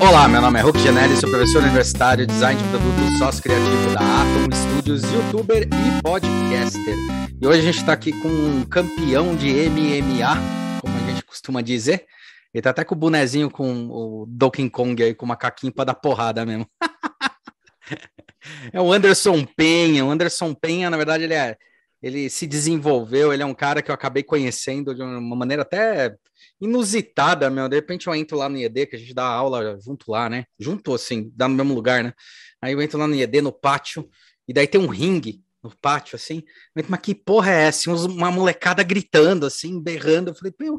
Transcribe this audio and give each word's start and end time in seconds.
Olá, 0.00 0.28
meu 0.28 0.40
nome 0.40 0.60
é 0.60 0.62
Hulk 0.62 0.78
Genelli, 0.78 1.16
sou 1.16 1.28
professor 1.28 1.60
universitário, 1.60 2.24
design 2.24 2.62
de 2.62 2.68
produto, 2.68 3.18
sócio 3.18 3.42
criativo 3.42 3.94
da 3.94 4.00
Atom 4.00 4.54
Studios, 4.54 5.02
youtuber 5.12 5.64
e 5.64 6.02
podcaster. 6.02 6.94
E 7.40 7.46
hoje 7.46 7.58
a 7.58 7.62
gente 7.62 7.78
está 7.78 7.92
aqui 7.94 8.12
com 8.12 8.28
um 8.28 8.64
campeão 8.64 9.34
de 9.34 9.50
MMA, 9.68 10.80
como 10.80 10.96
a 10.96 11.10
gente 11.10 11.24
costuma 11.24 11.60
dizer. 11.60 12.06
Ele 12.54 12.62
tá 12.62 12.70
até 12.70 12.84
com 12.84 12.94
o 12.94 12.98
bonezinho 12.98 13.50
com 13.50 13.88
o 13.88 14.26
Donkey 14.28 14.70
Kong 14.70 15.02
aí, 15.02 15.14
com 15.14 15.26
o 15.26 15.28
macaquinho 15.28 15.72
para 15.72 15.86
dar 15.86 15.94
porrada 15.94 16.46
mesmo. 16.46 16.66
é 18.72 18.80
o 18.80 18.92
Anderson 18.92 19.44
Penha. 19.44 20.04
O 20.04 20.10
Anderson 20.10 20.54
Penha, 20.54 20.88
na 20.88 20.96
verdade, 20.96 21.24
ele 21.24 21.34
é 21.34 21.56
ele 22.00 22.30
se 22.30 22.46
desenvolveu, 22.46 23.32
ele 23.32 23.42
é 23.42 23.46
um 23.46 23.54
cara 23.54 23.82
que 23.82 23.90
eu 23.90 23.94
acabei 23.94 24.22
conhecendo 24.22 24.94
de 24.94 25.02
uma 25.02 25.34
maneira 25.34 25.62
até 25.62 26.14
inusitada, 26.60 27.50
meu. 27.50 27.68
De 27.68 27.76
repente 27.76 28.06
eu 28.06 28.14
entro 28.14 28.36
lá 28.36 28.48
no 28.48 28.56
IED, 28.56 28.86
que 28.86 28.96
a 28.96 28.98
gente 28.98 29.14
dá 29.14 29.24
aula 29.24 29.78
junto 29.80 30.10
lá, 30.10 30.28
né? 30.28 30.44
Junto, 30.58 30.94
assim, 30.94 31.30
dá 31.34 31.48
no 31.48 31.54
mesmo 31.54 31.74
lugar, 31.74 32.02
né? 32.02 32.12
Aí 32.60 32.72
eu 32.72 32.82
entro 32.82 32.98
lá 32.98 33.06
no 33.06 33.14
IED, 33.14 33.40
no 33.40 33.52
pátio, 33.52 34.08
e 34.46 34.52
daí 34.52 34.66
tem 34.66 34.80
um 34.80 34.88
ringue 34.88 35.42
no 35.62 35.74
pátio, 35.76 36.16
assim. 36.16 36.42
Mas 36.74 37.00
que 37.00 37.14
porra 37.14 37.50
é 37.52 37.62
essa? 37.68 37.90
Uma 37.92 38.30
molecada 38.30 38.82
gritando, 38.82 39.46
assim, 39.46 39.80
berrando. 39.80 40.30
Eu 40.30 40.34
falei, 40.34 40.54
meu, 40.58 40.74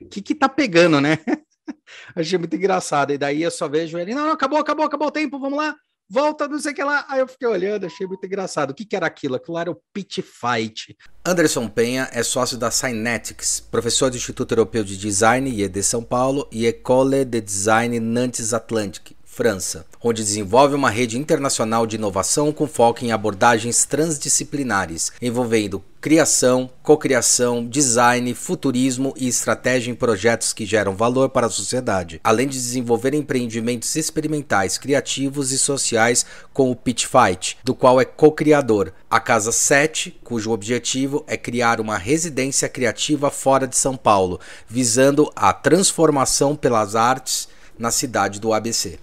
o 0.00 0.08
que, 0.08 0.22
que 0.22 0.34
tá 0.34 0.48
pegando, 0.48 1.00
né? 1.00 1.18
Achei 2.14 2.38
muito 2.38 2.54
engraçado. 2.56 3.12
E 3.12 3.18
daí 3.18 3.42
eu 3.42 3.50
só 3.50 3.68
vejo 3.68 3.98
ele, 3.98 4.14
não, 4.14 4.26
não, 4.26 4.32
acabou, 4.32 4.58
acabou, 4.58 4.84
acabou 4.84 5.08
o 5.08 5.12
tempo, 5.12 5.38
vamos 5.38 5.58
lá 5.58 5.76
volta, 6.08 6.48
não 6.48 6.58
sei 6.58 6.72
o 6.72 6.74
que 6.74 6.84
lá. 6.84 7.04
Aí 7.08 7.20
eu 7.20 7.28
fiquei 7.28 7.48
olhando, 7.48 7.86
achei 7.86 8.06
muito 8.06 8.24
engraçado. 8.24 8.70
O 8.70 8.74
que, 8.74 8.84
que 8.84 8.96
era 8.96 9.06
aquilo? 9.06 9.36
Aquilo 9.36 9.58
era 9.58 9.70
o 9.70 9.80
Pitch 9.92 10.18
Fight. 10.20 10.96
Anderson 11.24 11.68
Penha 11.68 12.08
é 12.12 12.22
sócio 12.22 12.56
da 12.56 12.70
Synetics, 12.70 13.60
professor 13.60 14.10
do 14.10 14.16
Instituto 14.16 14.52
Europeu 14.52 14.84
de 14.84 14.96
Design, 14.96 15.50
IED 15.50 15.82
São 15.82 16.02
Paulo, 16.02 16.48
e 16.52 16.66
École 16.66 17.24
de 17.24 17.40
Design 17.40 17.98
Nantes 17.98 18.54
Atlantique. 18.54 19.15
França, 19.36 19.84
onde 20.02 20.24
desenvolve 20.24 20.74
uma 20.74 20.88
rede 20.88 21.18
internacional 21.18 21.86
de 21.86 21.96
inovação 21.96 22.50
com 22.50 22.66
foco 22.66 23.04
em 23.04 23.12
abordagens 23.12 23.84
transdisciplinares, 23.84 25.12
envolvendo 25.20 25.84
criação, 26.00 26.70
cocriação, 26.82 27.66
design, 27.68 28.32
futurismo 28.34 29.12
e 29.14 29.28
estratégia 29.28 29.90
em 29.90 29.94
projetos 29.94 30.54
que 30.54 30.64
geram 30.64 30.96
valor 30.96 31.28
para 31.28 31.48
a 31.48 31.50
sociedade, 31.50 32.18
além 32.24 32.48
de 32.48 32.56
desenvolver 32.56 33.12
empreendimentos 33.12 33.94
experimentais, 33.94 34.78
criativos 34.78 35.52
e 35.52 35.58
sociais 35.58 36.24
com 36.54 36.70
o 36.70 36.76
Pitch 36.76 37.04
Fight, 37.04 37.58
do 37.62 37.74
qual 37.74 38.00
é 38.00 38.06
co-criador, 38.06 38.90
a 39.10 39.20
Casa 39.20 39.52
7, 39.52 40.18
cujo 40.24 40.50
objetivo 40.50 41.22
é 41.26 41.36
criar 41.36 41.78
uma 41.78 41.98
residência 41.98 42.70
criativa 42.70 43.30
fora 43.30 43.68
de 43.68 43.76
São 43.76 43.98
Paulo, 43.98 44.40
visando 44.66 45.30
a 45.36 45.52
transformação 45.52 46.56
pelas 46.56 46.96
artes 46.96 47.48
na 47.78 47.90
cidade 47.90 48.40
do 48.40 48.54
ABC. 48.54 48.98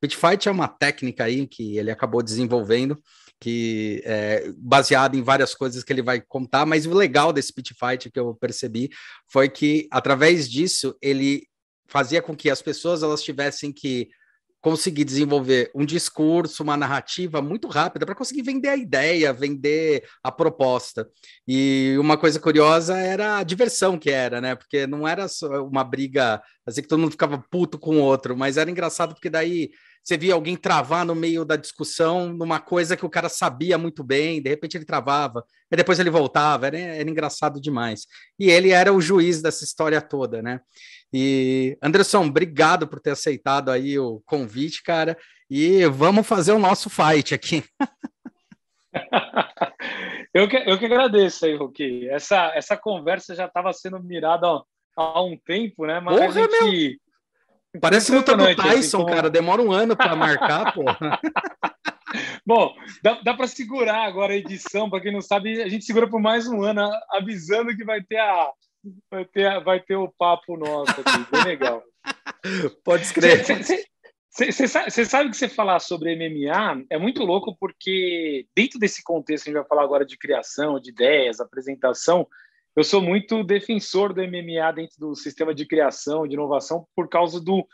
Pitfight 0.00 0.48
é 0.48 0.50
uma 0.52 0.68
técnica 0.68 1.24
aí 1.24 1.46
que 1.46 1.78
ele 1.78 1.90
acabou 1.90 2.22
desenvolvendo, 2.22 3.00
que 3.40 4.02
é 4.04 4.50
baseado 4.56 5.14
em 5.14 5.22
várias 5.22 5.54
coisas 5.54 5.82
que 5.82 5.92
ele 5.92 6.02
vai 6.02 6.20
contar, 6.20 6.64
mas 6.66 6.86
o 6.86 6.94
legal 6.94 7.32
desse 7.32 7.52
Pitfight 7.52 8.10
que 8.10 8.18
eu 8.18 8.34
percebi 8.34 8.90
foi 9.28 9.48
que 9.48 9.86
através 9.90 10.48
disso 10.48 10.96
ele 11.02 11.46
fazia 11.86 12.20
com 12.20 12.36
que 12.36 12.50
as 12.50 12.62
pessoas 12.62 13.02
elas 13.02 13.22
tivessem 13.22 13.72
que 13.72 14.08
conseguir 14.66 15.04
desenvolver 15.04 15.70
um 15.76 15.84
discurso, 15.84 16.64
uma 16.64 16.76
narrativa 16.76 17.40
muito 17.40 17.68
rápida 17.68 18.04
para 18.04 18.16
conseguir 18.16 18.42
vender 18.42 18.66
a 18.66 18.76
ideia, 18.76 19.32
vender 19.32 20.02
a 20.24 20.32
proposta. 20.32 21.08
E 21.46 21.94
uma 22.00 22.18
coisa 22.18 22.40
curiosa 22.40 22.98
era 22.98 23.38
a 23.38 23.44
diversão 23.44 23.96
que 23.96 24.10
era, 24.10 24.40
né? 24.40 24.56
Porque 24.56 24.84
não 24.84 25.06
era 25.06 25.24
uma 25.70 25.84
briga 25.84 26.42
assim 26.66 26.82
que 26.82 26.88
todo 26.88 26.98
mundo 26.98 27.12
ficava 27.12 27.38
puto 27.48 27.78
com 27.78 27.98
o 27.98 28.02
outro, 28.02 28.36
mas 28.36 28.56
era 28.56 28.68
engraçado 28.68 29.14
porque 29.14 29.30
daí 29.30 29.70
você 30.02 30.16
via 30.16 30.34
alguém 30.34 30.56
travar 30.56 31.04
no 31.04 31.14
meio 31.14 31.44
da 31.44 31.54
discussão 31.54 32.32
numa 32.32 32.58
coisa 32.58 32.96
que 32.96 33.06
o 33.06 33.10
cara 33.10 33.28
sabia 33.28 33.78
muito 33.78 34.02
bem, 34.02 34.42
de 34.42 34.48
repente 34.48 34.76
ele 34.76 34.84
travava, 34.84 35.44
e 35.70 35.76
depois 35.76 35.98
ele 35.98 36.10
voltava, 36.10 36.68
era, 36.68 36.78
era 36.78 37.10
engraçado 37.10 37.60
demais. 37.60 38.06
E 38.38 38.48
ele 38.48 38.70
era 38.70 38.92
o 38.92 39.00
juiz 39.00 39.42
dessa 39.42 39.64
história 39.64 40.00
toda, 40.00 40.40
né? 40.40 40.60
E 41.12 41.78
Anderson, 41.82 42.26
obrigado 42.26 42.86
por 42.86 43.00
ter 43.00 43.10
aceitado 43.10 43.70
aí 43.70 43.98
o 43.98 44.22
convite, 44.26 44.82
cara. 44.82 45.16
E 45.48 45.86
vamos 45.86 46.26
fazer 46.26 46.52
o 46.52 46.58
nosso 46.58 46.90
fight 46.90 47.34
aqui. 47.34 47.64
eu, 50.34 50.48
que, 50.48 50.56
eu 50.56 50.78
que 50.78 50.86
agradeço 50.86 51.46
aí, 51.46 51.56
Roque. 51.56 52.08
Essa, 52.08 52.52
essa 52.54 52.76
conversa 52.76 53.34
já 53.34 53.46
estava 53.46 53.72
sendo 53.72 54.02
mirada 54.02 54.46
há 54.96 55.22
um 55.22 55.36
tempo, 55.36 55.86
né? 55.86 56.00
Mas 56.00 56.16
Porra, 56.16 56.28
a 56.28 56.32
gente, 56.32 56.62
meu 56.62 56.96
Parece 57.80 58.12
luta 58.12 58.36
do 58.36 58.44
assim, 58.44 58.56
Tyson, 58.56 59.02
assim, 59.02 59.14
cara. 59.14 59.30
Demora 59.30 59.62
um 59.62 59.72
ano 59.72 59.96
para 59.96 60.16
marcar, 60.16 60.72
pô. 60.74 60.84
Bom, 62.44 62.74
dá, 63.02 63.20
dá 63.22 63.34
para 63.34 63.46
segurar 63.46 64.06
agora 64.06 64.32
a 64.32 64.36
edição. 64.36 64.88
Para 64.88 65.00
quem 65.00 65.12
não 65.12 65.20
sabe, 65.20 65.62
a 65.62 65.68
gente 65.68 65.84
segura 65.84 66.08
por 66.08 66.20
mais 66.20 66.46
um 66.46 66.62
ano, 66.62 66.88
avisando 67.12 67.76
que 67.76 67.84
vai 67.84 68.02
ter 68.02 68.18
a 68.18 68.50
vai 69.10 69.24
ter, 69.24 69.60
vai 69.62 69.80
ter 69.80 69.96
o 69.96 70.12
papo 70.18 70.56
nosso 70.56 70.92
aqui. 71.00 71.30
Bem 71.30 71.44
legal. 71.44 71.82
Pode 72.84 73.02
escrever. 73.02 73.44
Você 74.30 75.04
sabe 75.04 75.30
que 75.30 75.36
você 75.36 75.48
falar 75.48 75.80
sobre 75.80 76.14
MMA 76.14 76.84
é 76.90 76.98
muito 76.98 77.24
louco 77.24 77.56
porque 77.58 78.46
dentro 78.54 78.78
desse 78.78 79.02
contexto 79.02 79.44
que 79.44 79.50
a 79.50 79.52
gente 79.52 79.60
vai 79.60 79.68
falar 79.68 79.82
agora 79.82 80.04
de 80.04 80.18
criação, 80.18 80.78
de 80.78 80.90
ideias, 80.90 81.40
apresentação, 81.40 82.26
eu 82.76 82.84
sou 82.84 83.00
muito 83.00 83.42
defensor 83.42 84.12
do 84.12 84.22
MMA 84.22 84.70
dentro 84.74 84.96
do 84.98 85.14
sistema 85.14 85.54
de 85.54 85.64
criação, 85.64 86.26
de 86.28 86.34
inovação, 86.34 86.86
por 86.94 87.08
causa 87.08 87.40
do 87.40 87.66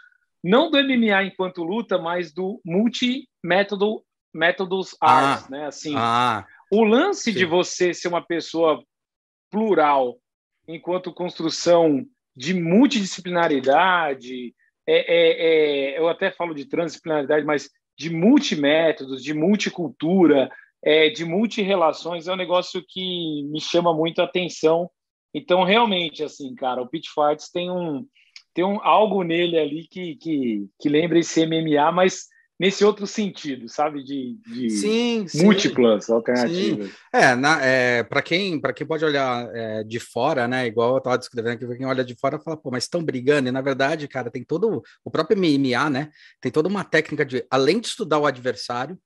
não 0.43 0.71
do 0.71 0.79
MMA 0.79 1.25
enquanto 1.25 1.65
luta, 1.65 1.99
mas 1.99 2.33
do 2.33 2.61
multi-método 2.65 4.05
métodos 4.35 4.97
ah, 5.01 5.33
arts, 5.33 5.49
né? 5.49 5.67
Assim, 5.67 5.95
ah, 5.97 6.47
o 6.71 6.85
lance 6.85 7.33
sim. 7.33 7.39
de 7.39 7.45
você 7.45 7.93
ser 7.93 8.09
uma 8.09 8.25
pessoa 8.25 8.83
plural 9.51 10.19
enquanto 10.67 11.13
construção 11.13 12.05
de 12.35 12.55
multidisciplinaridade, 12.55 14.55
é, 14.87 14.97
é, 14.97 15.95
é, 15.95 15.99
eu 15.99 16.09
até 16.09 16.31
falo 16.31 16.55
de 16.55 16.65
transdisciplinaridade, 16.65 17.45
mas 17.45 17.71
de 17.97 18.11
multimétodos, 18.11 19.23
de 19.23 19.35
multicultura, 19.35 20.51
é, 20.83 21.11
de 21.11 21.25
multi-relações 21.25 22.27
é 22.27 22.33
um 22.33 22.37
negócio 22.37 22.83
que 22.89 23.45
me 23.45 23.61
chama 23.61 23.95
muito 23.95 24.21
a 24.21 24.25
atenção. 24.25 24.91
Então, 25.33 25.63
realmente, 25.63 26.25
assim, 26.25 26.55
cara, 26.55 26.83
o 26.83 26.89
Pit 26.89 27.09
Fights 27.11 27.51
tem 27.51 27.71
um, 27.71 28.05
tem 28.53 28.65
um 28.65 28.81
algo 28.83 29.23
nele 29.23 29.59
ali 29.59 29.87
que, 29.87 30.17
que, 30.17 30.67
que 30.81 30.89
lembra 30.89 31.19
esse 31.19 31.47
MMA, 31.47 31.93
mas 31.93 32.27
nesse 32.63 32.85
outro 32.85 33.09
sentido, 33.09 33.69
sabe? 33.69 34.05
De, 34.05 34.39
de 34.47 34.71
sim, 34.71 35.27
múltiplas 35.43 36.05
sim. 36.05 36.13
alternativas. 36.13 36.87
Sim. 36.87 36.95
É, 37.13 37.99
é 37.99 38.03
para 38.05 38.23
quem, 38.23 38.61
quem 38.61 38.87
pode 38.87 39.05
olhar 39.05 39.51
é, 39.53 39.83
de 39.83 39.99
fora, 39.99 40.47
né? 40.47 40.69
Igual 40.69 40.93
eu 40.93 40.99
estava 40.99 41.19
descrevendo 41.19 41.55
aqui, 41.55 41.77
quem 41.77 41.87
olha 41.87 42.05
de 42.05 42.15
fora 42.15 42.39
fala, 42.39 42.57
pô, 42.57 42.71
mas 42.71 42.85
estão 42.85 43.03
brigando, 43.03 43.49
e 43.49 43.53
na 43.53 43.61
verdade, 43.61 44.07
cara, 44.07 44.31
tem 44.31 44.45
todo 44.45 44.81
o 45.05 45.11
próprio 45.11 45.37
MMA, 45.37 45.91
né? 45.91 46.11
Tem 46.41 46.53
toda 46.53 46.69
uma 46.69 46.85
técnica 46.85 47.25
de, 47.25 47.45
além 47.51 47.81
de 47.81 47.89
estudar 47.89 48.21
o 48.21 48.27
adversário, 48.27 48.97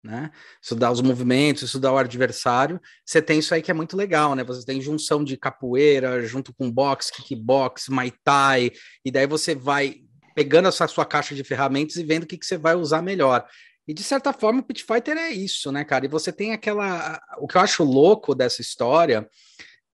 né? 0.00 0.30
Estudar 0.62 0.92
os 0.92 1.00
movimentos, 1.00 1.64
estudar 1.64 1.92
o 1.92 1.98
adversário. 1.98 2.80
Você 3.04 3.20
tem 3.20 3.40
isso 3.40 3.52
aí 3.52 3.62
que 3.62 3.70
é 3.72 3.74
muito 3.74 3.96
legal, 3.96 4.36
né? 4.36 4.44
Você 4.44 4.64
tem 4.64 4.80
junção 4.80 5.24
de 5.24 5.36
capoeira 5.36 6.24
junto 6.24 6.54
com 6.54 6.70
boxe, 6.70 7.12
kickbox, 7.12 7.88
muay 7.88 8.12
thai, 8.22 8.70
e 9.04 9.10
daí 9.10 9.26
você 9.26 9.56
vai 9.56 10.02
pegando 10.34 10.68
essa 10.68 10.86
sua 10.86 11.04
caixa 11.04 11.34
de 11.34 11.44
ferramentas 11.44 11.96
e 11.96 12.04
vendo 12.04 12.24
o 12.24 12.26
que, 12.26 12.38
que 12.38 12.46
você 12.46 12.56
vai 12.56 12.74
usar 12.74 13.02
melhor. 13.02 13.46
E 13.86 13.92
de 13.92 14.02
certa 14.02 14.32
forma 14.32 14.60
o 14.60 14.62
Pit 14.62 14.84
Fighter 14.84 15.16
é 15.16 15.30
isso, 15.30 15.72
né, 15.72 15.84
cara? 15.84 16.04
E 16.04 16.08
você 16.08 16.32
tem 16.32 16.52
aquela. 16.52 17.20
O 17.38 17.48
que 17.48 17.56
eu 17.56 17.60
acho 17.60 17.82
louco 17.82 18.34
dessa 18.34 18.60
história 18.60 19.28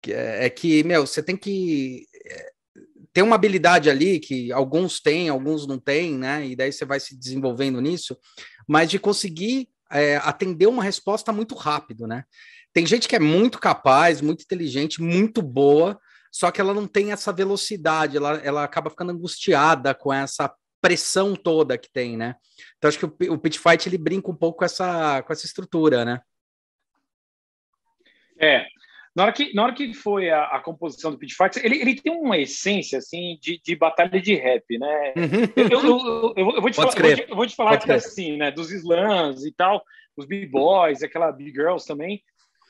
é, 0.07 0.47
é 0.47 0.51
que, 0.51 0.83
meu, 0.85 1.07
você 1.07 1.23
tem 1.23 1.37
que 1.37 2.07
é, 2.25 2.51
ter 3.13 3.23
uma 3.23 3.37
habilidade 3.37 3.91
ali 3.91 4.19
que 4.19 4.51
alguns 4.53 5.01
têm, 5.01 5.29
alguns 5.29 5.67
não 5.67 5.79
têm, 5.79 6.19
né? 6.19 6.47
E 6.47 6.57
daí 6.57 6.73
você 6.73 6.85
vai 6.85 6.99
se 6.99 7.17
desenvolvendo 7.17 7.81
nisso, 7.81 8.17
mas 8.67 8.91
de 8.91 8.99
conseguir 8.99 9.69
é, 9.91 10.17
atender 10.17 10.67
uma 10.67 10.83
resposta 10.83 11.33
muito 11.33 11.55
rápido, 11.55 12.07
né? 12.07 12.25
Tem 12.73 12.85
gente 12.85 13.07
que 13.07 13.15
é 13.15 13.21
muito 13.21 13.61
capaz, 13.61 14.21
muito 14.21 14.43
inteligente, 14.43 15.01
muito 15.01 15.41
boa, 15.41 15.99
só 16.35 16.51
que 16.51 16.61
ela 16.61 16.75
não 16.75 16.89
tem 16.89 17.13
essa 17.13 17.33
velocidade, 17.33 18.17
ela, 18.17 18.41
ela 18.43 18.65
acaba 18.65 18.91
ficando 18.91 19.13
angustiada 19.13 19.95
com 19.95 20.13
essa 20.13 20.53
pressão 20.83 21.37
toda 21.37 21.79
que 21.79 21.89
tem, 21.89 22.17
né? 22.17 22.35
Então 22.77 22.89
acho 22.89 22.99
que 22.99 23.05
o, 23.05 23.35
o 23.35 23.39
Pit 23.39 23.57
Fight 23.57 23.89
ele 23.89 23.97
brinca 23.97 24.29
um 24.33 24.35
pouco 24.35 24.59
com 24.59 24.65
essa, 24.65 25.23
com 25.23 25.33
essa 25.33 25.47
estrutura, 25.47 26.05
né? 26.05 26.21
É, 28.37 28.67
na 29.15 29.23
hora 29.23 29.33
que, 29.33 29.55
na 29.55 29.63
hora 29.63 29.75
que 29.75 29.95
foi 29.95 30.29
a, 30.29 30.47
a 30.47 30.61
composição 30.61 31.13
do 31.13 31.19
Pit 31.19 31.37
Fight, 31.37 31.65
ele, 31.65 31.81
ele 31.81 31.95
tem 31.95 32.13
uma 32.13 32.37
essência 32.37 32.99
assim 32.99 33.39
de, 33.41 33.61
de 33.65 33.77
batalha 33.77 34.21
de 34.21 34.35
rap, 34.35 34.77
né? 34.77 35.15
Uhum. 35.17 35.53
Eu, 35.55 35.69
eu, 35.69 36.35
eu, 36.37 36.51
eu, 36.57 36.61
vou 36.61 36.69
te 36.69 36.75
falar, 36.75 36.97
eu 36.97 37.03
vou 37.05 37.15
te, 37.15 37.35
vou 37.35 37.47
te 37.47 37.55
falar 37.55 37.79
que, 37.79 37.93
assim, 37.93 38.37
né? 38.37 38.51
Dos 38.51 38.73
slams 38.73 39.45
e 39.45 39.53
tal, 39.53 39.85
os 40.17 40.27
b-boys, 40.27 41.01
aquela 41.05 41.31
big 41.31 41.53
girls 41.53 41.87
também. 41.87 42.21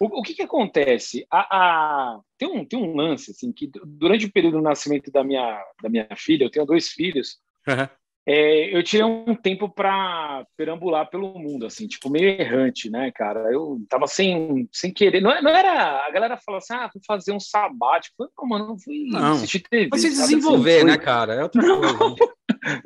O, 0.01 0.21
o 0.21 0.23
que, 0.23 0.35
que 0.35 0.43
acontece? 0.43 1.27
A, 1.31 1.57
a, 1.57 2.21
tem, 2.39 2.49
um, 2.49 2.65
tem 2.65 2.79
um 2.79 2.95
lance 2.95 3.31
assim 3.31 3.53
que 3.53 3.71
durante 3.85 4.27
o 4.27 4.33
período 4.33 4.59
do 4.59 4.63
nascimento 4.63 5.11
da 5.11 5.23
minha, 5.23 5.63
da 5.83 5.89
minha 5.89 6.09
filha, 6.17 6.45
eu 6.45 6.51
tenho 6.51 6.67
dois 6.67 6.89
filhos, 6.89 7.39
uhum. 7.67 7.89
é, 8.27 8.77
eu 8.77 8.83
tirei 8.83 9.05
um 9.05 9.35
tempo 9.35 9.69
para 9.69 10.45
perambular 10.57 11.09
pelo 11.09 11.39
mundo, 11.39 11.67
assim, 11.67 11.87
tipo, 11.87 12.11
meio 12.11 12.29
errante, 12.41 12.91
né, 12.91 13.13
cara? 13.13 13.53
Eu 13.53 13.81
tava 13.89 14.07
sem, 14.07 14.69
sem 14.73 14.93
querer. 14.93 15.21
Não, 15.21 15.31
não 15.43 15.51
era. 15.51 16.07
A 16.07 16.11
galera 16.11 16.37
fala 16.39 16.59
assim, 16.59 16.75
ah, 16.75 16.91
fui 16.93 17.01
fazer 17.07 17.33
um 17.33 17.41
sabático. 17.41 18.29
Não, 18.37 18.49
mano, 18.49 18.69
não 18.69 18.79
fui 18.79 19.05
não. 19.09 19.33
assistir 19.33 19.61
TV. 19.61 19.89
Foi 19.91 19.99
se 19.99 20.11
desenvolver, 20.11 20.79
assim, 20.79 20.87
né, 20.87 20.99
cara? 20.99 21.35
É 21.35 21.43
outra 21.43 21.63
não, 21.63 21.81
coisa. 21.81 22.17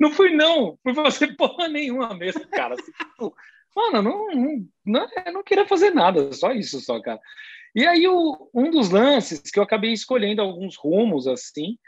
Não 0.00 0.10
fui, 0.10 0.34
não. 0.34 0.76
Fui 0.82 0.92
fazer 0.92 1.34
porra 1.38 1.68
nenhuma 1.68 2.12
mesmo, 2.12 2.44
cara. 2.48 2.74
Assim, 2.74 2.90
tipo, 2.90 3.32
mano, 3.78 4.02
não, 4.02 4.26
não, 4.34 4.68
não, 4.84 5.08
eu 5.26 5.32
não 5.32 5.42
queria 5.42 5.66
fazer 5.66 5.90
nada, 5.90 6.32
só 6.32 6.52
isso, 6.52 6.80
só, 6.80 7.00
cara. 7.00 7.20
E 7.74 7.86
aí, 7.86 8.08
o, 8.08 8.50
um 8.52 8.70
dos 8.70 8.90
lances 8.90 9.40
que 9.40 9.58
eu 9.58 9.62
acabei 9.62 9.92
escolhendo 9.92 10.42
alguns 10.42 10.76
rumos, 10.76 11.26
assim. 11.28 11.78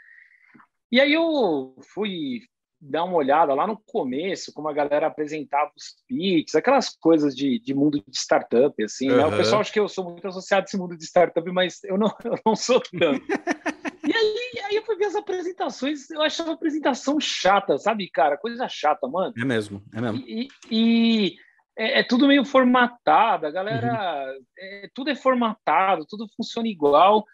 E 0.91 0.99
aí 0.99 1.13
eu 1.13 1.75
fui 1.93 2.41
dar 2.81 3.03
uma 3.03 3.15
olhada 3.15 3.53
lá 3.53 3.67
no 3.67 3.77
começo, 3.77 4.51
como 4.53 4.67
a 4.67 4.73
galera 4.73 5.05
apresentava 5.05 5.71
os 5.77 5.95
pitches, 6.07 6.55
aquelas 6.55 6.89
coisas 6.89 7.35
de, 7.35 7.59
de 7.59 7.73
mundo 7.75 8.03
de 8.07 8.17
startup, 8.17 8.83
assim, 8.83 9.09
uhum. 9.09 9.17
né? 9.17 9.25
O 9.27 9.37
pessoal 9.37 9.61
acha 9.61 9.71
que 9.71 9.79
eu 9.79 9.87
sou 9.87 10.03
muito 10.03 10.27
associado 10.27 10.63
a 10.63 10.65
esse 10.65 10.77
mundo 10.77 10.97
de 10.97 11.05
startup, 11.05 11.49
mas 11.51 11.83
eu 11.83 11.97
não, 11.97 12.07
eu 12.25 12.39
não 12.43 12.55
sou 12.55 12.81
tanto. 12.81 13.23
e 14.07 14.15
aí, 14.15 14.51
aí 14.65 14.75
eu 14.75 14.83
fui 14.83 14.95
ver 14.95 15.05
as 15.05 15.15
apresentações, 15.15 16.09
eu 16.09 16.21
achava 16.21 16.51
a 16.51 16.53
apresentação 16.53 17.19
chata, 17.19 17.77
sabe, 17.77 18.09
cara? 18.09 18.35
Coisa 18.37 18.67
chata, 18.67 19.07
mano. 19.07 19.33
É 19.37 19.45
mesmo, 19.45 19.83
é 19.93 20.01
mesmo. 20.01 20.23
E, 20.25 20.47
e 20.71 21.35
é, 21.77 21.99
é, 21.99 22.03
tudo 22.03 22.27
meio 22.27 22.43
formatado, 22.43 23.47
a 23.47 23.51
galera, 23.51 24.33
uhum. 24.33 24.45
é, 24.57 24.89
tudo 24.93 25.09
é 25.09 25.15
formatado, 25.15 26.05
tudo 26.07 26.27
funciona 26.35 26.67
igual. 26.67 27.25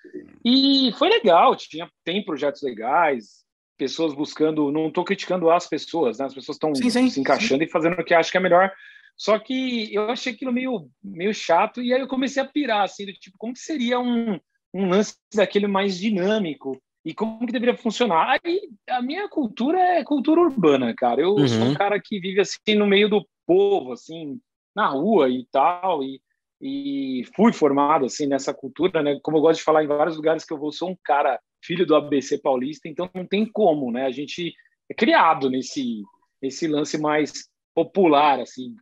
E 0.45 0.91
foi 0.97 1.09
legal, 1.09 1.55
tinha, 1.55 1.89
tem 2.03 2.23
projetos 2.23 2.61
legais, 2.61 3.45
pessoas 3.77 4.13
buscando, 4.13 4.71
não 4.71 4.87
estou 4.87 5.03
criticando 5.03 5.49
as 5.49 5.67
pessoas, 5.67 6.19
né? 6.19 6.25
As 6.25 6.33
pessoas 6.33 6.55
estão 6.55 6.73
se 6.73 7.19
encaixando 7.19 7.63
sim. 7.63 7.67
e 7.67 7.71
fazendo 7.71 7.99
o 7.99 8.03
que 8.03 8.13
acho 8.13 8.31
que 8.31 8.37
é 8.37 8.41
melhor. 8.41 8.71
Só 9.15 9.39
que 9.39 9.93
eu 9.93 10.11
achei 10.11 10.33
aquilo 10.33 10.53
meio, 10.53 10.87
meio 11.03 11.33
chato 11.33 11.81
e 11.81 11.91
aí 11.91 11.99
eu 11.99 12.07
comecei 12.07 12.41
a 12.41 12.45
pirar, 12.47 12.83
assim, 12.83 13.05
do 13.05 13.13
tipo, 13.13 13.37
como 13.39 13.53
que 13.53 13.59
seria 13.59 13.99
um, 13.99 14.39
um 14.73 14.87
lance 14.87 15.15
daquele 15.33 15.65
mais 15.65 15.97
dinâmico 15.97 16.79
e 17.03 17.13
como 17.13 17.45
que 17.45 17.51
deveria 17.51 17.75
funcionar? 17.75 18.39
Aí 18.43 18.61
a 18.89 19.01
minha 19.01 19.27
cultura 19.27 19.79
é 19.79 20.03
cultura 20.03 20.41
urbana, 20.41 20.93
cara. 20.95 21.21
Eu 21.21 21.31
uhum. 21.31 21.47
sou 21.47 21.63
um 21.63 21.73
cara 21.73 21.99
que 21.99 22.19
vive 22.19 22.41
assim 22.41 22.75
no 22.75 22.85
meio 22.85 23.09
do 23.09 23.27
povo, 23.47 23.93
assim, 23.93 24.39
na 24.75 24.87
rua 24.87 25.29
e 25.29 25.47
tal, 25.51 26.03
e, 26.03 26.21
e 26.61 27.23
fui 27.35 27.51
formado 27.51 28.05
assim 28.05 28.27
nessa 28.27 28.53
cultura, 28.53 29.01
né? 29.01 29.19
Como 29.23 29.37
eu 29.37 29.41
gosto 29.41 29.59
de 29.59 29.65
falar 29.65 29.83
em 29.83 29.87
vários 29.87 30.17
lugares 30.17 30.45
que 30.45 30.53
eu 30.53 30.57
vou, 30.59 30.71
sou 30.71 30.91
um 30.91 30.97
cara 31.03 31.39
filho 31.63 31.85
do 31.85 31.95
ABC 31.95 32.37
paulista, 32.37 32.87
então 32.87 33.09
não 33.13 33.25
tem 33.25 33.45
como, 33.45 33.91
né? 33.91 34.05
A 34.05 34.11
gente 34.11 34.53
é 34.89 34.93
criado 34.93 35.49
nesse 35.49 36.03
esse 36.39 36.67
lance 36.67 36.99
mais 36.99 37.49
popular, 37.73 38.39
assim. 38.39 38.75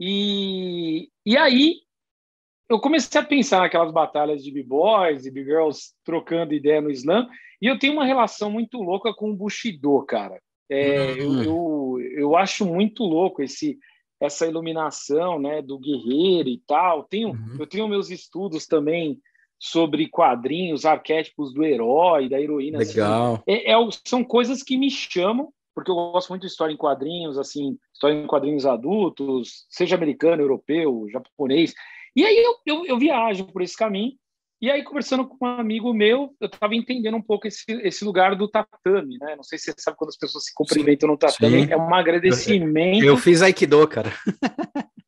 E, 0.00 1.10
e 1.26 1.36
aí 1.36 1.74
eu 2.68 2.80
comecei 2.80 3.20
a 3.20 3.24
pensar 3.24 3.60
naquelas 3.60 3.92
batalhas 3.92 4.42
de 4.42 4.50
b-boys 4.50 5.26
e 5.26 5.30
b-girls 5.30 5.94
trocando 6.04 6.54
ideia 6.54 6.80
no 6.80 6.90
slam, 6.90 7.28
e 7.60 7.66
eu 7.66 7.78
tenho 7.78 7.94
uma 7.94 8.04
relação 8.04 8.50
muito 8.50 8.78
louca 8.78 9.12
com 9.12 9.30
o 9.30 9.36
Bushido, 9.36 10.02
cara. 10.06 10.40
É, 10.70 11.14
uhum. 11.22 11.42
eu, 11.42 12.00
eu, 12.00 12.10
eu 12.18 12.36
acho 12.36 12.66
muito 12.66 13.02
louco 13.04 13.42
esse 13.42 13.78
essa 14.20 14.46
iluminação 14.46 15.38
né, 15.38 15.62
do 15.62 15.78
guerreiro 15.78 16.48
e 16.48 16.58
tal. 16.66 17.04
Tenho, 17.04 17.30
uhum. 17.30 17.56
Eu 17.58 17.66
tenho 17.66 17.88
meus 17.88 18.10
estudos 18.10 18.66
também 18.66 19.20
sobre 19.58 20.08
quadrinhos, 20.08 20.84
arquétipos 20.84 21.52
do 21.52 21.64
herói, 21.64 22.28
da 22.28 22.40
heroína. 22.40 22.78
Assim. 22.78 23.00
Legal. 23.00 23.34
Assim. 23.34 23.42
É, 23.46 23.72
é, 23.72 23.76
são 24.04 24.22
coisas 24.22 24.62
que 24.62 24.76
me 24.76 24.90
chamam, 24.90 25.52
porque 25.74 25.90
eu 25.90 25.94
gosto 25.94 26.30
muito 26.30 26.42
de 26.42 26.48
história 26.48 26.72
em 26.72 26.76
quadrinhos, 26.76 27.38
assim, 27.38 27.76
história 27.92 28.14
em 28.14 28.26
quadrinhos 28.26 28.66
adultos, 28.66 29.66
seja 29.68 29.96
americano, 29.96 30.42
europeu, 30.42 31.06
japonês. 31.10 31.74
E 32.14 32.24
aí 32.24 32.36
eu, 32.36 32.56
eu, 32.66 32.86
eu 32.86 32.98
viajo 32.98 33.46
por 33.46 33.62
esse 33.62 33.76
caminho. 33.76 34.12
E 34.60 34.70
aí, 34.70 34.82
conversando 34.82 35.26
com 35.26 35.46
um 35.46 35.48
amigo 35.48 35.94
meu, 35.94 36.34
eu 36.40 36.46
estava 36.46 36.74
entendendo 36.74 37.16
um 37.16 37.22
pouco 37.22 37.46
esse, 37.46 37.64
esse 37.68 38.04
lugar 38.04 38.34
do 38.34 38.48
tatame, 38.48 39.16
né? 39.18 39.36
Não 39.36 39.44
sei 39.44 39.56
se 39.56 39.66
você 39.66 39.74
sabe 39.78 39.96
quando 39.96 40.08
as 40.08 40.16
pessoas 40.16 40.44
se 40.46 40.54
cumprimentam 40.54 41.08
no 41.08 41.16
tatame, 41.16 41.66
sim. 41.66 41.72
é 41.72 41.76
um 41.76 41.94
agradecimento. 41.94 43.04
Eu 43.04 43.16
fiz 43.16 43.40
Aikido, 43.40 43.86
cara. 43.86 44.12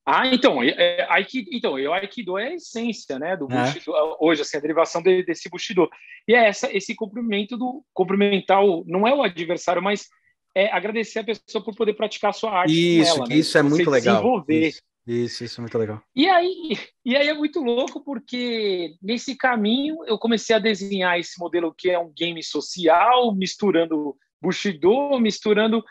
Ah, 0.06 0.26
então, 0.26 0.62
é, 0.62 0.70
é, 0.70 1.06
Aikido, 1.11 1.50
então, 1.52 1.75
o 1.75 1.93
Aikido 1.93 2.38
é 2.38 2.49
a 2.49 2.55
essência, 2.55 3.19
né, 3.19 3.37
do 3.37 3.47
é. 3.50 3.64
Bushido, 3.64 3.93
hoje, 4.19 4.43
assim, 4.43 4.56
a 4.56 4.61
derivação 4.61 5.02
de, 5.02 5.25
desse 5.25 5.49
Bushido. 5.49 5.88
E 6.26 6.35
é 6.35 6.49
essa, 6.49 6.75
esse 6.75 6.94
cumprimento 6.94 7.56
do, 7.56 7.85
cumprimentar, 7.93 8.64
o, 8.64 8.85
não 8.88 9.06
é 9.06 9.14
o 9.14 9.23
adversário, 9.23 9.82
mas 9.82 10.08
é 10.55 10.70
agradecer 10.73 11.20
a 11.20 11.25
pessoa 11.25 11.62
por 11.64 11.76
poder 11.76 11.94
praticar 11.94 12.31
a 12.31 12.32
sua 12.32 12.50
arte 12.50 13.00
isso, 13.00 13.17
ela, 13.19 13.29
né? 13.29 13.37
Isso 13.37 13.58
é 13.58 13.62
muito 13.62 13.88
legal. 13.91 14.17
Desenvolver. 14.17 14.69
Isso, 14.69 14.82
isso, 15.11 15.45
isso 15.45 15.61
é 15.61 15.62
muito 15.62 15.79
legal. 15.79 16.03
E 16.15 16.29
aí, 16.29 16.79
e 17.05 17.17
aí 17.17 17.29
é 17.29 17.35
muito 17.35 17.61
louco, 17.61 18.03
porque 18.05 18.95
nesse 19.03 19.37
caminho 19.37 19.99
eu 20.07 20.19
comecei 20.19 20.55
a 20.55 20.61
desenhar 20.61 21.19
esse 21.19 21.39
modelo 21.39 21.75
que 21.77 21.91
é 21.91 21.99
um 21.99 22.12
game 22.12 22.43
social, 22.43 23.35
misturando 23.35 24.17
Bushido, 24.41 25.19
misturando 25.21 25.85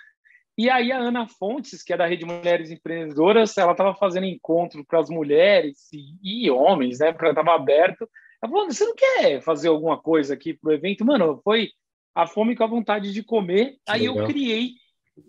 e 0.59 0.69
aí 0.69 0.91
a 0.91 0.97
Ana 0.97 1.25
Fontes, 1.25 1.81
que 1.81 1.93
é 1.93 1.97
da 1.97 2.05
Rede 2.05 2.25
Mulheres 2.25 2.69
Empreendedoras, 2.69 3.57
ela 3.57 3.71
estava 3.71 3.95
fazendo 3.95 4.25
encontro 4.25 4.83
para 4.83 4.99
as 4.99 5.09
mulheres 5.09 5.87
e, 5.93 6.17
e, 6.21 6.51
homens, 6.51 6.99
né? 6.99 7.11
Estava 7.11 7.55
aberto. 7.55 8.09
Ela 8.43 8.51
falou: 8.51 8.65
você 8.65 8.83
não 8.83 8.93
quer 8.93 9.41
fazer 9.41 9.69
alguma 9.69 9.97
coisa 9.97 10.33
aqui 10.33 10.53
para 10.53 10.71
o 10.71 10.73
evento? 10.73 11.05
Mano, 11.05 11.39
foi 11.45 11.69
a 12.13 12.27
fome 12.27 12.57
com 12.57 12.65
a 12.65 12.67
vontade 12.67 13.13
de 13.13 13.23
comer. 13.23 13.77
Que 13.85 13.91
aí 13.93 14.01
legal. 14.01 14.17
eu 14.17 14.27
criei 14.27 14.71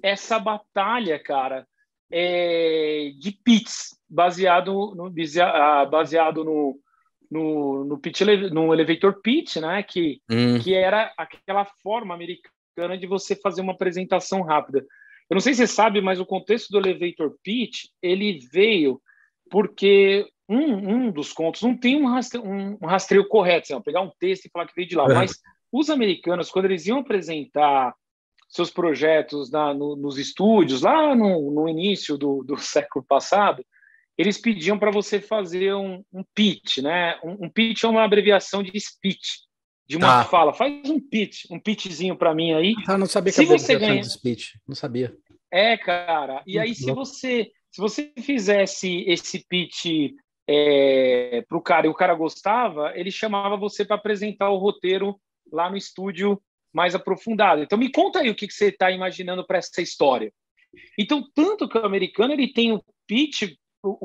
essa 0.03 0.37
batalha, 0.37 1.17
cara, 1.17 1.65
é, 2.11 3.13
de 3.19 3.33
pits, 3.33 3.97
baseado 4.09 4.95
no, 4.95 5.13
ah, 5.43 5.87
baseado 5.87 6.45
no, 6.45 6.79
no, 7.31 7.85
no, 7.85 7.99
pitch, 7.99 8.23
no 8.53 8.73
elevator 8.75 9.21
pitch, 9.23 9.57
né? 9.57 9.83
Que, 9.83 10.21
hum. 10.31 10.59
que 10.59 10.75
era 10.75 11.13
aquela 11.17 11.65
forma 11.83 12.15
americana 12.15 12.99
de 12.99 13.07
você 13.07 13.37
fazer 13.37 13.61
uma 13.61 13.73
apresentação 13.73 14.43
rápida. 14.43 14.85
Eu 15.29 15.35
não 15.35 15.41
sei 15.41 15.55
se 15.55 15.59
você 15.59 15.67
sabe, 15.69 16.01
mas 16.01 16.19
o 16.19 16.27
contexto 16.27 16.71
do 16.71 16.79
elevator 16.79 17.37
pitch 17.43 17.85
ele 18.03 18.41
veio 18.53 19.01
porque 19.49 20.27
um, 20.49 21.07
um 21.07 21.11
dos 21.13 21.33
contos 21.33 21.63
não 21.63 21.77
tem 21.77 21.97
um 21.97 22.07
rastreio, 22.07 22.45
um, 22.45 22.77
um 22.83 22.87
rastreio 22.87 23.29
correto, 23.29 23.73
assim, 23.73 23.83
pegar 23.83 24.01
um 24.01 24.11
texto 24.19 24.47
e 24.47 24.51
falar 24.51 24.67
que 24.67 24.75
veio 24.75 24.89
de 24.89 24.97
lá. 24.97 25.05
É. 25.05 25.15
Mas 25.15 25.39
os 25.71 25.89
americanos, 25.89 26.51
quando 26.51 26.65
eles 26.65 26.87
iam 26.87 26.99
apresentar 26.99 27.95
seus 28.51 28.69
projetos 28.69 29.51
na, 29.51 29.73
no, 29.73 29.95
nos 29.95 30.19
estúdios, 30.19 30.83
lá 30.83 31.15
no, 31.15 31.51
no 31.53 31.69
início 31.69 32.19
do, 32.19 32.43
do, 32.43 32.57
século 32.59 33.05
passado, 33.09 33.65
eles 34.19 34.37
pediam 34.37 34.79
para 34.79 34.91
você 34.91 35.21
fazer 35.21 35.73
um, 35.75 36.03
um 36.13 36.23
pitch, 36.35 36.79
né? 36.79 37.19
Um, 37.25 37.47
um, 37.47 37.49
pitch 37.49 37.85
é 37.85 37.89
uma 37.89 38.05
abreviação 38.05 38.63
de 38.63 38.79
speech 38.79 39.49
de 39.89 39.97
uma 39.97 40.21
ah. 40.21 40.25
fala. 40.25 40.53
Faz 40.53 40.91
um 40.91 41.01
pitch, 41.01 41.45
um 41.51 41.59
pitchzinho 41.59 42.17
para 42.17 42.35
mim 42.35 42.53
aí. 42.53 42.75
Ah, 42.87 42.99
não 42.99 43.07
sabia 43.07 43.33
que 43.33 43.47
você 43.47 43.79
ganha 43.79 44.03
speech, 44.03 44.59
não 44.67 44.75
sabia. 44.75 45.17
É, 45.51 45.77
cara. 45.79 46.43
E 46.47 46.59
aí 46.59 46.75
se 46.75 46.93
você 46.93 47.51
se 47.71 47.81
você 47.81 48.13
fizesse 48.19 49.05
esse 49.07 49.47
pitch 49.49 50.13
é, 50.49 51.45
para 51.49 51.57
o 51.57 51.63
cara 51.63 51.87
e 51.87 51.91
o 51.91 51.95
cara 51.95 52.15
gostava, 52.15 52.93
ele 52.97 53.13
chamava 53.13 53.57
você 53.57 53.85
para 53.85 53.95
apresentar 53.95 54.51
o 54.51 54.59
roteiro 54.59 55.17
lá 55.53 55.71
no 55.71 55.77
estúdio 55.77 56.41
mais 56.73 56.95
aprofundado. 56.95 57.63
Então 57.63 57.79
me 57.79 57.91
conta 57.91 58.21
aí 58.21 58.31
o 58.31 58.35
que, 58.35 58.47
que 58.47 58.55
você 58.55 58.69
está 58.69 58.91
imaginando 58.91 59.47
para 59.47 59.59
essa 59.59 59.83
história. 59.83 60.33
Então 60.99 61.25
tanto 61.35 61.69
que 61.69 61.79
o 61.79 61.85
americano 61.85 62.33
ele 62.33 62.53
tem 62.53 62.73
o 62.73 62.83
pitch 63.07 63.55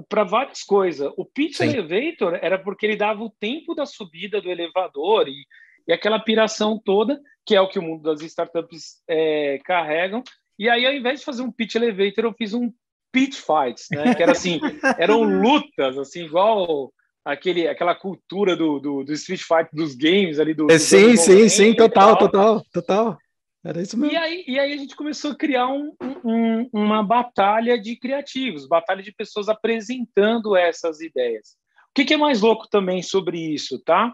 para 0.08 0.24
várias 0.24 0.64
coisas. 0.64 1.12
O 1.18 1.26
pitch 1.26 1.58
Sim. 1.58 1.66
elevator 1.66 2.40
era 2.42 2.58
porque 2.58 2.86
ele 2.86 2.96
dava 2.96 3.24
o 3.24 3.34
tempo 3.40 3.76
da 3.76 3.86
subida 3.86 4.42
do 4.42 4.50
elevador 4.50 5.28
e 5.28 5.46
e 5.88 5.94
aquela 5.94 6.20
piração 6.20 6.80
toda, 6.84 7.22
que 7.46 7.56
é 7.56 7.62
o 7.62 7.68
que 7.68 7.80
o 7.80 7.82
mundo 7.82 8.04
das 8.04 8.22
startups 8.22 9.02
é, 9.08 9.60
carregam. 9.64 10.24
E 10.58 10.70
aí, 10.70 10.86
ao 10.86 10.94
invés 10.94 11.20
de 11.20 11.26
fazer 11.26 11.44
um 11.44 11.52
pitch 11.52 11.76
elevator, 11.76 12.26
eu 12.26 12.34
fiz 12.34 12.54
um 12.54 12.72
pitch 13.12 13.36
fights, 13.36 13.88
né? 13.92 14.16
Que 14.16 14.24
era 14.24 14.32
assim, 14.32 14.60
eram 14.98 15.24
lutas, 15.24 15.98
assim, 15.98 16.26
igual 16.26 16.92
aquele, 17.26 17.68
aquela 17.68 17.96
cultura 17.96 18.56
do, 18.56 18.80
do, 18.80 19.04
do 19.04 19.14
Street 19.14 19.42
Fight 19.42 19.70
dos 19.74 19.96
games 19.96 20.40
ali 20.40 20.54
do. 20.54 20.72
É, 20.72 20.78
sim, 20.78 21.18
sim, 21.18 21.50
sim, 21.50 21.74
total, 21.74 22.18
total, 22.18 22.64
total. 22.72 23.18
Era 23.64 23.82
isso 23.82 23.98
mesmo. 23.98 24.14
E 24.14 24.18
aí, 24.18 24.44
e 24.48 24.60
aí 24.60 24.74
a 24.74 24.78
gente 24.78 24.96
começou 24.96 25.32
a 25.32 25.36
criar 25.36 25.68
um, 25.68 25.92
um, 26.24 26.70
uma 26.72 27.02
batalha 27.02 27.82
de 27.82 27.96
criativos, 27.96 28.68
batalha 28.68 29.02
de 29.02 29.12
pessoas 29.12 29.50
apresentando 29.50 30.56
essas 30.56 31.02
ideias. 31.02 31.58
O 31.90 31.96
que, 31.96 32.06
que 32.06 32.14
é 32.14 32.18
mais 32.18 32.42
louco 32.42 32.68
também 32.70 33.02
sobre 33.02 33.40
isso, 33.40 33.80
tá? 33.80 34.14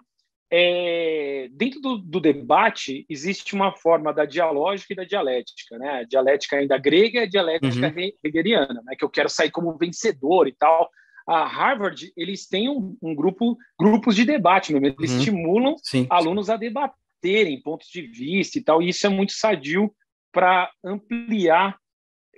é, 0.54 1.48
dentro 1.54 1.80
do, 1.80 1.98
do, 1.98 2.20
debate 2.20 3.06
existe 3.10 3.56
uma 3.56 3.72
forma 3.72 4.14
da 4.14 4.26
dialógica 4.26 4.92
e 4.92 4.96
da 4.98 5.06
dialética, 5.06 5.78
né? 5.78 6.02
A 6.02 6.04
dialética 6.04 6.58
ainda 6.58 6.78
grega 6.78 7.22
e 7.22 7.24
a 7.24 7.30
dialética 7.30 7.88
uhum. 7.88 8.12
hegeliana, 8.22 8.82
né? 8.86 8.94
Que 8.98 9.06
eu 9.06 9.10
quero 9.10 9.30
sair 9.30 9.50
como 9.50 9.78
vencedor 9.78 10.50
e 10.50 10.52
tal. 10.54 10.90
A 11.28 11.46
Harvard 11.46 12.12
eles 12.16 12.48
têm 12.48 12.70
um, 12.70 12.98
um 13.02 13.16
grupo, 13.16 13.58
grupos 13.80 14.16
de 14.16 14.26
debate, 14.26 14.74
mesmo. 14.74 14.88
eles 14.88 15.12
uhum. 15.12 15.18
estimulam 15.18 15.76
sim, 15.84 16.08
alunos 16.10 16.48
sim. 16.48 16.52
a 16.52 16.58
debaterem 16.58 17.62
pontos 17.62 17.88
de 17.90 18.02
vista 18.02 18.58
e 18.58 18.64
tal. 18.64 18.82
E 18.82 18.90
isso 18.90 19.06
é 19.06 19.10
muito 19.10 19.34
sadio 19.34 19.94
para 20.32 20.72
ampliar 20.84 21.78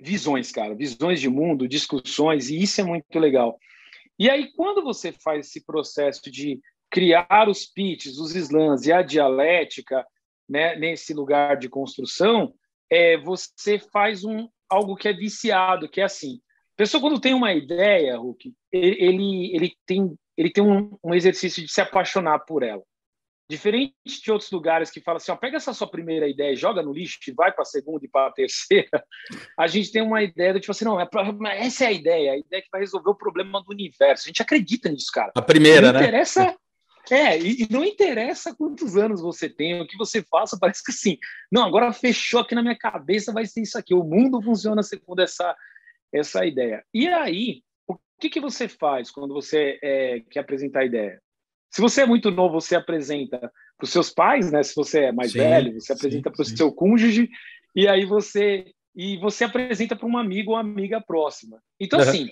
visões, 0.00 0.50
cara, 0.50 0.74
visões 0.74 1.20
de 1.20 1.28
mundo, 1.28 1.68
discussões, 1.68 2.50
e 2.50 2.60
isso 2.60 2.80
é 2.80 2.84
muito 2.84 3.18
legal. 3.18 3.58
E 4.18 4.28
aí, 4.28 4.52
quando 4.52 4.82
você 4.82 5.12
faz 5.12 5.46
esse 5.46 5.64
processo 5.64 6.30
de 6.30 6.60
criar 6.90 7.48
os 7.48 7.66
pitches, 7.66 8.18
os 8.18 8.34
slams 8.34 8.86
e 8.86 8.92
a 8.92 9.02
dialética 9.02 10.06
né, 10.48 10.76
nesse 10.76 11.12
lugar 11.12 11.56
de 11.56 11.68
construção, 11.68 12.54
é, 12.90 13.16
você 13.16 13.78
faz 13.78 14.24
um, 14.24 14.48
algo 14.68 14.94
que 14.94 15.08
é 15.08 15.12
viciado, 15.12 15.88
que 15.88 16.00
é 16.00 16.04
assim. 16.04 16.40
A 16.74 16.76
pessoa, 16.76 17.00
quando 17.00 17.20
tem 17.20 17.34
uma 17.34 17.52
ideia, 17.52 18.18
Hulk, 18.18 18.52
ele, 18.72 19.54
ele 19.54 19.72
tem, 19.86 20.18
ele 20.36 20.50
tem 20.50 20.62
um, 20.62 20.96
um 21.04 21.14
exercício 21.14 21.62
de 21.62 21.72
se 21.72 21.80
apaixonar 21.80 22.40
por 22.40 22.64
ela. 22.64 22.82
Diferente 23.48 23.94
de 24.04 24.32
outros 24.32 24.50
lugares 24.50 24.90
que 24.90 25.00
falam 25.00 25.18
assim, 25.18 25.30
ó, 25.30 25.36
pega 25.36 25.58
essa 25.58 25.72
sua 25.74 25.86
primeira 25.86 26.26
ideia 26.26 26.56
joga 26.56 26.82
no 26.82 26.92
lixo 26.92 27.18
e 27.28 27.32
vai 27.32 27.52
para 27.52 27.62
a 27.62 27.66
segunda 27.66 28.04
e 28.04 28.08
para 28.08 28.28
a 28.28 28.32
terceira, 28.32 29.04
a 29.58 29.66
gente 29.66 29.92
tem 29.92 30.02
uma 30.02 30.22
ideia 30.22 30.54
do 30.54 30.60
tipo 30.60 30.72
assim, 30.72 30.84
não, 30.84 30.98
é 30.98 31.06
pra, 31.06 31.22
essa 31.54 31.84
é 31.84 31.88
a 31.88 31.92
ideia, 31.92 32.32
a 32.32 32.38
ideia 32.38 32.62
que 32.62 32.70
vai 32.72 32.80
resolver 32.80 33.10
o 33.10 33.14
problema 33.14 33.62
do 33.62 33.70
universo. 33.70 34.24
A 34.24 34.28
gente 34.28 34.42
acredita 34.42 34.88
nisso, 34.90 35.10
cara. 35.12 35.30
A 35.36 35.42
primeira, 35.42 35.92
não 35.92 36.00
né? 36.00 36.06
Interessa, 36.06 36.56
é, 37.10 37.38
e, 37.38 37.64
e 37.64 37.68
não 37.70 37.84
interessa 37.84 38.54
quantos 38.54 38.96
anos 38.96 39.20
você 39.20 39.48
tem, 39.48 39.80
o 39.80 39.86
que 39.86 39.96
você 39.96 40.22
faça, 40.22 40.58
parece 40.58 40.82
que 40.82 40.90
assim, 40.90 41.18
não, 41.52 41.64
agora 41.64 41.92
fechou 41.92 42.40
aqui 42.40 42.54
na 42.54 42.62
minha 42.62 42.76
cabeça, 42.76 43.32
vai 43.32 43.44
ser 43.44 43.60
isso 43.60 43.78
aqui. 43.78 43.94
O 43.94 44.02
mundo 44.02 44.40
funciona 44.42 44.82
segundo 44.82 45.20
essa, 45.20 45.54
essa 46.14 46.44
ideia. 46.44 46.84
E 46.92 47.08
aí, 47.08 47.62
o 47.86 47.96
que, 48.20 48.30
que 48.30 48.40
você 48.40 48.68
faz 48.68 49.10
quando 49.10 49.34
você 49.34 49.78
é, 49.82 50.20
quer 50.30 50.40
apresentar 50.40 50.80
a 50.80 50.86
ideia? 50.86 51.20
Se 51.70 51.80
você 51.80 52.02
é 52.02 52.06
muito 52.06 52.30
novo, 52.30 52.60
você 52.60 52.76
apresenta 52.76 53.38
para 53.38 53.84
os 53.84 53.90
seus 53.90 54.10
pais, 54.10 54.52
né? 54.52 54.62
Se 54.62 54.74
você 54.76 55.06
é 55.06 55.12
mais 55.12 55.32
sim, 55.32 55.38
velho, 55.38 55.80
você 55.80 55.92
apresenta 55.92 56.30
para 56.30 56.42
o 56.42 56.44
seu 56.44 56.72
cônjuge 56.72 57.28
e 57.74 57.88
aí 57.88 58.04
você 58.04 58.72
e 58.94 59.16
você 59.16 59.42
apresenta 59.42 59.96
para 59.96 60.06
um 60.06 60.16
amigo 60.16 60.52
ou 60.52 60.56
amiga 60.56 61.00
próxima. 61.00 61.60
Então 61.80 61.98
uhum. 61.98 62.04
assim, 62.04 62.30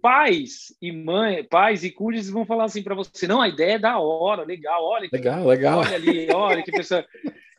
pais 0.00 0.74
e 0.80 0.90
mãe, 0.90 1.44
pais 1.44 1.84
e 1.84 1.90
cônjuges 1.90 2.30
vão 2.30 2.46
falar 2.46 2.64
assim 2.64 2.82
para 2.82 2.94
você, 2.94 3.26
não, 3.26 3.42
a 3.42 3.48
ideia 3.48 3.74
é 3.74 3.78
da 3.78 3.98
hora, 3.98 4.42
legal, 4.42 4.82
olha, 4.82 5.08
legal, 5.12 5.46
legal. 5.46 5.78
Olha 5.80 5.94
ali, 5.94 6.28
olha 6.32 6.62
que 6.62 6.72
pessoa. 6.72 7.04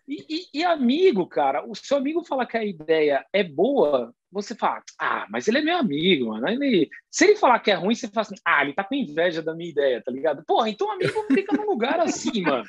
E, 0.08 0.26
e, 0.28 0.60
e, 0.62 0.64
amigo, 0.64 1.28
cara, 1.28 1.64
o 1.64 1.76
seu 1.76 1.98
amigo 1.98 2.24
fala 2.24 2.48
que 2.48 2.58
a 2.58 2.66
ideia 2.66 3.24
é 3.32 3.44
boa, 3.44 4.12
você 4.32 4.54
fala, 4.54 4.84
ah, 5.00 5.26
mas 5.30 5.48
ele 5.48 5.58
é 5.58 5.62
meu 5.62 5.78
amigo, 5.78 6.28
mano. 6.28 6.48
Ele... 6.48 6.90
Se 7.10 7.26
ele 7.26 7.36
falar 7.36 7.60
que 7.60 7.72
é 7.72 7.74
ruim, 7.74 7.96
você 7.96 8.08
fala 8.08 8.22
assim, 8.22 8.36
ah, 8.46 8.64
ele 8.64 8.74
tá 8.74 8.84
com 8.84 8.94
inveja 8.94 9.42
da 9.42 9.56
minha 9.56 9.70
ideia, 9.70 10.02
tá 10.04 10.12
ligado? 10.12 10.44
Porra, 10.46 10.70
então 10.70 10.92
amigo 10.92 11.26
fica 11.34 11.56
num 11.56 11.66
lugar 11.66 12.00
assim, 12.00 12.42
mano. 12.42 12.66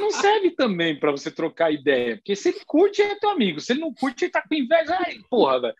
Não 0.00 0.10
serve 0.10 0.52
também 0.52 0.98
para 0.98 1.10
você 1.10 1.30
trocar 1.30 1.72
ideia, 1.72 2.16
porque 2.16 2.34
se 2.34 2.48
ele 2.50 2.60
curte, 2.66 3.02
é 3.02 3.16
teu 3.16 3.30
amigo. 3.30 3.60
Se 3.60 3.72
ele 3.72 3.80
não 3.80 3.92
curte, 3.92 4.24
ele 4.24 4.32
tá 4.32 4.42
com 4.42 4.54
inveja, 4.54 4.96
ai, 4.98 5.18
porra, 5.28 5.60
velho. 5.60 5.74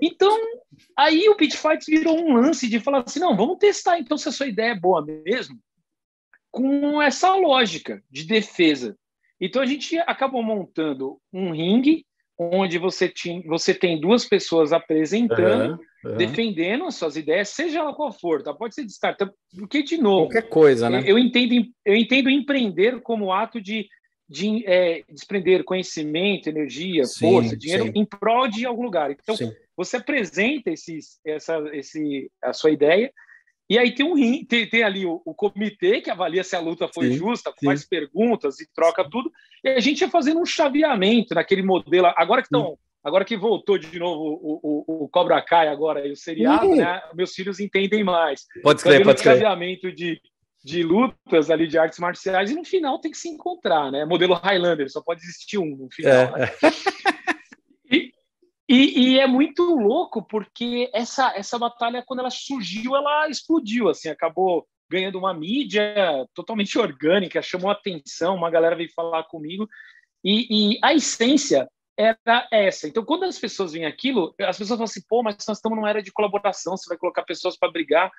Então, 0.00 0.36
aí 0.96 1.28
o 1.28 1.36
Pit 1.36 1.56
Fights 1.56 1.86
virou 1.86 2.18
um 2.18 2.34
lance 2.34 2.68
de 2.68 2.80
falar 2.80 3.02
assim, 3.06 3.20
não, 3.20 3.36
vamos 3.36 3.58
testar 3.58 3.98
então 3.98 4.16
se 4.16 4.28
a 4.28 4.32
sua 4.32 4.46
ideia 4.46 4.72
é 4.72 4.78
boa 4.78 5.04
mesmo, 5.04 5.58
com 6.50 7.00
essa 7.00 7.34
lógica 7.34 8.02
de 8.10 8.24
defesa. 8.24 8.96
Então 9.40 9.60
a 9.60 9.66
gente 9.66 9.98
acabou 9.98 10.42
montando 10.42 11.20
um 11.32 11.50
ringue 11.50 12.06
onde 12.38 12.78
você, 12.78 13.08
tinha, 13.08 13.42
você 13.46 13.72
tem 13.72 14.00
duas 14.00 14.24
pessoas 14.24 14.72
apresentando, 14.72 15.78
uhum, 16.04 16.10
uhum. 16.10 16.16
defendendo 16.16 16.84
as 16.84 16.96
suas 16.96 17.16
ideias, 17.16 17.50
seja 17.50 17.78
ela 17.78 17.94
qual 17.94 18.12
for, 18.12 18.42
tá? 18.42 18.52
pode 18.52 18.74
ser 18.74 18.84
descartado, 18.84 19.32
porque, 19.56 19.82
de 19.82 19.98
novo... 19.98 20.26
Qualquer 20.26 20.48
coisa, 20.48 20.90
né? 20.90 21.02
Eu 21.06 21.18
entendo, 21.18 21.66
eu 21.84 21.94
entendo 21.94 22.28
empreender 22.28 23.00
como 23.02 23.32
ato 23.32 23.60
de, 23.60 23.86
de 24.28 24.64
é, 24.66 25.04
desprender 25.08 25.62
conhecimento, 25.64 26.48
energia, 26.48 27.04
sim, 27.04 27.20
força, 27.20 27.56
dinheiro 27.56 27.84
sim. 27.84 27.92
em 27.94 28.04
prol 28.04 28.48
de 28.48 28.66
algum 28.66 28.82
lugar. 28.82 29.10
Então, 29.12 29.36
sim. 29.36 29.52
você 29.76 29.96
apresenta 29.96 30.70
esses, 30.70 31.20
essa, 31.24 31.58
esse, 31.72 32.30
a 32.42 32.52
sua 32.52 32.72
ideia, 32.72 33.12
e 33.68 33.78
aí 33.78 33.94
tem 33.94 34.04
um 34.04 34.14
rim, 34.14 34.44
tem, 34.44 34.68
tem 34.68 34.82
ali 34.82 35.06
o, 35.06 35.22
o, 35.24 35.34
comitê 35.34 36.00
que 36.00 36.10
avalia 36.10 36.44
se 36.44 36.54
a 36.54 36.60
luta 36.60 36.86
foi 36.92 37.08
sim, 37.08 37.16
justa, 37.16 37.52
sim. 37.58 37.66
faz 37.66 37.84
perguntas 37.84 38.60
e 38.60 38.68
troca 38.74 39.08
tudo. 39.08 39.32
E 39.62 39.68
a 39.70 39.80
gente 39.80 40.02
ia 40.02 40.10
fazendo 40.10 40.40
um 40.40 40.44
chaveamento 40.44 41.34
naquele 41.34 41.62
modelo. 41.62 42.12
Agora 42.14 42.42
que 42.42 42.46
estão, 42.46 42.78
agora 43.02 43.24
que 43.24 43.36
voltou 43.36 43.78
de 43.78 43.98
novo 43.98 44.20
o, 44.22 44.60
o, 44.62 45.04
o 45.04 45.08
Cobra 45.08 45.40
Kai 45.40 45.68
agora 45.68 46.06
e 46.06 46.12
o 46.12 46.16
seriado, 46.16 46.68
né? 46.74 47.00
Meus 47.14 47.34
filhos 47.34 47.58
entendem 47.58 48.04
mais. 48.04 48.44
Pode 48.62 48.82
ser, 48.82 49.02
pode 49.02 49.20
ser. 49.20 49.30
chaveamento 49.30 49.90
de, 49.90 50.20
de 50.62 50.82
lutas 50.82 51.50
ali 51.50 51.66
de 51.66 51.78
artes 51.78 51.98
marciais 51.98 52.50
e 52.50 52.54
no 52.54 52.64
final 52.64 52.98
tem 52.98 53.10
que 53.10 53.18
se 53.18 53.30
encontrar, 53.30 53.90
né? 53.90 54.04
Modelo 54.04 54.34
Highlander, 54.34 54.90
só 54.90 55.00
pode 55.00 55.22
existir 55.22 55.56
um 55.56 55.74
no 55.74 55.88
final. 55.90 56.36
É. 56.36 56.40
Né? 56.40 56.50
E, 58.68 59.14
e, 59.14 59.20
é 59.20 59.26
muito 59.26 59.62
louco 59.62 60.22
porque 60.22 60.90
essa, 60.94 61.34
essa 61.36 61.58
batalha, 61.58 62.02
quando 62.06 62.20
ela 62.20 62.30
surgiu, 62.30 62.96
ela 62.96 63.28
explodiu, 63.28 63.88
assim, 63.88 64.08
acabou 64.08 64.66
ganhando 64.90 65.18
uma 65.18 65.34
mídia 65.34 65.94
totalmente 66.34 66.78
orgânica, 66.78 67.42
chamou 67.42 67.70
atenção, 67.70 68.34
uma 68.34 68.50
galera 68.50 68.76
veio 68.76 68.92
falar 68.94 69.24
comigo, 69.24 69.68
e, 70.24 70.74
e 70.74 70.78
a 70.82 70.94
essência 70.94 71.68
era 71.96 72.48
essa. 72.50 72.88
Então, 72.88 73.04
quando 73.04 73.24
as 73.24 73.38
pessoas 73.38 73.72
veem 73.72 73.84
aquilo, 73.84 74.34
as 74.40 74.58
pessoas 74.58 74.78
falam 74.78 74.84
assim, 74.84 75.02
pô, 75.08 75.22
mas 75.22 75.36
nós 75.46 75.58
estamos 75.58 75.76
numa 75.76 75.90
era 75.90 76.02
de 76.02 76.12
colaboração, 76.12 76.76
você 76.76 76.88
vai 76.88 76.98
colocar 76.98 77.22
pessoas 77.22 77.56
para 77.56 77.70
brigar. 77.70 78.10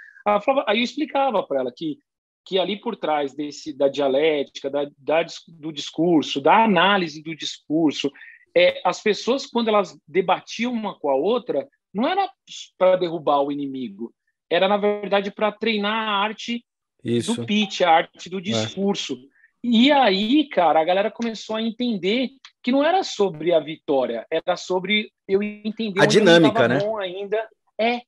Aí 0.68 0.80
eu 0.80 0.84
explicava 0.84 1.46
para 1.46 1.62
ela 1.62 1.74
que, 1.76 1.98
que 2.46 2.58
ali 2.58 2.80
por 2.80 2.96
trás 2.96 3.34
desse, 3.34 3.76
da 3.76 3.90
dialética, 3.90 4.70
da, 4.70 4.88
da, 4.98 5.26
do 5.48 5.74
discurso, 5.74 6.40
da 6.40 6.64
análise 6.64 7.22
do 7.22 7.36
discurso, 7.36 8.12
é, 8.56 8.82
as 8.84 9.02
pessoas, 9.02 9.46
quando 9.46 9.68
elas 9.68 9.98
debatiam 10.08 10.72
uma 10.72 10.98
com 10.98 11.10
a 11.10 11.16
outra, 11.16 11.68
não 11.94 12.08
era 12.08 12.30
para 12.78 12.96
derrubar 12.96 13.42
o 13.42 13.52
inimigo, 13.52 14.14
era, 14.50 14.68
na 14.68 14.78
verdade, 14.78 15.32
para 15.32 15.52
treinar 15.52 16.08
a 16.08 16.18
arte 16.24 16.64
Isso. 17.04 17.36
do 17.36 17.46
pitch, 17.46 17.82
a 17.82 17.90
arte 17.90 18.30
do 18.30 18.38
é. 18.38 18.42
discurso. 18.42 19.14
É. 19.14 19.36
E 19.68 19.92
aí, 19.92 20.48
cara, 20.48 20.80
a 20.80 20.84
galera 20.84 21.10
começou 21.10 21.56
a 21.56 21.62
entender 21.62 22.30
que 22.62 22.72
não 22.72 22.84
era 22.84 23.04
sobre 23.04 23.52
a 23.52 23.60
vitória, 23.60 24.26
era 24.30 24.56
sobre 24.56 25.12
eu 25.28 25.42
entender 25.42 26.02
a 26.02 26.06
dinâmica, 26.06 26.68
né? 26.68 26.80
ainda. 27.02 27.50
É, 27.80 28.02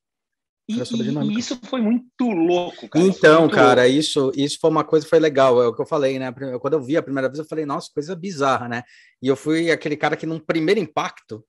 e, 0.68 0.74
e, 0.74 1.38
isso 1.38 1.58
foi 1.64 1.80
muito 1.80 2.28
louco, 2.28 2.86
cara. 2.88 3.04
Então, 3.04 3.48
cara, 3.48 3.82
louco. 3.84 3.98
isso 3.98 4.32
isso 4.36 4.58
foi 4.60 4.68
uma 4.68 4.84
coisa 4.84 5.06
que 5.06 5.10
foi 5.10 5.18
legal. 5.18 5.62
É 5.62 5.66
o 5.66 5.74
que 5.74 5.80
eu 5.80 5.86
falei, 5.86 6.18
né? 6.18 6.30
Quando 6.60 6.74
eu 6.74 6.82
vi 6.82 6.96
a 6.96 7.02
primeira 7.02 7.26
vez, 7.26 7.38
eu 7.38 7.44
falei, 7.46 7.64
nossa, 7.64 7.90
coisa 7.92 8.14
bizarra, 8.14 8.68
né? 8.68 8.82
E 9.22 9.28
eu 9.28 9.34
fui 9.34 9.70
aquele 9.70 9.96
cara 9.96 10.14
que, 10.14 10.26
num 10.26 10.38
primeiro 10.38 10.78
impacto, 10.78 11.42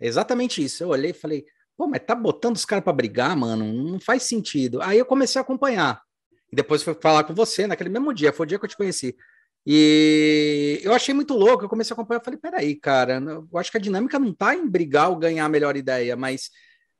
exatamente 0.00 0.64
isso. 0.64 0.82
Eu 0.82 0.88
olhei 0.88 1.12
e 1.12 1.14
falei, 1.14 1.44
pô, 1.76 1.86
mas 1.86 2.02
tá 2.04 2.14
botando 2.14 2.56
os 2.56 2.64
caras 2.64 2.82
para 2.82 2.92
brigar, 2.92 3.36
mano? 3.36 3.72
Não 3.72 4.00
faz 4.00 4.24
sentido. 4.24 4.82
Aí 4.82 4.98
eu 4.98 5.06
comecei 5.06 5.38
a 5.38 5.42
acompanhar. 5.42 6.02
E 6.50 6.56
depois 6.56 6.82
fui 6.82 6.94
falar 7.00 7.22
com 7.22 7.34
você 7.34 7.68
naquele 7.68 7.90
mesmo 7.90 8.12
dia, 8.12 8.32
foi 8.32 8.46
o 8.46 8.48
dia 8.48 8.58
que 8.58 8.64
eu 8.64 8.68
te 8.68 8.76
conheci. 8.76 9.16
E 9.64 10.80
eu 10.82 10.92
achei 10.92 11.14
muito 11.14 11.34
louco, 11.34 11.64
eu 11.64 11.68
comecei 11.68 11.92
a 11.92 11.94
acompanhar, 11.94 12.20
eu 12.20 12.24
falei, 12.24 12.38
peraí, 12.38 12.76
cara, 12.76 13.20
eu 13.20 13.58
acho 13.58 13.70
que 13.70 13.76
a 13.76 13.80
dinâmica 13.80 14.18
não 14.18 14.32
tá 14.32 14.54
em 14.54 14.68
brigar 14.68 15.10
ou 15.10 15.16
ganhar 15.16 15.44
a 15.44 15.48
melhor 15.48 15.76
ideia, 15.76 16.16
mas 16.16 16.50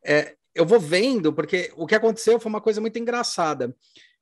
é, 0.05 0.37
eu 0.57 0.65
vou 0.65 0.81
vendo, 0.81 1.33
porque 1.33 1.73
o 1.77 1.87
que 1.87 1.95
aconteceu 1.95 2.41
foi 2.41 2.49
uma 2.49 2.61
coisa 2.61 2.81
muito 2.81 2.99
engraçada. 2.99 3.75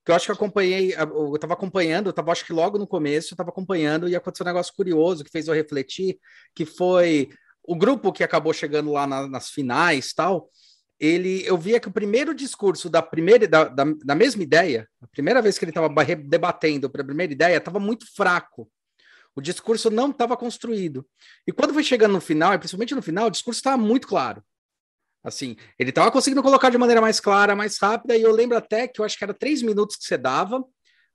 Que 0.04 0.10
eu 0.10 0.14
acho 0.14 0.26
que 0.26 0.32
acompanhei, 0.32 0.94
eu 0.94 1.34
estava 1.34 1.54
acompanhando, 1.54 2.06
eu 2.06 2.10
estava 2.10 2.30
acho 2.30 2.44
que 2.44 2.52
logo 2.52 2.76
no 2.76 2.86
começo, 2.86 3.32
eu 3.32 3.34
estava 3.34 3.48
acompanhando 3.48 4.06
e 4.08 4.14
aconteceu 4.14 4.44
um 4.44 4.48
negócio 4.48 4.74
curioso 4.74 5.24
que 5.24 5.30
fez 5.30 5.48
eu 5.48 5.54
refletir, 5.54 6.18
que 6.54 6.66
foi 6.66 7.30
o 7.62 7.74
grupo 7.74 8.12
que 8.12 8.22
acabou 8.22 8.52
chegando 8.52 8.92
lá 8.92 9.06
na, 9.06 9.26
nas 9.26 9.48
finais 9.48 10.12
tal. 10.12 10.50
Ele, 11.00 11.42
eu 11.46 11.56
via 11.56 11.80
que 11.80 11.88
o 11.88 11.92
primeiro 11.92 12.34
discurso 12.34 12.90
da 12.90 13.00
primeira 13.00 13.48
da, 13.48 13.64
da, 13.64 13.84
da 14.04 14.14
mesma 14.14 14.42
ideia, 14.42 14.88
a 15.00 15.06
primeira 15.06 15.40
vez 15.40 15.58
que 15.58 15.64
ele 15.64 15.70
estava 15.70 15.88
debatendo 16.16 16.90
para 16.90 17.02
a 17.02 17.06
primeira 17.06 17.32
ideia, 17.32 17.56
estava 17.56 17.80
muito 17.80 18.06
fraco. 18.14 18.70
O 19.34 19.40
discurso 19.40 19.90
não 19.90 20.10
estava 20.10 20.36
construído. 20.36 21.04
E 21.46 21.52
quando 21.52 21.74
foi 21.74 21.82
chegando 21.82 22.12
no 22.12 22.20
final, 22.20 22.52
e 22.54 22.58
principalmente 22.58 22.94
no 22.94 23.02
final, 23.02 23.26
o 23.26 23.30
discurso 23.30 23.58
estava 23.58 23.76
muito 23.76 24.06
claro. 24.06 24.44
Assim, 25.25 25.57
ele 25.78 25.88
estava 25.88 26.11
conseguindo 26.11 26.43
colocar 26.43 26.69
de 26.69 26.76
maneira 26.76 27.00
mais 27.00 27.19
clara, 27.19 27.57
mais 27.57 27.78
rápida, 27.78 28.14
e 28.14 28.21
eu 28.21 28.31
lembro 28.31 28.59
até 28.59 28.87
que 28.87 29.00
eu 29.00 29.04
acho 29.07 29.16
que 29.16 29.25
era 29.25 29.33
três 29.33 29.62
minutos 29.62 29.97
que 29.97 30.04
você 30.04 30.19
dava. 30.19 30.62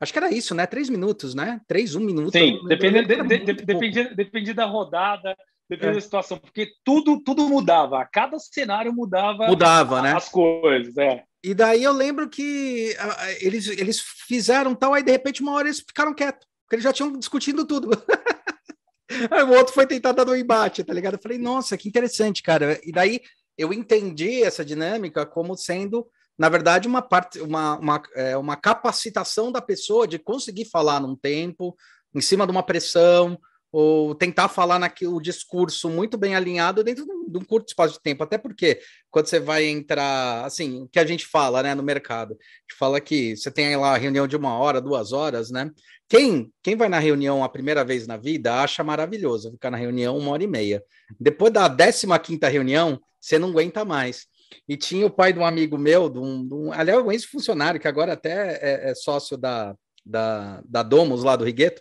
Acho 0.01 0.11
que 0.11 0.17
era 0.17 0.33
isso, 0.33 0.55
né? 0.55 0.65
Três 0.65 0.89
minutos, 0.89 1.35
né? 1.35 1.61
Três, 1.67 1.93
um 1.93 1.99
minuto. 1.99 2.31
Sim, 2.31 2.59
dependia, 2.67 3.03
de, 3.03 3.37
de, 3.39 3.53
dependia, 3.53 4.15
dependia 4.15 4.53
da 4.55 4.65
rodada, 4.65 5.35
dependia 5.69 5.91
é. 5.91 5.95
da 5.95 6.01
situação, 6.01 6.39
porque 6.39 6.71
tudo, 6.83 7.21
tudo 7.21 7.47
mudava. 7.47 8.03
Cada 8.11 8.39
cenário 8.39 8.91
mudava, 8.91 9.45
mudava 9.45 10.01
né? 10.01 10.15
as 10.15 10.27
coisas. 10.27 10.97
É. 10.97 11.23
E 11.43 11.53
daí 11.53 11.83
eu 11.83 11.93
lembro 11.93 12.27
que 12.27 12.95
eles, 13.41 13.67
eles 13.67 13.99
fizeram 13.99 14.73
tal, 14.73 14.93
aí 14.93 15.03
de 15.03 15.11
repente 15.11 15.41
uma 15.41 15.53
hora 15.53 15.67
eles 15.67 15.81
ficaram 15.81 16.13
quietos, 16.13 16.47
porque 16.63 16.75
eles 16.75 16.83
já 16.83 16.91
tinham 16.93 17.11
discutindo 17.17 17.65
tudo. 17.65 17.89
aí 19.29 19.43
o 19.43 19.51
outro 19.51 19.73
foi 19.73 19.85
tentar 19.85 20.13
dar 20.13 20.27
um 20.27 20.35
embate, 20.35 20.83
tá 20.83 20.93
ligado? 20.93 21.13
Eu 21.13 21.21
falei, 21.21 21.37
nossa, 21.37 21.77
que 21.77 21.87
interessante, 21.87 22.41
cara. 22.41 22.79
E 22.83 22.91
daí 22.91 23.21
eu 23.59 23.73
entendi 23.73 24.41
essa 24.41 24.63
dinâmica 24.63 25.25
como 25.25 25.57
sendo, 25.57 26.07
na 26.37 26.47
verdade, 26.47 26.87
uma 26.87 27.01
parte, 27.01 27.41
uma, 27.41 27.77
uma, 27.77 28.01
é, 28.15 28.37
uma 28.37 28.55
capacitação 28.55 29.51
da 29.51 29.61
pessoa 29.61 30.07
de 30.07 30.17
conseguir 30.17 30.63
falar 30.63 31.01
num 31.01 31.13
tempo, 31.13 31.75
em 32.15 32.21
cima 32.21 32.45
de 32.45 32.51
uma 32.53 32.63
pressão, 32.63 33.37
ou 33.71 34.15
tentar 34.15 34.47
falar 34.47 34.79
naquele 34.79 35.11
o 35.11 35.19
discurso 35.19 35.89
muito 35.89 36.17
bem 36.17 36.35
alinhado 36.35 36.83
dentro 36.83 37.05
de 37.05 37.37
um 37.37 37.43
curto 37.43 37.67
espaço 37.67 37.93
de 37.93 38.01
tempo. 38.01 38.23
Até 38.23 38.37
porque 38.37 38.79
quando 39.11 39.27
você 39.27 39.39
vai 39.39 39.65
entrar, 39.65 40.45
assim, 40.45 40.81
o 40.81 40.87
que 40.87 40.99
a 40.99 41.05
gente 41.05 41.25
fala, 41.25 41.61
né, 41.61 41.75
no 41.75 41.83
mercado, 41.83 42.33
a 42.33 42.35
gente 42.35 42.77
fala 42.77 42.99
que 42.99 43.35
você 43.35 43.51
tem 43.51 43.75
lá 43.75 43.95
reunião 43.97 44.27
de 44.27 44.35
uma 44.35 44.57
hora, 44.57 44.81
duas 44.81 45.11
horas, 45.11 45.51
né? 45.51 45.69
Quem, 46.07 46.51
quem 46.63 46.75
vai 46.75 46.89
na 46.89 46.97
reunião 46.97 47.43
a 47.43 47.49
primeira 47.49 47.85
vez 47.85 48.07
na 48.07 48.17
vida 48.17 48.61
acha 48.61 48.83
maravilhoso 48.83 49.51
ficar 49.51 49.69
na 49.69 49.77
reunião 49.77 50.17
uma 50.17 50.31
hora 50.31 50.43
e 50.43 50.47
meia. 50.47 50.83
Depois 51.19 51.53
da 51.53 51.69
15 51.69 52.07
quinta 52.23 52.49
reunião, 52.49 52.99
você 53.21 53.37
não 53.37 53.49
aguenta 53.49 53.85
mais. 53.85 54.25
E 54.67 54.75
tinha 54.75 55.05
o 55.05 55.11
pai 55.11 55.31
de 55.31 55.37
um 55.37 55.45
amigo 55.45 55.77
meu, 55.77 56.09
de 56.09 56.17
um, 56.17 56.47
de 56.47 56.53
um 56.55 56.73
aliás, 56.73 57.05
um 57.05 57.11
ex-funcionário, 57.11 57.79
que 57.79 57.87
agora 57.87 58.13
até 58.13 58.57
é, 58.59 58.89
é 58.89 58.95
sócio 58.95 59.37
da, 59.37 59.75
da, 60.03 60.63
da 60.65 60.81
Domus, 60.81 61.23
lá 61.23 61.35
do 61.35 61.45
Rigueto, 61.45 61.79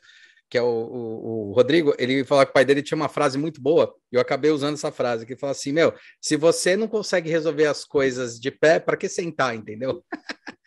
que 0.48 0.56
é 0.56 0.62
o, 0.62 0.66
o, 0.66 1.50
o, 1.50 1.52
Rodrigo, 1.52 1.94
ele 1.98 2.24
falou 2.24 2.44
que 2.44 2.50
o 2.50 2.54
pai 2.54 2.64
dele 2.64 2.82
tinha 2.82 2.96
uma 2.96 3.08
frase 3.08 3.36
muito 3.36 3.60
boa, 3.60 3.94
e 4.10 4.16
eu 4.16 4.20
acabei 4.20 4.50
usando 4.50 4.74
essa 4.74 4.90
frase, 4.90 5.26
que 5.26 5.32
ele 5.32 5.40
fala 5.40 5.52
assim, 5.52 5.72
meu, 5.72 5.92
se 6.20 6.36
você 6.36 6.76
não 6.76 6.88
consegue 6.88 7.30
resolver 7.30 7.66
as 7.66 7.84
coisas 7.84 8.40
de 8.40 8.50
pé, 8.50 8.80
para 8.80 8.96
que 8.96 9.08
sentar, 9.08 9.54
entendeu? 9.54 10.02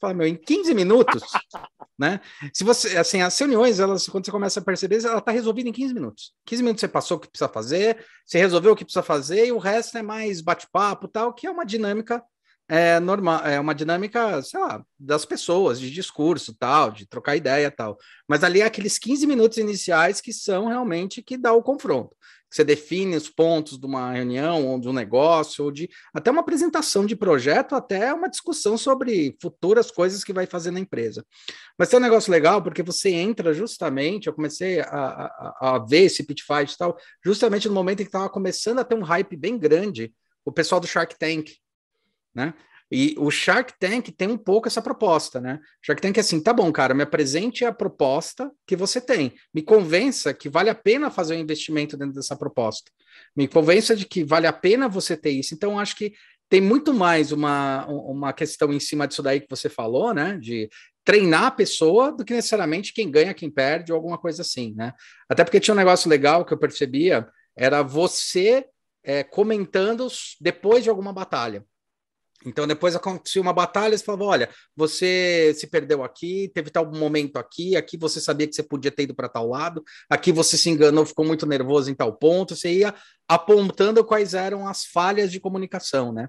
fala, 0.00 0.14
meu, 0.14 0.26
em 0.26 0.36
15 0.36 0.74
minutos, 0.74 1.22
né? 1.98 2.20
Se 2.52 2.62
você, 2.62 2.96
assim, 2.96 3.22
as 3.22 3.36
reuniões, 3.38 3.80
elas, 3.80 4.06
quando 4.06 4.24
você 4.24 4.30
começa 4.30 4.60
a 4.60 4.64
perceber, 4.64 5.04
ela 5.04 5.18
está 5.18 5.32
resolvida 5.32 5.68
em 5.68 5.72
15 5.72 5.94
minutos. 5.94 6.34
15 6.46 6.62
minutos 6.62 6.80
você 6.80 6.88
passou 6.88 7.16
o 7.16 7.20
que 7.20 7.28
precisa 7.28 7.48
fazer, 7.48 8.04
você 8.24 8.38
resolveu 8.38 8.72
o 8.72 8.76
que 8.76 8.84
precisa 8.84 9.02
fazer, 9.02 9.46
e 9.46 9.52
o 9.52 9.58
resto 9.58 9.98
é 9.98 10.02
mais 10.02 10.40
bate-papo 10.40 11.08
tal, 11.08 11.32
que 11.32 11.46
é 11.46 11.50
uma 11.50 11.64
dinâmica 11.64 12.22
é 12.68 12.98
normal, 12.98 13.44
é 13.46 13.60
uma 13.60 13.74
dinâmica, 13.74 14.40
sei 14.42 14.58
lá, 14.58 14.84
das 14.98 15.24
pessoas, 15.24 15.78
de 15.78 15.90
discurso, 15.90 16.54
tal, 16.54 16.90
de 16.90 17.06
trocar 17.06 17.36
ideia, 17.36 17.70
tal. 17.70 17.98
Mas 18.26 18.42
ali 18.42 18.60
é 18.60 18.64
aqueles 18.64 18.98
15 18.98 19.26
minutos 19.26 19.58
iniciais 19.58 20.20
que 20.20 20.32
são 20.32 20.66
realmente 20.66 21.22
que 21.22 21.36
dá 21.36 21.52
o 21.52 21.62
confronto. 21.62 22.16
Você 22.50 22.62
define 22.62 23.16
os 23.16 23.28
pontos 23.28 23.76
de 23.76 23.84
uma 23.84 24.12
reunião, 24.12 24.68
ou 24.68 24.78
de 24.78 24.88
um 24.88 24.92
negócio, 24.92 25.64
ou 25.64 25.72
de 25.72 25.90
até 26.14 26.30
uma 26.30 26.40
apresentação 26.40 27.04
de 27.04 27.16
projeto, 27.16 27.74
até 27.74 28.14
uma 28.14 28.30
discussão 28.30 28.78
sobre 28.78 29.36
futuras 29.42 29.90
coisas 29.90 30.22
que 30.22 30.32
vai 30.32 30.46
fazer 30.46 30.70
na 30.70 30.78
empresa. 30.78 31.26
Mas 31.76 31.88
tem 31.88 31.98
um 31.98 32.02
negócio 32.02 32.30
legal, 32.30 32.62
porque 32.62 32.80
você 32.80 33.10
entra 33.10 33.52
justamente, 33.52 34.28
eu 34.28 34.32
comecei 34.32 34.78
a, 34.80 34.86
a, 34.86 35.74
a 35.74 35.78
ver 35.80 36.04
esse 36.04 36.22
pitch 36.22 36.42
fight 36.46 36.72
e 36.72 36.78
tal, 36.78 36.96
justamente 37.24 37.66
no 37.68 37.74
momento 37.74 38.00
em 38.00 38.04
que 38.04 38.08
estava 38.08 38.30
começando 38.30 38.78
a 38.78 38.84
ter 38.84 38.94
um 38.94 39.02
hype 39.02 39.36
bem 39.36 39.58
grande, 39.58 40.14
o 40.44 40.52
pessoal 40.52 40.80
do 40.80 40.86
Shark 40.86 41.18
Tank, 41.18 41.50
né? 42.34 42.54
E 42.90 43.14
o 43.18 43.30
Shark 43.30 43.74
Tank 43.78 44.10
tem 44.10 44.28
um 44.28 44.36
pouco 44.36 44.68
essa 44.68 44.82
proposta, 44.82 45.40
né? 45.40 45.58
Shark 45.82 46.00
Tank 46.00 46.16
é 46.16 46.20
assim, 46.20 46.40
tá 46.40 46.52
bom, 46.52 46.70
cara, 46.70 46.94
me 46.94 47.02
apresente 47.02 47.64
a 47.64 47.72
proposta 47.72 48.50
que 48.66 48.76
você 48.76 49.00
tem. 49.00 49.32
Me 49.52 49.62
convença 49.62 50.34
que 50.34 50.48
vale 50.48 50.70
a 50.70 50.74
pena 50.74 51.10
fazer 51.10 51.34
um 51.34 51.40
investimento 51.40 51.96
dentro 51.96 52.14
dessa 52.14 52.36
proposta. 52.36 52.90
Me 53.34 53.48
convença 53.48 53.96
de 53.96 54.06
que 54.06 54.22
vale 54.22 54.46
a 54.46 54.52
pena 54.52 54.88
você 54.88 55.16
ter 55.16 55.30
isso. 55.30 55.54
Então, 55.54 55.78
acho 55.78 55.96
que 55.96 56.12
tem 56.48 56.60
muito 56.60 56.92
mais 56.92 57.32
uma, 57.32 57.86
uma 57.86 58.32
questão 58.32 58.72
em 58.72 58.78
cima 58.78 59.08
disso 59.08 59.22
daí 59.22 59.40
que 59.40 59.50
você 59.50 59.68
falou, 59.68 60.12
né? 60.12 60.38
De 60.38 60.68
treinar 61.02 61.44
a 61.44 61.50
pessoa 61.50 62.12
do 62.12 62.24
que 62.24 62.32
necessariamente 62.32 62.92
quem 62.92 63.10
ganha, 63.10 63.34
quem 63.34 63.50
perde, 63.50 63.92
ou 63.92 63.96
alguma 63.96 64.18
coisa 64.18 64.42
assim, 64.42 64.74
né? 64.76 64.92
Até 65.28 65.42
porque 65.42 65.58
tinha 65.58 65.74
um 65.74 65.76
negócio 65.76 66.08
legal 66.08 66.44
que 66.44 66.52
eu 66.52 66.58
percebia, 66.58 67.26
era 67.56 67.82
você 67.82 68.66
é, 69.02 69.22
comentando 69.22 70.06
depois 70.40 70.84
de 70.84 70.90
alguma 70.90 71.12
batalha. 71.12 71.64
Então, 72.44 72.66
depois 72.66 72.94
acontecia 72.94 73.40
uma 73.40 73.52
batalha, 73.52 73.96
você 73.96 74.04
falava: 74.04 74.24
olha, 74.24 74.50
você 74.76 75.52
se 75.56 75.66
perdeu 75.66 76.04
aqui, 76.04 76.50
teve 76.54 76.70
tal 76.70 76.90
momento 76.90 77.38
aqui, 77.38 77.76
aqui 77.76 77.96
você 77.96 78.20
sabia 78.20 78.46
que 78.46 78.54
você 78.54 78.62
podia 78.62 78.90
ter 78.90 79.04
ido 79.04 79.14
para 79.14 79.28
tal 79.28 79.48
lado, 79.48 79.82
aqui 80.08 80.30
você 80.32 80.56
se 80.56 80.68
enganou, 80.68 81.06
ficou 81.06 81.24
muito 81.24 81.46
nervoso 81.46 81.90
em 81.90 81.94
tal 81.94 82.12
ponto, 82.12 82.54
você 82.54 82.72
ia 82.72 82.94
apontando 83.28 84.04
quais 84.04 84.34
eram 84.34 84.68
as 84.68 84.84
falhas 84.84 85.32
de 85.32 85.40
comunicação, 85.40 86.12
né? 86.12 86.28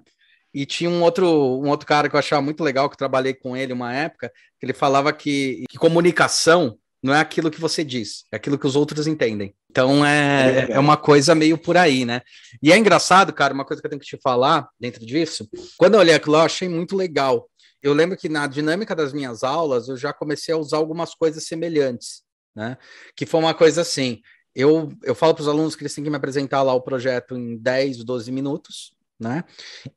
E 0.54 0.64
tinha 0.64 0.88
um 0.88 1.02
outro, 1.02 1.26
um 1.26 1.68
outro 1.68 1.86
cara 1.86 2.08
que 2.08 2.16
eu 2.16 2.18
achava 2.18 2.40
muito 2.40 2.64
legal, 2.64 2.88
que 2.88 2.96
trabalhei 2.96 3.34
com 3.34 3.54
ele 3.56 3.74
uma 3.74 3.94
época, 3.94 4.32
que 4.58 4.64
ele 4.64 4.72
falava 4.72 5.12
que, 5.12 5.64
que 5.68 5.76
comunicação 5.76 6.78
não 7.02 7.14
é 7.14 7.20
aquilo 7.20 7.50
que 7.50 7.60
você 7.60 7.84
diz, 7.84 8.24
é 8.32 8.36
aquilo 8.36 8.58
que 8.58 8.66
os 8.66 8.76
outros 8.76 9.06
entendem. 9.06 9.54
Então 9.70 10.04
é, 10.04 10.68
é 10.70 10.78
uma 10.78 10.96
coisa 10.96 11.34
meio 11.34 11.58
por 11.58 11.76
aí, 11.76 12.04
né? 12.04 12.22
E 12.62 12.72
é 12.72 12.78
engraçado, 12.78 13.32
cara, 13.32 13.52
uma 13.52 13.64
coisa 13.64 13.80
que 13.80 13.86
eu 13.86 13.90
tenho 13.90 14.00
que 14.00 14.06
te 14.06 14.18
falar 14.20 14.68
dentro 14.80 15.04
disso. 15.04 15.48
Quando 15.76 15.94
eu 15.94 16.00
olhei 16.00 16.14
aquilo, 16.14 16.36
eu 16.36 16.40
achei 16.40 16.68
muito 16.68 16.96
legal. 16.96 17.48
Eu 17.82 17.92
lembro 17.92 18.16
que 18.16 18.28
na 18.28 18.46
dinâmica 18.46 18.96
das 18.96 19.12
minhas 19.12 19.44
aulas 19.44 19.88
eu 19.88 19.96
já 19.96 20.12
comecei 20.12 20.54
a 20.54 20.58
usar 20.58 20.78
algumas 20.78 21.14
coisas 21.14 21.44
semelhantes, 21.44 22.22
né? 22.54 22.76
Que 23.14 23.26
foi 23.26 23.38
uma 23.38 23.54
coisa 23.54 23.82
assim. 23.82 24.20
Eu, 24.54 24.90
eu 25.02 25.14
falo 25.14 25.34
para 25.34 25.42
os 25.42 25.48
alunos 25.48 25.76
que 25.76 25.82
eles 25.82 25.94
têm 25.94 26.02
que 26.02 26.10
me 26.10 26.16
apresentar 26.16 26.62
lá 26.62 26.72
o 26.72 26.80
projeto 26.80 27.36
em 27.36 27.58
10, 27.58 28.02
12 28.02 28.32
minutos, 28.32 28.96
né? 29.20 29.44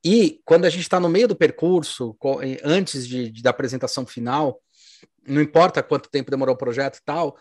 E 0.03 0.41
quando 0.45 0.65
a 0.65 0.69
gente 0.69 0.81
está 0.81 0.99
no 0.99 1.09
meio 1.09 1.27
do 1.27 1.35
percurso, 1.35 2.15
antes 2.63 3.07
de, 3.07 3.31
de, 3.31 3.41
da 3.41 3.49
apresentação 3.49 4.05
final, 4.05 4.59
não 5.27 5.41
importa 5.41 5.83
quanto 5.83 6.09
tempo 6.09 6.31
demorou 6.31 6.55
o 6.55 6.57
projeto 6.57 6.97
e 6.97 7.03
tal, 7.03 7.37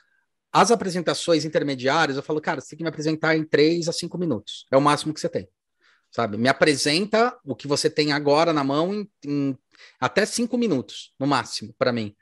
as 0.52 0.70
apresentações 0.70 1.44
intermediárias, 1.44 2.16
eu 2.16 2.22
falo, 2.22 2.40
cara, 2.40 2.60
você 2.60 2.70
tem 2.70 2.78
que 2.78 2.82
me 2.82 2.88
apresentar 2.88 3.36
em 3.36 3.44
três 3.44 3.88
a 3.88 3.92
cinco 3.92 4.16
minutos. 4.18 4.66
É 4.70 4.76
o 4.76 4.80
máximo 4.80 5.12
que 5.12 5.20
você 5.20 5.28
tem. 5.28 5.48
Sabe? 6.10 6.38
Me 6.38 6.48
apresenta 6.48 7.38
o 7.44 7.54
que 7.54 7.68
você 7.68 7.90
tem 7.90 8.12
agora 8.12 8.52
na 8.52 8.64
mão 8.64 8.94
em, 8.94 9.10
em 9.24 9.58
até 10.00 10.24
cinco 10.24 10.56
minutos, 10.56 11.12
no 11.18 11.26
máximo, 11.26 11.74
para 11.78 11.92
mim. 11.92 12.14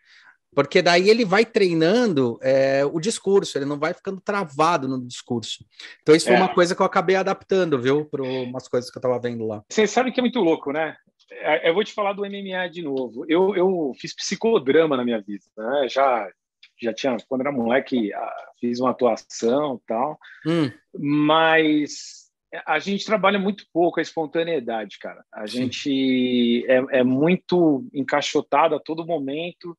Porque 0.57 0.81
daí 0.81 1.11
ele 1.11 1.25
vai 1.25 1.45
treinando 1.45 2.39
é, 2.43 2.83
o 2.85 2.99
discurso, 2.99 3.59
ele 3.59 3.67
não 3.67 3.79
vai 3.79 3.93
ficando 3.93 4.21
travado 4.21 4.89
no 4.89 5.07
discurso. 5.07 5.65
Então, 6.01 6.15
isso 6.15 6.27
é. 6.29 6.33
foi 6.33 6.41
uma 6.41 6.53
coisa 6.53 6.75
que 6.75 6.81
eu 6.81 6.87
acabei 6.87 7.15
adaptando, 7.15 7.81
viu, 7.81 8.07
para 8.07 8.23
umas 8.23 8.67
coisas 8.67 8.91
que 8.91 8.97
eu 8.97 9.01
estava 9.01 9.21
vendo 9.21 9.47
lá. 9.47 9.63
Você 9.71 9.87
sabe 9.87 10.11
que 10.11 10.19
é 10.19 10.23
muito 10.23 10.41
louco, 10.41 10.73
né? 10.73 10.97
É, 11.31 11.69
eu 11.69 11.75
vou 11.75 11.85
te 11.85 11.93
falar 11.93 12.13
do 12.13 12.23
MMA 12.23 12.69
de 12.71 12.83
novo. 12.83 13.25
Eu, 13.29 13.55
eu 13.57 13.93
fiz 13.99 14.15
psicodrama 14.15 14.97
na 14.97 15.05
minha 15.05 15.21
vida, 15.21 15.45
né? 15.57 15.89
Já 15.89 16.29
já 16.79 16.93
tinha 16.93 17.17
quando 17.27 17.41
era 17.41 17.53
moleque 17.53 18.11
fiz 18.61 18.81
uma 18.81 18.91
atuação 18.91 19.81
tal, 19.87 20.19
hum. 20.47 20.71
mas 20.95 22.27
a 22.67 22.79
gente 22.79 23.05
trabalha 23.05 23.39
muito 23.39 23.65
pouco 23.73 23.99
a 23.99 24.03
espontaneidade, 24.03 24.99
cara. 24.99 25.25
A 25.33 25.47
gente 25.47 26.65
é, 26.69 26.99
é 26.99 27.05
muito 27.05 27.87
encaixotado 27.93 28.75
a 28.75 28.81
todo 28.81 29.07
momento. 29.07 29.77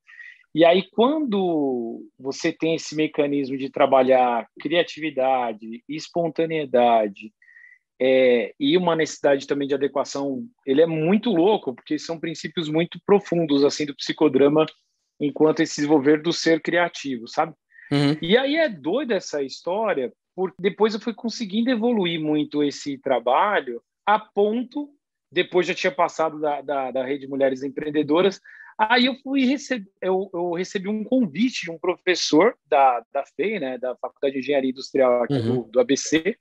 E 0.54 0.66
aí, 0.66 0.84
quando 0.92 2.04
você 2.18 2.52
tem 2.52 2.76
esse 2.76 2.96
mecanismo 2.96 3.58
de 3.58 3.70
trabalhar 3.70 4.48
criatividade, 4.60 5.84
espontaneidade, 5.88 7.32
é, 8.00 8.54
e 8.60 8.78
uma 8.78 8.96
necessidade 8.96 9.48
também 9.48 9.68
de 9.68 9.74
adequação, 9.74 10.46
ele 10.66 10.82
é 10.82 10.86
muito 10.86 11.32
louco, 11.32 11.74
porque 11.74 11.98
são 11.98 12.20
princípios 12.20 12.70
muito 12.70 13.00
profundos 13.06 13.64
assim 13.64 13.86
do 13.86 13.96
psicodrama 13.96 14.66
enquanto 15.20 15.62
esse 15.62 15.78
desenvolver 15.78 16.22
do 16.22 16.32
ser 16.32 16.62
criativo, 16.62 17.28
sabe? 17.28 17.54
Uhum. 17.92 18.16
E 18.22 18.38
aí 18.38 18.56
é 18.56 18.70
doida 18.70 19.16
essa 19.16 19.42
história, 19.42 20.14
porque 20.36 20.58
depois 20.60 20.94
eu 20.94 21.00
fui 21.00 21.14
conseguindo 21.14 21.72
evoluir 21.72 22.20
muito 22.22 22.64
esse 22.64 22.98
trabalho 23.00 23.82
a 24.06 24.20
ponto, 24.20 24.90
depois 25.32 25.66
já 25.66 25.74
tinha 25.74 25.92
passado 25.92 26.40
da, 26.40 26.62
da, 26.62 26.92
da 26.92 27.04
Rede 27.04 27.28
Mulheres 27.28 27.64
Empreendedoras, 27.64 28.40
aí 28.78 29.08
eu 29.08 29.16
fui 29.16 29.44
receber, 29.46 29.90
eu, 30.02 30.30
eu, 30.32 30.52
recebi 30.52 30.88
um 30.88 31.04
convite 31.04 31.64
de 31.64 31.72
um 31.72 31.80
professor 31.80 32.56
da, 32.68 33.04
da 33.12 33.26
FEI, 33.26 33.60
né, 33.60 33.78
da 33.80 33.96
Faculdade 33.96 34.34
de 34.34 34.40
Engenharia 34.40 34.70
Industrial 34.70 35.24
aqui 35.24 35.34
uhum. 35.34 35.64
do, 35.64 35.72
do 35.72 35.80
ABC, 35.80 36.38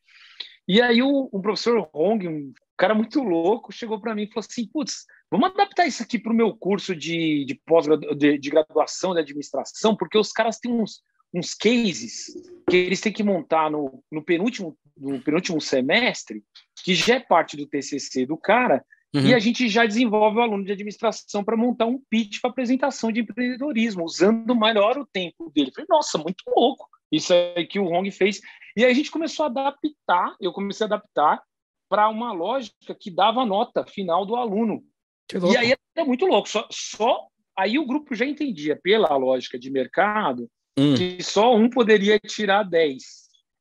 e 0.68 0.82
aí 0.82 1.02
o, 1.02 1.28
o 1.30 1.40
professor 1.40 1.88
Hong, 1.92 2.26
um 2.26 2.52
cara 2.76 2.94
muito 2.94 3.22
louco, 3.22 3.72
chegou 3.72 4.00
para 4.00 4.14
mim 4.14 4.22
e 4.22 4.28
falou 4.28 4.44
assim: 4.48 4.66
putz, 4.66 5.06
vamos 5.30 5.50
adaptar 5.50 5.86
isso 5.86 6.02
aqui 6.02 6.18
para 6.18 6.32
o 6.32 6.36
meu 6.36 6.54
curso 6.56 6.94
de, 6.94 7.44
de 7.44 7.54
pós 7.66 7.86
de, 8.16 8.38
de, 8.38 8.50
graduação 8.50 9.14
de 9.14 9.20
administração, 9.20 9.96
porque 9.96 10.18
os 10.18 10.32
caras 10.32 10.58
têm 10.58 10.72
uns, 10.72 11.02
uns 11.32 11.54
cases 11.54 12.34
que 12.68 12.76
eles 12.76 13.00
têm 13.00 13.12
que 13.12 13.22
montar 13.22 13.70
no, 13.70 14.02
no, 14.10 14.22
penúltimo, 14.22 14.76
no 14.96 15.20
penúltimo 15.20 15.60
semestre, 15.60 16.42
que 16.82 16.94
já 16.94 17.14
é 17.14 17.20
parte 17.20 17.56
do 17.56 17.66
TCC 17.66 18.26
do 18.26 18.36
cara, 18.36 18.84
uhum. 19.14 19.26
e 19.26 19.34
a 19.34 19.38
gente 19.38 19.68
já 19.68 19.86
desenvolve 19.86 20.38
o 20.38 20.42
aluno 20.42 20.64
de 20.64 20.72
administração 20.72 21.44
para 21.44 21.56
montar 21.56 21.86
um 21.86 22.00
pitch 22.10 22.40
para 22.40 22.50
apresentação 22.50 23.12
de 23.12 23.20
empreendedorismo, 23.20 24.04
usando 24.04 24.54
melhor 24.56 24.98
o 24.98 25.06
tempo 25.06 25.50
dele. 25.54 25.68
Eu 25.68 25.74
falei, 25.74 25.86
nossa, 25.88 26.18
muito 26.18 26.42
louco. 26.48 26.88
Isso 27.10 27.32
aí 27.32 27.66
que 27.66 27.78
o 27.78 27.86
Hong 27.86 28.10
fez. 28.10 28.40
E 28.76 28.84
aí 28.84 28.90
a 28.90 28.94
gente 28.94 29.10
começou 29.10 29.44
a 29.44 29.48
adaptar, 29.48 30.36
eu 30.38 30.52
comecei 30.52 30.84
a 30.84 30.88
adaptar 30.88 31.42
para 31.88 32.08
uma 32.08 32.32
lógica 32.32 32.94
que 32.94 33.10
dava 33.10 33.46
nota 33.46 33.86
final 33.86 34.26
do 34.26 34.36
aluno. 34.36 34.84
E 35.32 35.56
aí 35.56 35.74
era 35.94 36.06
muito 36.06 36.26
louco. 36.26 36.48
Só, 36.48 36.68
só 36.70 37.26
aí 37.56 37.78
o 37.78 37.86
grupo 37.86 38.14
já 38.14 38.26
entendia, 38.26 38.78
pela 38.80 39.16
lógica 39.16 39.58
de 39.58 39.70
mercado, 39.70 40.50
hum. 40.78 40.94
que 40.94 41.22
só 41.22 41.54
um 41.54 41.70
poderia 41.70 42.18
tirar 42.18 42.64
10. 42.64 43.02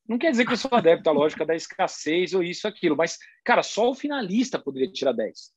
Não 0.08 0.18
quer 0.18 0.32
dizer 0.32 0.46
que 0.46 0.54
eu 0.54 0.58
sou 0.58 0.70
adepto 0.74 1.10
à 1.10 1.14
lógica 1.14 1.46
da 1.46 1.56
escassez 1.56 2.34
ou 2.34 2.44
isso, 2.44 2.68
aquilo, 2.68 2.96
mas, 2.96 3.18
cara, 3.44 3.64
só 3.64 3.90
o 3.90 3.96
finalista 3.96 4.60
poderia 4.60 4.92
tirar 4.92 5.14
10. 5.14 5.52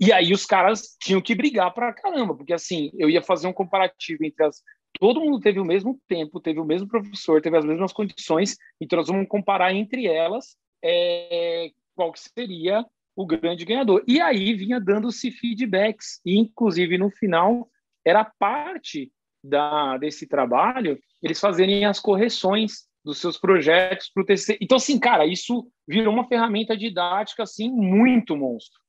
E 0.00 0.12
aí 0.12 0.32
os 0.32 0.44
caras 0.44 0.96
tinham 1.00 1.20
que 1.20 1.34
brigar 1.34 1.72
para 1.72 1.92
caramba, 1.92 2.34
porque 2.34 2.52
assim, 2.52 2.90
eu 2.98 3.08
ia 3.08 3.22
fazer 3.22 3.46
um 3.46 3.52
comparativo 3.52 4.24
entre 4.24 4.44
as 4.44 4.62
todo 4.98 5.20
mundo 5.20 5.40
teve 5.40 5.60
o 5.60 5.64
mesmo 5.64 6.00
tempo, 6.08 6.40
teve 6.40 6.60
o 6.60 6.64
mesmo 6.64 6.88
professor, 6.88 7.40
teve 7.40 7.56
as 7.56 7.64
mesmas 7.64 7.92
condições, 7.92 8.56
então 8.80 8.98
nós 8.98 9.08
vamos 9.08 9.28
comparar 9.28 9.74
entre 9.74 10.06
elas 10.06 10.56
é, 10.82 11.70
qual 11.94 12.12
que 12.12 12.20
seria 12.20 12.84
o 13.14 13.26
grande 13.26 13.64
ganhador. 13.64 14.04
E 14.06 14.20
aí 14.20 14.54
vinha 14.54 14.80
dando-se 14.80 15.30
feedbacks, 15.30 16.20
e 16.24 16.38
inclusive 16.38 16.98
no 16.98 17.10
final 17.10 17.68
era 18.04 18.24
parte 18.24 19.10
da, 19.42 19.96
desse 19.96 20.26
trabalho 20.26 20.98
eles 21.22 21.40
fazerem 21.40 21.84
as 21.84 21.98
correções 21.98 22.86
dos 23.04 23.18
seus 23.18 23.38
projetos 23.38 24.10
para 24.12 24.22
o 24.22 24.26
TCC. 24.26 24.58
Então, 24.60 24.76
assim, 24.76 24.98
cara, 24.98 25.24
isso 25.24 25.70
virou 25.86 26.12
uma 26.12 26.26
ferramenta 26.26 26.76
didática, 26.76 27.44
assim, 27.44 27.70
muito 27.70 28.36
monstro. 28.36 28.80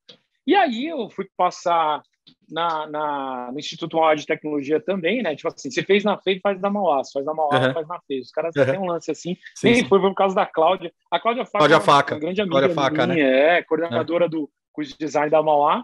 E 0.45 0.55
aí 0.55 0.87
eu 0.87 1.09
fui 1.09 1.27
passar 1.37 2.01
na, 2.49 2.87
na, 2.87 3.51
no 3.51 3.59
Instituto 3.59 3.97
Mauá 3.97 4.15
de 4.15 4.25
Tecnologia 4.25 4.79
também, 4.79 5.21
né? 5.21 5.35
Tipo 5.35 5.49
assim, 5.49 5.69
você 5.69 5.83
fez 5.83 6.03
na 6.03 6.17
FEI, 6.17 6.39
faz 6.39 6.61
na 6.61 6.69
Mauá, 6.69 7.01
faz 7.11 7.25
na 7.25 7.33
Mauá, 7.33 7.67
uhum. 7.67 7.73
faz 7.73 7.87
na 7.87 7.99
FEI. 8.07 8.21
Os 8.21 8.31
caras 8.31 8.55
uhum. 8.55 8.65
têm 8.65 8.79
um 8.79 8.85
lance 8.85 9.11
assim. 9.11 9.35
Sim, 9.55 9.67
Nem 9.67 9.75
sim. 9.75 9.85
foi 9.85 9.99
por 9.99 10.13
causa 10.13 10.35
da 10.35 10.45
Cláudia. 10.45 10.91
A 11.11 11.19
Cláudia 11.19 11.45
Faca, 11.45 11.57
Cláudia 11.57 11.81
Faca. 11.81 12.13
uma 12.15 12.21
grande 12.21 12.41
amiga 12.41 12.69
Faca, 12.69 13.07
minha, 13.07 13.25
né? 13.25 13.57
é, 13.57 13.63
coordenadora 13.63 14.25
é. 14.25 14.29
do 14.29 14.49
curso 14.71 14.91
de 14.91 14.97
design 14.97 15.29
da 15.29 15.43
Mauá. 15.43 15.83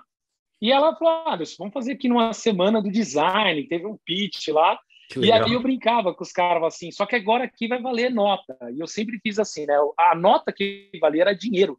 E 0.62 0.71
ela 0.71 0.95
falou, 0.95 1.13
ah, 1.28 1.38
vamos 1.58 1.73
fazer 1.73 1.93
aqui 1.93 2.08
numa 2.08 2.32
semana 2.32 2.82
do 2.82 2.89
design, 2.89 3.67
teve 3.67 3.86
um 3.86 3.97
pitch 4.06 4.47
lá. 4.47 4.80
E 5.17 5.32
aí 5.32 5.54
eu 5.54 5.62
brincava 5.62 6.13
com 6.13 6.23
os 6.23 6.32
caras 6.32 6.63
assim, 6.63 6.89
só 6.91 7.06
que 7.06 7.15
agora 7.15 7.43
aqui 7.43 7.67
vai 7.67 7.82
valer 7.82 8.10
nota. 8.10 8.58
E 8.73 8.80
eu 8.80 8.88
sempre 8.88 9.19
fiz 9.21 9.38
assim, 9.38 9.65
né? 9.65 9.76
A 9.97 10.15
nota 10.15 10.54
que 10.54 10.89
valia 11.02 11.23
era 11.23 11.36
dinheiro. 11.36 11.78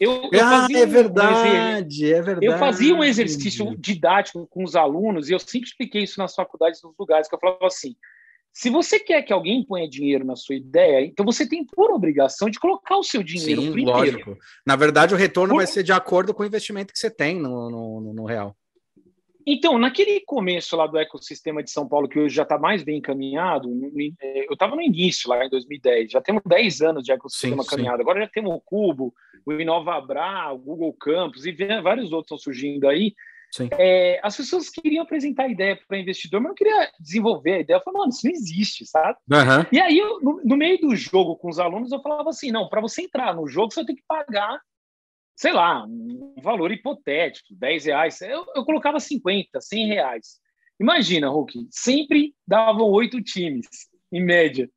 Eu, 0.00 0.30
eu 0.32 0.44
ah, 0.44 0.68
é 0.70 0.86
verdade, 0.86 2.06
um, 2.06 2.08
é 2.08 2.22
verdade. 2.22 2.46
Eu 2.46 2.56
fazia 2.56 2.94
um 2.94 3.02
exercício 3.02 3.76
didático 3.76 4.46
com 4.46 4.62
os 4.62 4.76
alunos 4.76 5.28
e 5.28 5.32
eu 5.32 5.40
sempre 5.40 5.68
expliquei 5.68 6.04
isso 6.04 6.20
nas 6.20 6.34
faculdades, 6.34 6.80
nos 6.82 6.94
lugares, 6.96 7.28
que 7.28 7.34
eu 7.34 7.40
falava 7.40 7.66
assim, 7.66 7.96
se 8.52 8.70
você 8.70 8.98
quer 8.98 9.22
que 9.22 9.32
alguém 9.32 9.64
ponha 9.64 9.88
dinheiro 9.88 10.24
na 10.24 10.36
sua 10.36 10.54
ideia, 10.54 11.04
então 11.04 11.24
você 11.24 11.48
tem 11.48 11.64
por 11.64 11.90
obrigação 11.90 12.48
de 12.48 12.58
colocar 12.58 12.96
o 12.96 13.02
seu 13.02 13.22
dinheiro 13.22 13.62
Sim, 13.62 13.72
primeiro. 13.72 13.98
Lógico. 13.98 14.38
Na 14.66 14.76
verdade, 14.76 15.14
o 15.14 15.16
retorno 15.16 15.54
por... 15.54 15.58
vai 15.58 15.66
ser 15.66 15.82
de 15.82 15.92
acordo 15.92 16.32
com 16.32 16.42
o 16.42 16.46
investimento 16.46 16.92
que 16.92 16.98
você 16.98 17.10
tem 17.10 17.36
no, 17.40 17.70
no, 17.70 18.12
no 18.14 18.24
real. 18.24 18.56
Então, 19.50 19.78
naquele 19.78 20.20
começo 20.20 20.76
lá 20.76 20.86
do 20.86 20.98
ecossistema 20.98 21.62
de 21.62 21.70
São 21.70 21.88
Paulo, 21.88 22.06
que 22.06 22.18
hoje 22.18 22.34
já 22.34 22.42
está 22.42 22.58
mais 22.58 22.82
bem 22.82 22.98
encaminhado, 22.98 23.66
é, 24.20 24.46
eu 24.46 24.52
estava 24.52 24.76
no 24.76 24.82
início, 24.82 25.30
lá 25.30 25.42
em 25.42 25.48
2010, 25.48 26.10
já 26.10 26.20
temos 26.20 26.42
10 26.44 26.82
anos 26.82 27.02
de 27.02 27.12
ecossistema 27.12 27.62
sim, 27.62 27.70
caminhado. 27.70 27.96
Sim. 27.96 28.02
Agora 28.02 28.20
já 28.20 28.28
temos 28.28 28.54
o 28.54 28.60
Cubo, 28.60 29.14
o 29.46 29.52
InovaBra, 29.54 30.52
o 30.52 30.58
Google 30.58 30.92
Campus 30.92 31.46
e 31.46 31.52
vários 31.80 32.12
outros 32.12 32.26
estão 32.26 32.36
surgindo 32.36 32.86
aí. 32.86 33.14
É, 33.78 34.20
as 34.22 34.36
pessoas 34.36 34.68
queriam 34.68 35.02
apresentar 35.02 35.44
a 35.44 35.48
ideia 35.48 35.80
para 35.88 35.98
investidor, 35.98 36.42
mas 36.42 36.50
não 36.50 36.54
queria 36.54 36.90
desenvolver 37.00 37.54
a 37.54 37.60
ideia. 37.60 37.78
Eu 37.78 37.82
falei, 37.82 38.00
mano, 38.00 38.10
isso 38.10 38.26
não 38.26 38.32
existe, 38.32 38.84
sabe? 38.84 39.16
Uhum. 39.30 39.66
E 39.72 39.80
aí, 39.80 39.98
eu, 39.98 40.20
no, 40.20 40.42
no, 40.44 40.56
meio 40.58 40.78
do 40.78 40.94
jogo 40.94 41.36
com 41.36 41.48
os 41.48 41.58
alunos, 41.58 41.90
eu 41.90 42.02
falava 42.02 42.28
assim: 42.28 42.50
não, 42.50 42.68
para 42.68 42.82
você 42.82 43.00
entrar 43.00 43.34
no 43.34 43.48
jogo, 43.48 43.72
você 43.72 43.82
tem 43.86 43.96
que 43.96 44.04
pagar 44.06 44.60
sei 45.38 45.52
lá, 45.52 45.84
um 45.86 46.34
valor 46.42 46.72
hipotético, 46.72 47.54
10 47.54 47.84
reais, 47.84 48.20
eu, 48.22 48.44
eu 48.56 48.64
colocava 48.64 48.98
50, 48.98 49.60
100 49.60 49.86
reais. 49.86 50.40
Imagina, 50.80 51.28
Hulk, 51.28 51.68
sempre 51.70 52.34
davam 52.44 52.90
oito 52.90 53.22
times, 53.22 53.68
em 54.10 54.20
média. 54.20 54.68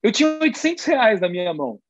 Eu 0.00 0.12
tinha 0.12 0.38
800 0.40 0.84
reais 0.84 1.20
na 1.20 1.28
minha 1.28 1.52
mão. 1.52 1.80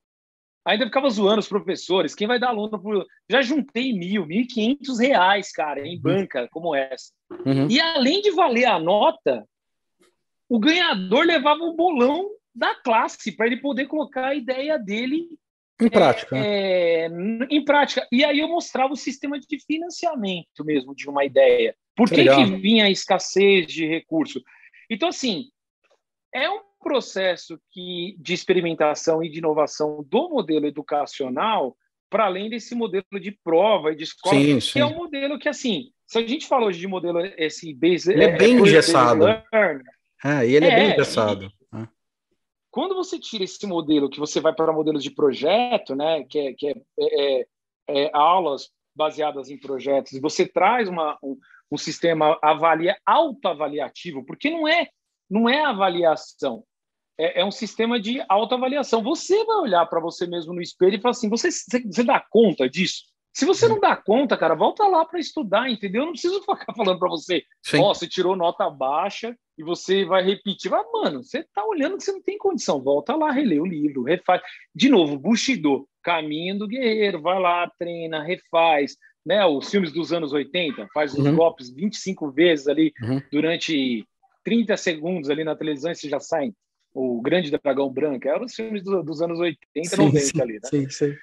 Ainda 0.64 0.86
ficava 0.86 1.10
zoando 1.10 1.40
os 1.40 1.48
professores, 1.48 2.14
quem 2.14 2.26
vai 2.26 2.38
dar 2.38 2.48
aluno 2.48 2.80
por... 2.80 3.06
Já 3.30 3.42
juntei 3.42 3.92
mil, 3.92 4.24
mil 4.24 4.40
e 4.40 4.46
quinhentos 4.46 4.98
reais, 4.98 5.52
cara, 5.52 5.86
em 5.86 5.96
uhum. 5.96 6.00
banca 6.00 6.48
como 6.50 6.74
essa. 6.74 7.12
Uhum. 7.44 7.68
E 7.68 7.78
além 7.78 8.22
de 8.22 8.30
valer 8.30 8.64
a 8.64 8.78
nota, 8.78 9.46
o 10.48 10.58
ganhador 10.58 11.26
levava 11.26 11.62
o 11.62 11.76
bolão 11.76 12.30
da 12.54 12.74
classe 12.74 13.32
para 13.32 13.46
ele 13.46 13.60
poder 13.60 13.86
colocar 13.86 14.28
a 14.28 14.34
ideia 14.34 14.78
dele 14.78 15.28
em 15.80 15.88
prática. 15.88 16.36
É, 16.36 17.06
é, 17.06 17.08
em 17.50 17.64
prática. 17.64 18.06
E 18.10 18.24
aí 18.24 18.40
eu 18.40 18.48
mostrava 18.48 18.92
o 18.92 18.96
sistema 18.96 19.38
de 19.38 19.58
financiamento 19.66 20.64
mesmo 20.64 20.94
de 20.94 21.08
uma 21.08 21.24
ideia. 21.24 21.74
Por 21.96 22.08
que, 22.08 22.24
que 22.24 22.44
vinha 22.56 22.84
a 22.84 22.90
escassez 22.90 23.66
de 23.66 23.86
recurso? 23.86 24.42
Então, 24.90 25.08
assim, 25.08 25.46
é 26.34 26.48
um 26.50 26.60
processo 26.80 27.60
que, 27.70 28.16
de 28.18 28.34
experimentação 28.34 29.22
e 29.22 29.28
de 29.28 29.38
inovação 29.38 30.04
do 30.08 30.28
modelo 30.28 30.66
educacional, 30.66 31.76
para 32.10 32.26
além 32.26 32.48
desse 32.48 32.74
modelo 32.74 33.04
de 33.20 33.32
prova 33.44 33.92
e 33.92 33.96
de 33.96 34.04
escola, 34.04 34.36
sim, 34.36 34.54
que 34.54 34.60
sim. 34.60 34.80
é 34.80 34.86
um 34.86 34.94
modelo 34.94 35.38
que, 35.38 35.48
assim, 35.48 35.90
se 36.06 36.18
a 36.18 36.26
gente 36.26 36.46
fala 36.46 36.66
hoje 36.66 36.80
de 36.80 36.86
modelo 36.86 37.20
esse 37.36 37.74
base, 37.74 38.12
ele 38.12 38.24
é, 38.24 38.30
é 38.30 38.36
bem 38.36 38.54
engessado. 38.58 39.26
É, 39.28 40.46
e 40.46 40.56
ele 40.56 40.66
é, 40.66 40.70
é 40.70 40.76
bem 40.76 40.92
engessado. 40.92 41.52
Quando 42.78 42.94
você 42.94 43.18
tira 43.18 43.42
esse 43.42 43.66
modelo, 43.66 44.08
que 44.08 44.20
você 44.20 44.40
vai 44.40 44.54
para 44.54 44.72
modelos 44.72 45.02
de 45.02 45.10
projeto, 45.10 45.96
né, 45.96 46.22
que 46.22 46.38
é, 46.38 46.54
que 46.54 46.68
é, 46.68 46.74
é, 47.00 47.46
é 47.88 48.10
aulas 48.12 48.70
baseadas 48.94 49.50
em 49.50 49.58
projetos, 49.58 50.12
e 50.12 50.20
você 50.20 50.46
traz 50.46 50.88
uma, 50.88 51.18
um, 51.20 51.36
um 51.72 51.76
sistema 51.76 52.38
avalia, 52.40 52.96
autoavaliativo, 53.04 54.24
porque 54.24 54.48
não 54.48 54.68
é, 54.68 54.86
não 55.28 55.48
é 55.48 55.64
avaliação, 55.64 56.62
é, 57.18 57.40
é, 57.40 57.44
um 57.44 57.50
sistema 57.50 57.98
de 57.98 58.24
autoavaliação. 58.28 59.02
Você 59.02 59.44
vai 59.44 59.56
olhar 59.56 59.84
para 59.86 59.98
você 59.98 60.24
mesmo 60.28 60.54
no 60.54 60.62
espelho 60.62 60.94
e 60.94 61.00
falar 61.00 61.10
assim: 61.10 61.28
você, 61.28 61.50
você 61.50 62.04
dá 62.04 62.24
conta 62.30 62.70
disso? 62.70 63.06
Se 63.38 63.44
você 63.44 63.68
não 63.68 63.78
dá 63.78 63.94
conta, 63.94 64.36
cara, 64.36 64.56
volta 64.56 64.84
lá 64.88 65.04
para 65.04 65.20
estudar, 65.20 65.70
entendeu? 65.70 66.02
Eu 66.02 66.06
não 66.06 66.12
preciso 66.12 66.40
ficar 66.40 66.74
falando 66.74 66.98
para 66.98 67.08
você, 67.08 67.44
ó, 67.76 67.90
oh, 67.90 67.94
você 67.94 68.08
tirou 68.08 68.34
nota 68.34 68.68
baixa 68.68 69.32
e 69.56 69.62
você 69.62 70.04
vai 70.04 70.24
repetir. 70.24 70.68
Mas, 70.68 70.84
mano, 70.92 71.22
você 71.22 71.44
tá 71.54 71.64
olhando 71.64 71.96
que 71.96 72.02
você 72.02 72.10
não 72.10 72.20
tem 72.20 72.36
condição. 72.36 72.82
Volta 72.82 73.14
lá, 73.14 73.30
relê 73.30 73.60
o 73.60 73.64
livro, 73.64 74.02
refaz. 74.02 74.42
De 74.74 74.88
novo, 74.88 75.16
Bushido, 75.16 75.88
Caminho 76.02 76.58
do 76.58 76.66
Guerreiro, 76.66 77.22
vai 77.22 77.38
lá, 77.38 77.70
treina, 77.78 78.24
refaz. 78.24 78.96
Né, 79.24 79.46
os 79.46 79.70
filmes 79.70 79.92
dos 79.92 80.12
anos 80.12 80.32
80, 80.32 80.88
faz 80.92 81.14
os 81.14 81.24
uhum. 81.24 81.36
golpes 81.36 81.70
25 81.70 82.32
vezes 82.32 82.66
ali 82.66 82.92
uhum. 83.00 83.22
durante 83.30 84.04
30 84.42 84.76
segundos 84.76 85.30
ali 85.30 85.44
na 85.44 85.54
televisão 85.54 85.92
e 85.92 85.94
você 85.94 86.08
já 86.08 86.18
sai. 86.18 86.50
O 86.92 87.22
Grande 87.22 87.52
Dragão 87.52 87.88
Branco, 87.88 88.26
eram 88.26 88.46
os 88.46 88.54
filmes 88.54 88.82
do, 88.82 89.00
dos 89.00 89.22
anos 89.22 89.38
80, 89.38 89.62
sim, 89.90 89.96
90 89.96 90.18
sim, 90.18 90.42
ali, 90.42 90.54
né? 90.54 90.60
Sim, 90.64 90.90
sim. 90.90 91.14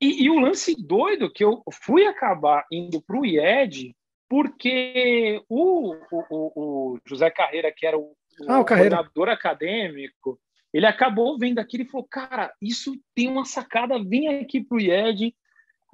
E, 0.00 0.24
e, 0.24 0.30
o 0.30 0.38
lance 0.38 0.74
doido 0.74 1.30
que 1.30 1.44
eu 1.44 1.62
fui 1.82 2.06
acabar 2.06 2.64
indo 2.72 3.02
para 3.02 3.18
o 3.18 3.26
IED 3.26 3.94
porque 4.28 5.42
o, 5.48 5.94
o, 6.10 6.24
o, 6.30 6.98
José 7.06 7.30
Carreira, 7.30 7.70
que 7.70 7.86
era 7.86 7.98
o, 7.98 8.16
ah, 8.48 8.60
o 8.60 8.64
coordenador 8.64 9.28
acadêmico, 9.28 10.40
ele 10.72 10.86
acabou 10.86 11.38
vendo 11.38 11.58
aquilo 11.58 11.84
e 11.84 11.88
falou: 11.88 12.06
Cara, 12.10 12.52
isso 12.60 12.94
tem 13.14 13.28
uma 13.28 13.44
sacada, 13.44 14.02
vem 14.02 14.28
aqui 14.28 14.62
para 14.62 14.76
o 14.76 14.80
IED 14.80 15.34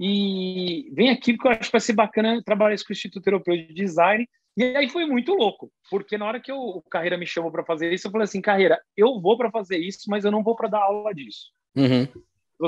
e 0.00 0.90
vem 0.92 1.10
aqui 1.10 1.34
porque 1.34 1.48
eu 1.48 1.52
acho 1.52 1.68
que 1.68 1.72
vai 1.72 1.80
ser 1.80 1.92
bacana 1.92 2.42
trabalhar 2.44 2.74
isso 2.74 2.84
com 2.84 2.92
o 2.92 2.96
Instituto 2.96 3.26
Europeu 3.26 3.56
de 3.56 3.74
Design. 3.74 4.28
E 4.56 4.64
aí 4.76 4.88
foi 4.88 5.06
muito 5.06 5.34
louco, 5.34 5.72
porque 5.90 6.18
na 6.18 6.26
hora 6.26 6.40
que 6.40 6.52
eu, 6.52 6.58
o 6.58 6.82
Carreira 6.82 7.16
me 7.16 7.26
chamou 7.26 7.50
para 7.50 7.64
fazer 7.64 7.92
isso, 7.92 8.06
eu 8.06 8.10
falei 8.12 8.24
assim: 8.24 8.40
Carreira, 8.40 8.80
eu 8.96 9.20
vou 9.20 9.36
para 9.36 9.50
fazer 9.50 9.78
isso, 9.78 10.04
mas 10.08 10.24
eu 10.24 10.30
não 10.30 10.42
vou 10.42 10.54
para 10.54 10.68
dar 10.68 10.82
aula 10.82 11.14
disso. 11.14 11.50
Uhum. 11.74 12.06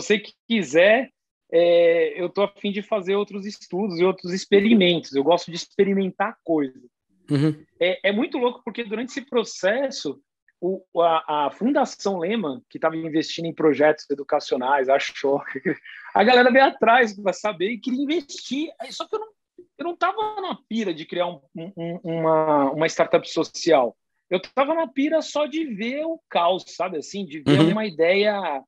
Se 0.01 0.19
você 0.19 0.23
quiser, 0.49 1.11
é, 1.53 2.21
eu 2.21 2.27
estou 2.27 2.45
a 2.45 2.49
fim 2.49 2.73
de 2.73 2.83
fazer 2.83 3.15
outros 3.17 3.47
estudos 3.47 3.99
e 3.99 4.05
outros 4.05 4.33
experimentos. 4.33 5.13
Eu 5.13 5.23
gosto 5.23 5.51
de 5.51 5.57
experimentar 5.57 6.37
coisas. 6.43 6.83
Uhum. 7.31 7.65
É, 7.81 8.09
é, 8.09 8.13
muito 8.13 8.37
louco 8.39 8.61
porque 8.65 8.85
durante 8.85 9.11
esse 9.11 9.23
processo 9.23 10.21
o, 10.61 10.83
a, 11.01 11.47
a, 11.47 11.51
Fundação 11.51 12.19
Lehman, 12.19 12.63
que 12.71 12.79
estava 12.79 12.97
investindo 12.97 13.47
em 13.47 13.55
projetos 13.55 14.09
educacionais, 14.11 14.89
achou 14.89 15.43
a 16.15 16.25
galera 16.25 16.51
veio 16.51 16.65
atrás 16.65 17.15
para 17.15 17.33
saber 17.33 17.71
e 17.71 17.79
queria 17.79 18.03
investir. 18.03 18.71
Só 18.91 19.07
que 19.07 19.15
eu 19.15 19.21
não 19.21 19.35
eu 19.77 19.85
não 19.85 19.95
estava 19.95 20.41
na 20.41 20.57
pira 20.69 20.95
de 20.95 21.05
criar 21.05 21.27
um, 21.27 21.41
um, 21.55 22.01
uma, 22.03 22.71
uma 22.71 22.87
startup 22.87 23.29
social. 23.29 23.97
Eu 24.31 24.39
estava 24.39 24.73
na 24.75 24.87
pira 24.87 25.21
só 25.21 25.47
de 25.47 25.65
ver 25.65 26.05
o 26.05 26.21
caos, 26.29 26.65
sabe? 26.69 26.99
Assim, 26.99 27.27
de 27.27 27.41
ver 27.41 27.61
uhum. 27.61 27.73
uma 27.73 27.87
ideia 27.87 28.63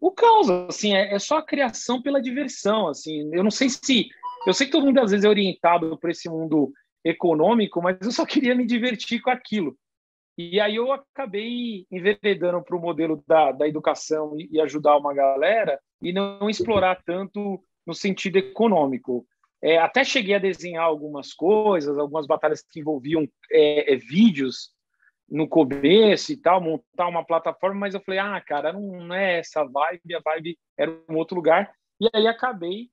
o 0.00 0.10
caos, 0.10 0.48
assim, 0.68 0.94
é, 0.94 1.14
é, 1.14 1.18
só 1.18 1.38
a 1.38 1.46
criação 1.46 2.00
pela 2.00 2.22
diversão, 2.22 2.88
assim. 2.88 3.28
Eu 3.32 3.44
não 3.44 3.50
sei 3.50 3.68
se... 3.68 4.08
Eu 4.46 4.54
sei 4.54 4.66
que 4.66 4.72
todo 4.72 4.86
mundo, 4.86 4.98
às 4.98 5.10
vezes, 5.10 5.24
é 5.24 5.28
orientado 5.28 5.98
para 5.98 6.10
esse 6.10 6.28
mundo 6.28 6.72
econômico, 7.04 7.82
mas 7.82 7.98
eu 8.00 8.10
só 8.10 8.24
queria 8.26 8.54
me 8.54 8.66
divertir 8.66 9.20
com 9.20 9.30
aquilo. 9.30 9.76
E 10.38 10.58
aí 10.58 10.76
eu 10.76 10.90
acabei 10.90 11.86
enveredando 11.90 12.62
para 12.62 12.76
o 12.76 12.80
modelo 12.80 13.22
da, 13.26 13.52
da 13.52 13.68
educação 13.68 14.34
e, 14.38 14.48
e, 14.50 14.60
ajudar 14.60 14.96
uma 14.96 15.12
galera 15.12 15.78
e 16.00 16.12
não 16.14 16.48
explorar 16.48 17.02
tanto 17.04 17.62
no 17.86 17.94
sentido 17.94 18.38
econômico. 18.38 19.26
É, 19.62 19.76
até 19.76 20.02
cheguei 20.02 20.34
a 20.34 20.38
desenhar 20.38 20.84
algumas 20.84 21.34
coisas, 21.34 21.98
algumas 21.98 22.26
batalhas 22.26 22.62
que 22.62 22.80
envolviam 22.80 23.28
é, 23.52 23.92
é, 23.92 23.96
vídeos 23.96 24.70
no 25.30 25.46
começo 25.48 26.32
e 26.32 26.36
tal, 26.36 26.60
montar 26.60 27.06
uma 27.06 27.24
plataforma, 27.24 27.80
mas 27.80 27.94
eu 27.94 28.00
falei, 28.00 28.18
ah, 28.18 28.40
cara, 28.40 28.72
não 28.72 29.14
é 29.14 29.38
essa 29.38 29.64
vibe, 29.64 30.14
a 30.14 30.20
vibe 30.20 30.58
era 30.76 30.90
um 31.08 31.16
outro 31.16 31.36
lugar. 31.36 31.72
E 32.00 32.08
aí 32.12 32.26
acabei 32.26 32.88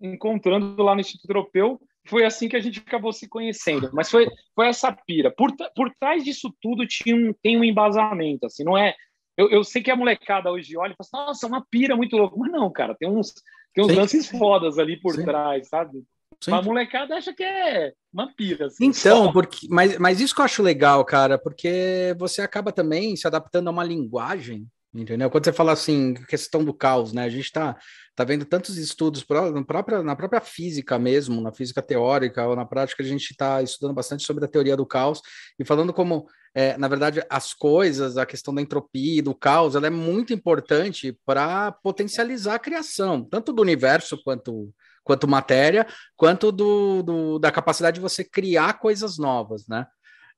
encontrando 0.00 0.82
lá 0.82 0.94
no 0.94 1.00
Instituto 1.00 1.30
Europeu 1.30 1.80
foi 2.06 2.24
assim 2.24 2.48
que 2.48 2.56
a 2.56 2.60
gente 2.60 2.80
acabou 2.80 3.12
se 3.12 3.28
conhecendo. 3.28 3.90
Mas 3.92 4.10
foi, 4.10 4.28
foi 4.54 4.68
essa 4.68 4.92
pira. 4.92 5.30
Por, 5.30 5.54
por 5.74 5.90
trás 5.98 6.22
disso 6.22 6.54
tudo 6.60 6.86
tinha 6.86 7.16
um, 7.16 7.32
tem 7.42 7.58
um 7.58 7.64
embasamento, 7.64 8.46
assim, 8.46 8.64
não 8.64 8.76
é... 8.76 8.94
Eu, 9.36 9.50
eu 9.50 9.64
sei 9.64 9.82
que 9.82 9.90
a 9.90 9.96
molecada 9.96 10.52
hoje 10.52 10.76
olha 10.76 10.92
e 10.92 10.96
fala 10.96 11.24
assim, 11.24 11.28
nossa, 11.28 11.46
é 11.46 11.48
uma 11.48 11.66
pira 11.68 11.96
muito 11.96 12.16
louca. 12.16 12.36
Mas 12.38 12.52
não, 12.52 12.70
cara, 12.70 12.94
tem 12.94 13.08
uns, 13.08 13.34
tem 13.74 13.84
uns 13.84 13.92
lances 13.92 14.28
fodas 14.28 14.78
ali 14.78 15.00
por 15.00 15.14
Sim. 15.14 15.24
trás, 15.24 15.68
sabe? 15.68 16.04
Sim. 16.40 16.52
A 16.52 16.62
molecada 16.62 17.16
acha 17.16 17.32
que 17.32 17.42
é 17.42 17.92
uma 18.12 18.32
pira. 18.34 18.66
Assim, 18.66 18.86
então, 18.86 19.32
porque, 19.32 19.66
mas, 19.70 19.98
mas 19.98 20.20
isso 20.20 20.34
que 20.34 20.40
eu 20.40 20.44
acho 20.44 20.62
legal, 20.62 21.04
cara, 21.04 21.38
porque 21.38 22.14
você 22.18 22.42
acaba 22.42 22.72
também 22.72 23.16
se 23.16 23.26
adaptando 23.26 23.68
a 23.68 23.70
uma 23.70 23.84
linguagem, 23.84 24.66
entendeu? 24.94 25.28
Quando 25.30 25.44
você 25.44 25.52
fala 25.52 25.72
assim, 25.72 26.14
questão 26.28 26.64
do 26.64 26.72
caos, 26.72 27.12
né? 27.12 27.24
A 27.24 27.28
gente 27.28 27.44
está 27.44 27.76
tá 28.14 28.22
vendo 28.22 28.44
tantos 28.44 28.76
estudos 28.76 29.24
na 29.52 29.64
própria, 29.64 30.02
na 30.02 30.14
própria 30.14 30.40
física 30.40 30.98
mesmo, 30.98 31.40
na 31.40 31.52
física 31.52 31.82
teórica 31.82 32.46
ou 32.46 32.54
na 32.54 32.64
prática, 32.64 33.02
a 33.02 33.06
gente 33.06 33.30
está 33.30 33.60
estudando 33.60 33.94
bastante 33.94 34.24
sobre 34.24 34.44
a 34.44 34.48
teoria 34.48 34.76
do 34.76 34.86
caos 34.86 35.20
e 35.58 35.64
falando 35.64 35.92
como, 35.92 36.26
é, 36.54 36.76
na 36.78 36.86
verdade, 36.86 37.22
as 37.28 37.52
coisas, 37.52 38.16
a 38.16 38.24
questão 38.24 38.54
da 38.54 38.62
entropia, 38.62 39.22
do 39.22 39.34
caos, 39.34 39.74
ela 39.74 39.88
é 39.88 39.90
muito 39.90 40.32
importante 40.32 41.18
para 41.26 41.72
potencializar 41.72 42.54
a 42.54 42.60
criação, 42.60 43.24
tanto 43.24 43.52
do 43.52 43.62
universo 43.62 44.16
quanto 44.22 44.72
quanto 45.04 45.28
matéria, 45.28 45.86
quanto 46.16 46.50
do, 46.50 47.02
do, 47.02 47.38
da 47.38 47.52
capacidade 47.52 47.96
de 47.96 48.00
você 48.00 48.24
criar 48.24 48.80
coisas 48.80 49.18
novas, 49.18 49.68
né? 49.68 49.86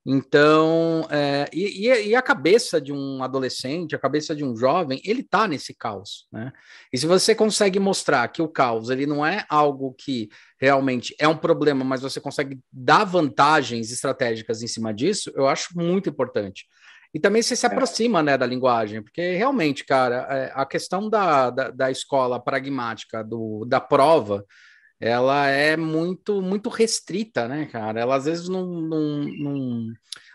Então, 0.09 1.05
é, 1.11 1.49
e, 1.51 1.89
e, 1.89 2.15
a 2.15 2.21
cabeça 2.21 2.79
de 2.79 2.93
um 2.93 3.21
adolescente, 3.21 3.93
a 3.93 3.99
cabeça 3.99 4.33
de 4.33 4.41
um 4.41 4.55
jovem, 4.55 5.01
ele 5.03 5.21
tá 5.21 5.49
nesse 5.49 5.73
caos, 5.73 6.27
né? 6.31 6.53
E 6.93 6.97
se 6.97 7.05
você 7.05 7.35
consegue 7.35 7.77
mostrar 7.77 8.25
que 8.29 8.41
o 8.41 8.47
caos, 8.47 8.89
ele 8.89 9.05
não 9.05 9.25
é 9.25 9.45
algo 9.49 9.93
que 9.93 10.29
realmente 10.61 11.13
é 11.19 11.27
um 11.27 11.35
problema, 11.35 11.83
mas 11.83 12.01
você 12.01 12.21
consegue 12.21 12.57
dar 12.71 13.03
vantagens 13.03 13.91
estratégicas 13.91 14.63
em 14.63 14.67
cima 14.67 14.93
disso, 14.93 15.29
eu 15.35 15.45
acho 15.45 15.77
muito 15.77 16.07
importante. 16.07 16.65
E 17.13 17.19
também 17.19 17.41
você 17.41 17.55
se 17.55 17.65
é. 17.65 17.69
aproxima, 17.69 18.21
né, 18.21 18.37
da 18.37 18.45
linguagem, 18.45 19.01
porque 19.01 19.35
realmente, 19.35 19.85
cara, 19.85 20.27
é, 20.29 20.51
a 20.53 20.65
questão 20.65 21.09
da, 21.09 21.49
da, 21.49 21.71
da 21.71 21.91
escola 21.91 22.39
pragmática, 22.39 23.23
do, 23.23 23.65
da 23.65 23.79
prova, 23.79 24.45
ela 24.99 25.47
é 25.47 25.77
muito 25.77 26.41
muito 26.41 26.69
restrita, 26.69 27.47
né, 27.47 27.65
cara? 27.67 28.01
Ela 28.01 28.15
às 28.15 28.25
vezes 28.25 28.49
não, 28.49 28.65
não, 28.65 29.23
não, 29.23 29.93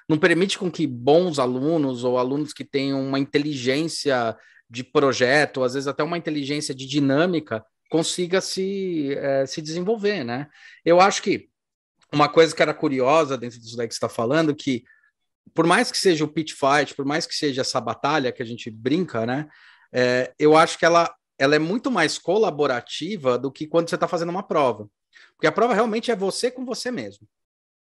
não, 0.09 0.19
permite 0.19 0.59
com 0.59 0.71
que 0.71 0.87
bons 0.87 1.39
alunos 1.39 2.05
ou 2.05 2.17
alunos 2.17 2.53
que 2.53 2.65
tenham 2.65 3.03
uma 3.03 3.19
inteligência 3.19 4.37
de 4.71 4.85
projeto, 4.85 5.65
às 5.65 5.75
vezes 5.75 5.89
até 5.89 6.03
uma 6.03 6.17
inteligência 6.17 6.75
de 6.75 6.87
dinâmica, 6.87 7.65
consiga 7.91 8.41
se, 8.41 9.15
é, 9.19 9.45
se 9.47 9.61
desenvolver, 9.61 10.25
né? 10.25 10.49
Eu 10.85 11.01
acho 11.01 11.23
que 11.23 11.49
uma 12.13 12.29
coisa 12.29 12.55
que 12.55 12.63
era 12.63 12.73
curiosa 12.73 13.37
dentro 13.37 13.59
disso 13.59 13.77
daí 13.77 13.89
que 13.89 13.95
você 13.95 13.99
está 13.99 14.09
falando, 14.09 14.55
que 14.55 14.85
por 15.55 15.67
mais 15.67 15.91
que 15.91 15.99
seja 15.99 16.25
o 16.25 16.29
pitch 16.29 16.53
fight, 16.53 16.95
por 16.95 17.05
mais 17.05 17.27
que 17.27 17.35
seja 17.35 17.61
essa 17.61 17.81
batalha 17.81 18.33
que 18.33 18.43
a 18.43 18.47
gente 18.47 18.71
brinca, 18.71 19.27
né? 19.27 19.49
É, 19.93 20.33
eu 20.39 20.57
acho 20.57 20.79
que 20.79 20.85
ela 20.85 21.15
ela 21.39 21.57
é 21.57 21.59
muito 21.59 21.91
mais 21.91 22.19
colaborativa 22.19 23.37
do 23.37 23.51
que 23.51 23.67
quando 23.67 23.89
você 23.89 23.97
está 23.97 24.07
fazendo 24.07 24.31
uma 24.31 24.45
prova. 24.45 24.89
Porque 25.35 25.47
a 25.49 25.53
prova 25.53 25.75
realmente 25.75 26.09
é 26.09 26.15
você 26.15 26.53
com 26.53 26.65
você 26.65 26.89
mesmo. 26.89 27.27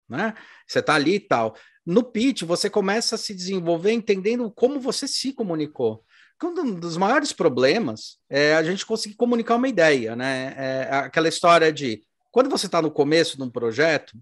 Né? 0.09 0.33
Você 0.65 0.79
está 0.79 0.95
ali 0.95 1.17
e 1.17 1.21
tal. 1.21 1.57
No 1.85 2.05
pitch, 2.05 2.43
você 2.43 2.71
começa 2.71 3.17
a 3.17 3.19
se 3.19 3.35
desenvolver 3.35 3.91
entendendo 3.91 4.49
como 4.51 4.79
você 4.79 5.09
se 5.09 5.33
comunicou. 5.33 6.05
Um 6.41 6.75
dos 6.75 6.97
maiores 6.97 7.33
problemas 7.33 8.19
é 8.31 8.55
a 8.55 8.63
gente 8.63 8.87
conseguir 8.87 9.17
comunicar 9.17 9.57
uma 9.57 9.69
ideia, 9.69 10.15
né? 10.15 10.55
É 10.57 10.89
aquela 10.95 11.29
história 11.29 11.73
de 11.73 12.01
quando 12.31 12.49
você 12.49 12.67
está 12.67 12.81
no 12.81 12.93
começo 12.93 13.37
de 13.37 13.43
um 13.43 13.51
projeto, 13.51 14.17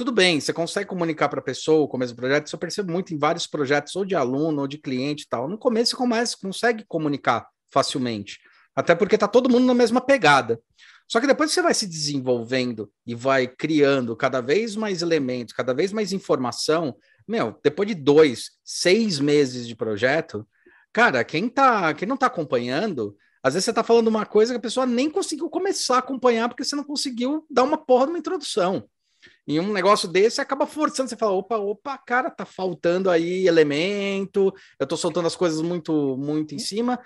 tudo 0.00 0.12
bem, 0.12 0.40
você 0.40 0.50
consegue 0.50 0.88
comunicar 0.88 1.28
para 1.28 1.40
a 1.40 1.42
pessoa 1.42 1.84
o 1.84 1.88
começo 1.88 2.14
do 2.14 2.16
projeto, 2.16 2.46
isso 2.46 2.56
eu 2.56 2.60
percebo 2.60 2.90
muito 2.90 3.12
em 3.12 3.18
vários 3.18 3.46
projetos, 3.46 3.94
ou 3.94 4.02
de 4.02 4.14
aluno, 4.14 4.62
ou 4.62 4.66
de 4.66 4.78
cliente 4.78 5.24
e 5.24 5.28
tal. 5.28 5.46
No 5.46 5.58
começo 5.58 5.90
você 5.90 5.96
começa, 5.98 6.38
consegue 6.40 6.86
comunicar 6.88 7.46
facilmente. 7.70 8.38
Até 8.74 8.94
porque 8.94 9.18
tá 9.18 9.28
todo 9.28 9.50
mundo 9.50 9.66
na 9.66 9.74
mesma 9.74 10.00
pegada. 10.00 10.58
Só 11.06 11.20
que 11.20 11.26
depois 11.26 11.52
você 11.52 11.60
vai 11.60 11.74
se 11.74 11.86
desenvolvendo 11.86 12.90
e 13.06 13.14
vai 13.14 13.46
criando 13.46 14.16
cada 14.16 14.40
vez 14.40 14.74
mais 14.74 15.02
elementos, 15.02 15.52
cada 15.52 15.74
vez 15.74 15.92
mais 15.92 16.14
informação. 16.14 16.96
Meu, 17.28 17.60
depois 17.62 17.86
de 17.86 17.94
dois, 17.94 18.52
seis 18.64 19.20
meses 19.20 19.68
de 19.68 19.76
projeto, 19.76 20.48
cara, 20.94 21.22
quem 21.22 21.46
tá, 21.46 21.92
quem 21.92 22.08
não 22.08 22.16
tá 22.16 22.28
acompanhando, 22.28 23.14
às 23.42 23.52
vezes 23.52 23.66
você 23.66 23.72
tá 23.74 23.84
falando 23.84 24.08
uma 24.08 24.24
coisa 24.24 24.54
que 24.54 24.58
a 24.58 24.62
pessoa 24.62 24.86
nem 24.86 25.10
conseguiu 25.10 25.50
começar 25.50 25.96
a 25.96 25.98
acompanhar 25.98 26.48
porque 26.48 26.64
você 26.64 26.74
não 26.74 26.84
conseguiu 26.84 27.44
dar 27.50 27.64
uma 27.64 27.76
porra 27.76 28.06
de 28.06 28.12
uma 28.12 28.18
introdução. 28.18 28.88
E 29.50 29.58
um 29.58 29.72
negócio 29.72 30.06
desse 30.06 30.40
acaba 30.40 30.64
forçando, 30.64 31.08
você 31.08 31.16
fala, 31.16 31.32
opa, 31.32 31.56
opa, 31.58 31.98
cara, 31.98 32.30
tá 32.30 32.44
faltando 32.44 33.10
aí 33.10 33.48
elemento, 33.48 34.54
eu 34.78 34.86
tô 34.86 34.96
soltando 34.96 35.26
as 35.26 35.34
coisas 35.34 35.60
muito, 35.60 36.16
muito 36.16 36.54
em 36.54 36.58
cima, 36.60 37.00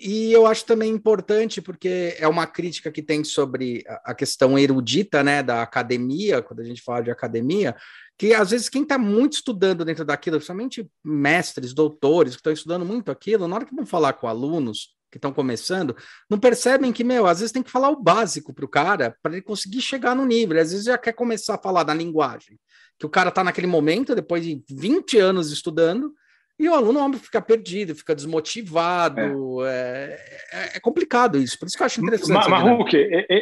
e 0.00 0.32
eu 0.32 0.46
acho 0.46 0.64
também 0.64 0.90
importante, 0.90 1.60
porque 1.60 2.16
é 2.18 2.26
uma 2.26 2.46
crítica 2.46 2.90
que 2.90 3.02
tem 3.02 3.22
sobre 3.22 3.84
a 4.06 4.14
questão 4.14 4.58
erudita, 4.58 5.22
né, 5.22 5.42
da 5.42 5.60
academia, 5.60 6.40
quando 6.40 6.60
a 6.60 6.64
gente 6.64 6.80
fala 6.80 7.02
de 7.02 7.10
academia, 7.10 7.76
que 8.16 8.32
às 8.32 8.52
vezes 8.52 8.70
quem 8.70 8.84
está 8.84 8.96
muito 8.96 9.34
estudando 9.34 9.84
dentro 9.84 10.02
daquilo, 10.02 10.38
principalmente 10.38 10.90
mestres, 11.04 11.74
doutores, 11.74 12.32
que 12.32 12.40
estão 12.40 12.54
estudando 12.54 12.86
muito 12.86 13.10
aquilo, 13.10 13.46
na 13.46 13.56
hora 13.56 13.66
que 13.66 13.76
vão 13.76 13.84
falar 13.84 14.14
com 14.14 14.26
alunos 14.26 14.96
que 15.12 15.18
estão 15.18 15.32
começando, 15.32 15.94
não 16.28 16.38
percebem 16.38 16.90
que, 16.90 17.04
meu, 17.04 17.26
às 17.26 17.40
vezes 17.40 17.52
tem 17.52 17.62
que 17.62 17.70
falar 17.70 17.90
o 17.90 18.02
básico 18.02 18.54
para 18.54 18.64
o 18.64 18.68
cara, 18.68 19.14
para 19.22 19.32
ele 19.32 19.42
conseguir 19.42 19.82
chegar 19.82 20.16
no 20.16 20.24
nível. 20.24 20.58
Às 20.58 20.72
vezes 20.72 20.86
já 20.86 20.96
quer 20.96 21.12
começar 21.12 21.56
a 21.56 21.62
falar 21.62 21.82
da 21.82 21.92
linguagem, 21.92 22.58
que 22.98 23.04
o 23.04 23.10
cara 23.10 23.28
está 23.28 23.44
naquele 23.44 23.66
momento, 23.66 24.14
depois 24.14 24.42
de 24.42 24.64
20 24.70 25.18
anos 25.18 25.52
estudando, 25.52 26.14
e 26.58 26.68
o 26.68 26.74
aluno 26.74 27.18
fica 27.18 27.42
perdido, 27.42 27.94
fica 27.94 28.14
desmotivado. 28.14 29.66
É. 29.66 30.18
É, 30.52 30.76
é, 30.76 30.80
complicado 30.80 31.36
isso. 31.38 31.58
Por 31.58 31.66
isso 31.66 31.76
que 31.76 31.82
eu 31.82 31.86
acho 31.86 32.00
interessante. 32.00 32.48
Marruque, 32.48 32.96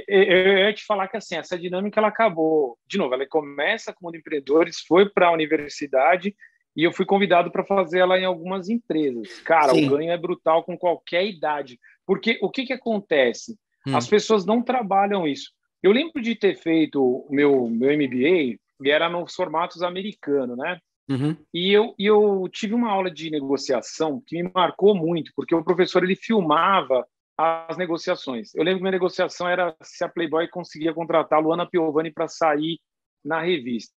eu 0.08 0.58
ia 0.58 0.72
te 0.72 0.84
falar 0.84 1.06
que 1.06 1.16
assim, 1.16 1.36
essa 1.36 1.58
dinâmica 1.58 2.00
ela 2.00 2.08
acabou. 2.08 2.78
De 2.86 2.96
novo, 2.96 3.14
ela 3.14 3.26
começa 3.26 3.92
como 3.92 4.14
empreendedores, 4.14 4.80
foi 4.80 5.08
para 5.08 5.26
a 5.26 5.32
universidade 5.32 6.34
e 6.80 6.84
eu 6.84 6.94
fui 6.94 7.04
convidado 7.04 7.50
para 7.50 7.62
fazer 7.62 7.98
ela 7.98 8.18
em 8.18 8.24
algumas 8.24 8.70
empresas. 8.70 9.38
Cara, 9.40 9.74
Sim. 9.74 9.86
o 9.86 9.90
ganho 9.90 10.10
é 10.10 10.16
brutal 10.16 10.64
com 10.64 10.78
qualquer 10.78 11.26
idade. 11.26 11.78
Porque 12.06 12.38
o 12.40 12.48
que, 12.48 12.64
que 12.64 12.72
acontece? 12.72 13.58
Hum. 13.86 13.94
As 13.94 14.08
pessoas 14.08 14.46
não 14.46 14.62
trabalham 14.62 15.28
isso. 15.28 15.50
Eu 15.82 15.92
lembro 15.92 16.22
de 16.22 16.34
ter 16.34 16.56
feito 16.56 17.02
o 17.02 17.28
meu, 17.30 17.68
meu 17.68 17.92
MBA 17.92 18.56
e 18.82 18.90
era 18.90 19.10
nos 19.10 19.34
formatos 19.34 19.82
americanos, 19.82 20.56
né? 20.56 20.78
Uhum. 21.06 21.36
E 21.52 21.70
eu, 21.70 21.94
eu 21.98 22.48
tive 22.50 22.72
uma 22.72 22.90
aula 22.90 23.10
de 23.10 23.28
negociação 23.28 24.22
que 24.26 24.42
me 24.42 24.50
marcou 24.54 24.94
muito, 24.94 25.32
porque 25.36 25.54
o 25.54 25.62
professor 25.62 26.02
ele 26.02 26.16
filmava 26.16 27.06
as 27.36 27.76
negociações. 27.76 28.54
Eu 28.54 28.64
lembro 28.64 28.78
que 28.78 28.84
minha 28.84 28.92
negociação 28.92 29.46
era 29.46 29.76
se 29.82 30.02
a 30.02 30.08
Playboy 30.08 30.48
conseguia 30.48 30.94
contratar 30.94 31.38
a 31.38 31.42
Luana 31.42 31.68
Piovani 31.68 32.10
para 32.10 32.26
sair 32.26 32.78
na 33.22 33.42
revista. 33.42 33.92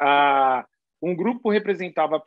Ah, 0.00 0.64
um 1.02 1.14
grupo 1.14 1.50
representava 1.50 2.22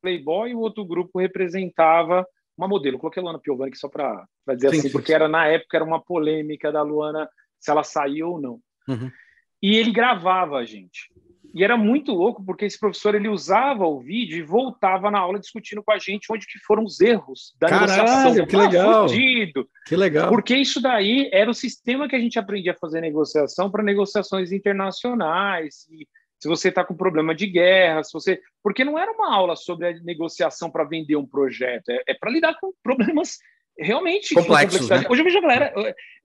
Playboy 0.00 0.50
e 0.50 0.54
o 0.54 0.60
outro 0.60 0.84
grupo 0.84 1.18
representava 1.18 2.26
uma 2.56 2.68
modelo. 2.68 2.96
Eu 2.96 3.00
coloquei 3.00 3.20
a 3.20 3.24
Luana 3.24 3.38
Piovani 3.38 3.76
só 3.76 3.88
para 3.88 4.26
dizer 4.54 4.70
sim, 4.70 4.78
assim, 4.78 4.88
sim. 4.88 4.92
porque 4.92 5.12
era 5.12 5.28
na 5.28 5.46
época 5.46 5.76
era 5.76 5.84
uma 5.84 6.00
polêmica 6.00 6.72
da 6.72 6.82
Luana 6.82 7.28
se 7.58 7.70
ela 7.70 7.84
saiu 7.84 8.30
ou 8.30 8.40
não. 8.40 8.60
Uhum. 8.88 9.10
E 9.62 9.76
ele 9.76 9.92
gravava 9.92 10.56
a 10.56 10.64
gente. 10.64 11.10
E 11.52 11.64
era 11.64 11.76
muito 11.76 12.12
louco 12.12 12.44
porque 12.44 12.64
esse 12.64 12.78
professor 12.78 13.14
ele 13.14 13.28
usava 13.28 13.84
o 13.84 14.00
vídeo 14.00 14.38
e 14.38 14.42
voltava 14.42 15.10
na 15.10 15.18
aula 15.18 15.38
discutindo 15.38 15.82
com 15.82 15.92
a 15.92 15.98
gente 15.98 16.30
onde 16.30 16.46
que 16.46 16.58
foram 16.60 16.84
os 16.84 17.00
erros 17.00 17.54
da 17.58 17.68
Caralho, 17.68 17.92
negociação. 17.92 18.46
Que 18.46 18.56
legal. 18.56 19.08
Fudido. 19.08 19.68
Que 19.86 19.96
legal. 19.96 20.28
Porque 20.28 20.56
isso 20.56 20.80
daí 20.80 21.28
era 21.32 21.50
o 21.50 21.54
sistema 21.54 22.08
que 22.08 22.14
a 22.14 22.20
gente 22.20 22.38
aprendia 22.38 22.72
a 22.72 22.78
fazer 22.78 23.00
negociação 23.00 23.70
para 23.70 23.82
negociações 23.82 24.52
internacionais. 24.52 25.88
E 25.90 26.06
se 26.40 26.48
você 26.48 26.70
está 26.70 26.82
com 26.82 26.96
problema 26.96 27.34
de 27.34 27.46
guerra, 27.46 28.02
se 28.02 28.12
você, 28.12 28.40
porque 28.62 28.84
não 28.84 28.98
era 28.98 29.12
uma 29.12 29.34
aula 29.34 29.54
sobre 29.54 29.88
a 29.88 29.92
negociação 30.00 30.70
para 30.70 30.84
vender 30.84 31.16
um 31.16 31.26
projeto, 31.26 31.90
é, 31.90 32.02
é 32.08 32.14
para 32.14 32.30
lidar 32.30 32.58
com 32.58 32.72
problemas 32.82 33.38
realmente 33.78 34.34
complexos. 34.34 34.88
Né? 34.88 35.04
Hoje 35.08 35.20
eu 35.20 35.24
vejo 35.24 35.38
a 35.38 35.42
galera, 35.42 35.74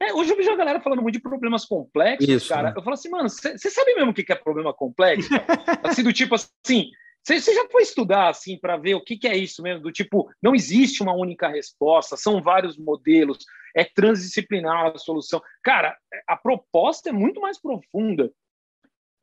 é, 0.01 0.13
hoje 0.13 0.31
eu 0.31 0.37
vejo 0.37 0.51
a 0.51 0.55
galera 0.55 0.79
falando 0.79 1.01
muito 1.01 1.15
de 1.15 1.21
problemas 1.21 1.65
complexos, 1.65 2.27
Isso, 2.27 2.49
cara. 2.49 2.69
Né? 2.69 2.73
Eu 2.77 2.83
falo 2.83 2.93
assim, 2.93 3.09
mano, 3.09 3.29
você 3.29 3.69
sabe 3.69 3.93
mesmo 3.93 4.11
o 4.11 4.13
que 4.13 4.31
é 4.31 4.35
problema 4.35 4.73
complexo? 4.73 5.29
assim, 5.83 6.03
do 6.03 6.13
tipo 6.13 6.35
assim, 6.35 6.91
você 7.21 7.53
já 7.53 7.67
foi 7.69 7.81
estudar 7.81 8.29
assim 8.29 8.57
para 8.57 8.77
ver 8.77 8.95
o 8.95 9.03
que, 9.03 9.17
que 9.17 9.27
é 9.27 9.35
isso 9.35 9.61
mesmo? 9.61 9.81
Do 9.81 9.91
tipo, 9.91 10.29
não 10.41 10.55
existe 10.55 11.01
uma 11.01 11.13
única 11.13 11.47
resposta, 11.47 12.15
são 12.15 12.41
vários 12.41 12.77
modelos, 12.77 13.39
é 13.75 13.83
transdisciplinar 13.83 14.93
a 14.93 14.97
solução. 14.97 15.41
Cara, 15.63 15.97
a 16.27 16.37
proposta 16.37 17.09
é 17.09 17.13
muito 17.13 17.41
mais 17.41 17.59
profunda. 17.59 18.31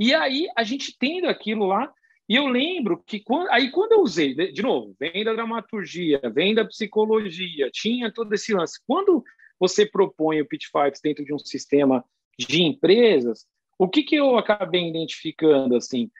E 0.02 0.12
aí 0.12 0.48
a 0.56 0.64
gente 0.64 0.96
tendo 0.98 1.28
aquilo 1.28 1.64
lá, 1.64 1.88
e 2.28 2.34
eu 2.34 2.48
lembro 2.48 3.00
que 3.06 3.20
quando, 3.20 3.48
aí 3.50 3.70
quando 3.70 3.92
eu 3.92 4.00
usei, 4.00 4.34
de 4.34 4.60
novo, 4.60 4.96
vem 4.98 5.22
da 5.22 5.32
dramaturgia, 5.32 6.20
vem 6.34 6.56
da 6.56 6.64
psicologia, 6.64 7.70
tinha 7.72 8.12
todo 8.12 8.32
esse 8.32 8.52
lance. 8.52 8.80
Quando 8.84 9.22
você 9.60 9.86
propõe 9.86 10.40
o 10.40 10.44
pitch 10.44 10.64
fights 10.72 11.00
dentro 11.00 11.24
de 11.24 11.32
um 11.32 11.38
sistema 11.38 12.04
de 12.36 12.64
empresas, 12.64 13.46
o 13.78 13.88
que, 13.88 14.02
que 14.02 14.16
eu 14.16 14.36
acabei 14.36 14.88
identificando 14.88 15.76
assim? 15.76 16.10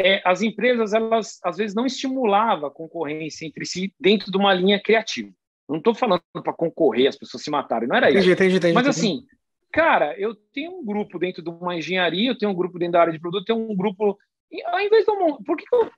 É, 0.00 0.20
as 0.24 0.42
empresas 0.42 0.92
elas 0.92 1.38
às 1.44 1.58
vezes 1.58 1.76
não 1.76 1.86
estimulavam 1.86 2.66
a 2.66 2.72
concorrência 2.72 3.46
entre 3.46 3.64
si 3.64 3.94
dentro 4.00 4.32
de 4.32 4.36
uma 4.36 4.52
linha 4.52 4.82
criativa. 4.82 5.30
Não 5.68 5.78
estou 5.78 5.94
falando 5.94 6.22
para 6.32 6.52
concorrer, 6.52 7.06
as 7.06 7.16
pessoas 7.16 7.44
se 7.44 7.50
matarem, 7.52 7.88
não 7.88 7.94
era 7.94 8.10
entendi, 8.10 8.32
isso. 8.32 8.32
Entendi, 8.32 8.56
entendi, 8.56 8.74
Mas 8.74 8.88
assim, 8.88 9.24
cara, 9.72 10.18
eu 10.18 10.34
tenho 10.34 10.78
um 10.78 10.84
grupo 10.84 11.18
dentro 11.18 11.42
de 11.42 11.50
uma 11.50 11.76
engenharia, 11.76 12.30
eu 12.30 12.38
tenho 12.38 12.52
um 12.52 12.54
grupo 12.54 12.78
dentro 12.78 12.92
da 12.92 13.00
área 13.00 13.12
de 13.12 13.20
produto, 13.20 13.42
eu 13.42 13.56
tenho 13.56 13.70
um 13.70 13.76
grupo. 13.76 14.18
Ao 14.66 14.80
invés 14.80 15.04
de 15.04 15.10
eu, 15.10 15.38
por 15.44 15.56
que 15.56 15.64
eu 15.72 15.90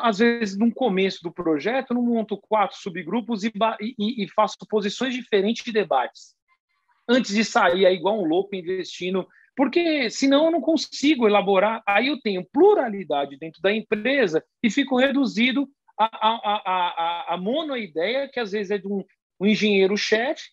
às 0.00 0.18
vezes, 0.18 0.56
no 0.56 0.72
começo 0.72 1.22
do 1.22 1.30
projeto, 1.30 1.92
não 1.92 2.02
monto 2.02 2.38
quatro 2.38 2.76
subgrupos 2.78 3.44
e, 3.44 3.52
e, 3.80 4.24
e, 4.24 4.28
faço 4.30 4.56
posições 4.68 5.14
diferentes 5.14 5.64
de 5.64 5.72
debates. 5.72 6.34
Antes 7.08 7.34
de 7.34 7.44
sair 7.44 7.84
aí 7.84 7.94
igual 7.94 8.18
um 8.18 8.26
louco 8.26 8.54
investindo, 8.54 9.26
porque 9.54 10.08
senão 10.10 10.46
eu 10.46 10.50
não 10.50 10.60
consigo 10.60 11.28
elaborar. 11.28 11.82
Aí 11.86 12.08
eu 12.08 12.18
tenho 12.20 12.46
pluralidade 12.50 13.36
dentro 13.36 13.60
da 13.60 13.72
empresa 13.72 14.42
e 14.62 14.70
fico 14.70 14.96
reduzido 14.96 15.68
a, 15.98 16.04
a, 16.04 16.30
a, 16.34 16.62
a, 16.66 17.34
a 17.34 17.36
monoideia, 17.36 18.28
que 18.28 18.40
às 18.40 18.52
vezes 18.52 18.70
é 18.70 18.78
de 18.78 18.88
um, 18.88 19.04
um 19.38 19.46
engenheiro-chefe, 19.46 20.44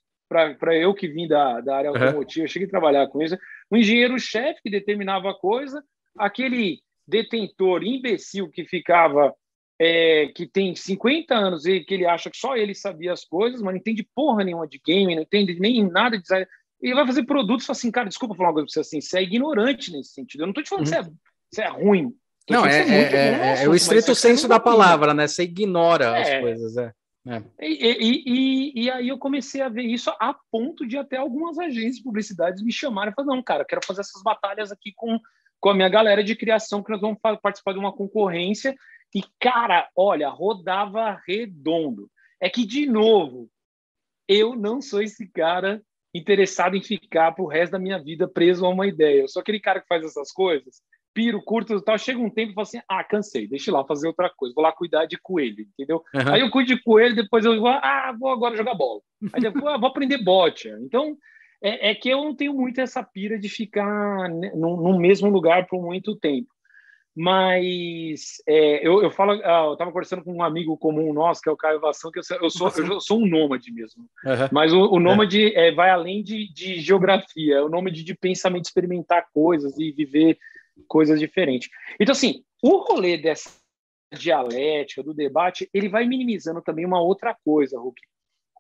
para 0.57 0.75
eu 0.75 0.93
que 0.93 1.07
vim 1.07 1.27
da, 1.27 1.61
da 1.61 1.77
área 1.77 1.89
automotiva, 1.89 2.43
uhum. 2.43 2.47
cheguei 2.47 2.67
a 2.67 2.71
trabalhar 2.71 3.07
com 3.07 3.21
isso, 3.21 3.37
um 3.71 3.77
engenheiro-chefe 3.77 4.61
que 4.63 4.69
determinava 4.69 5.31
a 5.31 5.33
coisa, 5.33 5.83
aquele 6.17 6.79
detentor 7.07 7.83
imbecil 7.83 8.49
que 8.49 8.65
ficava, 8.65 9.33
é, 9.79 10.27
que 10.27 10.47
tem 10.47 10.75
50 10.75 11.35
anos 11.35 11.65
e 11.65 11.81
que 11.81 11.93
ele 11.93 12.05
acha 12.05 12.29
que 12.29 12.37
só 12.37 12.55
ele 12.55 12.73
sabia 12.73 13.13
as 13.13 13.25
coisas, 13.25 13.61
mas 13.61 13.73
não 13.73 13.79
entende 13.79 14.07
porra 14.15 14.43
nenhuma 14.43 14.67
de 14.67 14.79
game, 14.85 15.15
não 15.15 15.23
entende 15.23 15.59
nem 15.59 15.83
nada 15.87 16.17
de 16.17 16.23
design. 16.23 16.47
Ele 16.81 16.95
vai 16.95 17.05
fazer 17.05 17.23
produtos 17.23 17.69
assim, 17.69 17.91
cara, 17.91 18.09
desculpa 18.09 18.35
falar 18.35 18.49
uma 18.49 18.53
coisa 18.55 18.65
pra 18.67 18.73
você 18.73 18.79
assim, 18.81 19.01
você 19.01 19.19
é 19.19 19.23
ignorante 19.23 19.91
nesse 19.91 20.13
sentido. 20.13 20.41
Eu 20.41 20.47
não 20.47 20.53
tô 20.53 20.61
te 20.61 20.69
falando 20.69 20.87
uhum. 20.87 20.91
que 20.91 21.03
você 21.03 21.09
é, 21.09 21.13
você 21.51 21.61
é 21.61 21.69
ruim. 21.69 22.13
Não, 22.49 22.65
é, 22.65 22.81
é, 22.81 23.13
é, 23.13 23.63
é, 23.63 23.69
o 23.69 23.75
estrito 23.75 24.13
senso 24.13 24.49
da 24.49 24.59
palavra, 24.59 25.13
né? 25.13 25.27
Você 25.27 25.43
ignora 25.43 26.21
as 26.21 26.41
coisas, 26.41 26.75
é. 26.75 26.91
É. 27.25 27.41
E, 27.61 27.67
e, 27.67 28.23
e, 28.25 28.83
e, 28.83 28.91
aí 28.91 29.07
eu 29.07 29.17
comecei 29.17 29.61
a 29.61 29.69
ver 29.69 29.83
isso 29.83 30.09
a 30.19 30.35
ponto 30.51 30.85
de 30.85 30.97
até 30.97 31.15
algumas 31.15 31.57
agências 31.57 31.97
de 31.97 32.03
publicidade 32.03 32.63
me 32.63 32.71
chamarem 32.71 33.11
e 33.11 33.15
falar, 33.15 33.27
não, 33.27 33.41
cara, 33.41 33.63
quero 33.63 33.79
fazer 33.85 34.01
essas 34.01 34.21
batalhas 34.21 34.73
aqui 34.73 34.91
com 34.93 35.17
com 35.63 35.69
a 35.69 35.73
minha 35.73 35.87
galera 35.87 36.21
de 36.21 36.35
criação, 36.35 36.83
que 36.83 36.91
nós 36.91 36.99
vamos 36.99 37.17
participar 37.41 37.71
de 37.71 37.79
uma 37.79 37.93
concorrência. 37.93 38.75
E, 39.15 39.23
cara, 39.39 39.89
olha, 39.95 40.27
rodava 40.27 41.21
redondo. 41.25 42.11
É 42.37 42.49
que, 42.49 42.65
de 42.65 42.85
novo, 42.85 43.49
eu 44.27 44.57
não 44.57 44.81
sou 44.81 45.01
esse 45.01 45.25
cara 45.25 45.81
interessado 46.13 46.75
em 46.75 46.83
ficar 46.83 47.31
pro 47.31 47.47
resto 47.47 47.71
da 47.71 47.79
minha 47.79 47.97
vida 47.97 48.27
preso 48.27 48.65
a 48.65 48.69
uma 48.69 48.85
ideia. 48.85 49.21
Eu 49.21 49.29
sou 49.29 49.39
aquele 49.39 49.61
cara 49.61 49.79
que 49.79 49.87
faz 49.87 50.03
essas 50.03 50.33
coisas, 50.33 50.81
piro, 51.13 51.41
curto 51.41 51.75
e 51.75 51.81
tal. 51.81 51.97
Chega 51.97 52.19
um 52.19 52.29
tempo 52.29 52.51
e 52.51 52.53
falo 52.55 52.63
assim: 52.63 52.81
ah, 52.87 53.03
cansei, 53.03 53.47
deixa 53.47 53.69
eu 53.69 53.75
lá 53.75 53.85
fazer 53.85 54.07
outra 54.07 54.29
coisa, 54.29 54.53
vou 54.55 54.63
lá 54.63 54.71
cuidar 54.71 55.05
de 55.05 55.17
coelho, 55.17 55.65
entendeu? 55.73 56.03
Uhum. 56.13 56.33
Aí 56.33 56.41
eu 56.41 56.49
cuido 56.49 56.75
de 56.75 56.81
coelho, 56.81 57.15
depois 57.15 57.45
eu 57.45 57.59
vou, 57.59 57.69
ah, 57.69 58.15
vou 58.17 58.29
agora 58.29 58.55
jogar 58.55 58.75
bola. 58.75 59.01
Aí 59.31 59.41
depois, 59.41 59.65
ah, 59.65 59.77
vou 59.77 59.89
aprender 59.89 60.17
bote. 60.23 60.69
Então, 60.81 61.17
é, 61.61 61.91
é, 61.91 61.95
que 61.95 62.09
eu 62.09 62.23
não 62.23 62.35
tenho 62.35 62.53
muito 62.53 62.81
essa 62.81 63.01
pira 63.01 63.39
de 63.39 63.47
ficar 63.47 64.29
no, 64.29 64.77
no 64.81 64.99
mesmo 64.99 65.29
lugar 65.29 65.67
por 65.67 65.81
muito 65.81 66.15
tempo. 66.15 66.53
Mas 67.15 68.41
é, 68.47 68.85
eu, 68.85 69.03
eu 69.03 69.11
falo, 69.11 69.33
ah, 69.43 69.65
eu 69.67 69.73
estava 69.73 69.91
conversando 69.91 70.23
com 70.23 70.33
um 70.33 70.43
amigo 70.43 70.75
comum 70.77 71.13
nosso, 71.13 71.41
que 71.41 71.49
é 71.49 71.51
o 71.51 71.57
Caio 71.57 71.79
Vassão, 71.79 72.11
que 72.11 72.19
eu, 72.19 72.23
eu, 72.41 72.49
sou, 72.49 72.71
eu 72.75 72.99
sou 73.01 73.19
um 73.21 73.27
nômade 73.27 73.71
mesmo. 73.71 74.03
Uhum. 74.25 74.49
Mas 74.51 74.73
o, 74.73 74.91
o 74.91 74.99
nômade 74.99 75.53
é. 75.53 75.67
É, 75.67 75.71
vai 75.71 75.91
além 75.91 76.23
de, 76.23 76.51
de 76.51 76.81
geografia, 76.81 77.57
é 77.57 77.61
o 77.61 77.69
nômade 77.69 78.03
de 78.03 78.15
pensamento, 78.15 78.65
experimentar 78.65 79.27
coisas 79.31 79.77
e 79.77 79.91
viver 79.91 80.37
coisas 80.87 81.19
diferentes. 81.19 81.69
Então, 81.99 82.13
assim, 82.13 82.43
o 82.61 82.77
rolê 82.77 83.17
dessa 83.17 83.51
dialética, 84.13 85.03
do 85.03 85.13
debate, 85.13 85.69
ele 85.73 85.89
vai 85.89 86.05
minimizando 86.05 86.61
também 86.61 86.85
uma 86.85 87.01
outra 87.01 87.35
coisa, 87.43 87.79
Hulk, 87.79 87.99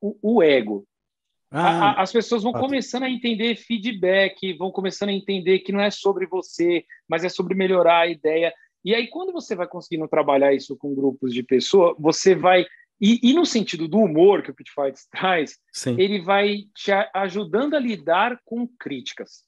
o, 0.01 0.17
o 0.21 0.43
ego. 0.43 0.85
Ah, 1.55 2.01
as 2.01 2.11
pessoas 2.11 2.41
vão 2.41 2.51
começando 2.51 3.03
a 3.03 3.09
entender 3.09 3.55
feedback, 3.55 4.53
vão 4.57 4.71
começando 4.71 5.09
a 5.09 5.13
entender 5.13 5.59
que 5.59 5.71
não 5.71 5.79
é 5.79 5.91
sobre 5.91 6.25
você, 6.25 6.83
mas 7.07 7.23
é 7.23 7.29
sobre 7.29 7.53
melhorar 7.53 7.99
a 7.99 8.07
ideia. 8.07 8.51
E 8.83 8.95
aí, 8.95 9.07
quando 9.07 9.31
você 9.31 9.55
vai 9.55 9.67
conseguindo 9.67 10.07
trabalhar 10.07 10.51
isso 10.51 10.75
com 10.75 10.95
grupos 10.95 11.31
de 11.31 11.43
pessoas, 11.43 11.95
você 11.99 12.33
vai. 12.33 12.65
E, 12.99 13.19
e 13.21 13.33
no 13.33 13.45
sentido 13.45 13.87
do 13.87 13.99
humor 13.99 14.41
que 14.41 14.49
o 14.49 14.53
Pit 14.53 14.71
Fights 14.73 15.07
traz, 15.13 15.59
Sim. 15.71 15.95
ele 15.99 16.21
vai 16.21 16.63
te 16.75 16.91
ajudando 17.13 17.75
a 17.75 17.79
lidar 17.79 18.39
com 18.43 18.67
críticas. 18.67 19.43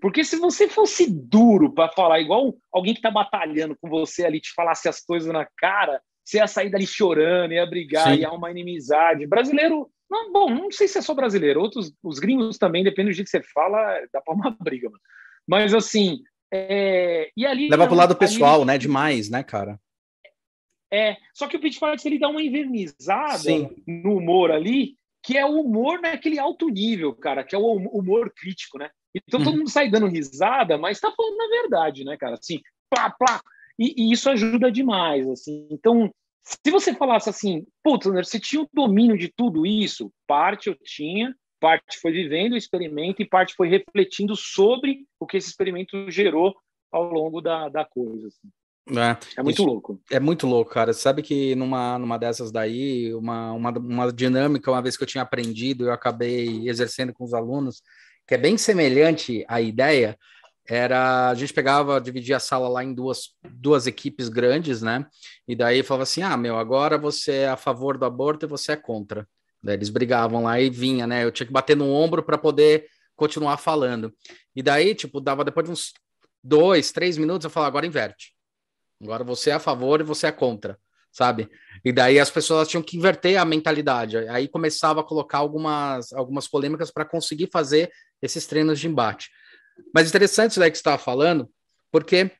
Porque 0.00 0.24
se 0.24 0.36
você 0.36 0.68
fosse 0.68 1.10
duro 1.10 1.72
para 1.72 1.90
falar, 1.92 2.20
igual 2.20 2.54
alguém 2.72 2.92
que 2.92 2.98
está 2.98 3.10
batalhando 3.10 3.76
com 3.80 3.88
você 3.88 4.24
ali, 4.24 4.40
te 4.40 4.52
falasse 4.52 4.88
as 4.88 5.00
coisas 5.00 5.32
na 5.32 5.46
cara, 5.56 6.00
você 6.24 6.38
ia 6.38 6.46
sair 6.46 6.70
dali 6.70 6.86
chorando, 6.86 7.52
ia 7.52 7.66
brigar, 7.66 8.14
Sim. 8.14 8.20
ia 8.20 8.30
uma 8.30 8.50
inimizade. 8.50 9.26
Brasileiro 9.26 9.90
não, 10.10 10.32
bom, 10.32 10.50
não 10.50 10.70
sei 10.70 10.86
se 10.88 10.98
é 10.98 11.02
só 11.02 11.14
brasileiro. 11.14 11.60
Outros, 11.60 11.92
os 12.02 12.18
gringos 12.18 12.58
também, 12.58 12.84
depende 12.84 13.10
do 13.10 13.12
jeito 13.12 13.26
que 13.26 13.38
você 13.38 13.42
fala, 13.52 14.00
dá 14.12 14.20
para 14.20 14.34
uma 14.34 14.50
briga. 14.60 14.88
Mano. 14.88 15.02
Mas 15.46 15.74
assim, 15.74 16.20
é... 16.52 17.30
e 17.36 17.44
ali 17.44 17.68
leva 17.68 17.86
para 17.86 17.94
o 17.94 17.96
lado 17.96 18.16
pessoal, 18.16 18.56
ali... 18.56 18.66
né? 18.66 18.78
Demais, 18.78 19.28
né, 19.28 19.42
cara? 19.42 19.78
É. 20.92 21.16
Só 21.34 21.48
que 21.48 21.56
o 21.56 21.60
Pit 21.60 21.78
Fights 21.78 22.04
ele 22.06 22.18
dá 22.18 22.28
uma 22.28 22.42
invernizada 22.42 23.38
Sim. 23.38 23.70
no 23.86 24.16
humor 24.16 24.52
ali, 24.52 24.96
que 25.22 25.36
é 25.36 25.44
o 25.44 25.60
humor 25.60 26.00
naquele 26.00 26.38
alto 26.38 26.68
nível, 26.68 27.12
cara, 27.14 27.42
que 27.42 27.54
é 27.54 27.58
o 27.58 27.66
humor 27.66 28.32
crítico, 28.34 28.78
né? 28.78 28.90
Então 29.26 29.40
todo 29.40 29.52
uhum. 29.52 29.58
mundo 29.58 29.70
sai 29.70 29.90
dando 29.90 30.06
risada, 30.06 30.76
mas 30.76 30.96
está 30.96 31.10
falando 31.10 31.36
na 31.36 31.48
verdade, 31.48 32.04
né, 32.04 32.16
cara? 32.16 32.34
Assim, 32.34 32.60
plá, 32.90 33.10
plá. 33.10 33.40
E, 33.78 33.94
e, 34.08 34.12
isso 34.12 34.30
ajuda 34.30 34.70
demais, 34.70 35.28
assim. 35.28 35.66
Então 35.70 36.10
se 36.42 36.70
você 36.70 36.94
falasse 36.94 37.28
assim, 37.28 37.66
putz, 37.82 38.06
você 38.06 38.38
tinha 38.38 38.62
o 38.62 38.68
domínio 38.72 39.18
de 39.18 39.28
tudo 39.28 39.66
isso, 39.66 40.12
parte 40.28 40.68
eu 40.68 40.76
tinha, 40.76 41.34
parte 41.60 41.98
foi 41.98 42.12
vivendo 42.12 42.52
o 42.52 42.56
experimento 42.56 43.20
e 43.20 43.28
parte 43.28 43.54
foi 43.54 43.68
refletindo 43.68 44.36
sobre 44.36 45.04
o 45.18 45.26
que 45.26 45.36
esse 45.36 45.48
experimento 45.48 46.08
gerou 46.08 46.54
ao 46.92 47.10
longo 47.10 47.40
da, 47.40 47.68
da 47.68 47.84
coisa. 47.84 48.28
Assim. 48.28 48.48
É, 48.88 49.40
é, 49.40 49.42
muito 49.42 49.64
louco. 49.64 50.00
É 50.08 50.20
muito 50.20 50.46
louco, 50.46 50.70
cara. 50.70 50.92
Sabe 50.92 51.20
que 51.20 51.56
numa, 51.56 51.98
numa 51.98 52.16
dessas 52.16 52.52
daí, 52.52 53.12
uma, 53.14 53.52
uma, 53.52 53.70
uma 53.70 54.12
dinâmica, 54.12 54.70
uma 54.70 54.82
vez 54.82 54.96
que 54.96 55.02
eu 55.02 55.08
tinha 55.08 55.22
aprendido, 55.22 55.86
eu 55.86 55.92
acabei 55.92 56.68
exercendo 56.68 57.12
com 57.12 57.24
os 57.24 57.34
alunos, 57.34 57.82
que 58.26 58.34
é 58.34 58.38
bem 58.38 58.58
semelhante 58.58 59.44
à 59.48 59.60
ideia, 59.60 60.18
era 60.68 61.30
a 61.30 61.34
gente 61.34 61.52
pegava, 61.52 62.00
dividia 62.00 62.36
a 62.36 62.40
sala 62.40 62.68
lá 62.68 62.82
em 62.82 62.92
duas, 62.92 63.30
duas 63.48 63.86
equipes 63.86 64.28
grandes, 64.28 64.82
né? 64.82 65.06
E 65.46 65.54
daí 65.54 65.82
falava 65.82 66.02
assim: 66.02 66.22
ah, 66.22 66.36
meu, 66.36 66.58
agora 66.58 66.98
você 66.98 67.32
é 67.32 67.48
a 67.48 67.56
favor 67.56 67.96
do 67.96 68.04
aborto 68.04 68.44
e 68.44 68.48
você 68.48 68.72
é 68.72 68.76
contra. 68.76 69.28
Daí 69.62 69.76
eles 69.76 69.90
brigavam 69.90 70.42
lá 70.42 70.60
e 70.60 70.68
vinha, 70.68 71.06
né? 71.06 71.24
Eu 71.24 71.30
tinha 71.30 71.46
que 71.46 71.52
bater 71.52 71.76
no 71.76 71.88
ombro 71.90 72.22
para 72.22 72.36
poder 72.36 72.86
continuar 73.14 73.56
falando. 73.58 74.12
E 74.54 74.62
daí, 74.62 74.94
tipo, 74.94 75.20
dava 75.20 75.44
depois 75.44 75.66
de 75.66 75.72
uns 75.72 75.92
dois, 76.42 76.90
três 76.90 77.16
minutos, 77.16 77.44
eu 77.44 77.50
falava: 77.50 77.68
agora 77.68 77.86
inverte. 77.86 78.34
Agora 79.00 79.22
você 79.22 79.50
é 79.50 79.54
a 79.54 79.60
favor 79.60 80.00
e 80.00 80.04
você 80.04 80.26
é 80.26 80.32
contra, 80.32 80.78
sabe? 81.16 81.48
E 81.82 81.92
daí 81.92 82.20
as 82.20 82.30
pessoas 82.30 82.68
tinham 82.68 82.82
que 82.82 82.96
inverter 82.96 83.40
a 83.40 83.44
mentalidade. 83.44 84.18
Aí 84.28 84.46
começava 84.46 85.00
a 85.00 85.04
colocar 85.04 85.38
algumas, 85.38 86.12
algumas 86.12 86.46
polêmicas 86.46 86.90
para 86.90 87.06
conseguir 87.06 87.48
fazer 87.50 87.90
esses 88.20 88.46
treinos 88.46 88.78
de 88.78 88.86
embate. 88.86 89.30
Mas 89.94 90.08
interessante 90.08 90.50
isso 90.50 90.60
daí 90.60 90.70
que 90.70 90.76
você 90.76 90.80
estava 90.80 90.98
falando, 90.98 91.48
porque 91.90 92.30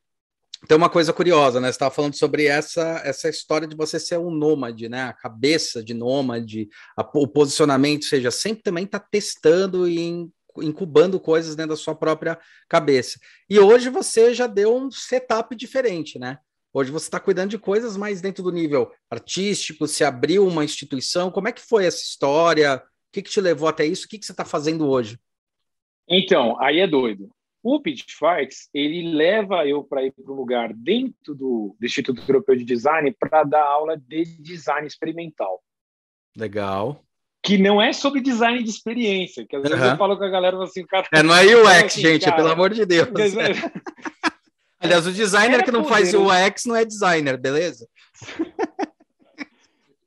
tem 0.69 0.77
uma 0.77 0.91
coisa 0.91 1.13
curiosa, 1.13 1.61
né? 1.61 1.69
Você 1.69 1.77
estava 1.77 1.95
falando 1.95 2.17
sobre 2.17 2.47
essa, 2.47 3.01
essa 3.05 3.29
história 3.29 3.67
de 3.67 3.77
você 3.77 3.99
ser 3.99 4.19
um 4.19 4.31
nômade, 4.31 4.89
né? 4.89 5.05
A 5.05 5.13
cabeça 5.13 5.83
de 5.83 5.95
nômade, 5.95 6.69
a, 6.97 7.03
o 7.15 7.27
posicionamento, 7.27 8.03
ou 8.03 8.09
seja, 8.09 8.31
sempre 8.31 8.63
também 8.63 8.85
está 8.85 8.99
testando 8.99 9.89
e 9.89 10.29
incubando 10.59 11.21
coisas 11.21 11.55
dentro 11.55 11.71
da 11.71 11.77
sua 11.77 11.95
própria 11.95 12.39
cabeça. 12.69 13.19
E 13.49 13.59
hoje 13.59 13.91
você 13.91 14.35
já 14.35 14.47
deu 14.47 14.75
um 14.75 14.91
setup 14.91 15.55
diferente, 15.55 16.19
né? 16.19 16.39
Hoje 16.77 16.91
você 16.91 17.07
está 17.07 17.19
cuidando 17.19 17.49
de 17.49 17.59
coisas 17.59 17.97
mais 17.97 18.21
dentro 18.21 18.43
do 18.43 18.53
nível 18.53 18.93
artístico, 19.11 19.87
se 19.87 20.05
abriu 20.05 20.47
uma 20.47 20.63
instituição. 20.63 21.31
Como 21.31 21.49
é 21.49 21.53
que 21.53 21.63
foi 21.63 21.87
essa 21.87 22.03
história? 22.03 22.77
O 22.77 22.81
que, 23.13 23.23
que 23.23 23.31
te 23.31 23.41
levou 23.41 23.67
até 23.67 23.87
isso? 23.87 24.05
O 24.05 24.09
que, 24.11 24.19
que 24.19 24.27
você 24.27 24.33
está 24.33 24.45
fazendo 24.45 24.87
hoje? 24.87 25.19
Então, 26.07 26.61
aí 26.61 26.81
é 26.81 26.87
doido. 26.87 27.31
O 27.63 27.81
Pitch 27.81 28.05
Fights, 28.11 28.69
ele 28.75 29.11
leva 29.11 29.67
eu 29.67 29.83
para 29.83 30.05
ir 30.05 30.13
para 30.13 30.31
um 30.31 30.37
lugar 30.37 30.75
dentro 30.75 31.35
do, 31.35 31.75
do 31.81 31.87
Instituto 31.87 32.21
Europeu 32.29 32.55
de 32.55 32.65
Design 32.65 33.11
para 33.19 33.43
dar 33.43 33.65
aula 33.65 33.97
de 33.97 34.25
design 34.43 34.87
experimental. 34.87 35.63
Legal. 36.37 37.03
Que 37.43 37.57
não 37.57 37.81
é 37.81 37.95
sobre 37.95 38.21
design 38.21 38.63
de 38.63 38.69
experiência, 38.69 39.47
que 39.49 39.57
às 39.57 39.63
vezes 39.63 39.79
uhum. 39.81 39.93
eu 39.93 39.97
falo 39.97 40.19
com 40.19 40.25
a 40.25 40.29
galera 40.29 40.63
assim, 40.63 40.85
cara. 40.85 41.09
É, 41.11 41.23
não 41.23 41.35
é 41.35 41.43
UX, 41.43 41.69
assim, 41.87 42.03
gente, 42.03 42.25
cara, 42.27 42.37
pelo 42.37 42.51
amor 42.51 42.69
de 42.69 42.85
Deus. 42.85 43.09
Aliás, 44.87 45.07
o 45.07 45.13
designer 45.13 45.65
que 45.65 45.71
não 45.71 45.85
faz 45.85 46.15
o 46.15 46.27
UX 46.27 46.65
não 46.65 46.77
é 46.77 46.85
designer, 46.85 47.37
beleza? 47.37 47.87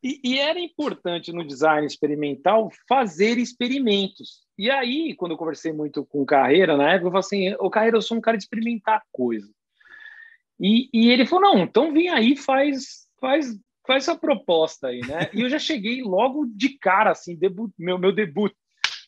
E, 0.02 0.20
e, 0.24 0.40
era 0.40 0.58
importante 0.58 1.34
no 1.34 1.46
design 1.46 1.86
experimental 1.86 2.72
fazer 2.88 3.38
experimentos. 3.38 4.46
E 4.58 4.72
aí, 4.72 5.14
quando 5.14 5.34
eu 5.34 5.38
conversei 5.38 5.74
muito 5.74 6.06
com 6.06 6.22
o 6.22 6.26
Carreira, 6.26 6.78
na 6.78 6.94
época, 6.94 7.08
eu 7.08 7.12
falei 7.12 7.20
assim: 7.20 7.56
o 7.60 7.70
Carreira, 7.70 7.98
eu 7.98 8.02
sou 8.02 8.18
um 8.18 8.22
cara 8.22 8.38
de 8.38 8.44
experimentar 8.44 9.04
coisa. 9.12 9.50
E, 10.60 10.90
e 10.94 11.10
ele 11.10 11.26
falou: 11.26 11.54
não, 11.54 11.64
então 11.64 11.92
vem 11.92 12.10
aí, 12.10 12.38
faz, 12.38 13.08
faz, 13.20 13.48
faz 13.86 14.04
essa 14.04 14.18
proposta 14.18 14.88
aí, 14.88 15.02
né? 15.02 15.30
E 15.34 15.42
eu 15.42 15.50
já 15.50 15.60
cheguei 15.60 16.02
logo 16.02 16.46
de 16.46 16.78
cara, 16.78 17.12
assim, 17.12 17.36
debut, 17.36 17.72
meu, 17.78 17.98
meu 17.98 18.14
debut. 18.14 18.54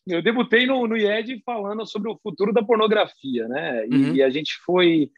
Eu 0.05 0.21
debutei 0.21 0.65
no, 0.65 0.87
no 0.87 0.97
IED 0.97 1.41
falando 1.45 1.85
sobre 1.85 2.09
o 2.09 2.19
futuro 2.21 2.51
da 2.51 2.63
pornografia, 2.63 3.47
né? 3.47 3.85
Uhum. 3.85 4.15
e 4.15 4.23
a 4.23 4.29
gente 4.29 4.57
foi. 4.65 5.09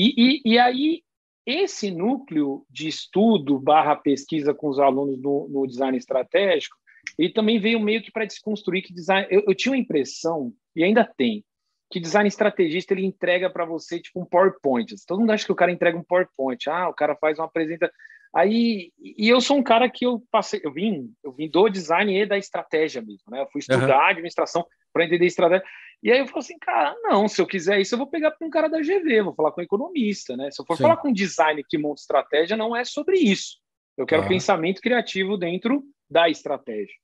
E, 0.00 0.14
e, 0.16 0.52
e 0.52 0.58
aí 0.58 1.02
esse 1.44 1.90
núcleo 1.90 2.64
de 2.70 2.88
estudo 2.88 3.58
barra 3.58 3.94
pesquisa 3.94 4.54
com 4.54 4.68
os 4.68 4.78
alunos 4.78 5.20
no, 5.20 5.46
no 5.48 5.66
design 5.66 5.96
estratégico, 5.98 6.74
ele 7.18 7.30
também 7.34 7.60
veio 7.60 7.78
meio 7.78 8.02
que 8.02 8.10
para 8.10 8.24
desconstruir 8.24 8.82
que 8.82 8.94
design. 8.94 9.26
Eu, 9.30 9.44
eu, 9.46 9.54
tinha 9.54 9.72
uma 9.72 9.78
impressão, 9.78 10.54
e 10.74 10.82
ainda 10.82 11.04
tem, 11.04 11.44
que 11.90 12.00
design 12.00 12.26
estrategista 12.26 12.94
ele 12.94 13.04
entrega 13.04 13.50
para 13.50 13.66
você 13.66 14.00
tipo 14.00 14.20
um 14.20 14.24
PowerPoint. 14.24 14.94
Todo 15.06 15.20
mundo 15.20 15.32
acha 15.32 15.44
que 15.44 15.52
o 15.52 15.56
cara 15.56 15.72
entrega 15.72 15.98
um 15.98 16.04
PowerPoint. 16.04 16.70
Ah, 16.70 16.88
o 16.88 16.94
cara 16.94 17.14
faz 17.16 17.38
uma 17.38 17.46
apresentação. 17.46 17.94
Aí, 18.32 18.92
e 18.98 19.28
eu 19.28 19.40
sou 19.40 19.58
um 19.58 19.62
cara 19.62 19.90
que 19.90 20.06
eu 20.06 20.22
passei, 20.30 20.60
eu 20.62 20.72
vim, 20.72 21.12
eu 21.22 21.32
vim 21.32 21.50
do 21.50 21.68
design 21.68 22.16
e 22.16 22.24
da 22.24 22.38
estratégia 22.38 23.02
mesmo, 23.02 23.24
né? 23.28 23.42
Eu 23.42 23.48
fui 23.50 23.58
estudar 23.58 23.98
uhum. 23.98 24.06
administração 24.06 24.64
para 24.92 25.04
entender 25.04 25.26
estratégia. 25.26 25.66
E 26.02 26.10
aí 26.10 26.18
eu 26.18 26.26
falo 26.26 26.38
assim, 26.38 26.58
cara, 26.58 26.96
não, 27.02 27.28
se 27.28 27.40
eu 27.40 27.46
quiser 27.46 27.80
isso, 27.80 27.94
eu 27.94 27.98
vou 27.98 28.06
pegar 28.06 28.30
para 28.30 28.46
um 28.46 28.50
cara 28.50 28.68
da 28.68 28.80
GV, 28.80 29.22
vou 29.22 29.34
falar 29.34 29.52
com 29.52 29.60
um 29.60 29.64
economista, 29.64 30.36
né? 30.36 30.50
Se 30.50 30.60
eu 30.60 30.66
for 30.66 30.76
Sim. 30.76 30.84
falar 30.84 30.96
com 30.96 31.08
um 31.08 31.12
design 31.12 31.62
que 31.68 31.76
monta 31.76 32.00
estratégia, 32.00 32.56
não 32.56 32.74
é 32.74 32.84
sobre 32.84 33.18
isso. 33.18 33.58
Eu 33.96 34.06
quero 34.06 34.26
pensamento 34.26 34.80
criativo 34.80 35.36
dentro 35.36 35.84
da 36.08 36.28
estratégia. 36.28 36.94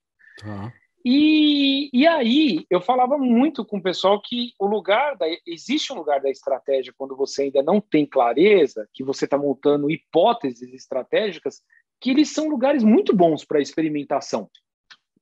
E, 1.09 1.89
e 1.93 2.05
aí 2.05 2.67
eu 2.69 2.81
falava 2.81 3.17
muito 3.17 3.65
com 3.65 3.77
o 3.77 3.83
pessoal 3.83 4.21
que 4.21 4.51
o 4.59 4.67
lugar 4.67 5.17
da 5.17 5.27
existe 5.47 5.93
um 5.93 5.97
lugar 5.97 6.21
da 6.21 6.29
estratégia 6.29 6.93
quando 6.99 7.15
você 7.15 7.43
ainda 7.43 7.63
não 7.63 7.81
tem 7.81 8.05
clareza, 8.05 8.89
que 8.93 9.05
você 9.05 9.25
está 9.25 9.39
montando 9.39 9.89
hipóteses 9.89 10.73
estratégicas, 10.73 11.63
que 12.01 12.11
eles 12.11 12.31
são 12.31 12.49
lugares 12.49 12.83
muito 12.83 13.15
bons 13.15 13.45
para 13.45 13.61
experimentação. 13.61 14.51